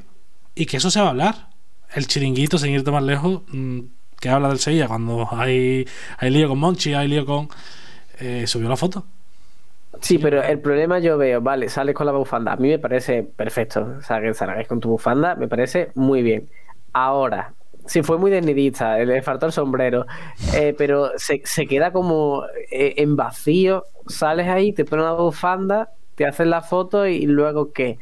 Y 0.55 0.65
que 0.65 0.77
eso 0.77 0.89
se 0.91 0.99
va 1.01 1.07
a 1.07 1.09
hablar. 1.09 1.49
El 1.93 2.07
chiringuito, 2.07 2.57
sin 2.57 2.71
irte 2.71 2.89
más 2.91 3.03
lejos, 3.03 3.41
mm, 3.49 3.79
que 4.19 4.29
habla 4.29 4.47
del 4.49 4.59
Sevilla 4.59 4.87
cuando 4.87 5.27
hay, 5.31 5.85
hay 6.17 6.29
lío 6.31 6.47
con 6.49 6.59
Monchi, 6.59 6.93
hay 6.93 7.07
lío 7.09 7.25
con. 7.25 7.49
eh, 8.19 8.45
subió 8.47 8.69
la 8.69 8.77
foto. 8.77 9.05
Sí, 10.01 10.17
pero 10.19 10.43
el 10.43 10.59
problema 10.59 10.99
yo 10.99 11.17
veo, 11.17 11.41
vale, 11.41 11.69
sales 11.69 11.95
con 11.95 12.05
la 12.05 12.11
bufanda. 12.11 12.53
A 12.53 12.55
mí 12.57 12.67
me 12.69 12.79
parece 12.79 13.23
perfecto. 13.23 13.95
O 13.99 14.01
sea, 14.01 14.21
que 14.21 14.33
salgáis 14.33 14.67
con 14.67 14.79
tu 14.79 14.89
bufanda, 14.89 15.35
me 15.35 15.47
parece 15.47 15.91
muy 15.95 16.21
bien. 16.21 16.49
Ahora, 16.97 17.53
sí 17.85 18.03
fue 18.03 18.17
muy 18.17 18.31
desnidista, 18.31 18.97
le 18.99 19.21
faltó 19.21 19.47
el 19.47 19.51
sombrero, 19.51 20.05
eh, 20.53 20.73
pero 20.77 21.11
se, 21.17 21.41
se 21.43 21.67
queda 21.67 21.91
como 21.91 22.43
eh, 22.71 22.93
en 22.95 23.17
vacío. 23.17 23.83
Sales 24.07 24.47
ahí, 24.47 24.71
te 24.71 24.85
pones 24.85 25.03
la 25.03 25.11
bufanda, 25.11 25.89
te 26.15 26.25
haces 26.25 26.47
la 26.47 26.61
foto 26.61 27.05
y 27.05 27.25
luego 27.25 27.73
qué. 27.73 27.99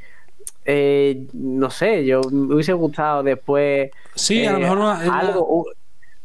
Eh, 0.66 1.26
no 1.34 1.72
sé, 1.72 2.06
yo 2.06 2.22
me 2.32 2.54
hubiese 2.54 2.74
gustado 2.74 3.24
después. 3.24 3.90
Sí, 4.14 4.46
a 4.46 4.52
lo 4.54 4.60
mejor 4.60 4.78
una- 4.78 5.00
una- 5.04 5.20
algo, 5.20 5.66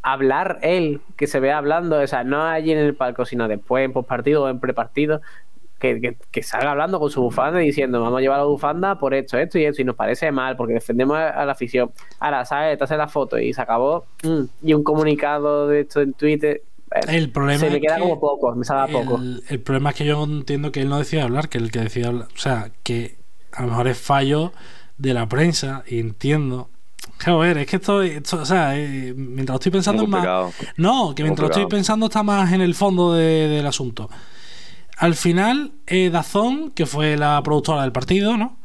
hablar 0.02 0.58
él, 0.62 1.00
que 1.16 1.26
se 1.26 1.40
vea 1.40 1.56
hablando, 1.58 1.98
o 2.00 2.06
sea, 2.06 2.22
no 2.24 2.42
allí 2.42 2.72
en 2.72 2.78
el 2.78 2.94
palco, 2.94 3.24
sino 3.24 3.48
después 3.48 3.84
en 3.84 3.92
postpartido 3.92 4.44
o 4.44 4.48
en 4.48 4.60
prepartido, 4.60 5.22
que, 5.78 6.00
que, 6.00 6.16
que 6.30 6.42
salga 6.42 6.72
hablando 6.72 6.98
con 6.98 7.10
su 7.10 7.22
bufanda 7.22 7.62
y 7.62 7.66
diciendo, 7.66 8.00
vamos 8.00 8.18
a 8.18 8.20
llevar 8.20 8.38
la 8.38 8.44
bufanda 8.44 8.98
por 8.98 9.14
esto, 9.14 9.38
esto 9.38 9.58
y 9.58 9.64
esto, 9.64 9.80
y 9.82 9.84
nos 9.84 9.94
parece 9.96 10.30
mal, 10.32 10.56
porque 10.56 10.74
defendemos 10.74 11.16
a, 11.16 11.28
a 11.30 11.44
la 11.44 11.52
afición. 11.52 11.90
Ahora, 12.18 12.44
¿sabes? 12.44 12.76
Te 12.78 12.84
haces 12.84 12.98
la 12.98 13.08
foto 13.08 13.38
y 13.38 13.52
se 13.52 13.62
acabó. 13.62 14.06
mm, 14.24 14.42
y 14.62 14.74
un 14.74 14.82
comunicado 14.82 15.68
de 15.68 15.80
esto 15.80 16.00
en 16.00 16.12
Twitter. 16.14 16.62
bueno, 16.90 17.12
El 17.12 17.30
problema 17.30 17.60
se 17.60 17.70
me 17.70 17.80
queda 17.80 17.96
que 17.96 18.02
como 18.02 18.18
poco, 18.18 18.54
me 18.54 18.64
sabe 18.64 18.90
a 18.90 18.92
poco. 18.92 19.16
El, 19.18 19.42
el 19.48 19.60
problema 19.60 19.90
es 19.90 19.96
que 19.96 20.04
yo 20.04 20.22
entiendo 20.24 20.72
que 20.72 20.80
él 20.80 20.88
no 20.88 20.98
decide 20.98 21.22
hablar, 21.22 21.48
que 21.48 21.58
el 21.58 21.70
que 21.70 21.80
decide 21.80 22.06
hablar. 22.06 22.28
O 22.34 22.38
sea, 22.38 22.70
que 22.82 23.16
a 23.52 23.62
lo 23.62 23.68
mejor 23.68 23.88
es 23.88 23.98
fallo 23.98 24.52
de 24.96 25.14
la 25.14 25.28
prensa, 25.28 25.84
y 25.86 26.00
entiendo. 26.00 26.70
Joder, 27.24 27.58
es 27.58 27.66
que 27.66 27.76
esto, 27.76 28.02
esto 28.02 28.38
o 28.42 28.44
sea, 28.44 28.76
eh, 28.78 29.12
mientras 29.16 29.54
lo 29.54 29.54
estoy 29.56 29.72
pensando 29.72 30.02
es 30.04 30.08
más. 30.08 30.54
No, 30.76 31.14
que 31.14 31.22
mientras 31.22 31.48
lo 31.48 31.54
estoy 31.54 31.66
pensando 31.66 32.06
está 32.06 32.22
más 32.22 32.52
en 32.52 32.60
el 32.60 32.74
fondo 32.74 33.12
de- 33.14 33.48
del 33.48 33.66
asunto. 33.66 34.08
Al 34.98 35.14
final, 35.14 35.72
eh, 35.86 36.10
Dazón, 36.10 36.70
que 36.72 36.84
fue 36.86 37.16
la 37.16 37.40
productora 37.42 37.82
del 37.82 37.92
partido, 37.92 38.36
¿no? 38.36 38.58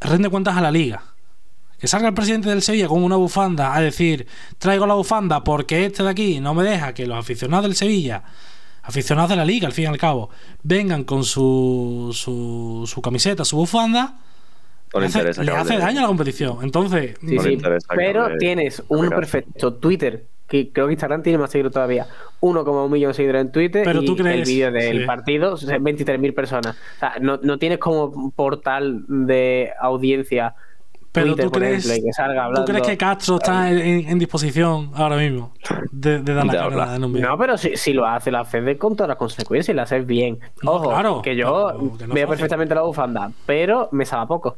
Rende 0.00 0.28
cuentas 0.28 0.56
a 0.56 0.60
la 0.60 0.70
liga. 0.70 1.02
Que 1.78 1.86
salga 1.88 2.08
el 2.08 2.14
presidente 2.14 2.48
del 2.48 2.60
Sevilla 2.60 2.88
con 2.88 3.02
una 3.02 3.16
bufanda 3.16 3.74
a 3.74 3.80
decir, 3.80 4.26
traigo 4.58 4.86
la 4.86 4.94
bufanda 4.94 5.44
porque 5.44 5.86
este 5.86 6.02
de 6.02 6.10
aquí 6.10 6.40
no 6.40 6.52
me 6.52 6.64
deja 6.64 6.92
que 6.92 7.06
los 7.06 7.16
aficionados 7.16 7.64
del 7.66 7.76
Sevilla, 7.76 8.24
aficionados 8.82 9.30
de 9.30 9.36
la 9.36 9.44
liga 9.44 9.66
al 9.68 9.72
fin 9.72 9.84
y 9.84 9.86
al 9.86 9.96
cabo, 9.98 10.28
vengan 10.62 11.04
con 11.04 11.24
su, 11.24 12.10
su, 12.12 12.84
su 12.86 13.00
camiseta, 13.00 13.44
su 13.44 13.56
bufanda, 13.56 14.18
No 14.92 15.00
le 15.00 15.06
hace, 15.06 15.44
le 15.44 15.78
daño 15.78 16.00
a 16.00 16.02
la 16.02 16.08
competición. 16.08 16.58
Entonces, 16.62 17.16
Sí, 17.20 17.36
no 17.36 17.70
pero 17.94 18.36
tienes 18.38 18.82
Castro. 18.88 19.10
perfecto, 19.10 19.74
Twitter, 19.74 20.26
que 20.48 20.70
creo 20.72 20.86
que 20.86 20.94
Instagram 20.94 21.22
tiene 21.22 21.38
más 21.38 21.50
seguidores 21.50 21.74
todavía. 21.74 22.06
Uno 22.40 22.64
como 22.64 22.84
un 22.86 22.90
millón 22.92 23.10
de 23.10 23.14
seguidores 23.14 23.42
en 23.42 23.52
Twitter 23.52 23.82
Pero 23.84 24.02
y 24.02 24.06
tú 24.06 24.16
crees- 24.16 24.48
el 24.48 24.54
vídeo 24.54 24.72
del 24.72 25.00
sí. 25.00 25.04
partido, 25.06 25.56
23.000 25.56 26.34
personas. 26.34 26.76
O 26.96 26.98
sea, 26.98 27.14
no, 27.20 27.38
no 27.42 27.58
tienes 27.58 27.78
como 27.78 28.30
portal 28.32 29.04
de 29.08 29.70
audiencia 29.80 30.54
pero 31.10 31.28
Twitter, 31.28 31.44
tú 31.46 31.50
crees, 31.52 31.86
ejemplo, 31.86 32.06
que 32.06 32.12
salga 32.12 32.34
¿tú 32.34 32.40
hablando. 32.40 32.64
crees 32.72 32.86
que 32.86 32.96
Castro 32.98 33.36
está 33.36 33.70
en, 33.70 33.78
en- 33.78 34.08
en 34.10 34.18
disposición 34.18 34.90
ahora 34.94 35.16
mismo 35.16 35.52
de, 35.90 36.20
de 36.20 36.34
dar 36.34 36.44
la 36.46 36.52
De 36.52 36.58
cara 36.58 36.70
hablar. 36.70 36.96
en 36.96 37.04
un 37.04 37.12
vídeo? 37.14 37.28
No, 37.28 37.38
pero 37.38 37.56
si, 37.56 37.76
si 37.76 37.92
lo 37.94 38.06
hace, 38.06 38.30
lo 38.30 38.38
haces 38.38 38.64
de- 38.64 38.76
con 38.78 38.94
todas 38.94 39.08
las 39.08 39.16
consecuencias 39.16 39.72
y 39.72 39.76
lo 39.76 39.82
haces 39.82 40.06
bien. 40.06 40.38
No, 40.62 40.72
Ojo, 40.72 40.90
claro, 40.90 41.22
que 41.22 41.34
yo 41.34 41.94
que 41.98 42.06
no 42.06 42.14
veo 42.14 42.28
perfectamente 42.28 42.74
la 42.74 42.82
bufanda, 42.82 43.32
pero 43.46 43.88
me 43.92 44.04
sabe 44.04 44.22
a 44.24 44.26
poco. 44.26 44.56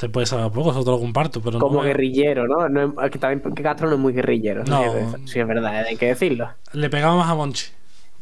Te 0.00 0.08
puede 0.08 0.26
saber 0.26 0.50
poco, 0.50 0.70
eso 0.70 0.82
te 0.82 0.90
lo 0.90 0.98
comparto, 0.98 1.42
pero 1.42 1.58
Como 1.58 1.76
no 1.80 1.82
guerrillero, 1.82 2.48
¿no? 2.48 2.68
no 2.70 3.02
es, 3.04 3.10
que 3.10 3.18
también 3.18 3.54
que 3.54 3.62
Castro 3.62 3.86
no 3.88 3.94
es 3.96 4.00
muy 4.00 4.14
guerrillero. 4.14 4.64
No. 4.64 4.82
Sí, 5.26 5.38
es- 5.38 5.46
verdad, 5.46 5.84
hay 5.86 5.96
que 5.96 6.06
decirlo. 6.06 6.48
le 6.72 6.88
pegaba 6.88 7.16
más 7.16 7.28
a 7.30 7.34
Monchi. 7.34 7.66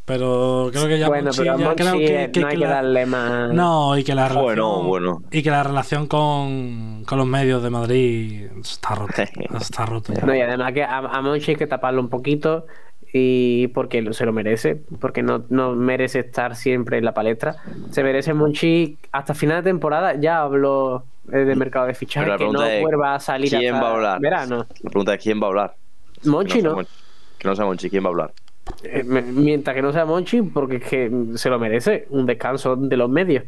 Pero 0.04 0.70
creo 0.72 0.88
que 0.88 0.98
ya 0.98 1.06
bueno, 1.08 1.24
Monchi 1.26 1.38
pero 1.42 1.58
ya 1.58 1.64
Monchi 1.64 1.82
creo 1.84 1.92
que, 1.98 2.30
que- 2.32 2.40
no 2.40 2.46
hay 2.48 2.54
que 2.54 2.60
que 2.60 2.66
la- 2.66 2.74
darle 2.74 3.06
más. 3.06 3.52
No, 3.52 3.96
y 3.96 4.02
que 4.04 4.14
la 4.14 4.22
relación, 4.28 4.44
Bueno, 4.44 4.82
bueno. 4.82 5.22
y 5.30 5.42
que 5.42 5.50
la 5.50 5.62
relación 5.62 6.06
con, 6.06 7.04
con 7.06 7.18
los 7.18 7.26
medios 7.26 7.62
de 7.62 7.70
Madrid 7.70 8.46
está 8.60 8.94
rota. 8.94 9.22
está 9.60 9.84
roto 9.86 10.12
ya. 10.14 10.24
No, 10.24 10.34
y 10.34 10.40
además 10.40 10.72
que 10.72 10.82
a, 10.82 10.96
a 10.98 11.20
Monchi 11.20 11.50
hay 11.52 11.56
que 11.58 11.66
taparlo 11.66 12.00
un 12.00 12.08
poquito 12.08 12.66
y 13.12 13.68
porque 13.68 14.04
se 14.14 14.24
lo 14.26 14.32
merece, 14.32 14.82
porque 14.98 15.22
no, 15.22 15.44
no 15.50 15.74
merece 15.74 16.20
estar 16.20 16.56
siempre 16.56 16.98
en 16.98 17.04
la 17.04 17.12
palestra. 17.14 17.56
Se 17.90 18.02
merece 18.02 18.32
Monchi 18.34 18.96
hasta 19.12 19.34
final 19.34 19.62
de 19.62 19.70
temporada, 19.70 20.14
ya 20.18 20.40
habló 20.40 21.04
de 21.28 21.54
mercado 21.56 21.86
de 21.86 21.94
fichajes, 21.94 22.36
que 22.36 22.48
no 22.48 22.62
es, 22.62 22.80
vuelva 22.82 23.14
a 23.14 23.20
salir 23.20 23.50
¿Quién 23.50 23.74
hasta 23.74 23.84
va 23.84 23.90
a 23.90 23.94
hablar? 23.94 24.20
verano. 24.20 24.66
La 24.82 24.90
pregunta 24.90 25.14
es 25.14 25.22
quién 25.22 25.40
va 25.40 25.46
a 25.46 25.48
hablar. 25.48 25.74
Monchi 26.24 26.54
que 26.58 26.62
no. 26.62 26.76
Que 27.38 27.46
no 27.48 27.54
sea 27.54 27.64
Monchi, 27.64 27.88
¿quién 27.90 28.02
va 28.02 28.08
a 28.08 28.10
hablar? 28.10 28.32
Eh, 28.82 29.02
Mientras 29.04 29.74
que 29.76 29.82
no 29.82 29.92
sea 29.92 30.04
Monchi, 30.04 30.42
porque 30.42 30.76
es 30.76 30.84
que 30.84 31.10
se 31.36 31.48
lo 31.50 31.58
merece, 31.58 32.06
un 32.10 32.26
descanso 32.26 32.76
de 32.76 32.96
los 32.96 33.08
medios. 33.08 33.44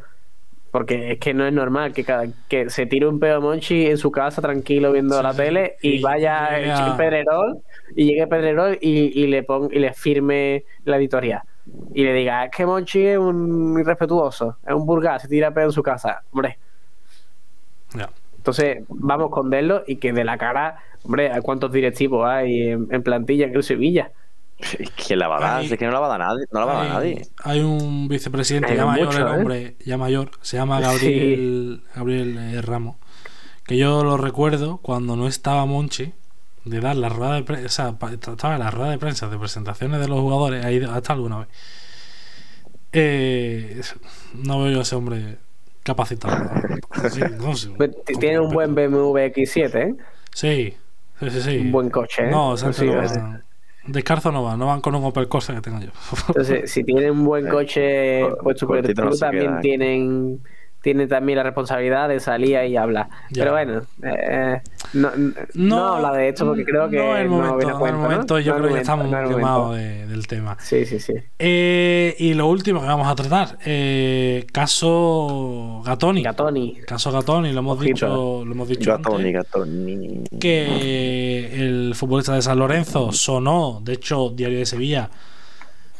Porque 0.70 1.10
es 1.12 1.18
que 1.18 1.34
no 1.34 1.44
es 1.44 1.52
normal 1.52 1.92
que, 1.92 2.04
cada- 2.04 2.28
que 2.48 2.70
se 2.70 2.86
tire 2.86 3.06
un 3.08 3.18
pedo 3.18 3.40
Monchi 3.40 3.86
en 3.86 3.98
su 3.98 4.12
casa 4.12 4.40
tranquilo 4.40 4.92
viendo 4.92 5.20
la 5.20 5.34
tele 5.34 5.74
y, 5.82 5.96
Y 5.96 6.00
vaya 6.02 6.86
a- 6.92 6.96
Pedrerol 6.96 7.58
y 7.96 8.04
llegue 8.06 8.26
Pedrerol 8.28 8.78
y, 8.80 9.20
y 9.20 9.26
le 9.26 9.42
pon, 9.42 9.68
y 9.72 9.80
le 9.80 9.92
firme 9.92 10.64
la 10.84 10.96
editorial. 10.96 11.42
Y 11.92 12.04
le 12.04 12.12
diga, 12.14 12.44
es 12.44 12.50
que 12.56 12.64
Monchi 12.66 13.04
es 13.04 13.18
un 13.18 13.76
irrespetuoso, 13.80 14.58
es 14.64 14.72
un 14.72 14.86
burgas, 14.86 15.22
se 15.22 15.28
tira 15.28 15.50
pedo 15.52 15.66
en 15.66 15.72
su 15.72 15.82
casa. 15.82 16.22
Hombre, 16.30 16.56
Entonces, 18.36 18.84
vamos 18.88 19.30
con 19.30 19.50
verlo 19.50 19.82
y 19.86 19.96
que 19.96 20.12
de 20.12 20.24
la 20.24 20.38
cara, 20.38 20.78
hombre, 21.04 21.30
¿cuántos 21.42 21.72
directivos 21.72 22.26
hay 22.26 22.68
en, 22.70 22.88
en 22.90 23.02
plantilla 23.02 23.46
en 23.46 23.54
el 23.54 23.62
Sevilla? 23.62 24.12
¿Quién 25.06 25.18
la 25.18 25.28
va 25.28 25.36
a 25.38 25.40
dar? 25.40 25.60
Hay- 25.60 25.66
Es 25.72 25.78
que 25.78 25.84
no 25.86 25.92
la 25.92 26.00
va 26.00 26.06
a 26.06 26.18
dar 26.18 26.20
nadie. 26.20 26.44
No 26.52 26.60
la 26.60 26.66
va 26.66 26.72
a 26.72 26.74
dar 26.76 26.84
hay, 26.84 27.14
nadie. 27.14 27.22
hay 27.44 27.60
un 27.60 28.08
vicepresidente 28.08 28.72
Hay 28.72 28.76
ya 28.78 28.86
mayor, 28.86 29.06
mucho, 29.06 29.18
el 29.18 29.26
¿eh? 29.26 29.30
hombre, 29.30 29.76
ya 29.84 29.96
mayor, 29.98 30.30
se 30.40 30.56
llama 30.56 30.80
Gabriel, 30.80 31.82
Gabriel 31.94 32.38
eh, 32.38 32.62
Ramos, 32.62 32.96
que 33.66 33.76
yo 33.76 34.04
lo 34.04 34.16
recuerdo 34.16 34.78
cuando 34.78 35.16
no 35.16 35.26
estaba 35.28 35.66
Monchi, 35.66 36.12
de 36.64 36.80
dar 36.80 36.96
la 36.96 37.08
rueda 37.08 37.34
de 37.34 37.42
prensa, 37.42 37.88
o 37.90 37.98
sea, 37.98 38.08
estaba 38.10 38.54
en 38.54 38.60
la 38.60 38.70
rueda 38.70 38.90
de 38.90 38.98
prensa 38.98 39.28
de 39.28 39.38
presentaciones 39.38 40.00
de 40.00 40.08
los 40.08 40.20
jugadores, 40.20 40.64
ahí 40.64 40.82
hasta 40.82 41.12
alguna 41.14 41.38
vez. 41.40 41.48
Eh, 42.92 43.80
no 44.34 44.60
veo 44.62 44.72
yo 44.72 44.78
a 44.80 44.82
ese 44.82 44.96
hombre 44.96 45.38
capacitado. 45.82 46.50
Sí, 47.10 47.20
no 47.38 47.54
sé. 47.56 47.70
Pues, 47.76 47.90
Tiene 48.18 48.40
un 48.40 48.52
buen 48.52 48.74
BMW 48.74 49.16
X7, 49.32 49.74
¿eh? 49.76 49.94
Sí, 50.34 50.76
sí, 51.18 51.30
sí. 51.30 51.40
sí. 51.40 51.58
Un 51.58 51.72
buen 51.72 51.88
coche, 51.88 52.24
¿eh? 52.26 52.30
No, 52.30 52.56
Sánchez 52.56 52.80
Sí, 52.80 52.86
no 52.86 53.08
sí. 53.08 53.18
va. 53.18 53.40
Descarzo 53.86 54.30
no 54.30 54.42
va, 54.42 54.56
no 54.56 54.66
van 54.66 54.80
con 54.82 54.94
un 54.94 55.04
Opel 55.04 55.28
Corsa 55.28 55.54
que 55.54 55.62
tengo 55.62 55.80
yo. 55.80 55.90
Entonces, 56.28 56.70
si 56.70 56.84
tienen 56.84 57.12
un 57.12 57.24
buen 57.24 57.48
coche, 57.48 58.26
pues 58.42 58.58
Super 58.58 58.80
cortito 58.80 59.02
no 59.02 59.08
Club 59.08 59.18
se 59.18 59.24
también 59.24 59.54
¿eh? 59.54 59.58
tienen, 59.62 60.40
tienen 60.82 61.08
también 61.08 61.38
la 61.38 61.44
responsabilidad 61.44 62.08
de 62.08 62.20
salir 62.20 62.56
ahí 62.58 62.72
y 62.72 62.76
hablar. 62.76 63.08
Ya. 63.30 63.44
Pero 63.44 63.52
bueno, 63.52 63.82
eh, 64.02 64.60
no, 64.92 65.10
no, 65.16 65.32
no 65.54 65.94
habla 65.94 66.12
de 66.12 66.28
esto 66.28 66.46
porque 66.46 66.64
creo 66.64 66.88
que 66.88 66.96
no 66.96 67.16
el 67.16 67.28
momento, 67.28 68.38
yo 68.38 68.56
creo 68.56 68.72
que 68.74 68.80
estamos 68.80 69.06
quemados 69.28 69.76
de- 69.76 70.06
del 70.06 70.26
tema. 70.26 70.56
Sí, 70.60 70.84
sí, 70.86 70.98
sí. 70.98 71.12
Eh, 71.38 72.14
y 72.18 72.34
lo 72.34 72.48
último 72.48 72.80
que 72.80 72.86
vamos 72.86 73.06
a 73.08 73.14
tratar, 73.14 73.58
eh, 73.64 74.46
caso 74.52 75.82
Gatoni. 75.84 76.22
Gatoni. 76.22 76.78
Caso 76.86 77.12
Gatoni, 77.12 77.52
lo 77.52 77.60
hemos 77.60 77.78
Ojito. 77.78 77.94
dicho, 77.94 78.44
lo 78.44 78.52
hemos 78.52 78.68
dicho 78.68 78.90
Gatoni, 78.90 79.16
antes, 79.28 79.32
Gatoni. 79.34 80.24
que 80.40 81.54
el 81.64 81.94
futbolista 81.94 82.34
de 82.34 82.42
San 82.42 82.58
Lorenzo 82.58 83.12
sonó, 83.12 83.80
de 83.84 83.92
hecho, 83.94 84.30
Diario 84.30 84.58
de 84.58 84.66
Sevilla 84.66 85.10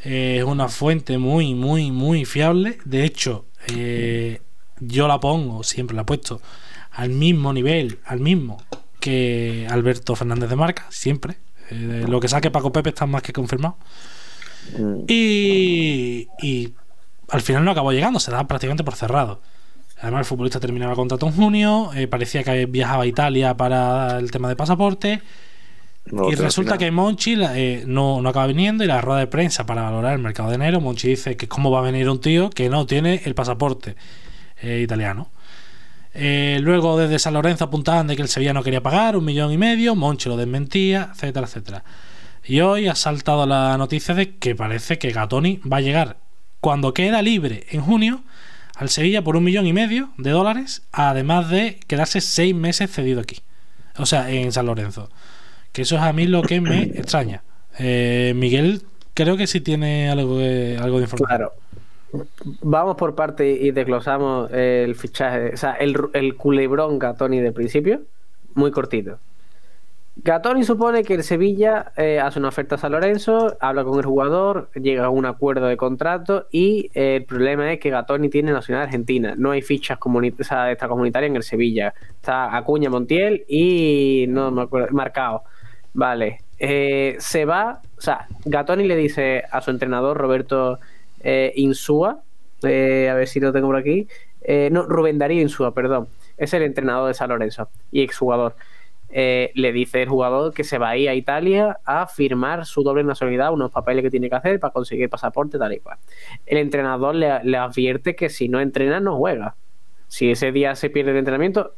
eh, 0.05 0.37
es 0.39 0.45
una 0.45 0.69
fuente 0.69 1.19
muy, 1.19 1.55
muy, 1.55 1.91
muy 1.91 2.25
fiable. 2.25 2.79
De 2.85 3.05
hecho, 3.05 3.45
eh, 3.75 4.41
yo 4.81 5.07
la 5.07 5.21
pongo, 5.21 5.63
siempre 5.63 5.95
la 5.95 6.03
he 6.03 6.05
puesto, 6.07 6.41
al 6.93 7.11
mismo 7.11 7.53
nivel, 7.53 7.99
al 8.07 8.21
mismo 8.21 8.57
que 9.01 9.67
Alberto 9.69 10.15
Fernández 10.15 10.49
de 10.51 10.57
Marca, 10.57 10.87
siempre. 10.91 11.39
Eh, 11.71 12.05
lo 12.09 12.21
que 12.21 12.29
saque 12.29 12.51
Paco 12.51 12.73
Pepe 12.73 12.91
está 12.91 13.07
más 13.07 13.23
que 13.23 13.33
confirmado. 13.33 13.77
Mm. 14.79 15.05
Y, 15.09 16.29
y 16.43 16.75
al 17.29 17.41
final 17.41 17.65
no 17.65 17.71
acabó 17.71 17.93
llegando, 17.93 18.21
se 18.21 18.31
da 18.31 18.47
prácticamente 18.47 18.85
por 18.85 18.95
cerrado. 18.95 19.41
Además, 20.01 20.21
el 20.21 20.25
futbolista 20.25 20.61
terminaba 20.61 20.93
el 20.93 20.97
contrato 20.97 21.27
en 21.27 21.33
junio, 21.33 21.91
eh, 21.95 22.07
parecía 22.07 22.43
que 22.43 22.67
viajaba 22.67 23.03
a 23.03 23.07
Italia 23.07 23.57
para 23.57 24.19
el 24.19 24.31
tema 24.31 24.49
de 24.49 24.57
pasaporte. 24.57 25.23
No, 26.07 26.31
y 26.31 26.35
resulta 26.35 26.79
que 26.79 26.91
Monchi 26.91 27.37
eh, 27.39 27.85
no, 27.87 28.23
no 28.23 28.29
acaba 28.31 28.47
viniendo 28.47 28.83
y 28.83 28.87
la 28.87 29.03
rueda 29.03 29.21
de 29.21 29.27
prensa 29.27 29.67
para 29.67 29.83
valorar 29.83 30.15
el 30.15 30.19
mercado 30.19 30.49
de 30.49 30.55
enero, 30.55 30.81
Monchi 30.81 31.09
dice 31.09 31.37
que 31.37 31.47
cómo 31.47 31.71
va 31.71 31.81
a 31.81 31.83
venir 31.83 32.09
un 32.09 32.21
tío 32.21 32.49
que 32.49 32.71
no 32.71 32.87
tiene 32.87 33.21
el 33.27 33.35
pasaporte 33.35 33.97
eh, 34.63 34.81
italiano. 34.83 35.31
Eh, 36.13 36.59
luego 36.61 36.99
desde 36.99 37.19
San 37.19 37.35
Lorenzo 37.35 37.65
apuntaban 37.65 38.07
de 38.07 38.17
que 38.17 38.23
el 38.23 38.29
Sevilla 38.29 38.53
no 38.53 38.63
quería 38.63 38.83
pagar 38.83 39.17
un 39.17 39.25
millón 39.25 39.53
y 39.53 39.59
medio, 39.59 39.95
Monchi 39.95 40.29
lo 40.29 40.37
desmentía, 40.37 41.11
etcétera, 41.13 41.47
etcétera. 41.47 41.85
Y 42.45 42.61
hoy 42.61 42.89
ha 42.89 42.95
saltado 42.95 43.47
la 43.47 43.77
noticia 43.77 44.15
de 44.15 44.37
que 44.37 44.55
parece 44.55 44.99
que 44.99 45.11
Gatoni 45.11 45.61
va 45.71 45.77
a 45.79 45.83
llegar 45.83 46.17
cuando 46.61 46.95
queda 46.95 47.23
libre 47.23 47.67
en 47.71 47.81
junio 47.81 48.23
al 48.77 48.89
Sevilla 48.89 49.23
por 49.23 49.37
un 49.37 49.45
millón 49.45 49.67
y 49.67 49.73
medio 49.73 50.11
de 50.17 50.31
dólares, 50.31 50.83
además 50.91 51.51
de 51.51 51.79
quedarse 51.87 52.21
seis 52.21 52.55
meses 52.55 52.91
cedido 52.91 53.21
aquí. 53.21 53.41
O 53.99 54.07
sea, 54.07 54.31
en 54.31 54.53
San 54.53 54.67
Lorenzo. 54.67 55.11
Que 55.73 55.83
eso 55.83 55.97
es 55.97 56.03
a 56.03 56.13
mí 56.13 56.27
lo 56.27 56.43
que 56.43 56.61
me 56.61 56.83
extraña. 56.83 57.43
Eh, 57.79 58.33
Miguel, 58.35 58.83
creo 59.15 59.37
que 59.37 59.47
sí 59.47 59.61
tiene 59.61 60.09
algo 60.09 60.39
de, 60.39 60.79
algo 60.81 60.97
de 60.99 61.05
información. 61.05 61.29
Claro. 61.29 61.53
Vamos 62.63 62.97
por 62.97 63.15
parte 63.15 63.51
y 63.51 63.71
desglosamos 63.71 64.51
el 64.53 64.95
fichaje, 64.95 65.55
o 65.55 65.57
sea, 65.57 65.73
el, 65.75 65.97
el 66.13 66.37
culebrón 66.37 66.99
Gatoni 66.99 67.41
de 67.41 67.53
principio, 67.53 68.03
muy 68.55 68.71
cortito. 68.71 69.19
Gatoni 70.23 70.65
supone 70.65 71.03
que 71.03 71.15
el 71.15 71.23
Sevilla 71.23 71.93
eh, 71.97 72.21
hace 72.21 72.39
una 72.41 72.49
oferta 72.49 72.75
a 72.75 72.79
San 72.79 72.93
Lorenzo, 72.93 73.57
habla 73.61 73.85
con 73.85 73.99
el 73.99 74.05
jugador, 74.05 74.69
llega 74.75 75.07
a 75.07 75.09
un 75.09 75.25
acuerdo 75.25 75.67
de 75.67 75.77
contrato 75.77 76.47
y 76.51 76.91
eh, 76.95 77.17
el 77.17 77.25
problema 77.25 77.73
es 77.73 77.81
que 77.81 77.91
Gatoni 77.91 78.29
tiene 78.29 78.53
nacionalidad 78.53 78.89
argentina. 78.89 79.35
No 79.39 79.53
hay 79.53 79.63
fichas 79.63 79.99
o 80.03 80.45
sea, 80.45 80.71
en 80.73 81.37
el 81.37 81.43
Sevilla. 81.43 81.95
Está 82.17 82.55
Acuña 82.55 82.91
Montiel 82.91 83.45
y 83.49 84.27
no 84.29 84.51
me 84.51 84.63
acuerdo, 84.63 84.89
marcado. 84.93 85.45
Vale. 85.95 86.41
Eh, 86.59 87.17
se 87.19 87.47
va, 87.47 87.81
o 87.97 88.01
sea, 88.01 88.27
Gatoni 88.45 88.85
le 88.87 88.97
dice 88.97 89.45
a 89.51 89.63
su 89.63 89.71
entrenador 89.71 90.19
Roberto 90.19 90.79
eh, 91.21 91.53
Insúa, 91.57 92.23
eh, 92.63 93.09
a 93.11 93.15
ver 93.15 93.29
si 93.29 93.41
lo 93.41 93.53
tengo 93.53 93.69
por 93.69 93.77
aquí, 93.77 94.09
eh, 94.43 94.69
no, 94.73 94.85
Rubén 94.85 95.19
Darío 95.19 95.43
Insúa, 95.43 95.75
perdón, 95.75 96.09
es 96.37 96.53
el 96.55 96.63
entrenador 96.63 97.09
de 97.09 97.15
San 97.15 97.29
Lorenzo 97.29 97.69
y 97.91 98.03
exjugador. 98.03 98.57
Eh, 99.13 99.51
le 99.55 99.73
dice 99.73 100.03
el 100.03 100.09
jugador 100.09 100.55
que 100.55 100.63
se 100.63 100.79
va 100.79 100.91
a 100.91 100.97
ir 100.97 101.09
a 101.09 101.15
Italia 101.15 101.81
a 101.85 102.07
firmar 102.07 102.65
su 102.65 102.83
doble 102.85 103.03
nacionalidad, 103.03 103.53
unos 103.53 103.73
papeles 103.73 104.05
que 104.05 104.11
tiene 104.11 104.31
que 104.31 104.37
hacer 104.37 104.61
para 104.61 104.73
conseguir 104.73 105.11
pasaporte, 105.11 105.59
tal 105.59 105.73
y 105.73 105.81
cual. 105.81 105.99
El 106.47 106.59
entrenador 106.59 107.15
le, 107.15 107.57
advierte 107.57 108.15
que 108.15 108.29
si 108.29 108.49
no 108.49 108.61
entrena, 108.61 109.01
no 109.01 109.17
juega. 109.17 109.57
Si 110.07 110.31
ese 110.31 110.53
día 110.53 110.75
se 110.77 110.91
pierde 110.91 111.11
el 111.11 111.19
entrenamiento, 111.19 111.75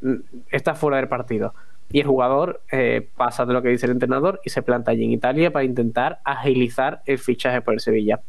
está 0.51 0.74
fuera 0.74 0.99
del 0.99 1.09
partido. 1.09 1.55
Y 1.90 2.01
el 2.01 2.07
jugador 2.07 2.62
eh, 2.70 3.09
pasa 3.16 3.45
de 3.45 3.53
lo 3.53 3.62
que 3.62 3.68
dice 3.68 3.86
el 3.86 3.93
entrenador 3.93 4.40
y 4.45 4.51
se 4.51 4.62
planta 4.62 4.90
allí 4.93 5.05
en 5.05 5.12
Italia 5.12 5.51
para 5.53 5.64
intentar 5.64 6.20
agilizar 6.24 7.03
el 7.07 7.18
fichaje 7.18 7.61
por 7.61 7.74
el 7.74 7.80
Sevilla. 7.80 8.20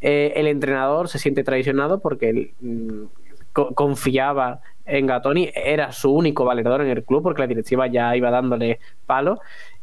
Eh, 0.00 0.32
el 0.36 0.46
entrenador 0.46 1.08
se 1.08 1.18
siente 1.18 1.44
traicionado 1.44 2.00
porque 2.00 2.30
él, 2.30 2.50
mm, 2.60 3.04
co- 3.52 3.74
confiaba 3.74 4.60
en 4.86 5.06
Gatoni, 5.06 5.50
era 5.54 5.92
su 5.92 6.12
único 6.12 6.44
valedor 6.44 6.80
en 6.80 6.88
el 6.88 7.04
club 7.04 7.22
porque 7.22 7.42
la 7.42 7.46
directiva 7.46 7.86
ya 7.86 8.16
iba 8.16 8.30
dándole 8.30 8.80
palo. 9.06 9.40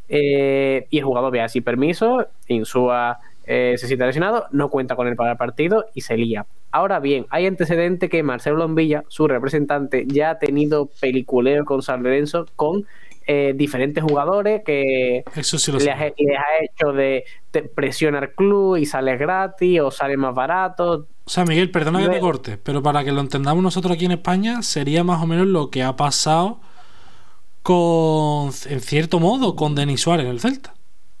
Eh, 0.08 0.86
y 0.90 0.98
el 0.98 1.04
jugador 1.04 1.30
ve 1.32 1.40
así 1.42 1.60
permiso, 1.60 2.26
Insúa 2.46 3.18
eh, 3.44 3.74
se 3.78 3.86
siente 3.86 4.04
lesionado, 4.06 4.46
no 4.52 4.68
cuenta 4.70 4.96
con 4.96 5.06
él 5.06 5.16
para 5.16 5.32
el 5.32 5.36
partido 5.38 5.86
y 5.94 6.00
se 6.02 6.16
lía. 6.16 6.46
Ahora 6.70 6.98
bien, 7.00 7.26
hay 7.30 7.46
antecedente 7.46 8.08
que 8.10 8.22
Marcelo 8.22 8.56
Lombilla, 8.56 9.04
su 9.08 9.26
representante, 9.26 10.04
ya 10.06 10.30
ha 10.30 10.38
tenido 10.38 10.90
peliculeo 11.00 11.64
con 11.64 11.80
San 11.80 12.02
Lorenzo 12.02 12.44
con 12.56 12.84
eh, 13.30 13.52
diferentes 13.54 14.02
jugadores 14.02 14.62
que 14.64 15.22
Eso 15.36 15.58
sí 15.58 15.70
lo 15.70 15.78
les 15.78 15.88
ha, 15.88 15.96
les 16.06 16.36
ha 16.38 16.64
hecho 16.64 16.92
de, 16.92 17.24
de 17.52 17.62
presión 17.62 18.14
al 18.14 18.30
club 18.32 18.76
y 18.78 18.86
sale 18.86 19.16
gratis 19.18 19.80
o 19.80 19.90
sale 19.90 20.16
más 20.16 20.34
barato. 20.34 21.06
O 21.24 21.30
sea, 21.30 21.44
Miguel, 21.44 21.70
perdona 21.70 22.00
que 22.02 22.08
te 22.08 22.20
corte, 22.20 22.56
pero 22.56 22.82
para 22.82 23.04
que 23.04 23.12
lo 23.12 23.20
entendamos 23.20 23.62
nosotros 23.62 23.92
aquí 23.94 24.06
en 24.06 24.12
España, 24.12 24.62
sería 24.62 25.04
más 25.04 25.22
o 25.22 25.26
menos 25.26 25.46
lo 25.46 25.68
que 25.68 25.82
ha 25.82 25.94
pasado 25.94 26.58
con, 27.62 28.50
en 28.68 28.80
cierto 28.80 29.20
modo, 29.20 29.54
con 29.56 29.74
Denis 29.74 30.00
Suárez 30.00 30.24
en 30.26 30.32
el 30.32 30.40
Celta. 30.40 30.74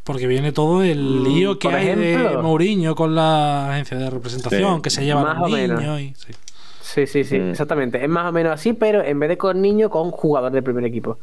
Porque 0.04 0.26
viene 0.26 0.52
todo 0.52 0.82
el 0.82 0.98
Mm, 1.02 1.24
lío 1.24 1.58
que 1.58 1.68
hay 1.68 1.94
de. 1.94 2.38
Mourinho 2.42 2.94
con 2.94 3.14
la 3.14 3.70
agencia 3.72 3.98
de 3.98 4.08
representación, 4.08 4.76
Sí. 4.76 4.82
que 4.82 4.88
se 4.90 5.04
lleva 5.04 5.20
a 5.20 5.24
Más 5.24 5.38
los 5.40 5.50
o 5.52 5.54
menos. 5.54 5.80
niños. 5.82 6.00
y- 6.00 6.14
sí. 6.14 6.32
Sí, 6.80 7.06
sí, 7.06 7.24
sí, 7.24 7.38
Mm. 7.38 7.50
exactamente. 7.50 8.02
Es 8.02 8.08
más 8.08 8.30
o 8.30 8.32
menos 8.32 8.52
así, 8.54 8.72
pero 8.72 9.02
en 9.04 9.20
vez 9.20 9.28
de 9.28 9.36
con 9.36 9.60
niños, 9.60 9.90
con 9.90 10.10
jugador 10.10 10.50
del 10.50 10.62
primer 10.62 10.86
equipo. 10.86 11.18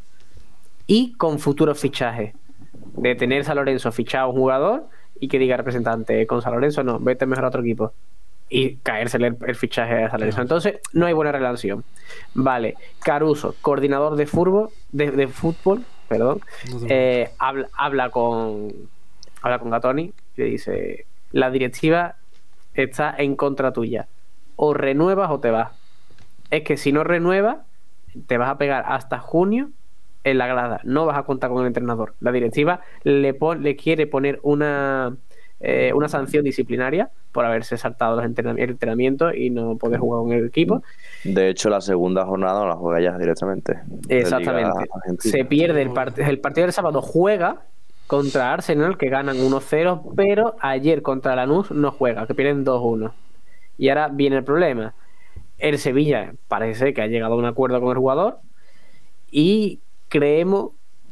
Y 0.87 1.13
con 1.13 1.39
futuros 1.39 1.79
fichajes. 1.79 2.33
De 2.97 3.15
tener 3.15 3.43
San 3.43 3.57
Lorenzo 3.57 3.91
fichado 3.91 4.25
a 4.25 4.29
un 4.29 4.35
jugador 4.35 4.87
y 5.19 5.27
que 5.27 5.39
diga 5.39 5.57
representante 5.57 6.25
con 6.27 6.41
San 6.41 6.53
Lorenzo, 6.53 6.83
no, 6.83 6.99
vete 6.99 7.25
mejor 7.25 7.45
a 7.45 7.47
otro 7.49 7.61
equipo. 7.61 7.93
Y 8.49 8.75
caérsele 8.77 9.27
el, 9.27 9.37
el 9.47 9.55
fichaje 9.55 10.03
a 10.03 10.11
San 10.11 10.19
Lorenzo. 10.19 10.41
Entonces, 10.41 10.79
no 10.93 11.05
hay 11.05 11.13
buena 11.13 11.31
relación. 11.31 11.83
Vale, 12.33 12.75
Caruso, 12.99 13.55
coordinador 13.61 14.15
de 14.15 14.27
fútbol, 14.27 14.69
de, 14.91 15.11
de 15.11 15.27
fútbol, 15.27 15.83
perdón, 16.07 16.41
eh, 16.89 17.31
habla, 17.39 17.67
habla 17.73 18.09
con 18.09 18.71
habla 19.41 19.59
con 19.59 19.69
Gatoni 19.69 20.03
y 20.03 20.41
le 20.41 20.45
dice 20.45 21.05
la 21.31 21.51
directiva 21.51 22.15
está 22.73 23.13
en 23.17 23.35
contra 23.35 23.73
tuya 23.73 24.07
o 24.55 24.73
renuevas 24.73 25.29
o 25.31 25.39
te 25.39 25.51
vas 25.51 25.71
es 26.49 26.63
que 26.63 26.77
si 26.77 26.91
no 26.91 27.03
renuevas 27.03 27.57
te 28.27 28.37
vas 28.37 28.49
a 28.49 28.57
pegar 28.57 28.85
hasta 28.87 29.19
junio 29.19 29.69
en 30.25 30.37
la 30.37 30.47
grada 30.47 30.81
no 30.83 31.05
vas 31.05 31.17
a 31.17 31.23
contar 31.23 31.49
con 31.51 31.61
el 31.61 31.67
entrenador 31.67 32.15
la 32.19 32.33
directiva 32.33 32.81
le, 33.03 33.33
pon- 33.33 33.63
le 33.63 33.77
quiere 33.77 34.05
poner 34.07 34.39
una 34.43 35.15
eh, 35.61 35.93
una 35.95 36.09
sanción 36.09 36.43
disciplinaria 36.43 37.09
por 37.31 37.45
haberse 37.45 37.77
saltado 37.77 38.17
los 38.17 38.25
entrenam- 38.25 38.59
el 38.61 38.71
entrenamiento 38.71 39.33
y 39.33 39.49
no 39.49 39.77
poder 39.77 39.99
jugar 40.01 40.21
con 40.23 40.31
el 40.33 40.45
equipo 40.47 40.83
De 41.23 41.49
hecho, 41.49 41.69
la 41.69 41.79
segunda 41.79 42.25
jornada 42.25 42.59
no 42.59 42.67
la 42.67 42.75
juega 42.75 42.99
ya 43.01 43.17
directamente. 43.17 43.79
Exactamente. 44.09 44.89
Se 45.19 45.45
pierde 45.45 45.81
el, 45.81 45.89
part- 45.91 46.19
el 46.19 46.39
partido 46.39 46.65
del 46.67 46.73
sábado, 46.73 47.01
juega 47.01 47.61
contra 48.07 48.53
Arsenal, 48.53 48.97
que 48.97 49.09
ganan 49.09 49.37
1-0, 49.37 50.13
pero 50.15 50.55
ayer 50.59 51.01
contra 51.01 51.35
Lanús 51.35 51.71
no 51.71 51.89
juega, 51.91 52.27
que 52.27 52.35
pierden 52.35 52.63
2-1. 52.65 53.11
Y 53.77 53.89
ahora 53.89 54.09
viene 54.09 54.35
el 54.37 54.43
problema. 54.43 54.93
El 55.57 55.77
Sevilla 55.79 56.33
parece 56.47 56.93
que 56.93 57.01
ha 57.01 57.07
llegado 57.07 57.33
a 57.33 57.37
un 57.37 57.45
acuerdo 57.45 57.79
con 57.81 57.89
el 57.91 57.97
jugador 57.97 58.39
y 59.31 59.79
creemos 60.09 60.71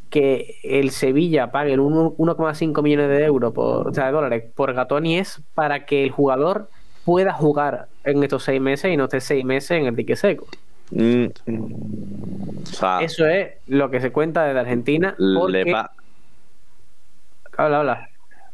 que 0.10 0.58
el 0.64 0.92
Sevilla 0.92 1.52
pague 1.52 1.74
el 1.74 1.80
1 1.80 2.16
1,5 2.18 2.84
millones 2.84 3.10
de 3.10 3.24
euros, 3.26 3.52
por, 3.54 3.88
o 3.88 3.94
sea, 3.94 4.06
de 4.08 4.12
dólares 4.12 4.44
por 4.56 4.74
Gatoni 4.74 5.18
es 5.18 5.42
para 5.56 5.86
que 5.86 6.04
el 6.04 6.12
jugador 6.12 6.70
pueda 7.04 7.34
jugar 7.34 7.88
en 8.04 8.24
estos 8.24 8.44
seis 8.44 8.62
meses 8.62 8.92
y 8.94 8.98
no 8.98 9.06
esté 9.06 9.20
seis 9.22 9.44
meses 9.44 9.72
en 9.72 9.88
el 9.88 9.96
dique 9.96 10.16
seco. 10.16 10.46
Mm. 10.92 11.26
O 12.62 12.66
sea, 12.68 13.02
Eso 13.02 13.26
es 13.26 13.54
lo 13.68 13.90
que 13.90 14.00
se 14.00 14.12
cuenta 14.12 14.44
desde 14.46 14.60
Argentina. 14.60 15.16
le, 15.18 15.40
Porque... 15.40 15.72
pa- 15.72 15.92
Habla, 17.58 17.80
habla. 17.80 18.10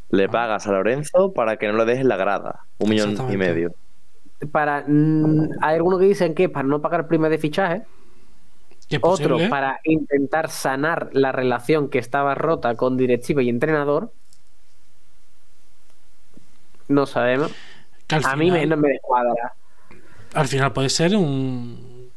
le 0.10 0.28
pagas 0.30 0.68
a 0.68 0.72
Lorenzo 0.72 1.34
para 1.34 1.58
que 1.58 1.68
no 1.68 1.78
le 1.78 1.86
dejes 1.86 2.06
la 2.06 2.18
grada. 2.18 2.62
Un 2.80 2.90
millón 2.90 3.16
y 3.32 3.38
medio. 3.38 3.74
Para, 4.52 4.84
mm, 4.88 5.50
hay 5.62 5.76
algunos 5.76 6.00
que 6.00 6.06
dicen 6.06 6.34
que 6.34 6.50
para 6.50 6.68
no 6.68 6.82
pagar 6.82 7.08
prima 7.08 7.30
de 7.30 7.38
fichaje. 7.38 7.84
Otro 9.02 9.38
para 9.50 9.80
intentar 9.84 10.50
sanar 10.50 11.10
la 11.14 11.32
relación 11.32 11.90
que 11.90 12.00
estaba 12.00 12.34
rota 12.36 12.76
con 12.76 12.98
directiva 12.98 13.44
y 13.44 13.50
entrenador. 13.50 14.12
No 16.88 17.06
sabemos. 17.06 17.52
Que 18.08 18.16
al 18.16 18.26
A 18.26 18.36
mí 18.36 18.50
me, 18.50 18.66
no 18.66 18.78
me 18.78 18.90
descuadra. 18.90 19.54
al 20.34 20.48
final 20.48 20.74
puede 20.74 20.90
ser 20.90 21.16
un 21.16 22.10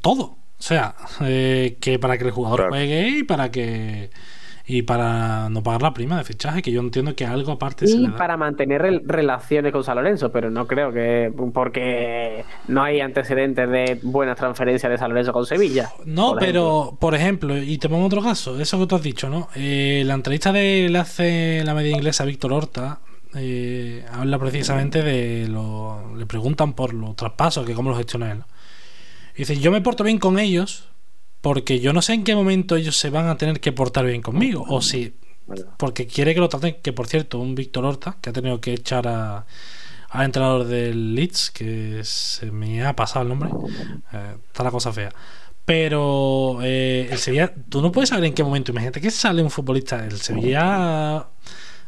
todo. 0.00 0.22
O 0.58 0.64
sea, 0.64 0.94
eh, 1.22 1.76
que 1.80 1.98
para 1.98 2.16
que 2.16 2.24
el 2.24 2.30
jugador 2.30 2.58
Claro. 2.60 2.70
juegue 2.72 3.08
y 3.08 3.22
para 3.24 3.50
que 3.50 4.10
y 4.66 4.82
para 4.82 5.48
no 5.48 5.62
pagar 5.62 5.82
la 5.82 5.92
prima 5.92 6.16
de 6.18 6.24
fichaje, 6.24 6.62
que 6.62 6.70
yo 6.70 6.80
entiendo 6.80 7.16
que 7.16 7.26
algo 7.26 7.52
aparte 7.52 7.86
se 7.86 7.96
Y 7.96 7.98
le 7.98 8.08
da. 8.10 8.16
para 8.16 8.36
mantener 8.36 8.80
rel- 8.82 9.02
relaciones 9.04 9.72
con 9.72 9.82
San 9.82 9.96
Lorenzo, 9.96 10.30
pero 10.30 10.50
no 10.50 10.66
creo 10.66 10.92
que. 10.92 11.32
Porque 11.52 12.44
no 12.68 12.82
hay 12.82 13.00
antecedentes 13.00 13.68
de 13.68 13.98
buenas 14.02 14.36
transferencias 14.36 14.90
de 14.90 14.98
San 14.98 15.10
Lorenzo 15.10 15.32
con 15.32 15.46
Sevilla. 15.46 15.90
No, 16.04 16.30
por 16.30 16.38
pero, 16.38 16.96
por 17.00 17.14
ejemplo, 17.14 17.56
y 17.58 17.78
te 17.78 17.88
pongo 17.88 18.06
otro 18.06 18.22
caso, 18.22 18.58
eso 18.60 18.78
que 18.78 18.86
tú 18.86 18.94
has 18.96 19.02
dicho, 19.02 19.28
¿no? 19.28 19.48
Eh, 19.56 20.02
la 20.06 20.14
entrevista 20.14 20.52
de 20.52 20.88
le 20.90 20.98
hace 20.98 21.62
la 21.64 21.74
media 21.74 21.90
inglesa 21.96 22.24
Víctor 22.24 22.52
Horta 22.52 23.00
eh, 23.34 24.04
habla 24.12 24.38
precisamente 24.38 25.02
de 25.02 25.48
lo. 25.48 26.16
Le 26.16 26.26
preguntan 26.26 26.74
por 26.74 26.94
los 26.94 27.16
traspasos, 27.16 27.66
que 27.66 27.74
cómo 27.74 27.90
los 27.90 27.98
gestiona 27.98 28.30
él. 28.32 28.42
Y 29.34 29.38
dice: 29.38 29.56
Yo 29.58 29.72
me 29.72 29.80
porto 29.80 30.04
bien 30.04 30.18
con 30.18 30.38
ellos 30.38 30.88
porque 31.42 31.80
yo 31.80 31.92
no 31.92 32.00
sé 32.00 32.14
en 32.14 32.24
qué 32.24 32.34
momento 32.34 32.76
ellos 32.76 32.96
se 32.96 33.10
van 33.10 33.28
a 33.28 33.36
tener 33.36 33.60
que 33.60 33.72
portar 33.72 34.06
bien 34.06 34.22
conmigo. 34.22 34.64
O 34.68 34.80
si. 34.80 35.14
Porque 35.76 36.06
quiere 36.06 36.34
que 36.34 36.40
lo 36.40 36.48
traten, 36.48 36.76
que 36.80 36.92
por 36.92 37.08
cierto, 37.08 37.38
un 37.40 37.54
Víctor 37.54 37.84
Horta 37.84 38.16
que 38.22 38.30
ha 38.30 38.32
tenido 38.32 38.60
que 38.60 38.72
echar 38.72 39.06
a, 39.08 39.44
al 40.08 40.24
entrenador 40.24 40.64
del 40.64 41.14
Leeds, 41.16 41.50
que 41.50 42.00
se 42.04 42.50
me 42.52 42.86
ha 42.86 42.94
pasado 42.94 43.24
el 43.24 43.28
nombre, 43.28 43.50
eh, 44.12 44.36
está 44.46 44.62
la 44.62 44.70
cosa 44.70 44.92
fea. 44.92 45.12
Pero 45.64 46.58
eh, 46.62 47.08
el 47.10 47.18
Sevilla, 47.18 47.52
tú 47.68 47.82
no 47.82 47.90
puedes 47.90 48.10
saber 48.10 48.24
en 48.24 48.34
qué 48.34 48.44
momento. 48.44 48.70
Imagínate 48.70 49.00
que 49.00 49.10
sale 49.10 49.42
un 49.42 49.50
futbolista. 49.50 50.04
El 50.04 50.18
Sevilla, 50.20 51.26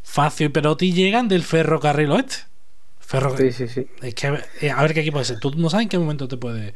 Facio 0.03 0.47
y 0.47 0.49
Perotti 0.49 0.93
llegan 0.93 1.29
del 1.29 1.45
ferrocarril 1.45 2.11
oeste. 2.11 2.37
Ferro... 2.99 3.37
Sí, 3.37 3.53
sí, 3.53 3.69
sí. 3.69 3.87
Es 4.03 4.15
que, 4.15 4.37
eh, 4.61 4.71
a 4.71 4.83
ver 4.83 4.95
qué 4.95 5.01
equipo 5.01 5.21
es 5.21 5.31
ese. 5.31 5.39
Tú 5.39 5.53
no 5.57 5.71
sabes 5.71 5.85
en 5.85 5.89
qué 5.91 5.99
momento 5.99 6.27
te 6.27 6.37
puede. 6.37 6.75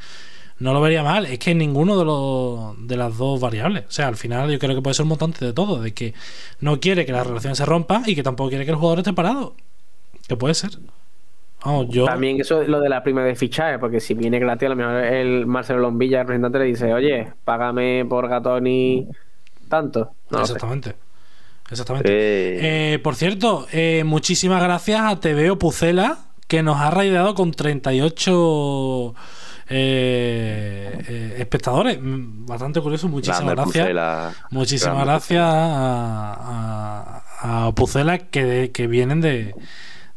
No 0.58 0.72
lo 0.72 0.80
vería 0.80 1.02
mal. 1.02 1.26
Es 1.26 1.38
que 1.38 1.54
ninguno 1.54 1.96
de 1.98 2.04
los 2.04 2.88
de 2.88 2.96
las 2.96 3.16
dos 3.16 3.40
variables. 3.40 3.84
O 3.88 3.90
sea, 3.90 4.08
al 4.08 4.16
final 4.16 4.50
yo 4.50 4.58
creo 4.58 4.74
que 4.74 4.82
puede 4.82 4.94
ser 4.94 5.04
un 5.04 5.10
montante 5.10 5.44
de 5.44 5.52
todo. 5.52 5.80
De 5.80 5.92
que 5.92 6.14
no 6.60 6.80
quiere 6.80 7.06
que 7.06 7.12
la 7.12 7.24
relación 7.24 7.54
se 7.54 7.64
rompa 7.64 8.02
y 8.06 8.14
que 8.14 8.22
tampoco 8.22 8.50
quiere 8.50 8.64
que 8.64 8.72
el 8.72 8.76
jugador 8.76 8.98
esté 8.98 9.12
parado. 9.12 9.54
Que 10.26 10.36
puede 10.36 10.54
ser. 10.54 10.70
Vamos, 11.64 11.88
yo. 11.90 12.04
También 12.04 12.40
eso 12.40 12.62
es 12.62 12.68
lo 12.68 12.80
de 12.80 12.88
la 12.88 13.02
prima 13.02 13.24
de 13.24 13.34
fichaje, 13.34 13.78
porque 13.78 14.00
si 14.00 14.14
viene 14.14 14.38
gratis, 14.38 14.66
a 14.66 14.70
lo 14.70 14.76
mejor 14.76 14.94
el 14.94 15.46
Marcelo 15.46 15.80
Lombilla, 15.80 16.20
el 16.20 16.26
representante, 16.26 16.58
le 16.58 16.64
dice, 16.66 16.92
oye, 16.92 17.32
págame 17.44 18.04
por 18.08 18.28
Gatoni 18.28 19.08
tanto. 19.68 20.12
No. 20.30 20.40
Exactamente. 20.40 20.94
Exactamente. 21.70 22.10
Eh, 22.10 22.94
Eh, 22.94 22.98
por 23.00 23.14
cierto, 23.14 23.66
eh, 23.72 24.02
muchísimas 24.04 24.62
gracias 24.62 25.00
a 25.00 25.20
TVO 25.20 25.58
Pucela, 25.58 26.18
que 26.46 26.62
nos 26.62 26.78
ha 26.78 26.90
raideado 26.90 27.34
con 27.34 27.52
38 27.52 29.14
eh, 29.68 31.02
eh, 31.08 31.34
espectadores. 31.38 31.98
Mm, 32.00 32.46
Bastante 32.46 32.80
curioso, 32.80 33.08
muchísimas 33.08 33.54
gracias. 33.54 33.84
Pucela. 33.84 34.32
Muchísimas 34.50 35.04
gracias 35.04 35.42
a, 35.44 37.22
a, 37.42 37.66
a 37.66 37.72
Pucela 37.72 38.18
que, 38.18 38.70
que 38.72 38.86
vienen 38.86 39.20
de, 39.20 39.54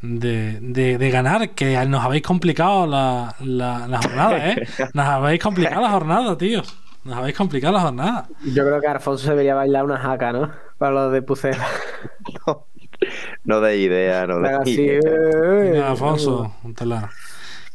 de, 0.01 0.59
de- 0.61 0.97
de 0.97 1.09
ganar, 1.11 1.49
que 1.51 1.83
nos 1.87 2.03
habéis 2.03 2.23
complicado 2.23 2.87
la, 2.87 3.35
la, 3.41 3.87
la 3.87 3.97
jornada, 4.01 4.49
¿eh? 4.51 4.67
Nos 4.93 5.05
habéis 5.05 5.41
complicado 5.41 5.81
la 5.81 5.89
jornada, 5.91 6.37
tío. 6.37 6.61
Nos 7.03 7.17
habéis 7.17 7.35
complicado 7.35 7.73
la 7.73 7.81
jornada. 7.81 8.27
Yo 8.45 8.63
creo 8.63 8.79
que 8.79 8.87
Alfonso 8.87 9.29
debería 9.31 9.55
bailar 9.55 9.83
una 9.85 9.97
jaca, 9.97 10.31
¿no? 10.31 10.51
Para 10.77 10.91
los 10.93 11.11
de 11.11 11.21
Pucela. 11.21 11.65
No 13.43 13.59
de 13.61 13.77
idea, 13.77 14.27
no 14.27 14.39
de 14.39 14.49
así, 14.53 14.71
idea. 14.81 14.99
eh, 15.03 15.71
Venga, 15.71 15.89
Alfonso. 15.89 16.53
No 16.63 16.69
de 16.85 17.07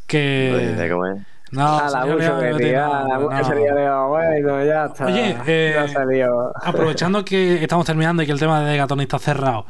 Que. 0.07 0.73
idea 0.77 0.89
cómo 0.91 1.07
es. 1.07 1.23
No, 1.57 1.79
a 1.79 1.91
la 1.91 2.07
mucho 2.07 2.17
que 2.19 2.25
no 2.25 3.21
mucho 3.21 3.55
no. 3.55 4.09
bueno, 4.09 4.65
ya 4.65 4.85
está. 4.87 5.07
Oye, 5.07 5.37
eh, 5.47 5.73
Ya 5.75 5.89
salió. 5.89 6.53
Aprovechando 6.63 7.25
que 7.25 7.63
estamos 7.63 7.87
terminando 7.87 8.23
y 8.23 8.27
que 8.27 8.33
el 8.33 8.39
tema 8.39 8.63
de 8.65 8.77
Gatoni 8.77 9.03
está 9.05 9.19
cerrado, 9.19 9.67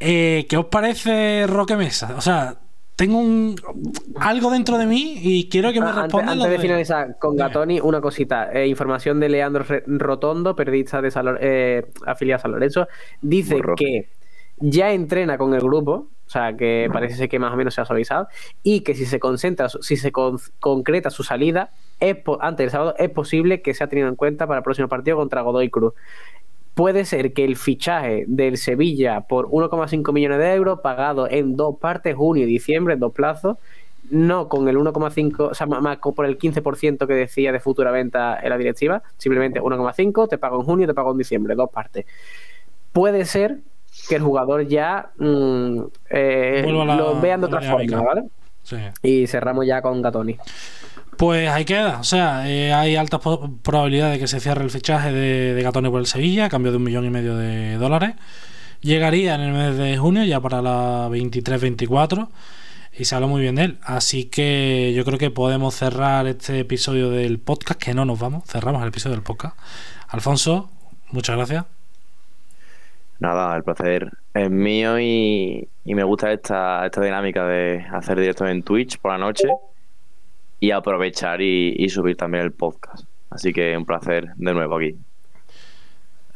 eh, 0.00 0.46
¿qué 0.48 0.56
os 0.56 0.66
parece 0.66 1.46
Roque 1.46 1.76
Mesa? 1.76 2.14
O 2.16 2.20
sea, 2.20 2.56
tengo 2.96 3.18
un 3.18 3.56
algo 4.20 4.50
dentro 4.50 4.78
de 4.78 4.86
mí 4.86 5.18
y 5.20 5.48
quiero 5.48 5.72
que 5.72 5.80
me 5.80 5.86
Ah, 5.86 5.90
antes, 5.90 6.02
respondan. 6.04 6.28
antes 6.30 6.44
lo 6.46 6.50
de 6.50 6.58
finalizar 6.58 7.18
con 7.18 7.36
Gatoni, 7.36 7.80
una 7.80 8.00
cosita. 8.00 8.50
Eh, 8.52 8.66
información 8.68 9.20
de 9.20 9.28
Leandro 9.28 9.64
Rotondo, 9.86 10.56
periodista 10.56 11.02
de 11.02 11.10
San 11.10 11.36
eh, 11.40 11.86
afiliado 12.06 12.38
a 12.38 12.42
San 12.42 12.52
Lorenzo. 12.52 12.88
Dice 13.20 13.60
que 13.76 14.08
ya 14.58 14.92
entrena 14.92 15.36
con 15.36 15.52
el 15.52 15.60
grupo, 15.60 16.08
o 16.26 16.30
sea 16.30 16.56
que 16.56 16.88
parece 16.92 17.14
ser 17.14 17.28
que 17.28 17.38
más 17.38 17.52
o 17.52 17.56
menos 17.56 17.74
se 17.74 17.80
ha 17.80 17.84
suavizado, 17.84 18.28
y 18.62 18.80
que 18.80 18.94
si 18.94 19.06
se 19.06 19.20
concentra, 19.20 19.68
si 19.68 19.96
se 19.96 20.12
con- 20.12 20.38
concreta 20.60 21.10
su 21.10 21.22
salida, 21.22 21.70
es 22.00 22.16
antes 22.40 22.64
del 22.64 22.70
sábado, 22.70 22.94
es 22.98 23.10
posible 23.10 23.62
que 23.62 23.74
sea 23.74 23.86
tenido 23.88 24.08
en 24.08 24.16
cuenta 24.16 24.46
para 24.46 24.58
el 24.58 24.64
próximo 24.64 24.88
partido 24.88 25.16
contra 25.16 25.42
Godoy 25.42 25.70
Cruz. 25.70 25.94
Puede 26.74 27.06
ser 27.06 27.32
que 27.32 27.44
el 27.44 27.56
fichaje 27.56 28.24
del 28.26 28.58
Sevilla 28.58 29.22
por 29.22 29.48
1,5 29.48 30.12
millones 30.12 30.38
de 30.38 30.52
euros, 30.54 30.80
pagado 30.80 31.26
en 31.30 31.56
dos 31.56 31.78
partes, 31.78 32.14
junio 32.14 32.42
y 32.42 32.46
diciembre, 32.46 32.94
en 32.94 33.00
dos 33.00 33.14
plazos, 33.14 33.56
no 34.10 34.48
con 34.48 34.68
el 34.68 34.76
1,5, 34.76 35.50
o 35.50 35.54
sea, 35.54 35.66
más 35.66 35.98
por 35.98 36.26
el 36.26 36.38
15% 36.38 37.06
que 37.06 37.14
decía 37.14 37.50
de 37.50 37.60
futura 37.60 37.90
venta 37.90 38.38
en 38.42 38.50
la 38.50 38.58
directiva, 38.58 39.02
simplemente 39.16 39.60
1,5, 39.60 40.28
te 40.28 40.38
pago 40.38 40.60
en 40.60 40.66
junio, 40.66 40.86
te 40.86 40.94
pago 40.94 41.12
en 41.12 41.18
diciembre, 41.18 41.54
dos 41.54 41.70
partes. 41.70 42.04
Puede 42.92 43.24
ser 43.24 43.58
que 44.08 44.16
el 44.16 44.22
jugador 44.22 44.66
ya 44.66 45.10
mm, 45.18 45.78
eh, 46.10 46.64
la- 46.66 46.96
lo 46.96 47.20
vean 47.20 47.40
de 47.40 47.46
otra 47.46 47.60
forma. 47.62 48.02
¿vale? 48.02 48.24
Sí. 48.62 48.76
Y 49.02 49.26
cerramos 49.26 49.66
ya 49.66 49.80
con 49.82 50.02
Gatoni. 50.02 50.36
Pues 51.16 51.48
ahí 51.48 51.64
queda. 51.64 51.98
O 52.00 52.04
sea, 52.04 52.48
eh, 52.50 52.72
hay 52.72 52.96
altas 52.96 53.20
probabilidades 53.62 54.14
de 54.14 54.18
que 54.20 54.26
se 54.26 54.40
cierre 54.40 54.62
el 54.64 54.70
fichaje 54.70 55.12
de, 55.12 55.54
de 55.54 55.62
Gatoni 55.62 55.88
por 55.88 56.00
el 56.00 56.06
Sevilla, 56.06 56.46
a 56.46 56.48
cambio 56.48 56.72
de 56.72 56.76
un 56.78 56.82
millón 56.84 57.04
y 57.06 57.10
medio 57.10 57.36
de 57.36 57.76
dólares. 57.76 58.14
Llegaría 58.82 59.34
en 59.36 59.40
el 59.40 59.52
mes 59.52 59.76
de 59.78 59.96
junio, 59.96 60.24
ya 60.24 60.40
para 60.40 60.60
la 60.60 61.08
23-24. 61.08 62.28
Y 62.98 63.04
se 63.04 63.14
habla 63.14 63.26
muy 63.26 63.40
bien 63.42 63.54
de 63.54 63.64
él. 63.64 63.78
Así 63.82 64.24
que 64.24 64.92
yo 64.94 65.04
creo 65.04 65.18
que 65.18 65.30
podemos 65.30 65.74
cerrar 65.74 66.26
este 66.26 66.58
episodio 66.60 67.10
del 67.10 67.38
podcast, 67.38 67.80
que 67.80 67.94
no 67.94 68.04
nos 68.04 68.18
vamos. 68.18 68.44
Cerramos 68.46 68.82
el 68.82 68.88
episodio 68.88 69.16
del 69.16 69.22
podcast. 69.24 69.56
Alfonso, 70.08 70.70
muchas 71.12 71.36
gracias. 71.36 71.75
Nada, 73.18 73.56
el 73.56 73.62
placer 73.64 74.10
es 74.34 74.50
mío 74.50 74.98
y, 75.00 75.68
y 75.84 75.94
me 75.94 76.04
gusta 76.04 76.32
esta, 76.32 76.84
esta 76.84 77.00
dinámica 77.02 77.46
de 77.46 77.84
hacer 77.92 78.18
directos 78.20 78.48
en 78.50 78.62
Twitch 78.62 78.98
por 78.98 79.12
la 79.12 79.18
noche 79.18 79.48
y 80.60 80.70
aprovechar 80.70 81.40
y, 81.40 81.74
y 81.78 81.88
subir 81.88 82.16
también 82.16 82.44
el 82.44 82.52
podcast. 82.52 83.04
Así 83.30 83.52
que 83.52 83.76
un 83.76 83.86
placer 83.86 84.34
de 84.36 84.54
nuevo 84.54 84.76
aquí. 84.76 84.96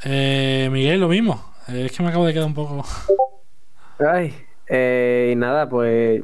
Eh, 0.04 0.68
Miguel, 0.72 1.00
lo 1.00 1.08
mismo. 1.08 1.42
Eh, 1.68 1.84
es 1.86 1.96
que 1.96 2.02
me 2.02 2.08
acabo 2.08 2.24
de 2.26 2.32
quedar 2.32 2.46
un 2.46 2.54
poco. 2.54 2.84
Ay, 3.98 4.34
eh, 4.68 5.30
y 5.32 5.36
nada, 5.36 5.68
pues 5.68 6.22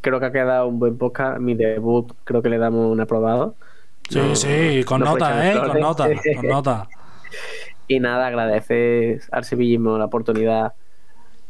creo 0.00 0.18
que 0.20 0.26
ha 0.26 0.32
quedado 0.32 0.66
un 0.68 0.78
buen 0.78 0.96
podcast. 0.96 1.38
Mi 1.38 1.54
debut 1.54 2.10
creo 2.24 2.40
que 2.40 2.48
le 2.48 2.56
damos 2.58 2.90
un 2.90 3.00
aprobado. 3.00 3.54
Sí, 4.08 4.18
No- 4.18 4.34
sí, 4.36 4.82
con 4.84 5.00
no 5.00 5.06
nota, 5.12 5.50
eh, 5.52 5.58
con 5.58 5.80
nota, 5.80 6.08
con 6.36 6.46
nota. 6.48 6.88
Y 7.88 8.00
nada, 8.00 8.26
agradecer 8.26 9.20
al 9.30 9.44
sevillismo 9.44 9.98
la 9.98 10.06
oportunidad 10.06 10.72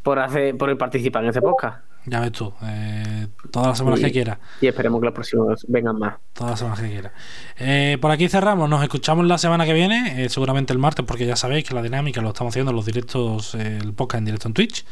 por 0.02 0.18
hacer, 0.18 0.56
por 0.56 0.76
participar 0.76 1.22
en 1.22 1.28
este 1.30 1.40
podcast. 1.40 1.84
Ya 2.06 2.20
ves 2.20 2.32
tú, 2.32 2.52
eh, 2.62 3.28
todas 3.50 3.68
las 3.68 3.78
semanas 3.78 4.00
que 4.00 4.12
quieras. 4.12 4.38
Y 4.60 4.66
esperemos 4.66 5.00
que 5.00 5.06
los 5.06 5.14
próximos 5.14 5.64
vengan 5.68 5.98
más. 5.98 6.16
Todas 6.34 6.50
las 6.50 6.58
semanas 6.58 6.80
que 6.80 6.90
quiera. 6.90 7.12
Eh, 7.56 7.96
por 7.98 8.10
aquí 8.10 8.28
cerramos, 8.28 8.68
nos 8.68 8.82
escuchamos 8.82 9.24
la 9.26 9.38
semana 9.38 9.64
que 9.64 9.72
viene, 9.72 10.22
eh, 10.22 10.28
seguramente 10.28 10.74
el 10.74 10.78
martes, 10.78 11.06
porque 11.06 11.24
ya 11.24 11.36
sabéis 11.36 11.66
que 11.66 11.74
la 11.74 11.80
dinámica 11.80 12.20
lo 12.20 12.28
estamos 12.28 12.52
haciendo 12.52 12.72
en 12.72 12.76
los 12.76 12.84
directos, 12.84 13.54
eh, 13.54 13.78
el 13.80 13.94
podcast 13.94 14.18
en 14.18 14.24
directo 14.26 14.48
en 14.48 14.54
Twitch. 14.54 14.84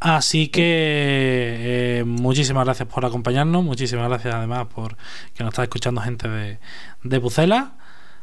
Así 0.00 0.48
que 0.48 2.02
muchísimas 2.06 2.64
gracias 2.64 2.88
por 2.88 3.04
acompañarnos, 3.04 3.62
muchísimas 3.62 4.08
gracias 4.08 4.34
además 4.34 4.66
por 4.74 4.96
que 5.34 5.44
nos 5.44 5.52
está 5.52 5.62
escuchando 5.62 6.00
gente 6.00 6.26
de, 6.26 6.58
de 7.04 7.20
Pucela. 7.20 7.74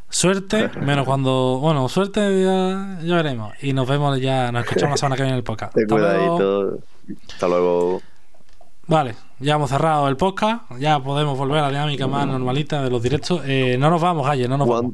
Suerte, 0.10 0.70
menos 0.82 1.06
cuando. 1.06 1.60
Bueno, 1.62 1.88
suerte 1.90 2.20
ya, 2.44 3.00
ya 3.04 3.16
veremos. 3.16 3.54
Y 3.62 3.74
nos 3.74 3.88
vemos 3.88 4.20
ya, 4.20 4.52
nos 4.52 4.64
escuchamos 4.64 4.92
la 4.92 4.98
semana 4.98 5.16
que 5.16 5.24
viene 5.24 5.34
en 5.34 5.38
el 5.40 5.44
podcast. 5.44 5.74
Ten 5.74 5.84
Hasta 5.84 5.96
luego. 5.98 6.38
cuidadito. 6.38 6.80
Hasta 7.34 7.48
luego. 7.48 8.02
Vale, 8.88 9.16
ya 9.40 9.56
hemos 9.56 9.70
cerrado 9.70 10.08
el 10.08 10.16
podcast. 10.16 10.64
Ya 10.80 11.00
podemos 11.00 11.38
volver 11.38 11.60
a 11.60 11.64
la 11.64 11.70
dinámica 11.70 12.08
más 12.08 12.26
normalita 12.26 12.82
de 12.82 12.90
los 12.90 13.04
directos. 13.04 13.42
Eh, 13.46 13.76
no 13.78 13.90
nos 13.90 14.02
vamos, 14.02 14.28
Ayer, 14.30 14.50
no 14.50 14.58
nos 14.58 14.68
vamos. 14.68 14.94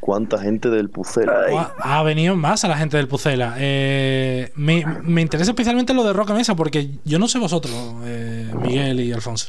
¿Cuánta 0.00 0.38
gente 0.38 0.68
del 0.70 0.90
Pucela? 0.90 1.72
Ha, 1.80 1.98
ha 1.98 2.02
venido 2.02 2.36
más 2.36 2.64
a 2.64 2.68
la 2.68 2.76
gente 2.76 2.98
del 2.98 3.08
Pucela. 3.08 3.54
Eh, 3.58 4.52
me, 4.54 4.84
me 5.02 5.22
interesa 5.22 5.50
especialmente 5.50 5.92
lo 5.94 6.04
de 6.04 6.12
Roque 6.12 6.34
Mesa, 6.34 6.54
porque 6.54 6.90
yo 7.04 7.18
no 7.18 7.26
sé 7.28 7.38
vosotros, 7.38 7.72
eh, 8.04 8.52
Miguel 8.62 9.00
y 9.00 9.12
Alfonso. 9.12 9.48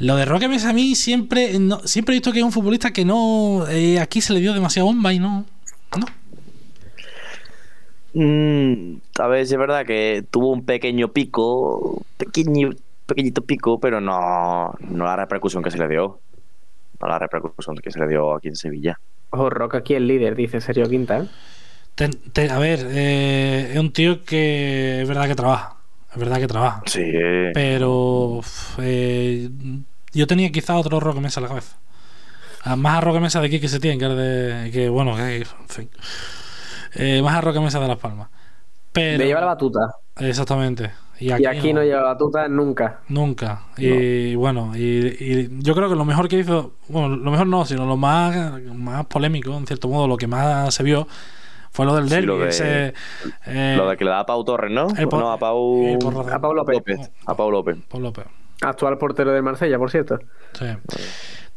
Lo 0.00 0.16
de 0.16 0.24
Roque 0.24 0.48
Mesa 0.48 0.70
a 0.70 0.72
mí 0.72 0.94
siempre, 0.94 1.58
no- 1.58 1.80
siempre 1.86 2.14
he 2.14 2.18
visto 2.18 2.32
que 2.32 2.38
es 2.40 2.44
un 2.44 2.52
futbolista 2.52 2.90
que 2.92 3.04
no. 3.04 3.66
eh, 3.68 4.00
aquí 4.00 4.20
se 4.20 4.32
le 4.32 4.40
dio 4.40 4.52
demasiada 4.54 4.84
bomba 4.86 5.12
y 5.12 5.18
no. 5.18 5.44
Mm, 8.12 8.96
a 9.20 9.26
ver, 9.28 9.40
es 9.40 9.56
verdad 9.56 9.86
que 9.86 10.24
tuvo 10.30 10.50
un 10.50 10.64
pequeño 10.64 11.12
pico, 11.12 12.02
pequeño, 12.16 12.70
pequeñito 13.06 13.42
pico, 13.42 13.78
pero 13.78 14.00
no, 14.00 14.74
no 14.80 15.04
la 15.04 15.16
repercusión 15.16 15.62
que 15.62 15.70
se 15.70 15.78
le 15.78 15.86
dio. 15.88 16.18
No 17.00 17.08
la 17.08 17.18
repercusión 17.18 17.76
que 17.76 17.90
se 17.90 17.98
le 18.00 18.08
dio 18.08 18.34
aquí 18.34 18.48
en 18.48 18.56
Sevilla. 18.56 18.98
Ojo, 19.30 19.48
Roca 19.48 19.78
aquí 19.78 19.94
el 19.94 20.06
líder, 20.08 20.34
dice 20.34 20.60
Sergio 20.60 20.88
Quinta. 20.88 21.20
¿eh? 21.20 21.28
Te- 21.94 22.08
te- 22.08 22.50
a 22.50 22.58
ver, 22.58 22.80
eh, 22.90 23.70
es 23.74 23.78
un 23.78 23.92
tío 23.92 24.24
que 24.24 25.02
es 25.02 25.08
verdad 25.08 25.28
que 25.28 25.34
trabaja. 25.36 25.76
Es 26.12 26.18
verdad 26.18 26.38
que 26.40 26.48
trabaja. 26.48 26.82
Sí. 26.86 27.04
Pero 27.54 28.40
eh, 28.78 29.48
yo 30.12 30.26
tenía 30.26 30.50
quizá 30.50 30.76
otro 30.76 31.00
Roque 31.00 31.20
Mesa 31.20 31.40
en 31.40 31.44
la 31.44 31.48
cabeza. 31.48 31.76
Ah, 32.64 32.76
Más 32.76 32.98
a 32.98 33.00
Roque 33.00 33.20
Mesa 33.20 33.40
de 33.40 33.46
aquí 33.46 33.60
que 33.60 33.68
se 33.68 33.80
tiene, 33.80 33.98
que 33.98 34.06
es 34.06 34.16
de. 34.16 34.70
Que 34.72 34.88
bueno, 34.88 35.16
que 35.16 35.36
en 35.38 35.46
fin. 35.68 35.90
Eh, 36.94 37.22
más 37.22 37.34
a 37.36 37.40
Roque 37.40 37.60
Mesa 37.60 37.80
de 37.80 37.88
Las 37.88 37.98
Palmas. 37.98 38.28
Pero, 38.92 39.18
Le 39.18 39.26
lleva 39.26 39.40
la 39.40 39.46
batuta. 39.46 39.80
Exactamente. 40.18 40.90
Y 41.20 41.28
Y 41.28 41.32
aquí, 41.32 41.46
aquí, 41.46 41.72
no. 41.72 41.82
lleva 41.82 42.02
batuta 42.02 42.48
nunca. 42.48 43.00
Nunca. 43.08 43.62
Y 43.76 44.34
bueno, 44.34 44.72
y, 44.74 44.80
y 44.80 45.48
yo 45.60 45.74
creo 45.74 45.88
que 45.88 45.94
lo 45.94 46.04
mejor 46.04 46.28
que 46.28 46.38
hizo, 46.38 46.72
bueno, 46.88 47.16
lo 47.16 47.30
mejor 47.30 47.46
no, 47.46 47.64
sino 47.64 47.86
lo 47.86 47.96
más, 47.96 48.60
más 48.74 49.06
polémico, 49.06 49.56
en 49.56 49.66
cierto 49.66 49.88
modo, 49.88 50.08
lo 50.08 50.16
que 50.16 50.26
más 50.26 50.74
se 50.74 50.82
vio 50.82 51.06
fue 51.70 51.86
lo 51.86 51.94
del 51.94 52.08
Sí, 52.08 52.20
lo 52.22 52.38
de- 52.38 52.48
ese, 52.48 52.94
eh, 53.46 53.74
Lo 53.76 53.88
de 53.88 53.96
que 53.96 54.04
le 54.04 54.10
da 54.10 54.20
a 54.20 54.26
Pau 54.26 54.42
Torres, 54.44 54.72
¿no? 54.72 54.88
el 54.96 55.08
no, 55.08 55.30
a 55.30 55.38
Pau, 55.38 55.84
el 55.86 56.32
A 56.32 56.40
Pau 56.40 56.52
López. 56.54 56.82
A 57.26 57.34
Pau 57.36 57.50
López. 57.50 57.76
Pau 57.88 58.00
López. 58.00 58.24
Actual 58.62 58.98
portero 58.98 59.32
del 59.32 59.42
Marsella, 59.42 59.78
por 59.78 59.90
cierto. 59.90 60.18
Sí. 60.52 60.66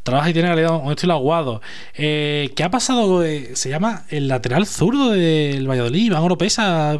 Trabaja 0.02 0.30
y 0.30 0.32
tiene 0.34 0.48
calidad, 0.48 0.76
un 0.82 0.90
estilo 0.90 1.14
aguado. 1.14 1.62
Eh, 1.94 2.50
¿Qué 2.54 2.62
ha 2.64 2.70
pasado? 2.70 3.22
eh, 3.24 3.50
se 3.54 3.70
llama 3.70 4.04
el 4.10 4.28
lateral 4.28 4.66
zurdo 4.66 5.10
del 5.10 5.68
Valladolid, 5.68 6.06
Iván 6.06 6.22
Oropesa. 6.22 6.98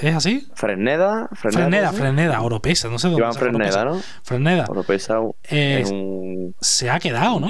¿Es 0.00 0.14
así? 0.14 0.46
Fresneda. 0.54 1.28
Fresneda, 1.32 1.60
Fresneda. 1.68 1.92
Fresneda, 1.92 2.40
Oropesa, 2.42 2.88
no 2.88 2.98
sé 2.98 3.08
dónde 3.08 3.22
Iván 3.22 3.34
Fresneda, 3.34 3.82
Oropesa. 3.82 3.84
¿no? 3.84 4.00
Fresneda. 4.22 4.64
Oropesa 4.68 5.18
Eh, 5.50 5.80
es 5.82 5.90
un. 5.90 6.54
Se 6.60 6.90
ha 6.90 6.98
quedado, 6.98 7.40
¿no? 7.40 7.48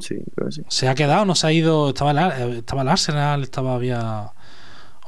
Sí, 0.00 0.14
creo 0.34 0.48
que 0.48 0.52
sí. 0.52 0.62
Se 0.68 0.88
ha 0.88 0.94
quedado, 0.94 1.24
no 1.24 1.34
se 1.34 1.46
ha 1.46 1.52
ido. 1.52 1.88
Estaba 1.88 2.10
el, 2.12 2.18
Ar- 2.18 2.40
estaba 2.50 2.82
el 2.82 2.88
Arsenal, 2.88 3.42
estaba 3.42 3.74
había 3.74 4.30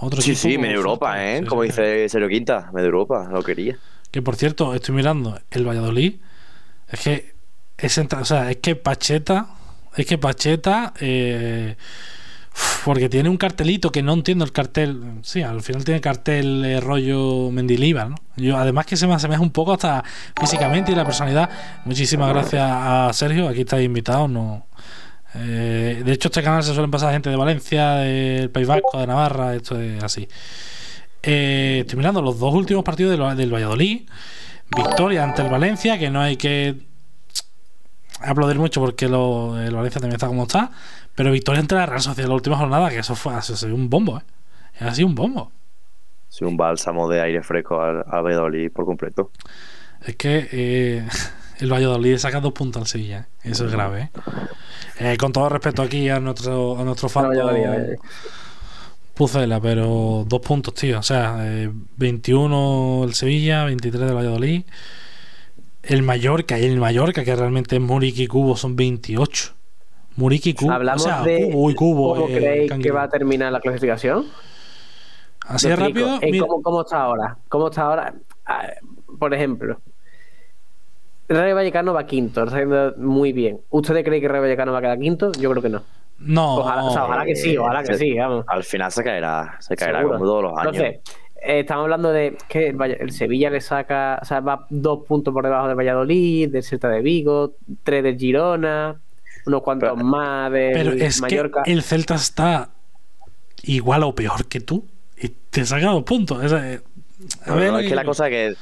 otro 0.00 0.20
Sí, 0.20 0.32
equipo 0.32 0.48
sí, 0.48 0.58
medio 0.58 0.76
Europa, 0.76 1.22
¿eh? 1.24 1.38
sí, 1.40 1.46
Como 1.46 1.62
sí. 1.62 1.68
dice 1.68 2.08
Sergio 2.08 2.28
Quinta, 2.28 2.70
medio 2.72 2.86
Europa, 2.86 3.28
lo 3.30 3.42
quería. 3.42 3.76
Que 4.12 4.22
por 4.22 4.36
cierto, 4.36 4.74
estoy 4.74 4.94
mirando 4.94 5.40
el 5.50 5.66
Valladolid. 5.66 6.20
Es 6.88 7.00
que 7.00 7.34
es, 7.78 7.98
o 7.98 8.24
sea, 8.24 8.50
es 8.50 8.58
que 8.58 8.76
Pacheta, 8.76 9.48
es 9.96 10.06
que 10.06 10.18
Pacheta, 10.18 10.92
eh, 11.00 11.76
porque 12.84 13.08
tiene 13.08 13.28
un 13.28 13.38
cartelito 13.38 13.90
que 13.90 14.02
no 14.02 14.12
entiendo 14.12 14.44
el 14.44 14.52
cartel. 14.52 15.00
Sí, 15.22 15.42
al 15.42 15.62
final 15.62 15.84
tiene 15.84 16.00
cartel 16.00 16.64
eh, 16.64 16.80
rollo 16.80 17.50
Mendilibar, 17.50 18.10
¿no? 18.10 18.16
Yo, 18.36 18.56
además 18.56 18.86
que 18.86 18.96
se 18.96 19.06
me 19.06 19.14
asemeja 19.14 19.40
un 19.40 19.50
poco 19.50 19.72
hasta 19.72 20.04
físicamente 20.38 20.92
y 20.92 20.94
la 20.94 21.04
personalidad. 21.04 21.48
Muchísimas 21.84 22.28
gracias 22.28 22.62
a 22.64 23.10
Sergio, 23.12 23.48
aquí 23.48 23.62
estáis 23.62 23.86
invitados, 23.86 24.28
no. 24.30 24.66
Eh, 25.34 26.02
de 26.04 26.12
hecho, 26.12 26.28
este 26.28 26.42
canal 26.42 26.62
se 26.62 26.74
suelen 26.74 26.90
pasar 26.90 27.12
gente 27.12 27.30
de 27.30 27.36
Valencia, 27.36 27.92
del 27.92 28.50
País 28.50 28.66
Vasco, 28.66 29.00
de 29.00 29.06
Navarra, 29.06 29.54
esto 29.54 29.80
es 29.80 30.02
así. 30.04 30.28
Eh, 31.22 31.80
estoy 31.80 31.96
mirando 31.98 32.20
los 32.20 32.38
dos 32.38 32.52
últimos 32.54 32.84
partidos 32.84 33.18
del, 33.18 33.36
del 33.36 33.52
Valladolid. 33.52 34.08
Victoria 34.74 35.24
ante 35.24 35.42
el 35.42 35.50
Valencia, 35.50 35.98
que 35.98 36.10
no 36.10 36.20
hay 36.20 36.36
que 36.36 36.86
aplaudir 38.20 38.58
mucho 38.58 38.80
porque 38.80 39.08
lo, 39.08 39.60
el 39.60 39.74
Valencia 39.74 40.00
también 40.00 40.16
está 40.16 40.26
como 40.26 40.44
está. 40.44 40.70
Pero 41.14 41.30
victoria 41.30 41.60
ante 41.60 41.74
la 41.74 41.86
Real 41.86 42.00
Sociedad 42.00 42.24
en 42.24 42.30
la 42.30 42.34
última 42.36 42.56
jornada, 42.56 42.88
que 42.88 42.98
eso 42.98 43.14
fue 43.14 43.36
eso 43.38 43.66
un 43.66 43.90
bombo, 43.90 44.18
¿eh? 44.18 44.22
Ha 44.80 44.94
sido 44.94 45.08
un 45.08 45.14
bombo. 45.14 45.52
Sí, 46.28 46.44
un 46.44 46.56
bálsamo 46.56 47.08
de 47.10 47.20
aire 47.20 47.42
fresco 47.42 47.80
al, 47.82 48.02
al 48.08 48.22
Valladolid 48.22 48.72
por 48.72 48.86
completo. 48.86 49.30
Es 50.04 50.16
que 50.16 50.48
eh, 50.50 51.06
el 51.58 51.70
Valladolid 51.70 52.16
saca 52.16 52.40
dos 52.40 52.54
puntos 52.54 52.80
al 52.80 52.88
Sevilla. 52.88 53.28
¿eh? 53.44 53.50
Eso 53.50 53.66
es 53.66 53.72
grave. 53.72 54.00
¿eh? 54.00 54.10
Eh, 54.98 55.16
con 55.18 55.32
todo 55.32 55.50
respeto 55.50 55.82
aquí 55.82 56.08
a 56.08 56.18
nuestro, 56.18 56.78
a 56.78 56.84
nuestro 56.84 57.10
fan. 57.10 57.30
Pucela, 59.14 59.60
pero 59.60 60.24
dos 60.26 60.40
puntos, 60.40 60.74
tío. 60.74 60.98
O 60.98 61.02
sea, 61.02 61.36
eh, 61.40 61.70
21 61.96 63.04
el 63.04 63.14
Sevilla, 63.14 63.64
23 63.64 64.06
del 64.06 64.14
Valladolid. 64.14 64.64
El 65.82 66.02
Mallorca 66.02 66.58
y 66.58 66.64
el 66.64 66.78
Mallorca, 66.78 67.24
que 67.24 67.34
realmente 67.34 67.76
es 67.76 67.82
Muriqui 67.82 68.24
y 68.24 68.26
Cubo, 68.26 68.56
son 68.56 68.76
28. 68.76 69.52
Muriqui 70.16 70.50
y 70.50 70.54
Cubo. 70.54 70.72
Hablamos 70.72 71.02
o 71.02 71.04
sea, 71.04 71.22
de 71.22 71.50
Cubo 71.50 71.70
y 71.70 71.74
Cubo. 71.74 72.14
cómo 72.14 72.28
eh, 72.28 72.36
creéis 72.36 72.72
que 72.72 72.90
va 72.90 73.02
a 73.02 73.08
terminar 73.08 73.52
la 73.52 73.60
clasificación. 73.60 74.26
Así 75.46 75.68
explico. 75.68 76.08
rápido. 76.08 76.18
Eh, 76.22 76.38
¿cómo, 76.38 76.62
cómo 76.62 76.82
está 76.82 77.02
ahora? 77.02 77.36
¿Cómo 77.48 77.68
está 77.68 77.82
ahora? 77.82 78.14
Ah, 78.46 78.68
por 79.18 79.34
ejemplo, 79.34 79.80
el 81.28 81.36
Rayo 81.36 81.54
Vallecano 81.54 81.92
va 81.92 82.06
quinto, 82.06 82.42
está 82.42 82.54
haciendo 82.54 82.94
muy 82.96 83.32
bien. 83.32 83.60
¿Ustedes 83.70 84.04
creen 84.04 84.20
que 84.20 84.28
Rayo 84.28 84.42
Vallecano 84.42 84.72
va 84.72 84.78
a 84.78 84.82
quedar 84.82 84.98
quinto? 84.98 85.32
Yo 85.32 85.50
creo 85.50 85.62
que 85.62 85.68
no. 85.68 85.82
No, 86.24 86.56
Ojalá, 86.58 86.84
o 86.84 86.90
sea, 86.92 87.04
ojalá 87.04 87.24
que 87.24 87.36
sí, 87.36 87.56
ojalá 87.56 87.80
que 87.82 87.94
Se- 87.94 87.98
sí, 87.98 88.14
vamos. 88.18 88.44
Al 88.48 88.64
final 88.64 88.90
se 88.92 89.04
caerá, 89.04 89.56
se 89.60 89.76
caerá 89.76 89.98
Seguro. 89.98 90.18
como 90.18 90.30
todos 90.30 90.42
los 90.44 90.52
años. 90.58 90.76
Entonces, 90.76 91.00
eh, 91.44 91.60
estamos 91.60 91.82
hablando 91.84 92.12
de 92.12 92.36
que 92.48 92.68
el, 93.00 93.10
Sevilla 93.12 93.50
le 93.50 93.60
saca, 93.60 94.18
o 94.22 94.24
sea, 94.24 94.40
va 94.40 94.66
dos 94.70 95.04
puntos 95.06 95.34
por 95.34 95.44
debajo 95.44 95.66
del 95.68 95.76
Valladolid, 95.76 96.50
del 96.50 96.62
Celta 96.62 96.88
de 96.88 97.00
Vigo, 97.02 97.54
tres 97.82 98.02
del 98.04 98.16
Girona, 98.16 99.00
unos 99.46 99.62
cuantos 99.62 99.96
más 100.02 100.52
del 100.52 100.72
pero 100.72 100.92
es 100.92 101.20
Mallorca. 101.20 101.62
que 101.64 101.72
el 101.72 101.82
Celta 101.82 102.14
está 102.14 102.70
igual 103.64 104.02
o 104.04 104.14
peor 104.14 104.46
que 104.46 104.60
tú. 104.60 104.86
Y 105.20 105.28
te 105.28 105.64
saca 105.64 105.86
dos 105.86 106.02
puntos. 106.04 106.42
Es, 106.44 106.52
eh, 106.52 106.80
a 107.42 107.44
Pero 107.44 107.56
ver, 107.56 107.66
no, 107.66 107.72
lo 107.74 107.78
es 107.80 107.88
que 107.88 107.94
la 107.94 108.04
cosa 108.04 108.28
es 108.28 108.30
que 108.30 108.56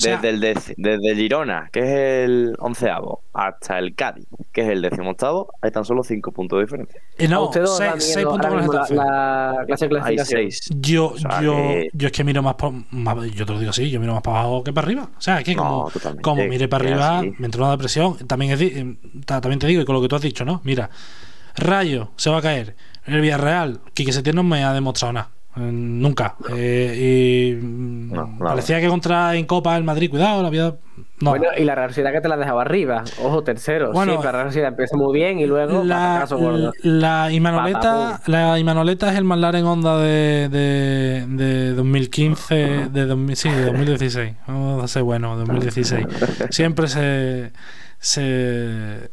sea- 0.00 0.16
desde, 0.16 0.28
el 0.30 0.40
dec- 0.42 0.74
desde 0.76 1.14
Girona, 1.16 1.68
que 1.72 1.80
es 1.80 1.88
el 2.28 2.56
onceavo, 2.58 3.22
hasta 3.32 3.78
el 3.78 3.94
Cádiz, 3.94 4.26
que 4.52 4.62
es 4.62 4.68
el 4.68 4.82
decimoctavo, 4.82 5.52
hay 5.62 5.70
tan 5.70 5.84
solo 5.84 6.02
cinco 6.02 6.32
puntos 6.32 6.58
de 6.58 6.64
diferencia. 6.64 7.00
Eh, 7.18 7.26
¿A 7.26 7.28
no, 7.28 7.50
seis, 7.52 7.90
seis 7.98 8.26
puntos 8.26 8.50
con 8.50 8.96
la, 8.96 9.54
la 9.54 9.64
clase 9.66 9.88
de 9.88 9.96
Hay 9.96 10.16
clasificación? 10.16 10.26
seis. 10.40 10.60
Yo, 10.80 11.08
O 11.08 11.18
sea, 11.18 11.42
yo, 11.42 11.52
que- 11.56 11.88
yo 11.92 12.06
es 12.06 12.12
que 12.12 12.24
miro 12.24 12.42
más, 12.42 12.54
por- 12.54 12.72
más- 12.90 13.30
Yo 13.32 13.46
te 13.46 13.52
lo 13.52 13.58
digo 13.58 13.70
así, 13.70 13.90
yo 13.90 14.00
miro 14.00 14.12
más 14.14 14.22
para 14.22 14.40
abajo 14.40 14.64
que 14.64 14.72
para 14.72 14.86
arriba. 14.86 15.08
O 15.16 15.20
sea, 15.20 15.38
es 15.38 15.44
que 15.44 15.54
como, 15.54 15.90
como 16.22 16.44
mire 16.46 16.68
para 16.68 16.84
arriba, 16.84 17.18
así. 17.20 17.32
me 17.38 17.46
entra 17.46 17.62
una 17.62 17.70
depresión. 17.72 18.16
También, 18.26 18.52
es 18.52 18.58
di- 18.58 18.98
ta- 19.26 19.40
también 19.40 19.58
te 19.58 19.66
digo, 19.66 19.82
y 19.82 19.84
con 19.84 19.94
lo 19.94 20.02
que 20.02 20.08
tú 20.08 20.16
has 20.16 20.22
dicho, 20.22 20.44
¿no? 20.44 20.60
Mira, 20.64 20.90
Rayo 21.56 22.10
se 22.16 22.30
va 22.30 22.38
a 22.38 22.42
caer. 22.42 22.76
El 23.06 23.20
Villarreal, 23.20 23.80
Quique 23.94 24.12
Setién 24.12 24.36
no 24.36 24.42
me 24.42 24.62
ha 24.64 24.72
demostrado 24.72 25.12
nada. 25.12 25.30
Nunca. 25.60 26.36
Eh, 26.50 27.58
y 27.60 27.64
No, 27.64 28.36
parecía 28.38 28.80
que 28.80 28.88
contra 28.88 29.36
en 29.36 29.46
Copa 29.46 29.76
el 29.76 29.84
Madrid, 29.84 30.10
cuidado, 30.10 30.42
la 30.42 30.50
vida. 30.50 30.76
No. 31.20 31.30
Bueno, 31.30 31.48
y 31.56 31.64
la 31.64 31.74
Real 31.74 31.90
Sociedad 31.90 32.12
que 32.12 32.20
te 32.22 32.28
la 32.28 32.36
dejaba 32.38 32.62
arriba. 32.62 33.04
Ojo, 33.22 33.42
tercero. 33.42 33.92
Bueno, 33.92 34.16
sí, 34.16 34.24
la 34.24 34.32
Real 34.32 34.46
Sociedad 34.46 34.68
empieza 34.68 34.96
muy 34.96 35.12
bien 35.12 35.38
y 35.38 35.46
luego 35.46 35.84
la, 35.84 36.26
gordo. 36.30 36.72
la 36.82 37.30
Imanoleta, 37.30 38.20
la 38.26 38.58
Imanoleta 38.58 39.12
es 39.12 39.18
el 39.18 39.24
McLaren 39.24 39.66
Honda 39.66 39.98
de, 39.98 40.48
de, 40.48 41.26
de 41.28 41.74
2015, 41.74 42.88
de 42.90 43.06
2000, 43.06 43.36
sí, 43.36 43.50
de 43.50 43.66
2016. 43.66 44.32
Vamos 44.46 44.82
a 44.82 44.88
ser 44.88 45.02
bueno, 45.02 45.36
2016. 45.36 46.06
Siempre 46.50 46.88
se, 46.88 47.52
se 48.00 49.08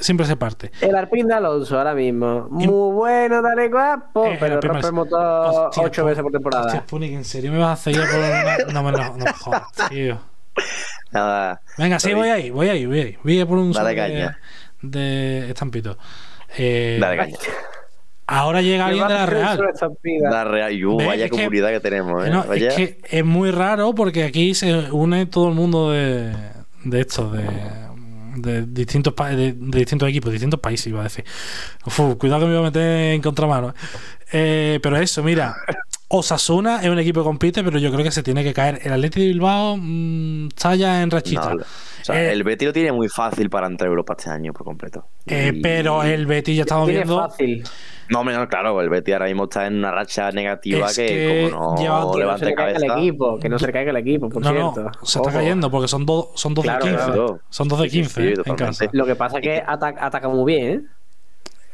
siempre 0.00 0.24
se 0.26 0.34
parte. 0.36 0.72
El 0.80 0.96
Arpín 0.96 1.26
de 1.28 1.34
Alonso 1.34 1.76
ahora 1.78 1.94
mismo. 1.94 2.48
Muy 2.50 2.66
bueno, 2.94 3.42
dale 3.42 3.68
guapo, 3.68 4.24
Eh, 4.26 4.36
pero 4.40 4.60
rompe 4.60 4.90
motor 4.90 5.20
Hostia, 5.66 5.82
ocho 5.82 6.04
veces 6.06 6.22
por 6.22 6.32
temporada. 6.32 6.64
Hostia, 6.66 6.84
Punic, 6.86 7.12
¿en 7.12 7.24
serio 7.24 7.52
me 7.52 7.58
vas 7.58 7.68
a 7.68 7.72
hacer 7.72 7.94
ya 7.94 8.00
por 8.10 8.18
una... 8.18 8.72
No 8.72 8.82
me 8.82 8.92
no, 8.92 9.16
no 9.18 9.24
jodas, 9.34 9.62
tío. 9.90 10.18
Nada. 11.12 11.60
Venga, 11.76 11.98
sí, 11.98 12.14
voy 12.14 12.28
ahí, 12.28 12.50
voy 12.50 12.68
ahí, 12.68 12.86
voy 12.86 13.00
ahí. 13.00 13.18
Voy 13.22 13.40
a 13.40 13.46
por 13.46 13.58
un 13.58 13.72
Dale 13.72 13.94
caña. 13.94 14.38
de 14.80 15.50
estampito. 15.50 15.98
Eh, 16.56 16.98
Dale 17.00 17.16
caña. 17.18 17.36
ahora 18.26 18.62
llega 18.62 18.86
alguien 18.86 19.06
de 19.06 19.14
la 19.14 19.26
Real. 19.26 19.60
La 20.22 20.44
Real. 20.44 20.72
Y, 20.72 20.84
uh, 20.84 20.96
Ve, 20.96 21.06
vaya 21.06 21.24
es 21.26 21.30
que- 21.30 21.36
comunidad 21.36 21.68
que, 21.70 21.80
tenemos, 21.80 22.26
¿eh? 22.26 22.30
No, 22.30 22.44
Vaya- 22.44 22.68
es 22.68 22.74
que 22.74 22.98
es 23.04 23.24
muy 23.24 23.50
raro 23.50 23.94
porque 23.94 24.24
aquí 24.24 24.54
se 24.54 24.90
une 24.92 25.26
todo 25.26 25.48
el 25.48 25.54
mundo 25.54 25.90
de, 25.90 26.32
de 26.84 27.00
esto, 27.00 27.30
de, 27.30 27.42
de 28.36 28.66
distintos 28.66 29.12
pa- 29.14 29.30
de, 29.30 29.52
de 29.52 29.78
distintos 29.78 30.08
equipos, 30.08 30.32
distintos 30.32 30.60
países, 30.60 30.86
iba 30.88 31.00
a 31.00 31.04
decir. 31.04 31.24
Uf, 31.86 31.98
cuidado 32.16 32.40
que 32.40 32.46
me 32.46 32.52
iba 32.52 32.60
a 32.60 32.64
meter 32.64 33.12
en 33.14 33.22
contramano. 33.22 33.74
Eh, 34.32 34.78
pero 34.82 34.96
eso, 34.96 35.22
mira, 35.22 35.56
Osasuna 36.08 36.80
es 36.82 36.88
un 36.88 36.98
equipo 36.98 37.20
que 37.20 37.24
compite, 37.24 37.62
pero 37.64 37.78
yo 37.78 37.90
creo 37.92 38.04
que 38.04 38.10
se 38.10 38.22
tiene 38.22 38.42
que 38.44 38.52
caer. 38.52 38.80
El 38.82 38.92
Atleti 38.92 39.20
de 39.20 39.26
Bilbao 39.28 39.76
mm, 39.76 40.48
está 40.48 40.74
ya 40.74 41.02
en 41.02 41.10
rachita. 41.10 41.54
No, 41.54 41.62
o 41.62 42.04
sea, 42.04 42.20
Eh, 42.20 42.32
el 42.32 42.42
Betis 42.42 42.66
lo 42.66 42.72
tiene 42.72 42.92
muy 42.92 43.08
fácil 43.08 43.50
para 43.50 43.66
entrar 43.66 43.88
a 43.88 43.90
Europa 43.90 44.14
este 44.18 44.30
año 44.30 44.52
por 44.52 44.64
completo. 44.64 45.06
Eh, 45.26 45.52
Y- 45.54 45.60
pero 45.60 46.02
el 46.02 46.26
Betis 46.26 46.56
ya 46.56 46.62
estamos 46.62 46.88
viendo. 46.88 47.18
fácil. 47.18 47.64
No, 48.10 48.24
no, 48.24 48.48
claro, 48.48 48.80
el 48.80 48.88
Betis 48.90 49.14
ahora 49.14 49.26
mismo 49.26 49.44
está 49.44 49.66
en 49.68 49.78
una 49.78 49.92
racha 49.92 50.32
negativa 50.32 50.86
Es 50.86 50.96
que, 50.96 51.06
que 51.06 51.50
como 51.50 51.50
no 51.50 51.74
Que 51.76 51.84
no 51.88 52.12
se 52.12 52.18
levante 52.18 52.44
le 52.46 52.54
caiga 52.54 52.78
el 52.78 52.86
cabeza. 52.86 52.98
equipo, 52.98 53.38
que 53.38 53.48
no 53.48 53.58
se 53.58 53.66
le 53.68 53.72
caiga 53.72 53.90
el 53.90 53.96
equipo, 53.98 54.28
por 54.28 54.42
No, 54.42 54.52
no, 54.52 54.72
cierto. 54.74 54.90
se 55.02 55.18
está 55.18 55.30
Ojo. 55.30 55.30
cayendo 55.30 55.70
porque 55.70 55.88
son, 55.88 56.04
dos 56.06 56.30
son 56.34 56.54
2 56.54 56.64
Claro, 56.64 56.84
de 56.86 56.90
15. 56.92 57.04
claro. 57.04 57.40
Son 57.48 57.68
2 57.68 57.80
de 57.80 57.88
Sí, 57.88 58.04
sí, 58.04 58.32
15 58.32 58.34
sí, 58.36 58.42
en 58.44 58.56
casa. 58.56 58.88
Lo 58.92 59.06
que 59.06 59.16
pasa 59.16 59.38
es 59.38 59.42
que 59.42 59.62
ataca, 59.66 60.04
ataca 60.06 60.28
muy 60.28 60.52
bien, 60.52 60.66
¿eh? 60.72 60.82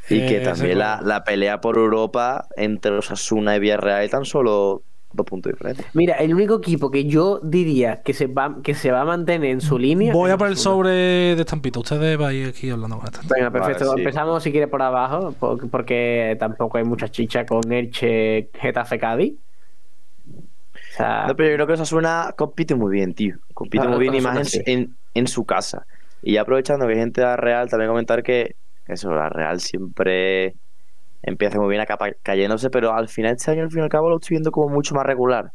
Y 0.08 0.26
que 0.26 0.36
Eh, 0.36 0.40
también 0.40 0.78
la, 0.78 1.00
la 1.02 1.24
pelea 1.24 1.60
por 1.60 1.76
Europa 1.78 2.46
entre 2.56 2.92
los 2.92 3.10
Asuna 3.10 3.56
y 3.56 3.60
Villarreal 3.60 4.08
tan 4.10 4.24
solo 4.24 4.84
dos 5.16 5.26
puntos 5.26 5.52
diferentes. 5.52 5.84
Mira, 5.94 6.14
el 6.16 6.32
único 6.34 6.56
equipo 6.58 6.90
que 6.90 7.06
yo 7.06 7.40
diría 7.42 8.02
que 8.02 8.12
se 8.12 8.26
va, 8.26 8.58
que 8.62 8.74
se 8.74 8.90
va 8.92 9.00
a 9.00 9.04
mantener 9.04 9.50
en 9.50 9.60
su 9.60 9.78
línea. 9.78 10.12
Voy 10.12 10.30
a 10.30 10.36
por 10.36 10.48
el 10.48 10.56
sobre 10.56 10.90
de 10.90 11.40
estampita. 11.40 11.80
Ustedes 11.80 12.16
vais 12.18 12.48
aquí 12.48 12.70
hablando 12.70 12.98
con. 12.98 13.08
Venga, 13.34 13.50
perfecto. 13.50 13.86
Vale, 13.86 13.96
sí. 13.96 14.00
Empezamos 14.02 14.42
si 14.42 14.52
quiere 14.52 14.68
por 14.68 14.82
abajo, 14.82 15.32
por- 15.32 15.68
porque 15.70 16.36
tampoco 16.38 16.78
hay 16.78 16.84
mucha 16.84 17.08
chicha 17.08 17.44
con 17.46 17.72
Elche, 17.72 18.50
Getafe, 18.54 18.98
Cádiz. 18.98 19.34
O 20.74 20.96
sea, 20.96 21.26
No, 21.28 21.36
pero 21.36 21.50
yo 21.50 21.54
creo 21.56 21.66
que 21.66 21.72
Osasuna 21.74 22.34
compite 22.36 22.74
muy 22.74 22.92
bien, 22.92 23.14
tío. 23.14 23.36
Compite 23.54 23.84
Ah, 23.84 23.88
muy 23.88 23.98
bien 23.98 24.14
y 24.14 24.20
más 24.20 24.38
en, 24.38 24.44
sí. 24.44 24.62
en, 24.66 24.96
en 25.14 25.26
su 25.26 25.44
casa. 25.44 25.86
Y 26.22 26.32
ya 26.34 26.42
aprovechando 26.42 26.86
que 26.86 26.92
hay 26.94 26.98
gente 26.98 27.20
de 27.20 27.26
la 27.26 27.36
Real, 27.36 27.68
también 27.68 27.90
comentar 27.90 28.22
que 28.22 28.56
eso, 28.86 29.10
la 29.14 29.28
Real 29.28 29.60
siempre 29.60 30.54
empieza 31.22 31.58
muy 31.58 31.68
bien 31.68 31.80
acá 31.80 31.96
pa- 31.96 32.12
cayéndose, 32.22 32.70
pero 32.70 32.92
al 32.94 33.08
final 33.08 33.32
este 33.36 33.50
año, 33.50 33.62
al 33.64 33.70
fin 33.70 33.80
y 33.80 33.82
al 33.84 33.88
cabo, 33.88 34.08
lo 34.10 34.16
estoy 34.16 34.34
viendo 34.36 34.50
como 34.52 34.68
mucho 34.68 34.94
más 34.94 35.06
regular 35.06 35.52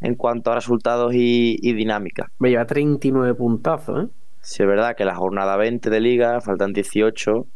en 0.00 0.14
cuanto 0.16 0.50
a 0.50 0.56
resultados 0.56 1.14
y, 1.14 1.56
y 1.60 1.72
dinámica. 1.74 2.28
me 2.38 2.50
lleva 2.50 2.66
39 2.66 3.34
puntazos, 3.34 4.04
¿eh? 4.04 4.08
Sí, 4.40 4.62
es 4.64 4.68
verdad 4.68 4.96
que 4.96 5.04
la 5.04 5.14
jornada 5.14 5.56
20 5.56 5.88
de 5.88 6.00
liga, 6.00 6.40
faltan 6.40 6.72
18, 6.72 7.46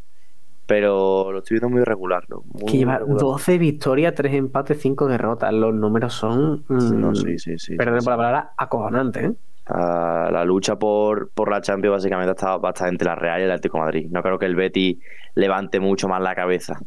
pero 0.67 1.33
lo 1.33 1.39
estoy 1.39 1.57
viendo 1.57 1.69
muy 1.71 1.83
regular. 1.85 2.25
¿no? 2.29 2.43
Muy 2.45 2.67
Que 2.67 2.79
lleva 2.79 2.99
regular. 2.99 3.21
12 3.21 3.59
victorias, 3.59 4.15
3 4.15 4.35
empates, 4.35 4.81
5 4.81 5.07
derrotas. 5.09 5.53
Los 5.53 5.75
números 5.75 6.15
son. 6.15 6.65
mm, 6.69 7.01
No, 7.01 7.15
sí, 7.15 7.39
sí, 7.39 7.59
sí. 7.59 7.75
perdón 7.77 8.01
sí, 8.01 8.05
por 8.05 8.13
la 8.13 8.17
palabra, 8.17 8.53
acojonantes, 8.57 9.25
¿eh? 9.25 9.33
Ah, 9.69 10.29
la 10.33 10.45
lucha 10.45 10.77
por, 10.77 11.31
por 11.33 11.51
la 11.51 11.61
Champions 11.61 11.97
básicamente 11.97 12.31
está 12.31 12.57
bastante 12.57 12.93
entre 12.95 13.07
la 13.09 13.17
Real 13.17 13.41
y 13.41 13.45
el 13.45 13.51
Atlético 13.51 13.79
de 13.79 13.85
Madrid. 13.85 14.07
No 14.13 14.23
creo 14.23 14.39
que 14.39 14.47
el 14.47 14.55
Betis 14.55 14.99
levante 15.35 15.81
mucho 15.81 16.07
más 16.07 16.23
la 16.23 16.37
cabeza. 16.37 16.79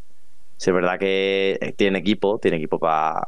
Sí, 0.60 0.72
es 0.72 0.76
verdad 0.76 0.99
que 0.99 1.57
eh, 1.61 1.72
tiene 1.72 1.99
equipo, 1.99 2.38
tiene 2.38 2.57
equipo 2.57 2.80
para 2.80 3.23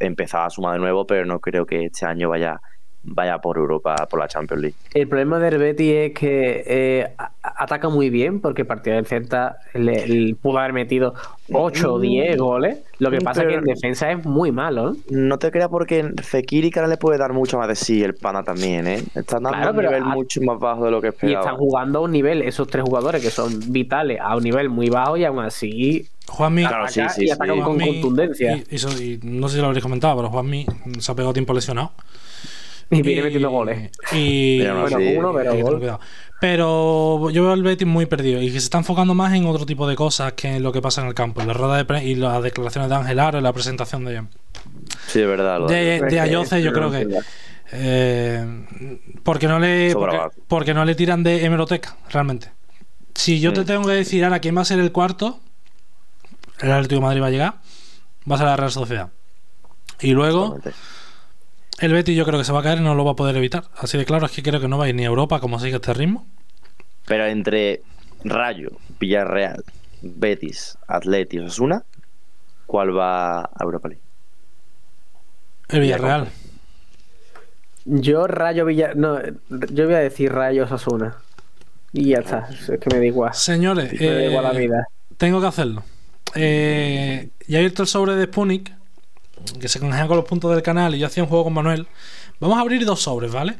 empezar 0.00 0.46
a 0.46 0.50
sumar 0.50 0.72
de 0.72 0.78
nuevo, 0.80 1.06
pero 1.06 1.26
no 1.26 1.38
creo 1.38 1.66
que 1.66 1.84
este 1.84 2.06
año 2.06 2.30
vaya, 2.30 2.58
vaya 3.02 3.36
por 3.38 3.58
Europa, 3.58 4.06
por 4.08 4.18
la 4.18 4.28
Champions 4.28 4.62
League. 4.62 4.76
El 4.94 5.06
problema 5.06 5.38
del 5.38 5.58
Betis 5.58 5.92
es 5.92 6.12
que 6.14 6.64
eh, 6.66 7.14
ataca 7.42 7.90
muy 7.90 8.08
bien, 8.08 8.40
porque 8.40 8.62
el 8.62 8.66
partido 8.66 8.96
del 8.96 9.04
Celta 9.04 9.58
le, 9.74 10.06
le 10.06 10.34
pudo 10.36 10.58
haber 10.58 10.72
metido 10.72 11.12
8 11.52 11.92
o 11.94 12.00
10 12.00 12.38
goles. 12.38 12.78
Lo 12.98 13.10
que 13.10 13.20
pasa 13.20 13.42
es 13.42 13.48
que 13.48 13.54
en 13.56 13.64
defensa 13.64 14.10
es 14.10 14.24
muy 14.24 14.50
malo. 14.50 14.92
¿eh? 14.92 14.96
No 15.10 15.38
te 15.38 15.50
creas 15.50 15.68
porque 15.68 16.12
Fekir 16.22 16.64
y 16.64 16.70
Cara 16.70 16.86
le 16.86 16.96
puede 16.96 17.18
dar 17.18 17.34
mucho 17.34 17.58
más 17.58 17.68
de 17.68 17.74
sí 17.76 18.02
el 18.02 18.14
Pana 18.14 18.42
también, 18.42 18.86
¿eh? 18.86 19.02
Están 19.14 19.42
dando 19.42 19.58
Claro, 19.58 19.70
un 19.72 19.76
nivel 19.84 20.02
a- 20.02 20.06
mucho 20.06 20.40
más 20.40 20.58
bajo 20.58 20.86
de 20.86 20.90
lo 20.90 21.02
que 21.02 21.08
Y 21.08 21.10
esperaba. 21.10 21.40
están 21.40 21.56
jugando 21.58 21.98
a 21.98 22.02
un 22.02 22.10
nivel, 22.12 22.40
esos 22.40 22.66
tres 22.68 22.84
jugadores 22.84 23.20
que 23.22 23.28
son 23.30 23.52
vitales, 23.70 24.18
a 24.22 24.34
un 24.34 24.42
nivel 24.44 24.70
muy 24.70 24.88
bajo 24.88 25.18
y 25.18 25.24
aún 25.26 25.40
así 25.40 26.06
Juanmi, 26.26 26.66
Claro, 26.66 26.88
sí, 26.88 27.00
sí, 27.14 27.24
y 27.26 27.30
atacan 27.30 27.60
con 27.60 27.78
contundencia. 27.78 28.56
Y, 28.56 28.74
y 28.74 28.78
so- 28.78 28.90
y 29.02 29.20
no 29.22 29.48
sé 29.48 29.56
si 29.56 29.60
lo 29.60 29.66
habréis 29.68 29.82
comentado, 29.82 30.16
pero 30.16 30.30
Juanmi 30.30 30.66
se 30.98 31.12
ha 31.12 31.14
pegado 31.14 31.32
tiempo 31.32 31.52
lesionado. 31.54 31.92
Y 32.90 33.02
viene 33.02 33.22
metiendo 33.22 33.50
goles. 33.50 33.90
Y, 34.12 34.60
Pero 34.60 34.80
Bueno, 34.82 34.98
uno, 35.18 35.32
pero 35.34 35.54
gol. 35.58 35.98
Pero 36.40 37.30
yo 37.30 37.42
veo 37.44 37.52
al 37.52 37.62
Betis 37.62 37.86
muy 37.86 38.04
perdido 38.06 38.42
y 38.42 38.46
que 38.46 38.60
se 38.60 38.66
está 38.66 38.76
enfocando 38.78 39.14
más 39.14 39.32
en 39.34 39.46
otro 39.46 39.64
tipo 39.64 39.88
de 39.88 39.94
cosas 39.96 40.34
que 40.34 40.56
en 40.56 40.62
lo 40.62 40.72
que 40.72 40.82
pasa 40.82 41.00
en 41.00 41.06
el 41.08 41.14
campo. 41.14 41.40
En 41.40 41.46
la 41.48 41.54
rueda 41.54 41.76
de 41.76 41.84
prensa 41.86 42.04
y 42.06 42.14
las 42.16 42.42
declaraciones 42.42 42.90
de 42.90 42.96
Ángel 42.96 43.18
Aro, 43.20 43.38
en 43.38 43.44
la 43.44 43.52
presentación 43.52 44.04
de, 44.04 44.22
Sí, 45.06 45.20
es 45.20 45.26
verdad. 45.26 45.60
lo 45.60 45.66
de, 45.66 46.00
de- 46.00 46.06
de 46.10 46.20
Ayoce, 46.20 46.62
yo 46.62 46.72
creo 46.72 46.90
que. 46.90 47.08
eh, 47.72 48.44
porque 49.22 49.46
no 49.48 49.58
le 49.58 49.94
porque 50.48 50.74
no 50.74 50.84
le 50.84 50.94
tiran 50.94 51.22
de 51.22 51.44
hemeroteca, 51.44 51.96
realmente. 52.10 52.50
Si 53.14 53.40
yo 53.40 53.52
te 53.52 53.62
Mm. 53.62 53.64
tengo 53.64 53.86
que 53.88 53.92
decir 53.94 54.24
ahora 54.24 54.40
quién 54.40 54.56
va 54.56 54.62
a 54.62 54.66
ser 54.66 54.80
el 54.80 54.92
cuarto, 54.92 55.40
el 56.60 56.72
Atlético 56.72 57.00
de 57.00 57.06
Madrid 57.06 57.22
va 57.22 57.26
a 57.26 57.30
llegar, 57.30 57.54
va 58.30 58.34
a 58.34 58.38
ser 58.38 58.46
la 58.46 58.56
Real 58.56 58.70
Sociedad. 58.70 59.10
Y 60.00 60.12
luego, 60.12 60.58
el 61.78 61.92
Betis 61.92 62.16
yo 62.16 62.24
creo 62.24 62.38
que 62.38 62.44
se 62.44 62.52
va 62.52 62.60
a 62.60 62.62
caer 62.62 62.78
y 62.78 62.82
no 62.82 62.94
lo 62.94 63.04
va 63.04 63.12
a 63.12 63.16
poder 63.16 63.36
evitar. 63.36 63.64
Así 63.76 63.96
de 63.98 64.04
claro, 64.04 64.26
es 64.26 64.32
que 64.32 64.42
creo 64.42 64.60
que 64.60 64.68
no 64.68 64.78
va 64.78 64.86
a 64.86 64.88
ir 64.88 64.94
ni 64.94 65.04
a 65.04 65.06
Europa 65.06 65.40
como 65.40 65.58
sigue 65.60 65.76
este 65.76 65.94
ritmo. 65.94 66.26
Pero 67.06 67.26
entre 67.26 67.82
Rayo, 68.24 68.70
Villarreal, 68.98 69.62
Betis, 70.02 70.78
Atleti 70.88 71.38
Osasuna, 71.38 71.84
¿cuál 72.66 72.96
va 72.96 73.42
a 73.42 73.50
Europa 73.60 73.88
League? 73.88 74.02
El 75.68 75.80
Villarreal. 75.80 76.28
Yo 77.86 78.26
Rayo 78.26 78.64
Villa... 78.64 78.92
No, 78.94 79.18
yo 79.50 79.84
voy 79.86 79.94
a 79.94 79.98
decir 79.98 80.32
Rayo 80.32 80.64
Osasuna. 80.64 81.16
Y 81.92 82.10
ya 82.10 82.18
está, 82.18 82.48
es 82.50 82.66
que 82.80 82.90
me 82.92 82.98
da 82.98 83.04
igual. 83.06 83.34
Señores, 83.34 83.92
Me 84.00 84.06
da 84.06 84.24
igual 84.24 84.44
la 84.44 84.52
eh, 84.52 84.58
vida. 84.58 84.86
tengo 85.16 85.40
que 85.40 85.46
hacerlo. 85.46 85.84
Eh, 86.34 87.30
ya 87.46 87.58
he 87.58 87.60
abierto 87.60 87.82
el 87.82 87.88
sobre 87.88 88.14
de 88.14 88.24
Spunic, 88.26 88.72
que 89.60 89.68
se 89.68 89.80
canjean 89.80 90.08
con 90.08 90.16
los 90.16 90.26
puntos 90.26 90.50
del 90.52 90.62
canal, 90.62 90.94
y 90.94 90.98
yo 90.98 91.06
hacía 91.06 91.22
un 91.22 91.28
juego 91.28 91.44
con 91.44 91.52
Manuel. 91.52 91.86
Vamos 92.40 92.58
a 92.58 92.60
abrir 92.60 92.84
dos 92.84 93.00
sobres, 93.02 93.30
¿vale? 93.32 93.54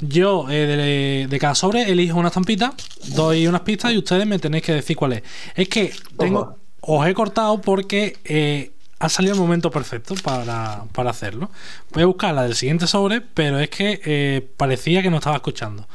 Yo 0.00 0.48
eh, 0.50 0.66
de, 0.66 1.26
de 1.28 1.38
cada 1.38 1.54
sobre 1.54 1.90
elijo 1.90 2.18
una 2.18 2.28
estampita, 2.28 2.74
doy 3.14 3.46
unas 3.46 3.62
pistas 3.62 3.92
y 3.92 3.98
ustedes 3.98 4.26
me 4.26 4.38
tenéis 4.38 4.64
que 4.64 4.72
decir 4.74 4.96
cuál 4.96 5.14
es. 5.14 5.22
Es 5.54 5.68
que 5.68 5.92
tengo, 6.18 6.56
os 6.80 7.06
he 7.06 7.14
cortado 7.14 7.60
porque 7.60 8.16
eh, 8.24 8.72
ha 8.98 9.08
salido 9.08 9.34
el 9.34 9.40
momento 9.40 9.70
perfecto 9.70 10.14
para, 10.22 10.84
para 10.92 11.10
hacerlo. 11.10 11.50
Voy 11.92 12.02
a 12.02 12.06
buscar 12.06 12.34
la 12.34 12.42
del 12.42 12.54
siguiente 12.54 12.86
sobre, 12.86 13.20
pero 13.20 13.58
es 13.58 13.70
que 13.70 14.00
eh, 14.04 14.48
parecía 14.56 15.02
que 15.02 15.10
no 15.10 15.16
estaba 15.16 15.36
escuchando. 15.36 15.88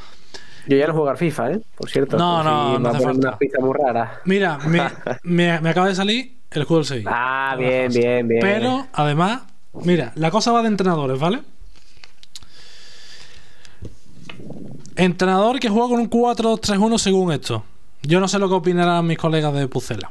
Yo 0.66 0.76
ya 0.76 0.86
no 0.86 0.92
juego 0.94 1.08
al 1.10 1.18
FIFA, 1.18 1.50
¿eh? 1.52 1.60
Por 1.76 1.90
cierto. 1.90 2.16
No, 2.16 2.42
no, 2.42 2.76
si 2.76 2.82
no 2.82 2.88
hace 2.88 3.00
falta. 3.04 3.38
pistas 3.38 3.62
muy 3.64 3.74
raras. 3.74 4.10
Mira, 4.24 4.58
me, 4.66 4.80
me- 5.22 5.60
me 5.60 5.70
acaba 5.70 5.88
de 5.88 5.94
salir 5.94 6.38
el 6.50 6.64
del 6.66 6.84
Sevilla. 6.84 7.10
Ah, 7.12 7.56
bien, 7.58 7.92
bien, 7.92 8.28
bien. 8.28 8.40
Pero, 8.40 8.86
además, 8.92 9.42
mira, 9.72 10.12
la 10.14 10.30
cosa 10.30 10.52
va 10.52 10.62
de 10.62 10.68
entrenadores, 10.68 11.18
¿vale? 11.18 11.40
Entrenador 14.96 15.58
que 15.58 15.68
juega 15.68 15.88
con 15.88 16.00
un 16.00 16.08
4-2-3-1 16.10 16.98
según 16.98 17.32
esto. 17.32 17.64
Yo 18.02 18.20
no 18.20 18.28
sé 18.28 18.38
lo 18.38 18.48
que 18.48 18.54
opinarán 18.54 19.06
mis 19.06 19.18
colegas 19.18 19.52
de 19.54 19.66
Pucela. 19.66 20.10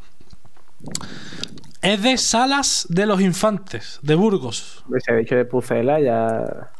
Es 1.81 2.01
de 2.01 2.17
Salas 2.17 2.85
de 2.89 3.05
los 3.05 3.21
Infantes, 3.21 3.99
de 4.01 4.15
Burgos. 4.15 4.83
Se 4.99 5.13
ha 5.13 5.15
dicho 5.15 5.35
de 5.35 5.45
Pucela, 5.45 5.99
ya. 5.99 6.71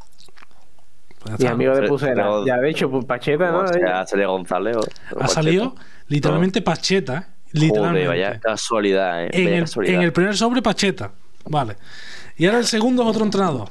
Pues 1.24 1.38
ya 1.38 1.50
Mi 1.50 1.54
amigo 1.54 1.76
de 1.76 1.98
pero- 2.14 2.46
Ya, 2.46 2.58
de 2.58 2.70
hecho, 2.70 2.90
pues 2.90 3.06
Pacheta, 3.06 3.52
¿no? 3.52 3.68
Sea, 3.68 4.06
salió 4.06 4.32
González. 4.32 4.78
Ha 5.20 5.28
salido 5.28 5.76
literalmente 6.08 6.62
Pacheta, 6.62 7.18
¿eh? 7.18 7.34
Literalmente. 7.54 8.08
Joder, 8.08 8.28
vaya 8.30 8.40
casualidad, 8.40 9.24
eh. 9.26 9.30
en, 9.32 9.46
vaya 9.46 9.56
el, 9.58 9.64
casualidad. 9.64 9.96
en 9.96 10.02
el 10.02 10.14
primer 10.14 10.36
sobre 10.36 10.62
Pacheta. 10.62 11.12
Vale. 11.46 11.78
Y 12.36 12.46
ahora 12.48 12.58
el 12.60 12.66
segundo 12.66 13.04
es 13.04 13.10
otro 13.10 13.24
entrenador. 13.24 13.70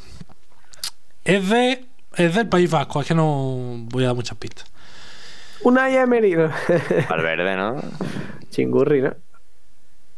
Es 1.24 1.48
de. 1.48 1.84
Es 2.14 2.34
del 2.34 2.48
País 2.48 2.70
Vasco, 2.70 3.00
es 3.00 3.06
que 3.08 3.14
no 3.14 3.86
voy 3.88 4.04
a 4.04 4.08
dar 4.08 4.16
muchas 4.16 4.36
pistas. 4.36 4.70
Unai 5.62 5.96
Emery, 5.96 6.32
¿no? 6.36 6.50
Valverde, 7.08 7.56
¿no? 7.56 7.80
Chingurri, 8.50 9.00
¿no? 9.02 9.14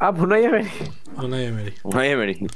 Ah, 0.00 0.10
pues 0.12 0.24
Unai 0.24 0.44
Emery. 0.44 0.68
Unai 1.16 1.44
Emery. 1.46 1.74
Unai 1.84 2.10
Emery. 2.10 2.46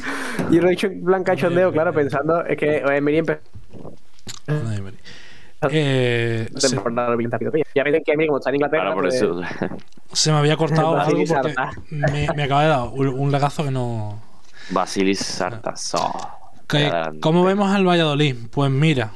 Yo 0.50 0.60
lo 0.60 0.66
he 0.66 0.70
dicho 0.70 0.88
en 0.88 1.05
plan 1.05 1.22
cachondeo, 1.22 1.70
claro, 1.72 1.92
pensando. 1.92 2.44
Es 2.44 2.56
que 2.56 2.78
Emery 2.78 3.18
empezó. 3.18 3.40
Unai 4.46 4.76
Emery. 4.78 4.96
Eh, 5.70 6.48
se, 6.56 6.70
temporada 6.70 7.16
bien 7.16 7.30
rápido. 7.30 7.50
Ya 7.74 7.82
ven 7.82 8.00
que 8.05 8.12
Emery, 8.12 8.28
como 8.28 8.38
está 8.38 8.50
en 8.50 8.56
Inglaterra. 8.56 8.82
Ahora 8.84 8.94
por 8.94 9.05
pues, 9.05 9.14
eso. 9.16 9.40
se 10.12 10.30
me 10.32 10.38
había 10.38 10.56
cortado 10.59 10.96
algo 11.00 11.24
porque 11.26 11.55
me, 11.90 12.28
me 12.36 12.42
acaba 12.44 12.62
de 12.62 12.68
dar 12.68 12.88
un, 12.92 13.09
un 13.09 13.32
lagazo 13.32 13.64
que 13.64 13.70
no. 13.72 14.22
Basilis 14.70 15.40
Adelante. 15.40 17.20
¿Cómo 17.20 17.44
vemos 17.44 17.70
al 17.74 17.86
Valladolid? 17.86 18.36
Pues 18.50 18.70
mira. 18.70 19.12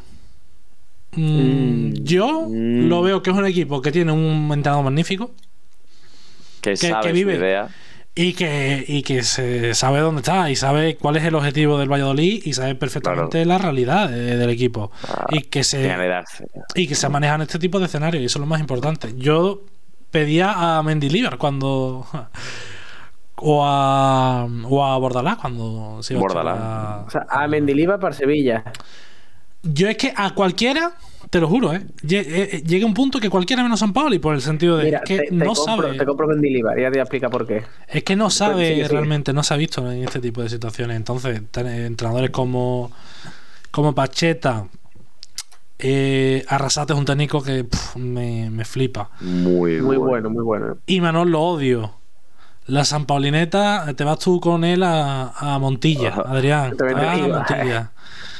mm, 1.12 1.92
yo 2.02 2.46
Mm. 2.48 2.88
lo 2.88 3.02
veo 3.02 3.22
que 3.22 3.30
es 3.30 3.36
un 3.36 3.46
equipo 3.46 3.80
que 3.82 3.92
tiene 3.92 4.12
un 4.12 4.50
entrenador 4.52 4.84
magnífico. 4.84 5.30
Que, 6.60 6.70
que- 6.70 6.76
sabe 6.76 7.02
que 7.02 7.08
su 7.10 7.14
vive. 7.14 7.34
idea. 7.36 7.68
Y 8.14 8.34
que, 8.34 8.84
y 8.86 9.02
que 9.02 9.22
se 9.22 9.72
sabe 9.74 10.00
dónde 10.00 10.20
está 10.20 10.50
y 10.50 10.56
sabe 10.56 10.96
cuál 10.96 11.16
es 11.16 11.24
el 11.24 11.34
objetivo 11.34 11.78
del 11.78 11.90
Valladolid 11.90 12.42
y 12.44 12.52
sabe 12.52 12.74
perfectamente 12.74 13.44
la 13.46 13.56
realidad 13.58 14.08
de- 14.10 14.36
del 14.36 14.50
equipo. 14.50 14.90
Y 15.30 15.42
que 15.42 15.64
se 15.64 15.82
y 16.74 16.86
que 16.86 16.94
se 16.94 17.08
manejan 17.08 17.40
este 17.42 17.58
tipo 17.58 17.78
de 17.78 17.86
escenarios 17.86 18.22
y 18.22 18.26
eso 18.26 18.38
es 18.38 18.40
lo 18.40 18.46
más 18.46 18.60
importante. 18.60 19.14
Yo 19.16 19.62
pedía 20.10 20.78
a 20.78 20.82
Mendilibar 20.82 21.38
cuando 21.38 22.06
o 23.36 23.64
a 23.64 24.44
o 24.64 24.84
a 24.84 24.98
Bordalás 24.98 25.36
cuando 25.36 26.02
se 26.02 26.12
iba 26.14 26.20
a 26.20 26.24
echar 26.26 26.34
Bordalás. 26.44 26.60
a- 26.60 27.04
O 27.06 27.10
sea, 27.10 27.26
a 27.30 27.48
Mendilibar 27.48 27.98
para 27.98 28.12
Sevilla. 28.14 28.62
yo 29.62 29.88
es 29.88 29.96
que 29.96 30.12
a 30.14 30.34
cualquiera 30.34 30.92
te 31.32 31.40
lo 31.40 31.48
juro, 31.48 31.72
¿eh? 31.72 31.80
Lle- 32.02 32.24
eh, 32.28 32.62
Llega 32.66 32.84
un 32.84 32.92
punto 32.92 33.18
que 33.18 33.30
cualquiera 33.30 33.62
menos 33.62 33.80
San 33.80 33.94
Paoli, 33.94 34.18
por 34.18 34.34
el 34.34 34.42
sentido 34.42 34.76
de 34.76 34.84
Mira, 34.84 35.00
que 35.00 35.16
te, 35.16 35.24
te 35.28 35.32
no 35.34 35.54
compro, 35.54 35.64
sabe. 35.64 35.96
te 35.98 36.04
compro 36.04 36.28
Mendilibar, 36.28 36.76
ya 36.78 36.84
te 36.84 36.90
voy 36.90 36.98
a 36.98 37.02
explicar 37.04 37.30
por 37.30 37.46
qué. 37.46 37.62
Es 37.88 38.04
que 38.04 38.16
no 38.16 38.28
sabe 38.28 38.86
realmente, 38.86 39.32
no 39.32 39.42
se 39.42 39.54
ha 39.54 39.56
visto 39.56 39.90
en 39.90 40.04
este 40.04 40.20
tipo 40.20 40.42
de 40.42 40.50
situaciones. 40.50 40.94
Entonces, 40.94 41.40
ten- 41.50 41.66
entrenadores 41.68 42.28
como, 42.30 42.92
como 43.70 43.94
Pacheta, 43.94 44.66
eh, 45.78 46.44
Arrasate 46.48 46.92
es 46.92 46.98
un 46.98 47.06
técnico 47.06 47.42
que 47.42 47.64
pf, 47.64 47.98
me, 47.98 48.50
me 48.50 48.64
flipa. 48.66 49.08
Muy, 49.20 49.80
Muy 49.80 49.96
bueno, 49.96 50.28
muy 50.28 50.44
bueno. 50.44 50.76
Y 50.86 51.00
Manol 51.00 51.30
lo 51.30 51.40
odio. 51.40 51.94
La 52.66 52.84
San 52.84 53.06
Paulineta, 53.06 53.92
te 53.96 54.04
vas 54.04 54.18
tú 54.20 54.38
con 54.38 54.64
él 54.64 54.82
a, 54.84 55.30
a 55.30 55.58
Montilla, 55.58 56.14
Adrián. 56.26 56.76
Te 56.76 56.84
metes 56.84 57.02
a 57.02 57.10
ahí, 57.12 57.20
va. 57.22 57.38
Montilla. 57.38 57.90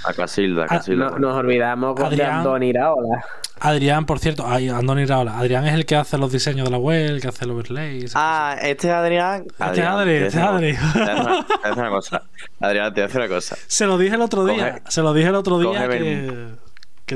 A 0.04 0.12
Casilda, 0.12 0.62
a 0.62 0.64
Ah, 0.64 0.68
Casilda. 0.68 1.10
No- 1.10 1.18
nos 1.18 1.36
olvidamos 1.36 1.94
de 1.96 2.04
Adrián. 2.04 2.32
Andoni 2.38 2.68
Iraola. 2.68 3.24
Adrián, 3.60 4.06
por 4.06 4.18
cierto, 4.18 4.44
ay, 4.46 4.68
Andoni 4.68 5.04
Raola. 5.04 5.38
Adrián 5.38 5.64
es 5.66 5.74
el 5.74 5.86
que 5.86 5.94
hace 5.94 6.18
los 6.18 6.32
diseños 6.32 6.64
de 6.64 6.70
la 6.72 6.78
web, 6.78 7.10
el 7.10 7.20
que 7.20 7.28
hace 7.28 7.44
el 7.44 7.52
overlay. 7.52 8.06
Ah, 8.14 8.56
este 8.60 8.88
es 8.88 8.92
Adrián. 8.92 9.44
Este 9.46 9.80
es 9.80 9.86
Adri, 9.86 10.10
te 10.10 10.26
este 10.26 10.38
es 10.38 10.44
Adri. 10.44 10.72
te 10.74 10.98
voy 10.98 11.08
a 11.08 11.68
decir 11.68 11.72
una- 11.82 11.90
cosa. 11.90 12.22
Adrián, 12.60 12.92
te 12.92 13.00
voy 13.00 13.04
a 13.04 13.06
decir 13.06 13.20
una 13.20 13.28
cosa. 13.28 13.56
Se 13.68 13.86
lo 13.86 13.98
dije 13.98 14.16
el 14.16 14.20
otro 14.22 14.44
día. 14.46 14.78
Coge- 14.78 14.82
se 14.90 15.02
lo 15.02 15.14
dije 15.14 15.28
el 15.28 15.34
otro 15.36 15.58
día 15.60 15.88
que, 15.88 16.48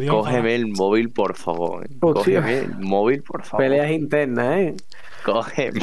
que 0.00 0.04
Dios 0.04 0.14
Cógeme 0.14 0.54
el 0.54 0.66
móvil, 0.68 1.10
por 1.10 1.36
favor. 1.36 1.86
Cógeme 2.00 2.58
el 2.58 2.78
móvil, 2.78 3.22
por 3.22 3.44
favor. 3.44 3.64
Peleas 3.64 3.90
internas, 3.90 4.56
¿eh? 4.58 4.74
Cógeme. 5.24 5.80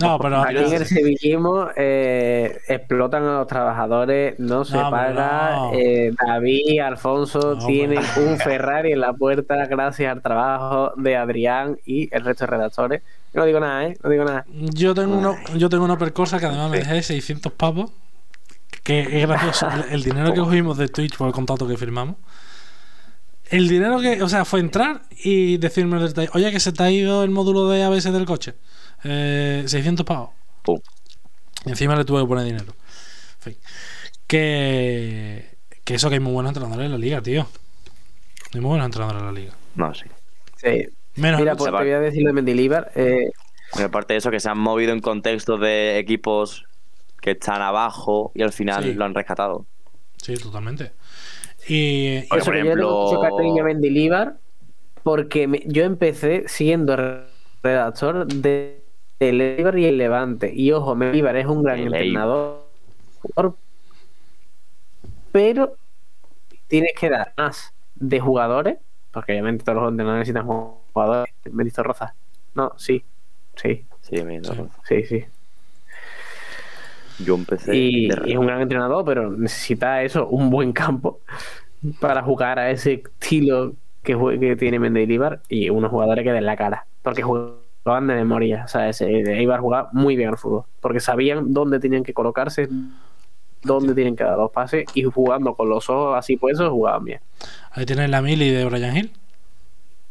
No, 0.00 0.18
pero 0.18 0.42
Aquí 0.42 0.56
en 0.56 0.72
el 0.72 0.86
sevillismo 0.86 1.68
eh, 1.76 2.58
explotan 2.66 3.22
a 3.22 3.38
los 3.38 3.46
trabajadores, 3.46 4.38
no 4.40 4.64
se 4.64 4.76
No, 4.76 4.90
paga. 4.90 5.56
no. 5.56 5.70
eh, 5.74 6.12
David, 6.26 6.80
Alfonso 6.80 7.54
No, 7.60 7.66
tienen 7.66 7.98
hombre. 7.98 8.32
un 8.32 8.38
Ferrari 8.38 8.92
en 8.92 9.00
la 9.00 9.12
puerta 9.12 9.54
gracias 9.66 10.10
al 10.10 10.20
trabajo 10.20 10.92
de 10.96 11.16
Adrián 11.16 11.78
y 11.86 12.12
el 12.14 12.24
resto 12.24 12.44
de 12.44 12.50
redactores. 12.50 13.02
No 13.34 13.44
digo 13.44 13.60
nada, 13.60 13.86
¿eh? 13.86 13.96
No 14.02 14.10
digo 14.10 14.24
nada. 14.24 14.44
Yo 14.50 14.94
tengo, 14.94 15.16
uno, 15.16 15.36
yo 15.56 15.68
tengo 15.68 15.84
una 15.84 15.96
percosa 15.96 16.40
que 16.40 16.46
además 16.46 16.70
me 16.70 16.78
dejé 16.78 17.02
600 17.02 17.52
pavos. 17.52 17.92
Que 18.82 19.22
es 19.22 19.28
gracioso. 19.28 19.68
El, 19.68 19.94
el 19.94 20.02
dinero 20.02 20.32
que 20.34 20.40
cogimos 20.40 20.76
de 20.76 20.88
Twitch 20.88 21.16
por 21.16 21.28
el 21.28 21.32
contrato 21.32 21.68
que 21.68 21.76
firmamos. 21.76 22.16
El 23.52 23.68
dinero 23.68 24.00
que, 24.00 24.22
o 24.22 24.28
sea, 24.28 24.44
fue 24.44 24.60
entrar 24.60 25.02
y 25.22 25.58
decirme 25.58 25.98
el 25.98 26.08
detalle, 26.08 26.30
oye, 26.34 26.50
que 26.50 26.58
se 26.60 26.72
te 26.72 26.82
ha 26.82 26.90
ido 26.90 27.22
el 27.22 27.30
módulo 27.30 27.68
de 27.68 27.82
ABS 27.84 28.12
del 28.12 28.24
coche. 28.24 28.54
Eh, 29.04 29.64
600 29.66 30.04
pavos. 30.06 30.30
Pum. 30.62 30.78
Y 31.66 31.70
encima 31.70 31.94
le 31.94 32.04
tuve 32.04 32.22
que 32.22 32.26
poner 32.26 32.44
dinero. 32.44 32.72
En 33.44 33.52
fin. 33.52 33.56
Que, 34.26 35.56
que 35.84 35.94
eso 35.94 36.08
que 36.08 36.14
hay 36.14 36.20
muy 36.20 36.32
buenos 36.32 36.50
entrenadores 36.50 36.86
en 36.86 36.92
la 36.92 36.98
liga, 36.98 37.20
tío. 37.20 37.46
Hay 38.54 38.60
muy 38.60 38.68
buenos 38.70 38.86
entrenadores 38.86 39.20
en 39.20 39.26
la 39.26 39.32
liga. 39.32 39.52
No, 39.74 39.94
sí. 39.94 40.04
Sí. 40.56 40.86
Menos 41.16 41.40
Mira, 41.40 41.54
pues 41.54 41.70
te 41.70 41.76
voy 41.76 41.90
a 41.90 42.00
decir 42.00 42.22
lo 42.22 42.28
de 42.28 42.32
Mendilibar. 42.32 42.90
Eh, 42.94 43.30
aparte 43.84 44.14
de 44.14 44.18
eso, 44.18 44.30
que 44.30 44.40
se 44.40 44.48
han 44.48 44.58
movido 44.58 44.92
en 44.92 45.00
contextos 45.00 45.60
de 45.60 45.98
equipos 45.98 46.64
que 47.20 47.32
están 47.32 47.60
abajo 47.60 48.32
y 48.34 48.42
al 48.42 48.52
final 48.52 48.82
Sí. 48.84 48.94
lo 48.94 49.04
han 49.04 49.14
rescatado. 49.14 49.66
Sí, 50.16 50.34
totalmente. 50.36 50.92
Y, 51.68 52.22
Por 52.28 52.42
yo 52.44 52.52
le 52.52 52.60
ejemplo- 52.60 53.04
mucho 53.06 53.20
cariño 53.36 53.62
a 53.62 53.66
Mendilibar 53.66 54.36
porque 55.02 55.46
me- 55.46 55.62
yo 55.66 55.84
empecé 55.84 56.44
siendo 56.48 56.96
re- 56.96 57.22
redactor 57.62 58.26
de 58.26 58.82
el 59.20 59.40
Eibar 59.40 59.78
y 59.78 59.86
el 59.86 59.98
Levante. 59.98 60.52
Y 60.52 60.72
ojo, 60.72 60.94
Mendilibar 60.96 61.36
es 61.36 61.46
un 61.46 61.62
gran 61.62 61.78
El 61.78 61.84
Eibar. 61.86 62.00
entrenador, 62.02 62.66
pero 65.30 65.76
tienes 66.68 66.92
que 66.98 67.08
dar 67.10 67.32
más 67.36 67.72
de 67.94 68.20
jugadores, 68.20 68.78
porque 69.12 69.32
obviamente 69.32 69.64
todos 69.64 69.82
los 69.82 69.90
entrenadores 69.90 70.28
necesitan 70.28 70.46
jugadores. 70.92 71.32
Benito 71.44 71.82
Roza. 71.82 72.14
No, 72.54 72.72
sí, 72.76 73.04
sí, 73.56 73.84
sí, 74.02 75.02
sí. 75.04 75.24
Yo 77.24 77.34
empecé. 77.34 77.76
Y, 77.76 78.08
es 78.08 78.36
un 78.36 78.46
gran 78.46 78.60
entrenador, 78.60 79.04
pero 79.04 79.30
necesita 79.30 80.02
eso, 80.02 80.26
un 80.28 80.50
buen 80.50 80.72
campo 80.72 81.20
para 82.00 82.22
jugar 82.22 82.58
a 82.58 82.70
ese 82.70 83.02
estilo 83.04 83.74
que, 84.02 84.16
que 84.40 84.56
tiene 84.56 84.78
Mendilibar 84.78 85.42
y 85.48 85.70
unos 85.70 85.90
jugadores 85.90 86.24
que 86.24 86.32
den 86.32 86.46
la 86.46 86.56
cara, 86.56 86.86
porque 87.02 87.22
jugaban 87.22 88.06
de 88.06 88.14
memoria, 88.14 88.62
o 88.64 88.68
sea, 88.68 88.88
ese 88.88 89.06
Eibar 89.08 89.60
jugaba 89.60 89.88
muy 89.92 90.16
bien 90.16 90.30
al 90.30 90.38
fútbol, 90.38 90.64
porque 90.80 91.00
sabían 91.00 91.52
dónde 91.52 91.80
tenían 91.80 92.04
que 92.04 92.14
colocarse, 92.14 92.68
dónde 93.62 93.94
tienen 93.94 94.16
que 94.16 94.24
dar 94.24 94.38
los 94.38 94.50
pases 94.50 94.84
y 94.94 95.02
jugando 95.04 95.54
con 95.54 95.68
los 95.68 95.88
ojos 95.88 96.16
así 96.18 96.36
puestos 96.36 96.70
jugaban 96.70 97.04
bien. 97.04 97.20
Ahí 97.72 97.86
tienes 97.86 98.10
la 98.10 98.22
mili 98.22 98.50
de 98.50 98.64
Brian 98.64 98.96
Hill. 98.96 99.12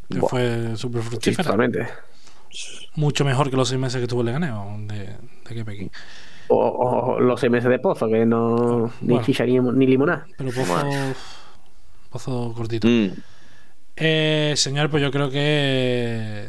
Que 0.10 0.20
Buah. 0.20 0.30
fue 0.30 0.76
súper 0.76 1.02
fructífera. 1.02 1.44
totalmente. 1.44 1.88
Mucho 2.96 3.24
mejor 3.24 3.50
que 3.50 3.56
los 3.56 3.70
seis 3.70 3.80
meses 3.80 4.02
que 4.02 4.08
tuvo 4.08 4.22
el 4.22 4.28
Leganés 4.28 4.52
de, 4.88 5.16
de 5.48 5.56
que 5.56 5.64
Pekín. 5.64 5.92
O, 6.53 7.15
o 7.15 7.19
los 7.19 7.41
MS 7.44 7.64
de 7.64 7.80
Pozo, 7.80 8.07
que 8.10 8.26
no 8.26 8.91
ni 9.02 9.07
Bueno. 9.14 9.26
chicha 9.26 9.45
ni, 9.45 9.60
ni 9.60 9.88
limonada. 9.88 10.26
Pero 10.38 10.52
pozo, 10.52 10.76
pozo 12.10 12.53
cortito. 12.56 12.88
Mm, 12.88 13.10
Eh, 13.98 14.53
señor, 14.56 14.90
pues 14.90 15.03
yo 15.03 15.11
creo 15.11 15.30
que 15.30 16.48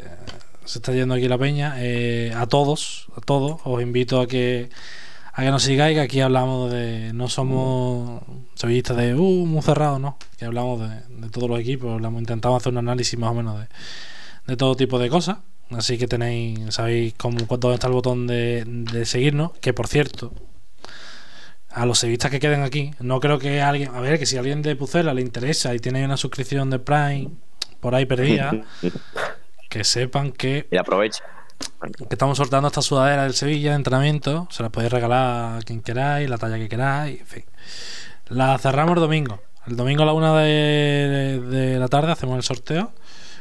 se 0.65 0.79
está 0.79 0.91
yendo 0.93 1.13
aquí 1.13 1.27
la 1.27 1.37
peña. 1.37 1.75
Eh, 1.77 2.33
a 2.35 2.47
todos, 2.47 3.07
a 3.15 3.21
todos, 3.21 3.59
os 3.63 3.81
invito 3.81 4.19
a 4.21 4.27
que 4.27 4.69
a 5.35 5.41
que 5.43 5.51
nos 5.51 5.63
sigáis, 5.63 5.95
que 5.95 6.01
aquí 6.01 6.21
hablamos 6.21 6.71
de. 6.71 7.11
No 7.13 7.27
somos 7.27 8.21
sevillistas 8.55 8.97
de 8.97 9.15
uh, 9.15 9.45
muy 9.45 9.61
cerrado, 9.61 9.99
no. 9.99 10.17
Que 10.37 10.45
hablamos 10.45 10.79
de, 10.81 10.87
de 11.21 11.29
todos 11.29 11.49
los 11.49 11.59
equipos, 11.59 11.91
hablamos, 11.93 12.21
intentamos 12.21 12.61
hacer 12.61 12.71
un 12.71 12.79
análisis 12.79 13.17
más 13.19 13.31
o 13.31 13.33
menos 13.35 13.59
de, 13.59 13.67
de 14.47 14.57
todo 14.57 14.75
tipo 14.75 14.97
de 14.99 15.09
cosas. 15.09 15.37
Así 15.75 15.97
que 15.97 16.07
tenéis, 16.07 16.73
sabéis 16.75 17.13
cómo, 17.17 17.37
dónde 17.39 17.73
está 17.75 17.87
el 17.87 17.93
botón 17.93 18.27
de, 18.27 18.63
de 18.65 19.05
seguirnos. 19.05 19.51
Que 19.59 19.73
por 19.73 19.87
cierto, 19.87 20.33
a 21.69 21.85
los 21.85 21.99
sevillistas 21.99 22.31
que 22.31 22.39
queden 22.39 22.61
aquí, 22.61 22.91
no 22.99 23.19
creo 23.19 23.39
que 23.39 23.61
alguien, 23.61 23.93
a 23.93 23.99
ver, 23.99 24.19
que 24.19 24.25
si 24.25 24.37
a 24.37 24.39
alguien 24.39 24.61
de 24.61 24.75
Pucela 24.75 25.13
le 25.13 25.21
interesa 25.21 25.73
y 25.73 25.79
tiene 25.79 26.05
una 26.05 26.17
suscripción 26.17 26.69
de 26.69 26.79
Prime 26.79 27.31
por 27.79 27.95
ahí 27.95 28.05
perdida, 28.05 28.53
que 29.69 29.83
sepan 29.83 30.31
que, 30.31 30.67
Y 30.71 30.77
aprovecha. 30.77 31.23
que 31.97 32.13
estamos 32.15 32.37
sorteando 32.37 32.67
esta 32.67 32.81
sudadera 32.81 33.23
del 33.23 33.33
Sevilla 33.33 33.71
de 33.71 33.75
entrenamiento, 33.77 34.47
se 34.51 34.61
la 34.63 34.69
podéis 34.69 34.91
regalar 34.93 35.57
a 35.57 35.61
quien 35.63 35.81
queráis, 35.81 36.29
la 36.29 36.37
talla 36.37 36.57
que 36.57 36.69
queráis, 36.69 37.19
en 37.21 37.27
fin. 37.27 37.43
La 38.29 38.57
cerramos 38.59 38.95
el 38.95 39.01
domingo. 39.01 39.41
El 39.65 39.75
domingo 39.75 40.03
a 40.03 40.05
la 40.05 40.13
una 40.13 40.37
de, 40.39 41.41
de 41.41 41.79
la 41.79 41.87
tarde 41.87 42.11
hacemos 42.11 42.35
el 42.37 42.43
sorteo 42.43 42.91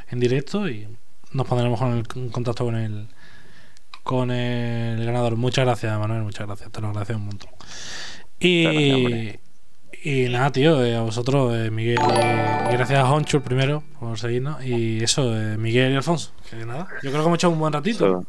en 0.09 0.21
directo 0.21 0.69
y 0.69 0.89
nos 1.35 1.47
pondremos 1.47 1.79
con 1.79 1.93
el- 1.93 2.05
en 2.17 2.29
contacto 2.31 2.65
con 2.65 2.77
el 2.77 3.09
con 4.03 4.31
el 4.33 5.05
ganador. 5.05 5.37
Muchas 5.37 5.65
gracias, 5.65 5.97
Manuel, 5.99 6.23
muchas 6.23 6.47
gracias, 6.47 6.71
te 6.73 6.81
lo 6.81 6.89
agradezco 6.89 7.15
un 7.17 7.27
montón. 7.27 7.51
Y, 8.41 9.39
y 10.03 10.29
nada, 10.29 10.51
tío, 10.51 10.85
eh, 10.85 10.97
a 10.97 11.03
vosotros, 11.03 11.55
eh, 11.55 11.71
Miguel, 11.71 11.99
y 12.01 12.73
gracias 12.73 12.99
a 12.99 13.13
Honchur 13.13 13.43
primero 13.43 13.85
por 14.01 14.19
seguirnos. 14.19 14.65
Y 14.65 15.03
eso, 15.05 15.37
eh, 15.39 15.57
Miguel 15.57 15.93
y 15.93 15.97
Alfonso, 15.97 16.33
que 16.51 16.57
nada, 16.67 16.89
yo 17.03 17.11
creo 17.11 17.23
que 17.23 17.27
hemos 17.27 17.35
echado 17.39 17.53
un 17.53 17.61
buen 17.61 17.73
ratito. 17.73 18.25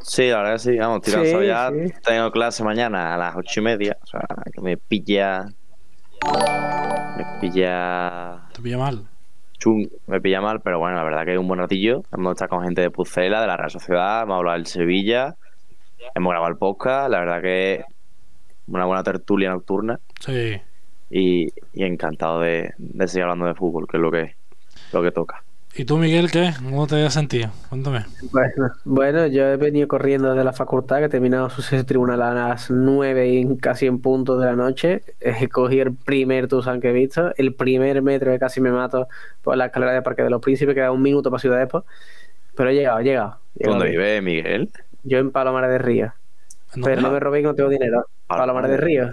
Sí, 0.00 0.26
la 0.28 0.38
verdad 0.38 0.52
que 0.54 0.58
sí. 0.58 0.76
Vamos, 0.78 1.02
tirando 1.02 1.40
Sí, 1.40 1.46
ya. 1.46 1.70
sí. 1.70 1.92
Tengo 2.04 2.32
clase 2.32 2.64
mañana 2.64 3.14
a 3.14 3.16
las 3.18 3.36
ocho 3.36 3.60
y 3.60 3.62
media. 3.62 3.96
O 4.02 4.06
sea, 4.08 4.20
que 4.52 4.60
me 4.60 4.76
pilla. 4.76 5.44
Me 7.16 7.24
pilla. 7.40 8.48
Te 8.52 8.62
pilla 8.62 8.78
mal. 8.78 9.06
Chung, 9.62 9.86
me 10.08 10.20
pilla 10.20 10.40
mal, 10.40 10.60
pero 10.60 10.80
bueno, 10.80 10.96
la 10.96 11.04
verdad 11.04 11.24
que 11.24 11.34
es 11.34 11.38
un 11.38 11.46
buen 11.46 11.60
ratillo. 11.60 12.02
Hemos 12.12 12.32
estado 12.32 12.48
con 12.48 12.64
gente 12.64 12.80
de 12.80 12.90
Pucela, 12.90 13.40
de 13.40 13.46
la 13.46 13.56
Real 13.56 13.70
Sociedad, 13.70 14.22
hemos 14.24 14.38
hablado 14.38 14.56
del 14.56 14.66
Sevilla, 14.66 15.36
hemos 16.16 16.30
grabado 16.32 16.50
el 16.50 16.58
podcast, 16.58 17.08
la 17.10 17.20
verdad 17.20 17.40
que 17.40 17.84
una 18.66 18.86
buena 18.86 19.04
tertulia 19.04 19.50
nocturna 19.50 20.00
Sí. 20.18 20.60
y, 21.10 21.46
y 21.74 21.84
encantado 21.84 22.40
de, 22.40 22.72
de 22.76 23.06
seguir 23.06 23.22
hablando 23.22 23.46
de 23.46 23.54
fútbol, 23.54 23.86
que 23.86 23.98
es 23.98 24.00
lo 24.02 24.10
que, 24.10 24.34
lo 24.92 25.00
que 25.00 25.12
toca. 25.12 25.44
¿Y 25.74 25.86
tú, 25.86 25.96
Miguel, 25.96 26.30
qué? 26.30 26.50
¿Cómo 26.62 26.86
te 26.86 27.02
has 27.02 27.14
sentido? 27.14 27.50
Cuéntame. 27.70 28.04
Bueno, 28.30 28.72
bueno, 28.84 29.26
yo 29.26 29.44
he 29.46 29.56
venido 29.56 29.88
corriendo 29.88 30.30
desde 30.30 30.44
la 30.44 30.52
facultad, 30.52 30.98
que 30.98 31.04
he 31.04 31.08
terminado 31.08 31.48
su 31.48 31.62
sesión 31.62 31.86
tribunal 31.86 32.20
a 32.20 32.34
las 32.34 32.70
9 32.70 33.28
y 33.28 33.56
casi 33.56 33.86
en 33.86 34.00
punto 34.00 34.38
de 34.38 34.46
la 34.46 34.56
noche. 34.56 35.02
Eh, 35.20 35.48
cogí 35.48 35.80
el 35.80 35.94
primer 35.94 36.46
Tucson 36.46 36.80
que 36.80 36.90
he 36.90 36.92
visto, 36.92 37.32
el 37.36 37.54
primer 37.54 38.02
metro 38.02 38.32
que 38.32 38.38
casi 38.38 38.60
me 38.60 38.70
mato 38.70 39.08
por 39.40 39.56
la 39.56 39.66
escalera 39.66 39.92
de 39.92 40.02
Parque 40.02 40.22
de 40.22 40.30
los 40.30 40.42
Príncipes, 40.42 40.74
queda 40.74 40.92
un 40.92 41.00
minuto 41.00 41.30
para 41.30 41.40
Ciudad 41.40 41.62
Expo. 41.62 41.86
Pero 42.54 42.68
he 42.68 42.74
llegado, 42.74 42.98
he 43.00 43.04
llegado. 43.04 43.38
he 43.54 43.60
llegado 43.60 43.78
¿Dónde 43.78 43.90
vive 43.92 44.20
Miguel? 44.20 44.70
Yo 45.04 45.18
en 45.18 45.30
Palomares 45.30 45.70
de 45.70 45.78
Río. 45.78 46.12
Pero 46.82 47.00
no 47.00 47.10
me 47.10 47.20
robéis 47.20 47.44
que 47.44 47.48
no 47.48 47.54
tengo 47.54 47.70
dinero. 47.70 48.06
Palomar 48.26 48.68
de 48.68 48.76
Río. 48.76 49.10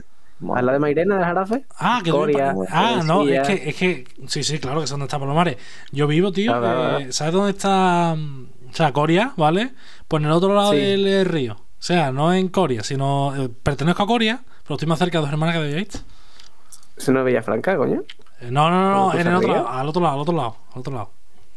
¿A 0.56 0.62
la 0.62 0.72
de 0.74 0.80
Mairena 0.80 1.18
de 1.18 1.24
Jarafe? 1.26 1.66
Ah, 1.78 2.02
que 2.04 2.12
Coria, 2.12 2.56
Ah, 2.72 3.02
no, 3.06 3.28
es 3.28 3.46
que, 3.48 3.70
es 3.70 3.76
que. 3.76 4.08
Sí, 4.28 4.44
sí, 4.44 4.60
claro 4.60 4.80
que 4.80 4.86
es 4.86 4.90
donde 4.90 5.06
está 5.06 5.20
Palomares. 5.20 5.58
Yo 5.92 6.08
vivo, 6.08 6.32
tío. 6.32 6.54
Ah, 6.56 7.00
eh, 7.02 7.12
¿Sabes 7.12 7.34
dónde 7.34 7.52
está? 7.52 8.16
mm, 8.18 8.46
O 8.72 8.74
sea, 8.74 8.94
Coria, 8.94 9.34
¿vale? 9.36 9.74
Pues 10.08 10.22
en 10.22 10.28
el 10.28 10.32
otro 10.34 10.54
lado 10.56 10.72
Sí. 10.72 10.78
del 10.78 11.06
eh, 11.08 11.24
río. 11.24 11.54
O 11.54 11.82
sea, 11.82 12.12
no 12.12 12.34
en 12.34 12.48
Coria, 12.50 12.84
sino. 12.84 13.36
eh, 13.36 13.50
pertenezco 13.64 14.04
a 14.04 14.08
Coria, 14.08 14.42
pero 14.64 14.76
estoy 14.76 14.88
más 14.88 15.00
cerca 15.00 15.18
de 15.18 15.22
dos 15.24 15.32
hermanas 15.32 15.56
que 15.56 15.62
de 15.62 15.68
Bellavista. 15.68 16.00
Eso 16.98 17.12
no 17.12 17.20
es 17.20 17.26
Villafranca, 17.26 17.76
coño. 17.78 18.02
Eh, 18.42 18.50
No, 18.52 18.70
no, 18.70 18.80
no, 18.82 18.90
no, 18.92 18.98
¿Cómo 19.04 19.12
te 19.14 19.22
en 19.22 19.28
el 19.28 19.36
otro 19.36 19.52
lado, 19.54 19.68
al 19.70 19.88
otro 19.90 20.02
lado, 20.02 20.14
al 20.16 20.20
otro 20.22 20.36
lado, 20.36 20.56
al 20.74 20.80
otro 20.80 20.94
lado. 20.94 21.12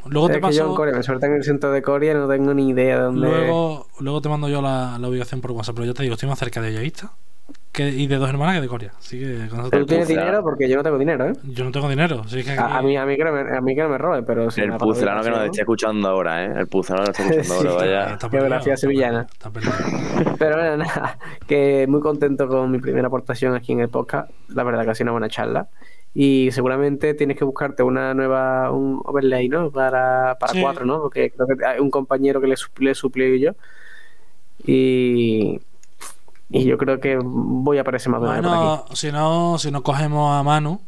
Luego 0.07 0.27
es 0.29 0.33
te 0.35 0.41
que 0.41 0.53
yo 0.53 0.63
en 0.63 0.67
paso. 0.69 0.75
Coria 0.75 0.95
me 0.95 1.03
sueltan 1.05 1.31
en 1.31 1.37
el 1.37 1.45
centro 1.45 1.71
de 1.71 1.83
Coria 1.83 2.13
y 2.13 2.15
no 2.15 2.27
tengo 2.29 2.53
ni 2.55 2.69
idea 2.71 2.97
de 2.97 3.03
dónde. 3.05 3.29
Luego, 3.29 3.87
luego 4.01 4.21
te 4.21 4.29
mando 4.29 4.49
yo 4.49 4.61
la, 4.63 4.99
la 4.99 5.09
ubicación 5.09 5.41
por 5.41 5.53
WhatsApp, 5.53 5.77
pero 5.77 5.87
yo 5.87 5.95
te 5.95 6.03
digo, 6.03 6.15
estoy 6.15 6.29
más 6.29 6.39
cerca 6.41 6.61
de 6.61 6.69
Bellavista 6.71 7.13
que, 7.73 7.89
y 7.89 8.07
de 8.07 8.17
dos 8.17 8.29
hermanas 8.29 8.55
que 8.57 8.61
de 8.61 8.69
Coria. 8.69 8.93
Así 8.99 9.19
que 9.19 9.49
con 9.49 9.61
eso 9.61 9.65
te- 9.65 9.71
Pero 9.71 9.83
tú 9.85 9.89
tienes 9.89 10.09
dinero 10.09 10.43
porque 10.43 10.69
yo 10.69 10.77
no 10.77 10.83
tengo 10.83 10.99
dinero, 10.99 11.27
¿eh? 11.29 11.33
Yo 11.45 11.65
no 11.65 11.73
tengo 11.73 11.89
dinero. 11.89 12.21
así 12.25 12.45
que 12.45 12.51
A, 12.51 12.67
aquí- 12.67 12.75
a 12.77 12.83
mí, 12.83 12.97
a, 12.97 13.07
mí 13.07 13.17
que 13.17 13.25
no 13.25 13.33
me, 13.33 13.57
a 13.57 13.61
mí 13.63 13.75
que 13.75 13.83
no 13.83 13.89
me 13.89 13.99
robe, 13.99 14.23
pero 14.23 14.51
si 14.51 14.61
El 14.61 14.73
pucelano 14.75 15.23
que 15.23 15.31
nos 15.31 15.45
esté 15.47 15.61
escuchando 15.63 16.07
ahora, 16.09 16.45
¿eh? 16.45 16.53
El 16.59 16.67
pucelano 16.69 17.05
que 17.05 17.23
nos 17.23 17.31
está 17.31 17.41
escuchando 17.41 17.63
Sí, 17.63 17.69
ahora, 17.87 18.17
vaya. 18.19 18.29
Geografía 18.31 18.77
sevillana. 18.77 19.27
Pero 20.39 20.57
bueno, 20.57 20.77
nada, 20.79 21.19
que 21.47 21.87
muy 21.89 22.01
contento 22.01 22.47
con 22.49 22.71
mi 22.71 22.79
primera 22.79 23.07
aportación 23.09 23.55
aquí 23.55 23.73
en 23.73 23.81
el 23.81 23.89
podcast. 23.89 24.31
La 24.49 24.65
verdad 24.65 24.85
que 24.85 24.91
ha 24.91 24.95
sido 24.95 25.05
una 25.07 25.13
buena 25.13 25.29
charla. 25.29 25.69
Y 26.15 26.51
seguramente 26.53 27.15
tienes 27.15 27.39
que 27.39 27.45
buscarte 27.45 27.83
una 27.83 28.13
nueva, 28.13 28.71
un 28.71 29.01
overlay, 29.05 29.49
¿no? 29.49 29.71
Para, 29.71 30.37
para 30.39 30.53
Sí. 30.53 30.61
cuatro, 30.61 30.85
¿no? 30.85 31.01
Porque 31.01 31.31
creo 31.31 31.47
que 31.57 31.65
hay 31.65 31.81
un 31.81 31.91
compañero 31.91 32.39
que 32.41 32.49
le, 32.49 32.57
le 32.81 32.95
suplió 32.95 33.35
yo. 33.37 33.53
Y, 34.67 35.61
y 36.53 36.65
yo 36.65 36.77
creo 36.79 37.01
que 37.01 37.19
voy 37.23 37.79
a 37.79 37.81
aparecer 37.83 38.11
más 38.11 38.21
de 38.23 38.29
vez 38.29 38.37
por 38.43 38.47
aquí. 38.49 38.57
Bueno, 38.59 38.85
si 38.93 39.11
no, 39.13 39.59
si 39.59 39.71
no 39.71 39.83
cogemos 39.83 40.35
a 40.39 40.43
Manu 40.43 40.81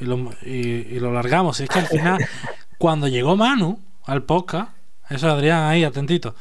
y 0.00 0.04
lo, 0.06 0.16
y, 0.44 0.50
y 0.50 0.98
lo 1.00 1.12
largamos. 1.12 1.56
Si 1.58 1.64
es 1.64 1.68
que 1.68 1.78
al 1.80 1.86
final, 1.86 2.18
cuando 2.78 3.06
llegó 3.08 3.36
Manu 3.36 3.78
al 4.06 4.22
podcast, 4.22 4.70
eso 5.10 5.28
Adrián 5.30 5.64
ahí, 5.64 5.84
atentito. 5.84 6.34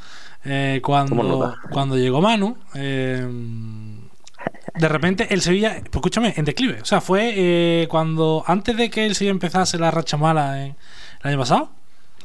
eh, 0.45 0.79
cuando, 0.83 1.55
cuando 1.71 1.97
llegó 1.97 2.21
Manu, 2.21 2.57
eh, 2.75 3.27
de 4.75 4.87
repente 4.87 5.33
el 5.33 5.41
Sevilla, 5.41 5.73
pues 5.81 5.95
escúchame, 5.95 6.33
en 6.35 6.45
declive. 6.45 6.81
O 6.81 6.85
sea, 6.85 6.99
fue 7.01 7.33
eh, 7.35 7.87
cuando, 7.89 8.43
antes 8.47 8.75
de 8.75 8.89
que 8.89 9.05
el 9.05 9.15
Sevilla 9.15 9.31
empezase 9.31 9.77
la 9.77 9.91
racha 9.91 10.17
mala 10.17 10.63
en- 10.65 10.75
el 11.23 11.29
año 11.29 11.37
pasado, 11.39 11.69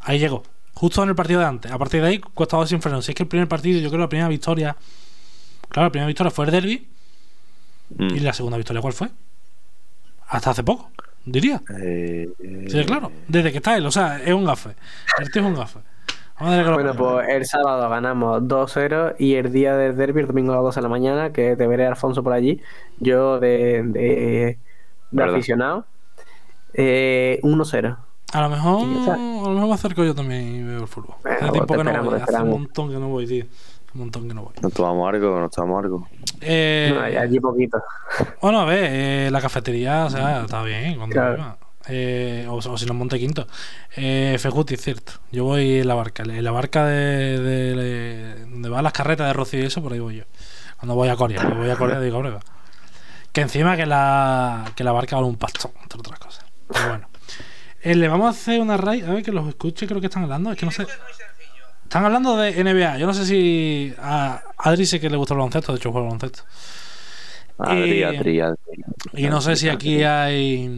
ahí 0.02 0.18
llegó. 0.18 0.42
Justo 0.74 1.02
en 1.02 1.08
el 1.10 1.14
partido 1.14 1.40
de 1.40 1.46
antes. 1.46 1.70
A 1.72 1.78
partir 1.78 2.00
de 2.02 2.08
ahí, 2.08 2.18
cuesta 2.18 2.64
sin 2.66 2.80
freno. 2.80 3.02
Si 3.02 3.10
es 3.10 3.14
que 3.16 3.24
el 3.24 3.28
primer 3.28 3.48
partido, 3.48 3.80
yo 3.80 3.88
creo 3.90 4.00
la 4.00 4.08
primera 4.08 4.28
victoria. 4.28 4.76
Claro, 5.68 5.86
la 5.88 5.90
primera 5.92 6.06
victoria 6.06 6.30
fue 6.30 6.46
el 6.46 6.50
derby. 6.50 6.88
Mm. 7.96 8.14
¿Y 8.16 8.20
la 8.20 8.32
segunda 8.32 8.56
victoria 8.56 8.82
cuál 8.82 8.92
fue? 8.92 9.08
Hasta 10.28 10.50
hace 10.50 10.62
poco, 10.62 10.90
diría. 11.24 11.62
Eh, 11.80 12.28
Sí, 12.68 12.84
claro. 12.84 13.10
Desde 13.28 13.50
que 13.50 13.58
está 13.58 13.76
él, 13.76 13.86
o 13.86 13.90
sea, 13.90 14.22
es 14.22 14.32
un 14.32 14.44
gafe. 14.44 14.70
El 15.18 15.30
tío 15.30 15.42
es 15.42 15.48
un 15.48 15.54
gafe. 15.54 15.80
Bueno, 16.40 16.94
pues 16.94 17.28
el 17.30 17.46
sábado 17.46 17.88
ganamos 17.88 18.42
2-0 18.42 19.16
y 19.18 19.34
el 19.34 19.52
día 19.52 19.76
del 19.76 19.96
derby, 19.96 20.20
el 20.20 20.26
domingo 20.28 20.52
a 20.52 20.56
las 20.56 20.64
12 20.64 20.78
de 20.78 20.82
la 20.82 20.88
mañana, 20.88 21.32
que 21.32 21.56
te 21.56 21.66
veré 21.66 21.86
Alfonso 21.86 22.22
por 22.22 22.32
allí, 22.32 22.60
yo 23.00 23.40
de, 23.40 23.82
de, 23.82 23.90
de 23.92 24.58
¿Verdad? 25.10 25.34
aficionado, 25.34 25.86
eh, 26.74 27.40
1-0. 27.42 27.96
A 28.32 28.42
lo 28.42 28.50
mejor, 28.50 28.82
a 28.82 29.16
lo 29.16 29.50
mejor 29.54 29.68
me 29.68 29.74
acerco 29.74 30.04
yo 30.04 30.14
también 30.14 30.42
y 30.54 30.62
veo 30.62 30.82
el 30.82 30.86
fútbol. 30.86 31.16
Bueno, 31.22 31.38
hace 31.40 31.50
tiempo 31.52 31.74
que 31.74 31.84
no 31.84 32.04
voy, 32.04 32.20
hace 32.20 32.36
un 32.36 32.50
montón 32.50 32.90
que 32.90 32.98
no 32.98 33.08
voy, 33.08 33.26
tío. 33.26 33.44
Un 33.94 34.00
montón 34.00 34.28
que 34.28 34.34
no 34.34 34.42
voy. 34.44 34.52
Nos 34.62 34.72
tomamos 34.72 35.08
algo, 35.12 35.40
nos 35.40 35.50
tomamos 35.50 35.84
algo. 35.84 36.08
Eh, 36.40 36.92
No, 36.94 37.00
allí 37.20 37.40
poquito. 37.40 37.82
Bueno, 38.42 38.60
a 38.60 38.64
ver, 38.64 38.84
eh, 38.92 39.28
la 39.30 39.40
cafetería, 39.40 40.04
o 40.04 40.10
sea, 40.10 40.42
está 40.42 40.62
bien 40.62 40.96
cuando 40.96 41.14
Claro. 41.14 41.58
Eh, 41.90 42.46
o, 42.48 42.56
o 42.56 42.76
si 42.78 42.84
no, 42.84 42.92
Monte 42.92 43.18
Quinto. 43.18 43.46
Eh, 43.96 44.36
Fejuti, 44.38 44.76
cierto. 44.76 45.12
Yo 45.32 45.44
voy 45.44 45.78
en 45.78 45.88
la 45.88 45.94
barca. 45.94 46.22
En 46.22 46.44
la 46.44 46.50
barca 46.50 46.84
de, 46.84 47.40
de- 47.40 47.74
de- 47.74 48.40
donde 48.46 48.68
van 48.68 48.84
las 48.84 48.92
carretas 48.92 49.26
de 49.26 49.32
Rocío 49.32 49.60
y 49.62 49.66
eso, 49.66 49.82
por 49.82 49.94
ahí 49.94 49.98
voy 49.98 50.16
yo. 50.18 50.24
Cuando 50.78 50.94
voy 50.94 51.08
a 51.08 51.16
Corea. 51.16 51.38
Cuando 51.40 51.60
voy 51.60 51.70
a 51.70 51.76
Corea 51.76 51.98
digo, 51.98 52.22
va. 52.22 52.40
Que 53.32 53.40
encima 53.40 53.74
que 53.76 53.86
la, 53.86 54.66
que 54.76 54.84
la 54.84 54.92
barca 54.92 55.16
vale 55.16 55.28
un 55.28 55.36
pastón, 55.36 55.70
entre 55.82 55.98
otras 56.00 56.18
cosas. 56.18 56.44
Pero 56.70 56.88
bueno. 56.88 57.08
Eh, 57.80 57.94
le 57.94 58.08
vamos 58.08 58.26
a 58.26 58.30
hacer 58.30 58.60
una 58.60 58.76
raid. 58.76 59.04
A 59.04 59.14
ver 59.14 59.22
que 59.22 59.32
los 59.32 59.48
escuche, 59.48 59.86
creo 59.86 60.00
que 60.00 60.08
están 60.08 60.24
hablando. 60.24 60.52
Es 60.52 60.58
que 60.58 60.66
no 60.66 60.72
sé. 60.72 60.86
Están 61.88 62.04
hablando 62.04 62.36
de 62.36 62.52
NBA. 62.62 62.98
Yo 62.98 63.06
no 63.06 63.14
sé 63.14 63.24
si 63.24 63.94
a 63.98 64.42
Adri 64.58 64.84
sé 64.84 65.00
que 65.00 65.08
le 65.08 65.16
gusta 65.16 65.32
el 65.32 65.38
baloncesto. 65.38 65.72
De 65.72 65.78
hecho, 65.78 65.90
juega 65.90 66.06
al 66.06 66.18
baloncesto. 66.18 66.42
Adri, 67.56 67.98
Y- 68.00 68.02
Adri, 68.02 68.40
Adri. 68.40 68.58
y 69.14 69.26
no 69.28 69.40
sé 69.40 69.56
si 69.56 69.70
aquí 69.70 70.02
hay 70.02 70.70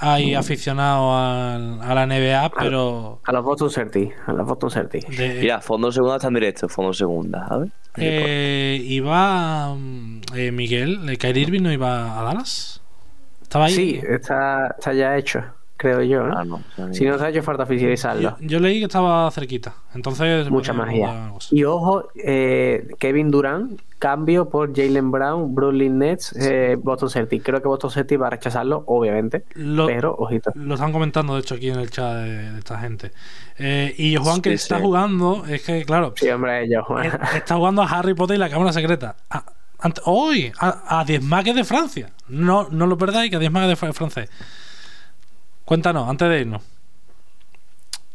hay 0.00 0.34
aficionados 0.34 1.12
al- 1.14 1.82
a, 1.82 1.94
la 1.94 2.06
NBA, 2.06 2.50
pero 2.58 3.20
A 3.24 3.32
los 3.32 3.44
Boston 3.44 3.70
Celtics, 3.70 4.14
a 4.26 4.32
los 4.32 4.46
Boston 4.46 4.70
Celtics. 4.70 5.16
de- 5.16 5.34
Mira, 5.40 5.60
fondo 5.60 5.92
segunda 5.92 6.16
está 6.16 6.28
en 6.28 6.34
directo, 6.34 6.68
fondo 6.70 6.92
segunda, 6.94 7.46
¿sabes? 7.46 7.70
eh, 7.98 8.80
iba 8.82 9.74
mm, 9.74 10.20
eh, 10.34 10.50
Miguel, 10.52 11.16
Kyrie 11.18 11.42
Irving 11.42 11.60
no 11.62 11.70
iba 11.70 12.18
a 12.18 12.22
Dallas. 12.24 12.80
Estaba 13.42 13.66
ahí. 13.66 13.74
Sí, 13.74 14.00
está, 14.08 14.68
está 14.78 14.92
ya 14.94 15.16
hecho, 15.18 15.44
creo 15.76 16.02
yo. 16.02 16.22
¿no? 16.26 16.38
Ah, 16.38 16.44
no. 16.44 16.62
Si 16.92 17.04
no 17.04 17.18
se 17.18 17.24
ha 17.24 17.28
hecho 17.30 17.42
falta 17.42 17.64
oficializarlo. 17.64 18.36
Yo, 18.40 18.46
yo 18.46 18.60
leí 18.60 18.78
que 18.78 18.84
estaba 18.86 19.30
cerquita. 19.30 19.74
Entonces 19.94 20.50
Mucha 20.50 20.72
magia. 20.72 21.32
Y 21.50 21.64
ojo, 21.64 22.08
eh, 22.16 22.88
Kevin 22.98 23.30
Durant, 23.30 23.80
cambio 23.98 24.48
por 24.48 24.74
Jalen 24.74 25.10
Brown, 25.10 25.54
Brooklyn 25.54 25.98
Nets, 25.98 26.34
eh, 26.36 26.76
Boston 26.80 27.08
Celtics. 27.10 27.44
Creo 27.44 27.60
que 27.62 27.68
Boston 27.68 27.90
Celtics 27.90 28.20
va 28.20 28.26
a 28.26 28.30
rechazarlo, 28.30 28.84
obviamente. 28.86 29.44
Lo, 29.54 29.86
Pero, 29.86 30.14
ojito. 30.18 30.52
lo 30.54 30.74
están 30.74 30.92
comentando, 30.92 31.34
de 31.34 31.40
hecho, 31.40 31.54
aquí 31.54 31.70
en 31.70 31.78
el 31.78 31.90
chat 31.90 32.14
de, 32.16 32.50
de 32.52 32.58
esta 32.58 32.78
gente. 32.78 33.12
Eh, 33.58 33.94
y 33.96 34.16
Juan, 34.16 34.42
que 34.42 34.50
Sí, 34.50 34.54
está 34.56 34.76
sí. 34.76 34.82
jugando, 34.82 35.44
es 35.48 35.62
que, 35.62 35.84
claro, 35.84 36.12
Sí, 36.16 36.28
hombre, 36.28 36.68
yo, 36.68 36.82
Juan. 36.84 37.06
Eh, 37.06 37.10
Está 37.36 37.56
jugando 37.56 37.82
a 37.82 37.86
Harry 37.86 38.14
Potter 38.14 38.36
y 38.36 38.38
la 38.40 38.50
cámara 38.50 38.72
secreta. 38.72 39.16
A- 39.30 39.44
ante- 39.78 40.02
hoy, 40.04 40.52
a, 40.58 41.00
a 41.00 41.04
diezmaques 41.04 41.54
de 41.54 41.64
Francia. 41.64 42.10
No, 42.28 42.68
no 42.70 42.86
lo 42.86 42.98
perdáis, 42.98 43.30
que 43.30 43.36
a 43.36 43.38
diezmaques 43.38 43.68
de 43.70 43.76
fra- 43.76 43.92
francés. 43.92 44.28
Cuéntanos, 45.64 46.08
antes 46.08 46.28
de 46.28 46.40
irnos. 46.40 46.62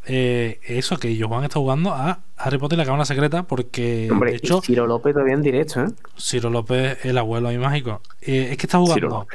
Eh, 0.05 0.59
eso, 0.63 0.97
que 0.97 1.19
Johan 1.21 1.43
está 1.43 1.59
jugando 1.59 1.93
a 1.93 2.19
Harry 2.38 2.57
Potter 2.57 2.77
y 2.77 2.80
la 2.80 2.85
cámara 2.85 3.05
secreta 3.05 3.43
porque, 3.43 4.09
Hombre, 4.11 4.31
de 4.31 4.38
hecho, 4.38 4.59
y 4.63 4.67
Ciro 4.67 4.88
López 4.88 5.13
todavía 5.13 5.35
en 5.35 5.43
directo, 5.43 5.81
¿eh? 5.81 5.88
Ciro 6.17 6.49
López, 6.49 7.05
el 7.05 7.17
abuelo 7.17 7.49
ahí 7.49 7.57
mágico. 7.57 8.01
Eh, 8.21 8.49
es 8.51 8.57
que 8.57 8.65
está 8.65 8.80
jugando. 8.80 9.27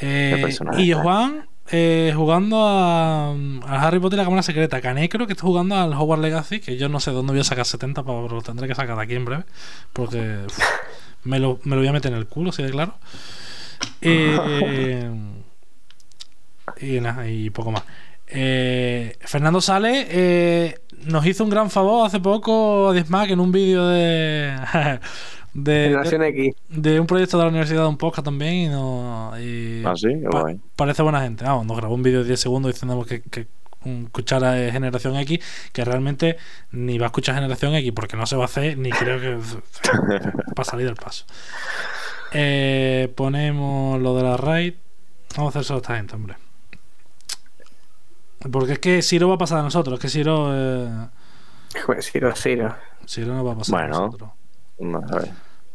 Eh, 0.00 0.54
y 0.78 0.92
Juan 0.92 1.46
eh, 1.72 2.12
jugando 2.14 2.64
a, 2.64 3.30
a 3.32 3.82
Harry 3.82 3.98
Potter 3.98 4.18
y 4.18 4.20
la 4.20 4.24
cámara 4.24 4.42
secreta. 4.42 4.80
Canecro 4.80 5.26
que 5.26 5.32
está 5.32 5.44
jugando 5.44 5.74
al 5.74 5.92
Hogwarts 5.92 6.22
Legacy, 6.22 6.60
que 6.60 6.76
yo 6.76 6.88
no 6.88 7.00
sé 7.00 7.10
dónde 7.10 7.32
voy 7.32 7.40
a 7.40 7.44
sacar 7.44 7.64
70, 7.64 8.04
pero 8.04 8.28
lo 8.28 8.42
tendré 8.42 8.68
que 8.68 8.74
sacar 8.74 8.96
de 8.96 9.02
aquí 9.02 9.14
en 9.14 9.24
breve. 9.24 9.44
Porque 9.92 10.38
uf, 10.46 10.58
me, 11.24 11.40
lo, 11.40 11.58
me 11.64 11.74
lo 11.74 11.82
voy 11.82 11.88
a 11.88 11.92
meter 11.92 12.12
en 12.12 12.18
el 12.18 12.26
culo, 12.26 12.52
si 12.52 12.62
de 12.62 12.70
claro. 12.70 12.94
Eh, 14.00 15.10
y 16.80 17.00
nada, 17.00 17.28
y 17.28 17.50
poco 17.50 17.70
más. 17.72 17.82
Eh, 18.28 19.16
Fernando 19.20 19.60
Sale 19.60 20.06
eh, 20.10 20.78
nos 21.04 21.24
hizo 21.26 21.44
un 21.44 21.50
gran 21.50 21.70
favor 21.70 22.06
hace 22.06 22.18
poco 22.20 22.88
a 22.88 22.92
Dismac 22.92 23.30
en 23.30 23.38
un 23.40 23.52
vídeo 23.52 23.86
de, 23.86 24.52
de, 25.54 25.84
Generación 25.84 26.22
X. 26.24 26.54
de 26.68 26.98
un 27.00 27.06
proyecto 27.06 27.38
de 27.38 27.44
la 27.44 27.50
universidad 27.50 27.82
de 27.82 27.88
un 27.88 27.96
podcast 27.98 28.24
también 28.24 28.54
y, 28.54 28.68
no, 28.68 29.32
y 29.40 29.82
Ah, 29.84 29.92
sí, 29.94 30.08
qué 30.08 30.28
pa- 30.28 30.40
guay. 30.40 30.60
parece 30.74 31.02
buena 31.02 31.20
gente. 31.22 31.44
Vamos, 31.44 31.66
nos 31.66 31.76
grabó 31.76 31.94
un 31.94 32.02
vídeo 32.02 32.20
de 32.22 32.26
10 32.26 32.40
segundos 32.40 32.72
diciendo 32.72 33.04
que, 33.04 33.22
que 33.22 33.46
escuchara 33.84 34.60
eh, 34.60 34.72
Generación 34.72 35.14
X, 35.16 35.38
que 35.72 35.84
realmente 35.84 36.36
ni 36.72 36.98
va 36.98 37.06
a 37.06 37.08
escuchar 37.08 37.36
Generación 37.36 37.74
X 37.76 37.92
porque 37.94 38.16
no 38.16 38.26
se 38.26 38.34
va 38.34 38.42
a 38.42 38.46
hacer, 38.46 38.76
ni 38.76 38.90
creo 38.90 39.20
que 39.20 39.38
para 40.56 40.64
salir 40.68 40.86
del 40.86 40.96
paso. 40.96 41.24
Eh, 42.32 43.12
ponemos 43.14 44.00
lo 44.02 44.16
de 44.16 44.22
la 44.24 44.36
raid. 44.36 44.74
Vamos 45.36 45.54
a 45.54 45.58
hacer 45.60 45.64
solo 45.64 45.78
esta 45.80 45.96
gente, 45.96 46.16
hombre. 46.16 46.34
Porque 48.50 48.72
es 48.74 48.78
que 48.78 49.02
Siro 49.02 49.28
va 49.28 49.34
a 49.34 49.38
pasar 49.38 49.58
a 49.58 49.62
nosotros. 49.62 49.94
Es 49.94 50.00
que 50.00 50.08
Siro. 50.08 50.50
Eh, 50.52 51.08
Joder, 51.84 52.02
Ciro, 52.02 52.34
Ciro. 52.34 52.74
Siro 53.04 53.34
no 53.34 53.44
va 53.44 53.52
a 53.52 53.56
pasar 53.58 53.74
a 53.74 53.82
Bueno, 53.88 54.04
nosotros. 54.06 54.30
no, 54.78 54.98
a 54.98 55.16
ver. 55.20 55.30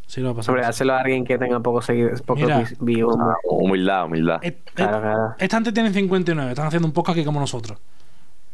Siro 0.08 0.28
va 0.28 0.32
a 0.34 0.36
pasar. 0.36 0.52
Hombre, 0.56 0.66
a 0.66 0.96
a 0.98 1.00
alguien 1.02 1.24
que 1.26 1.38
tenga 1.38 1.60
pocos 1.60 1.86
seguidores, 1.86 2.22
pocos 2.22 2.44
views, 2.80 3.14
hombre. 3.16 3.36
Humildad, 3.44 4.06
humildad. 4.06 4.40
Et- 4.44 4.56
et- 4.56 4.72
Claro, 4.74 5.02
claro. 5.02 5.36
Esta 5.38 5.58
gente 5.58 5.72
tiene 5.72 5.92
59. 5.94 6.52
Están 6.52 6.68
haciendo 6.68 6.88
un 6.88 6.94
podcast 6.94 7.18
aquí 7.18 7.26
como 7.26 7.40
nosotros. 7.40 7.78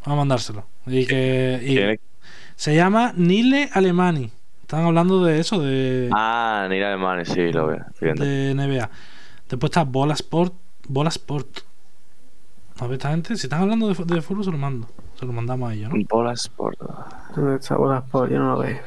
Vamos 0.05 0.13
a 0.13 0.21
mandárselo. 0.21 0.65
Y 0.85 1.05
que. 1.05 1.59
y- 1.63 1.99
se 2.55 2.75
llama 2.75 3.13
Nile 3.15 3.69
Alemani. 3.73 4.31
Están 4.61 4.83
hablando 4.85 5.23
de 5.23 5.39
eso, 5.39 5.59
de, 5.61 6.09
Ah, 6.11 6.65
Neil 6.69 6.83
Alemán, 6.83 7.25
sí, 7.25 7.51
lo 7.53 7.67
veo. 7.67 7.85
De 8.01 8.53
NBA. 8.53 8.89
Después 9.47 9.69
está 9.69 9.83
Bola 9.83 10.13
Sport. 10.13 10.53
Bola 10.89 11.09
Sport. 11.09 11.59
Gente, 12.79 13.35
si 13.37 13.47
están 13.47 13.61
hablando 13.63 13.87
de, 13.87 14.15
de 14.15 14.21
fútbol, 14.21 14.43
se 14.45 14.51
lo 14.51 14.57
mando. 14.57 14.87
Se 15.19 15.25
lo 15.25 15.33
mandamos 15.33 15.71
a 15.71 15.73
ellos, 15.73 15.91
¿no? 15.91 16.03
Bolas 16.09 16.47
por. 16.49 16.75
¿Dónde 17.35 17.55
está 17.57 17.75
Bolas 17.75 18.03
Sport? 18.05 18.31
Yo 18.31 18.39
no 18.39 18.53
lo 18.53 18.59
veo. 18.59 18.79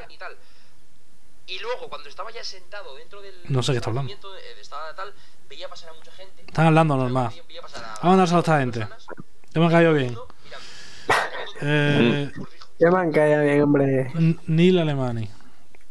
Y 1.47 1.59
luego, 1.59 1.89
cuando 1.89 2.07
estaba 2.07 2.31
ya 2.31 2.43
sentado 2.43 2.95
dentro 2.95 3.21
del. 3.21 3.33
No 3.49 3.61
sé 3.61 3.73
qué 3.73 3.79
está 3.79 3.89
hablando. 3.89 4.11
eh, 4.13 4.17
estaba 4.61 4.93
tal, 4.95 5.13
veía 5.49 5.67
pasar 5.67 5.89
a 5.89 5.93
mucha 5.93 6.11
gente. 6.13 6.43
Están 6.47 6.67
hablando 6.67 6.95
normal. 6.95 7.31
Vamos 7.33 7.75
a 8.01 8.07
mandárselo 8.07 8.37
a 8.37 8.39
esta 8.39 8.59
gente. 8.59 8.87
Ya 9.53 9.61
me 9.61 9.69
caído 9.69 9.93
bien. 9.93 10.15
Eh, 11.61 12.31
Ya 12.79 12.89
me 12.89 12.97
han 12.99 13.11
caído 13.11 13.43
bien, 13.43 13.61
hombre. 13.61 14.11
Neil 14.47 14.79
Alemani. 14.79 15.27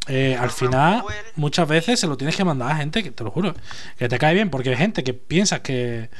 Eh, 0.08 0.36
al 0.36 0.50
final, 0.50 1.04
muchas 1.36 1.68
veces 1.68 2.00
se 2.00 2.06
lo 2.06 2.16
tienes 2.16 2.34
que 2.34 2.44
mandar 2.44 2.72
a 2.72 2.76
gente 2.76 3.02
que 3.02 3.10
te 3.12 3.22
lo 3.22 3.30
juro, 3.30 3.54
que 3.96 4.08
te 4.08 4.18
cae 4.18 4.34
bien, 4.34 4.50
porque 4.50 4.70
hay 4.70 4.76
gente 4.76 5.04
que 5.04 5.14
piensas 5.14 5.60
que, 5.60 6.10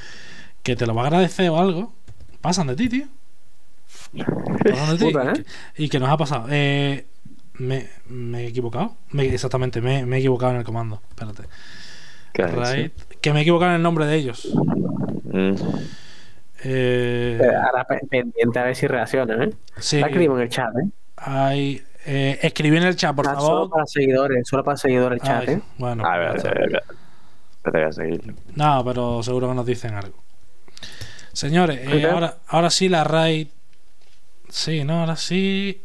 que 0.63 0.77
te 0.77 0.87
lo 0.87 0.95
va 0.95 1.03
a 1.03 1.07
agradecer 1.07 1.49
o 1.51 1.59
algo, 1.59 1.93
pasan 2.41 2.67
de 2.69 2.77
ti, 2.77 2.89
tío. 2.89 3.07
Pasan 4.65 4.91
de 4.91 4.99
ti. 4.99 5.05
Puta, 5.13 5.33
¿eh? 5.33 5.33
Y 5.35 5.43
que- 5.43 5.83
Y 5.85 5.89
que 5.89 5.99
nos 6.01 6.09
ha 6.11 6.17
pasado. 6.17 6.47
Eh, 6.51 7.07
me, 7.55 7.89
me 8.09 8.45
he 8.45 8.47
equivocado. 8.49 8.97
Me- 9.11 9.27
exactamente, 9.27 9.81
me, 9.81 10.05
me 10.07 10.17
he 10.17 10.19
equivocado 10.21 10.53
en 10.53 10.59
el 10.59 10.65
comando. 10.65 11.01
Espérate. 11.11 11.45
¿Qué 12.33 12.43
has 12.43 12.53
Right. 12.77 12.93
Que 13.21 13.33
me 13.33 13.41
he 13.41 13.43
equivocado 13.43 13.71
en 13.73 13.77
el 13.77 13.83
nombre 13.83 14.07
de 14.07 14.17
ellos. 14.17 14.49
Mm. 15.25 15.55
Eh, 16.63 17.39
Eh, 17.43 17.55
Ahora 17.67 17.85
pe- 17.85 18.01
pendiente 18.09 18.59
a 18.59 18.65
ver 18.65 18.77
si 18.77 18.87
reaccionan, 18.87 19.43
¿eh? 19.43 19.51
Sí. 19.79 19.99
La 20.01 20.09
escribo 20.09 20.37
en 20.37 20.43
el 20.43 20.49
chat, 20.51 20.69
¿eh? 20.77 20.89
hay, 21.17 21.83
eh, 22.07 22.39
escribí 22.43 22.77
en 22.77 22.83
el 22.85 22.97
chat, 22.97 23.15
por 23.15 23.27
Ah, 23.27 23.35
favor. 23.35 23.49
Solo 23.51 23.71
para 23.71 23.87
seguidores, 23.87 24.49
solo 24.49 24.65
para 24.65 24.77
seguidores 24.77 25.21
el 25.23 25.27
chat, 25.27 25.45
Ay, 25.49 25.55
¿eh? 25.55 25.61
Bueno, 25.79 26.05
A 26.07 26.19
ver, 26.19 26.29
a 26.29 26.33
ver, 26.35 26.47
a 26.49 26.51
ver. 26.53 26.83
Espérate, 27.57 27.79
voy 27.79 27.83
a 27.89 27.93
seguirlo. 27.93 28.35
No, 28.55 28.85
pero 28.85 29.23
seguro 29.23 29.49
que 29.49 29.55
nos 29.55 29.67
dicen 29.67 29.95
algo. 29.95 30.17
Señores, 31.33 31.81
eh, 31.83 32.09
ahora, 32.11 32.39
ahora 32.49 32.71
sí 32.71 32.89
la 32.89 33.05
raid. 33.05 33.49
Sí, 34.49 34.85
no, 34.85 35.01
ahora 35.01 35.17
sí. 35.17 35.83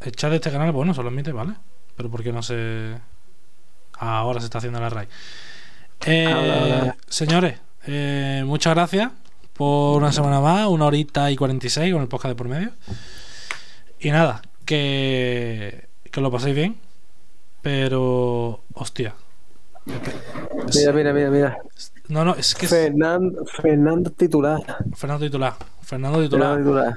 El 0.00 0.12
chat 0.12 0.30
de 0.30 0.36
este 0.36 0.50
canal, 0.50 0.72
bueno, 0.72 0.94
se 0.94 1.02
lo 1.02 1.08
admite, 1.08 1.32
¿vale? 1.32 1.54
Pero 1.96 2.10
¿por 2.10 2.22
qué 2.22 2.32
no 2.32 2.42
se. 2.42 2.96
Ah, 3.94 4.18
ahora 4.18 4.40
se 4.40 4.46
está 4.46 4.58
haciendo 4.58 4.80
la 4.80 4.88
raid. 4.88 5.08
Eh. 6.06 6.92
Señores, 7.08 7.58
eh, 7.86 8.42
muchas 8.46 8.74
gracias 8.74 9.10
por 9.52 9.98
una 9.98 10.12
semana 10.12 10.40
más, 10.40 10.68
una 10.68 10.86
horita 10.86 11.30
y 11.30 11.36
46 11.36 11.92
con 11.92 12.02
el 12.02 12.08
podcast 12.08 12.30
de 12.30 12.36
por 12.36 12.48
medio. 12.48 12.72
Y 13.98 14.10
nada, 14.10 14.40
que, 14.64 15.88
que 16.10 16.20
lo 16.20 16.30
paséis 16.30 16.54
bien. 16.54 16.78
Pero, 17.62 18.62
hostia. 18.74 19.14
Mira, 19.84 20.92
mira, 20.92 21.12
mira, 21.12 21.30
mira. 21.30 21.58
No, 22.08 22.24
no, 22.24 22.34
es 22.34 22.54
que 22.54 22.66
es- 22.66 22.70
Fernando, 22.70 23.44
Fernando 23.46 24.10
titular. 24.10 24.60
Fernando 24.96 25.24
titular. 25.26 25.54
Fernando 25.82 26.22
titular. 26.22 26.48
Fernando 26.56 26.70
titular. 26.70 26.94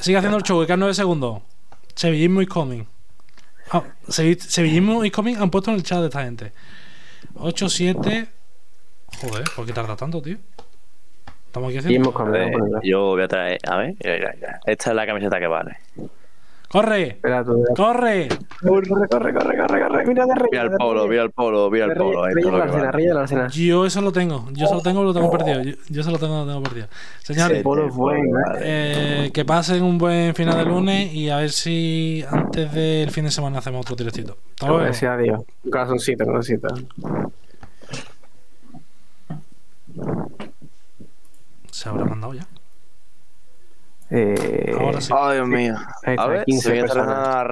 Sigue 0.00 0.16
haciendo 0.18 0.38
el 0.38 0.42
show, 0.44 0.60
que 0.60 0.66
quedan 0.66 0.80
9 0.80 0.94
segundos. 0.94 1.42
Sevillismo 1.94 2.42
is 2.42 2.48
coming. 2.48 2.84
Sevi- 4.08 4.38
Sevillismo 4.38 5.04
is 5.04 5.12
coming 5.12 5.36
han 5.36 5.50
puesto 5.50 5.70
en 5.70 5.76
el 5.76 5.82
chat 5.82 6.00
de 6.00 6.06
esta 6.06 6.22
gente. 6.24 6.52
8, 7.36 7.68
7. 7.68 8.26
Joder, 9.20 9.44
¿por 9.54 9.64
qué 9.66 9.72
tarda 9.72 9.96
tanto, 9.96 10.20
tío? 10.20 10.36
Estamos 11.46 11.68
aquí 11.68 11.78
haciendo. 11.78 12.10
Joder, 12.12 12.52
yo 12.82 13.00
voy 13.00 13.22
a 13.22 13.28
traer. 13.28 13.58
A 13.68 13.76
ver, 13.76 13.94
mira, 14.02 14.16
mira, 14.16 14.32
mira. 14.34 14.60
Esta 14.66 14.90
es 14.90 14.96
la 14.96 15.06
camiseta 15.06 15.38
que 15.38 15.46
vale. 15.46 15.76
¡Corre! 16.68 17.20
¡Corre! 17.76 18.28
Corre, 18.60 18.88
corre, 18.88 19.08
corre, 19.08 19.32
corre, 19.32 19.82
corre. 19.82 20.06
Mira 20.06 20.26
de 20.26 20.34
Mira 20.50 20.62
el 20.62 20.70
polo, 20.72 21.06
mira 21.06 21.22
el 21.22 21.30
polo, 21.30 21.70
mira 21.70 21.84
el 21.84 21.94
polo. 21.94 22.24
Reyes 22.26 23.10
del 23.10 23.16
Arsenal. 23.16 23.50
Yo 23.50 23.86
eso 23.86 24.00
lo 24.00 24.10
tengo. 24.12 24.48
Yo 24.52 24.64
eso 24.66 24.74
lo 24.74 24.80
tengo, 24.82 25.04
lo 25.04 25.14
tengo 25.14 25.30
perdido. 25.30 25.62
Yo, 25.62 25.74
yo 25.88 26.00
eso 26.00 26.10
lo 26.10 26.18
tengo, 26.18 26.44
lo 26.44 26.46
tengo 26.46 26.62
perdido. 26.62 26.88
Señores, 27.22 27.62
polo 27.62 27.88
bueno, 27.90 28.40
eh, 28.58 29.30
que 29.32 29.44
pasen 29.44 29.82
un 29.82 29.98
buen 29.98 30.34
final 30.34 30.56
de 30.56 30.64
lunes 30.64 31.12
y 31.12 31.30
a 31.30 31.36
ver 31.36 31.50
si 31.50 32.24
antes 32.28 32.72
del 32.72 33.10
fin 33.10 33.24
de 33.24 33.30
semana 33.30 33.58
hacemos 33.58 33.82
otro 33.82 33.94
directito. 33.94 34.36
Hasta 34.54 34.66
luego. 34.66 34.82
Gracias 34.82 35.12
a 35.12 35.16
Dios. 35.16 35.40
Un 35.64 35.70
corazoncito, 35.70 36.24
un 36.24 36.30
corazoncito. 36.30 36.68
Se 41.70 41.88
habrá 41.88 42.04
mandado 42.04 42.34
ya. 42.34 42.46
Eh, 44.10 44.74
Ahora 44.78 45.00
sí. 45.00 45.12
Ay, 45.16 45.36
Dios 45.36 45.48
mío. 45.48 45.74
A 46.16 46.26
ver, 46.26 46.44
15 46.44 46.62
se 46.62 46.72
viene 46.72 46.88
a. 46.92 47.44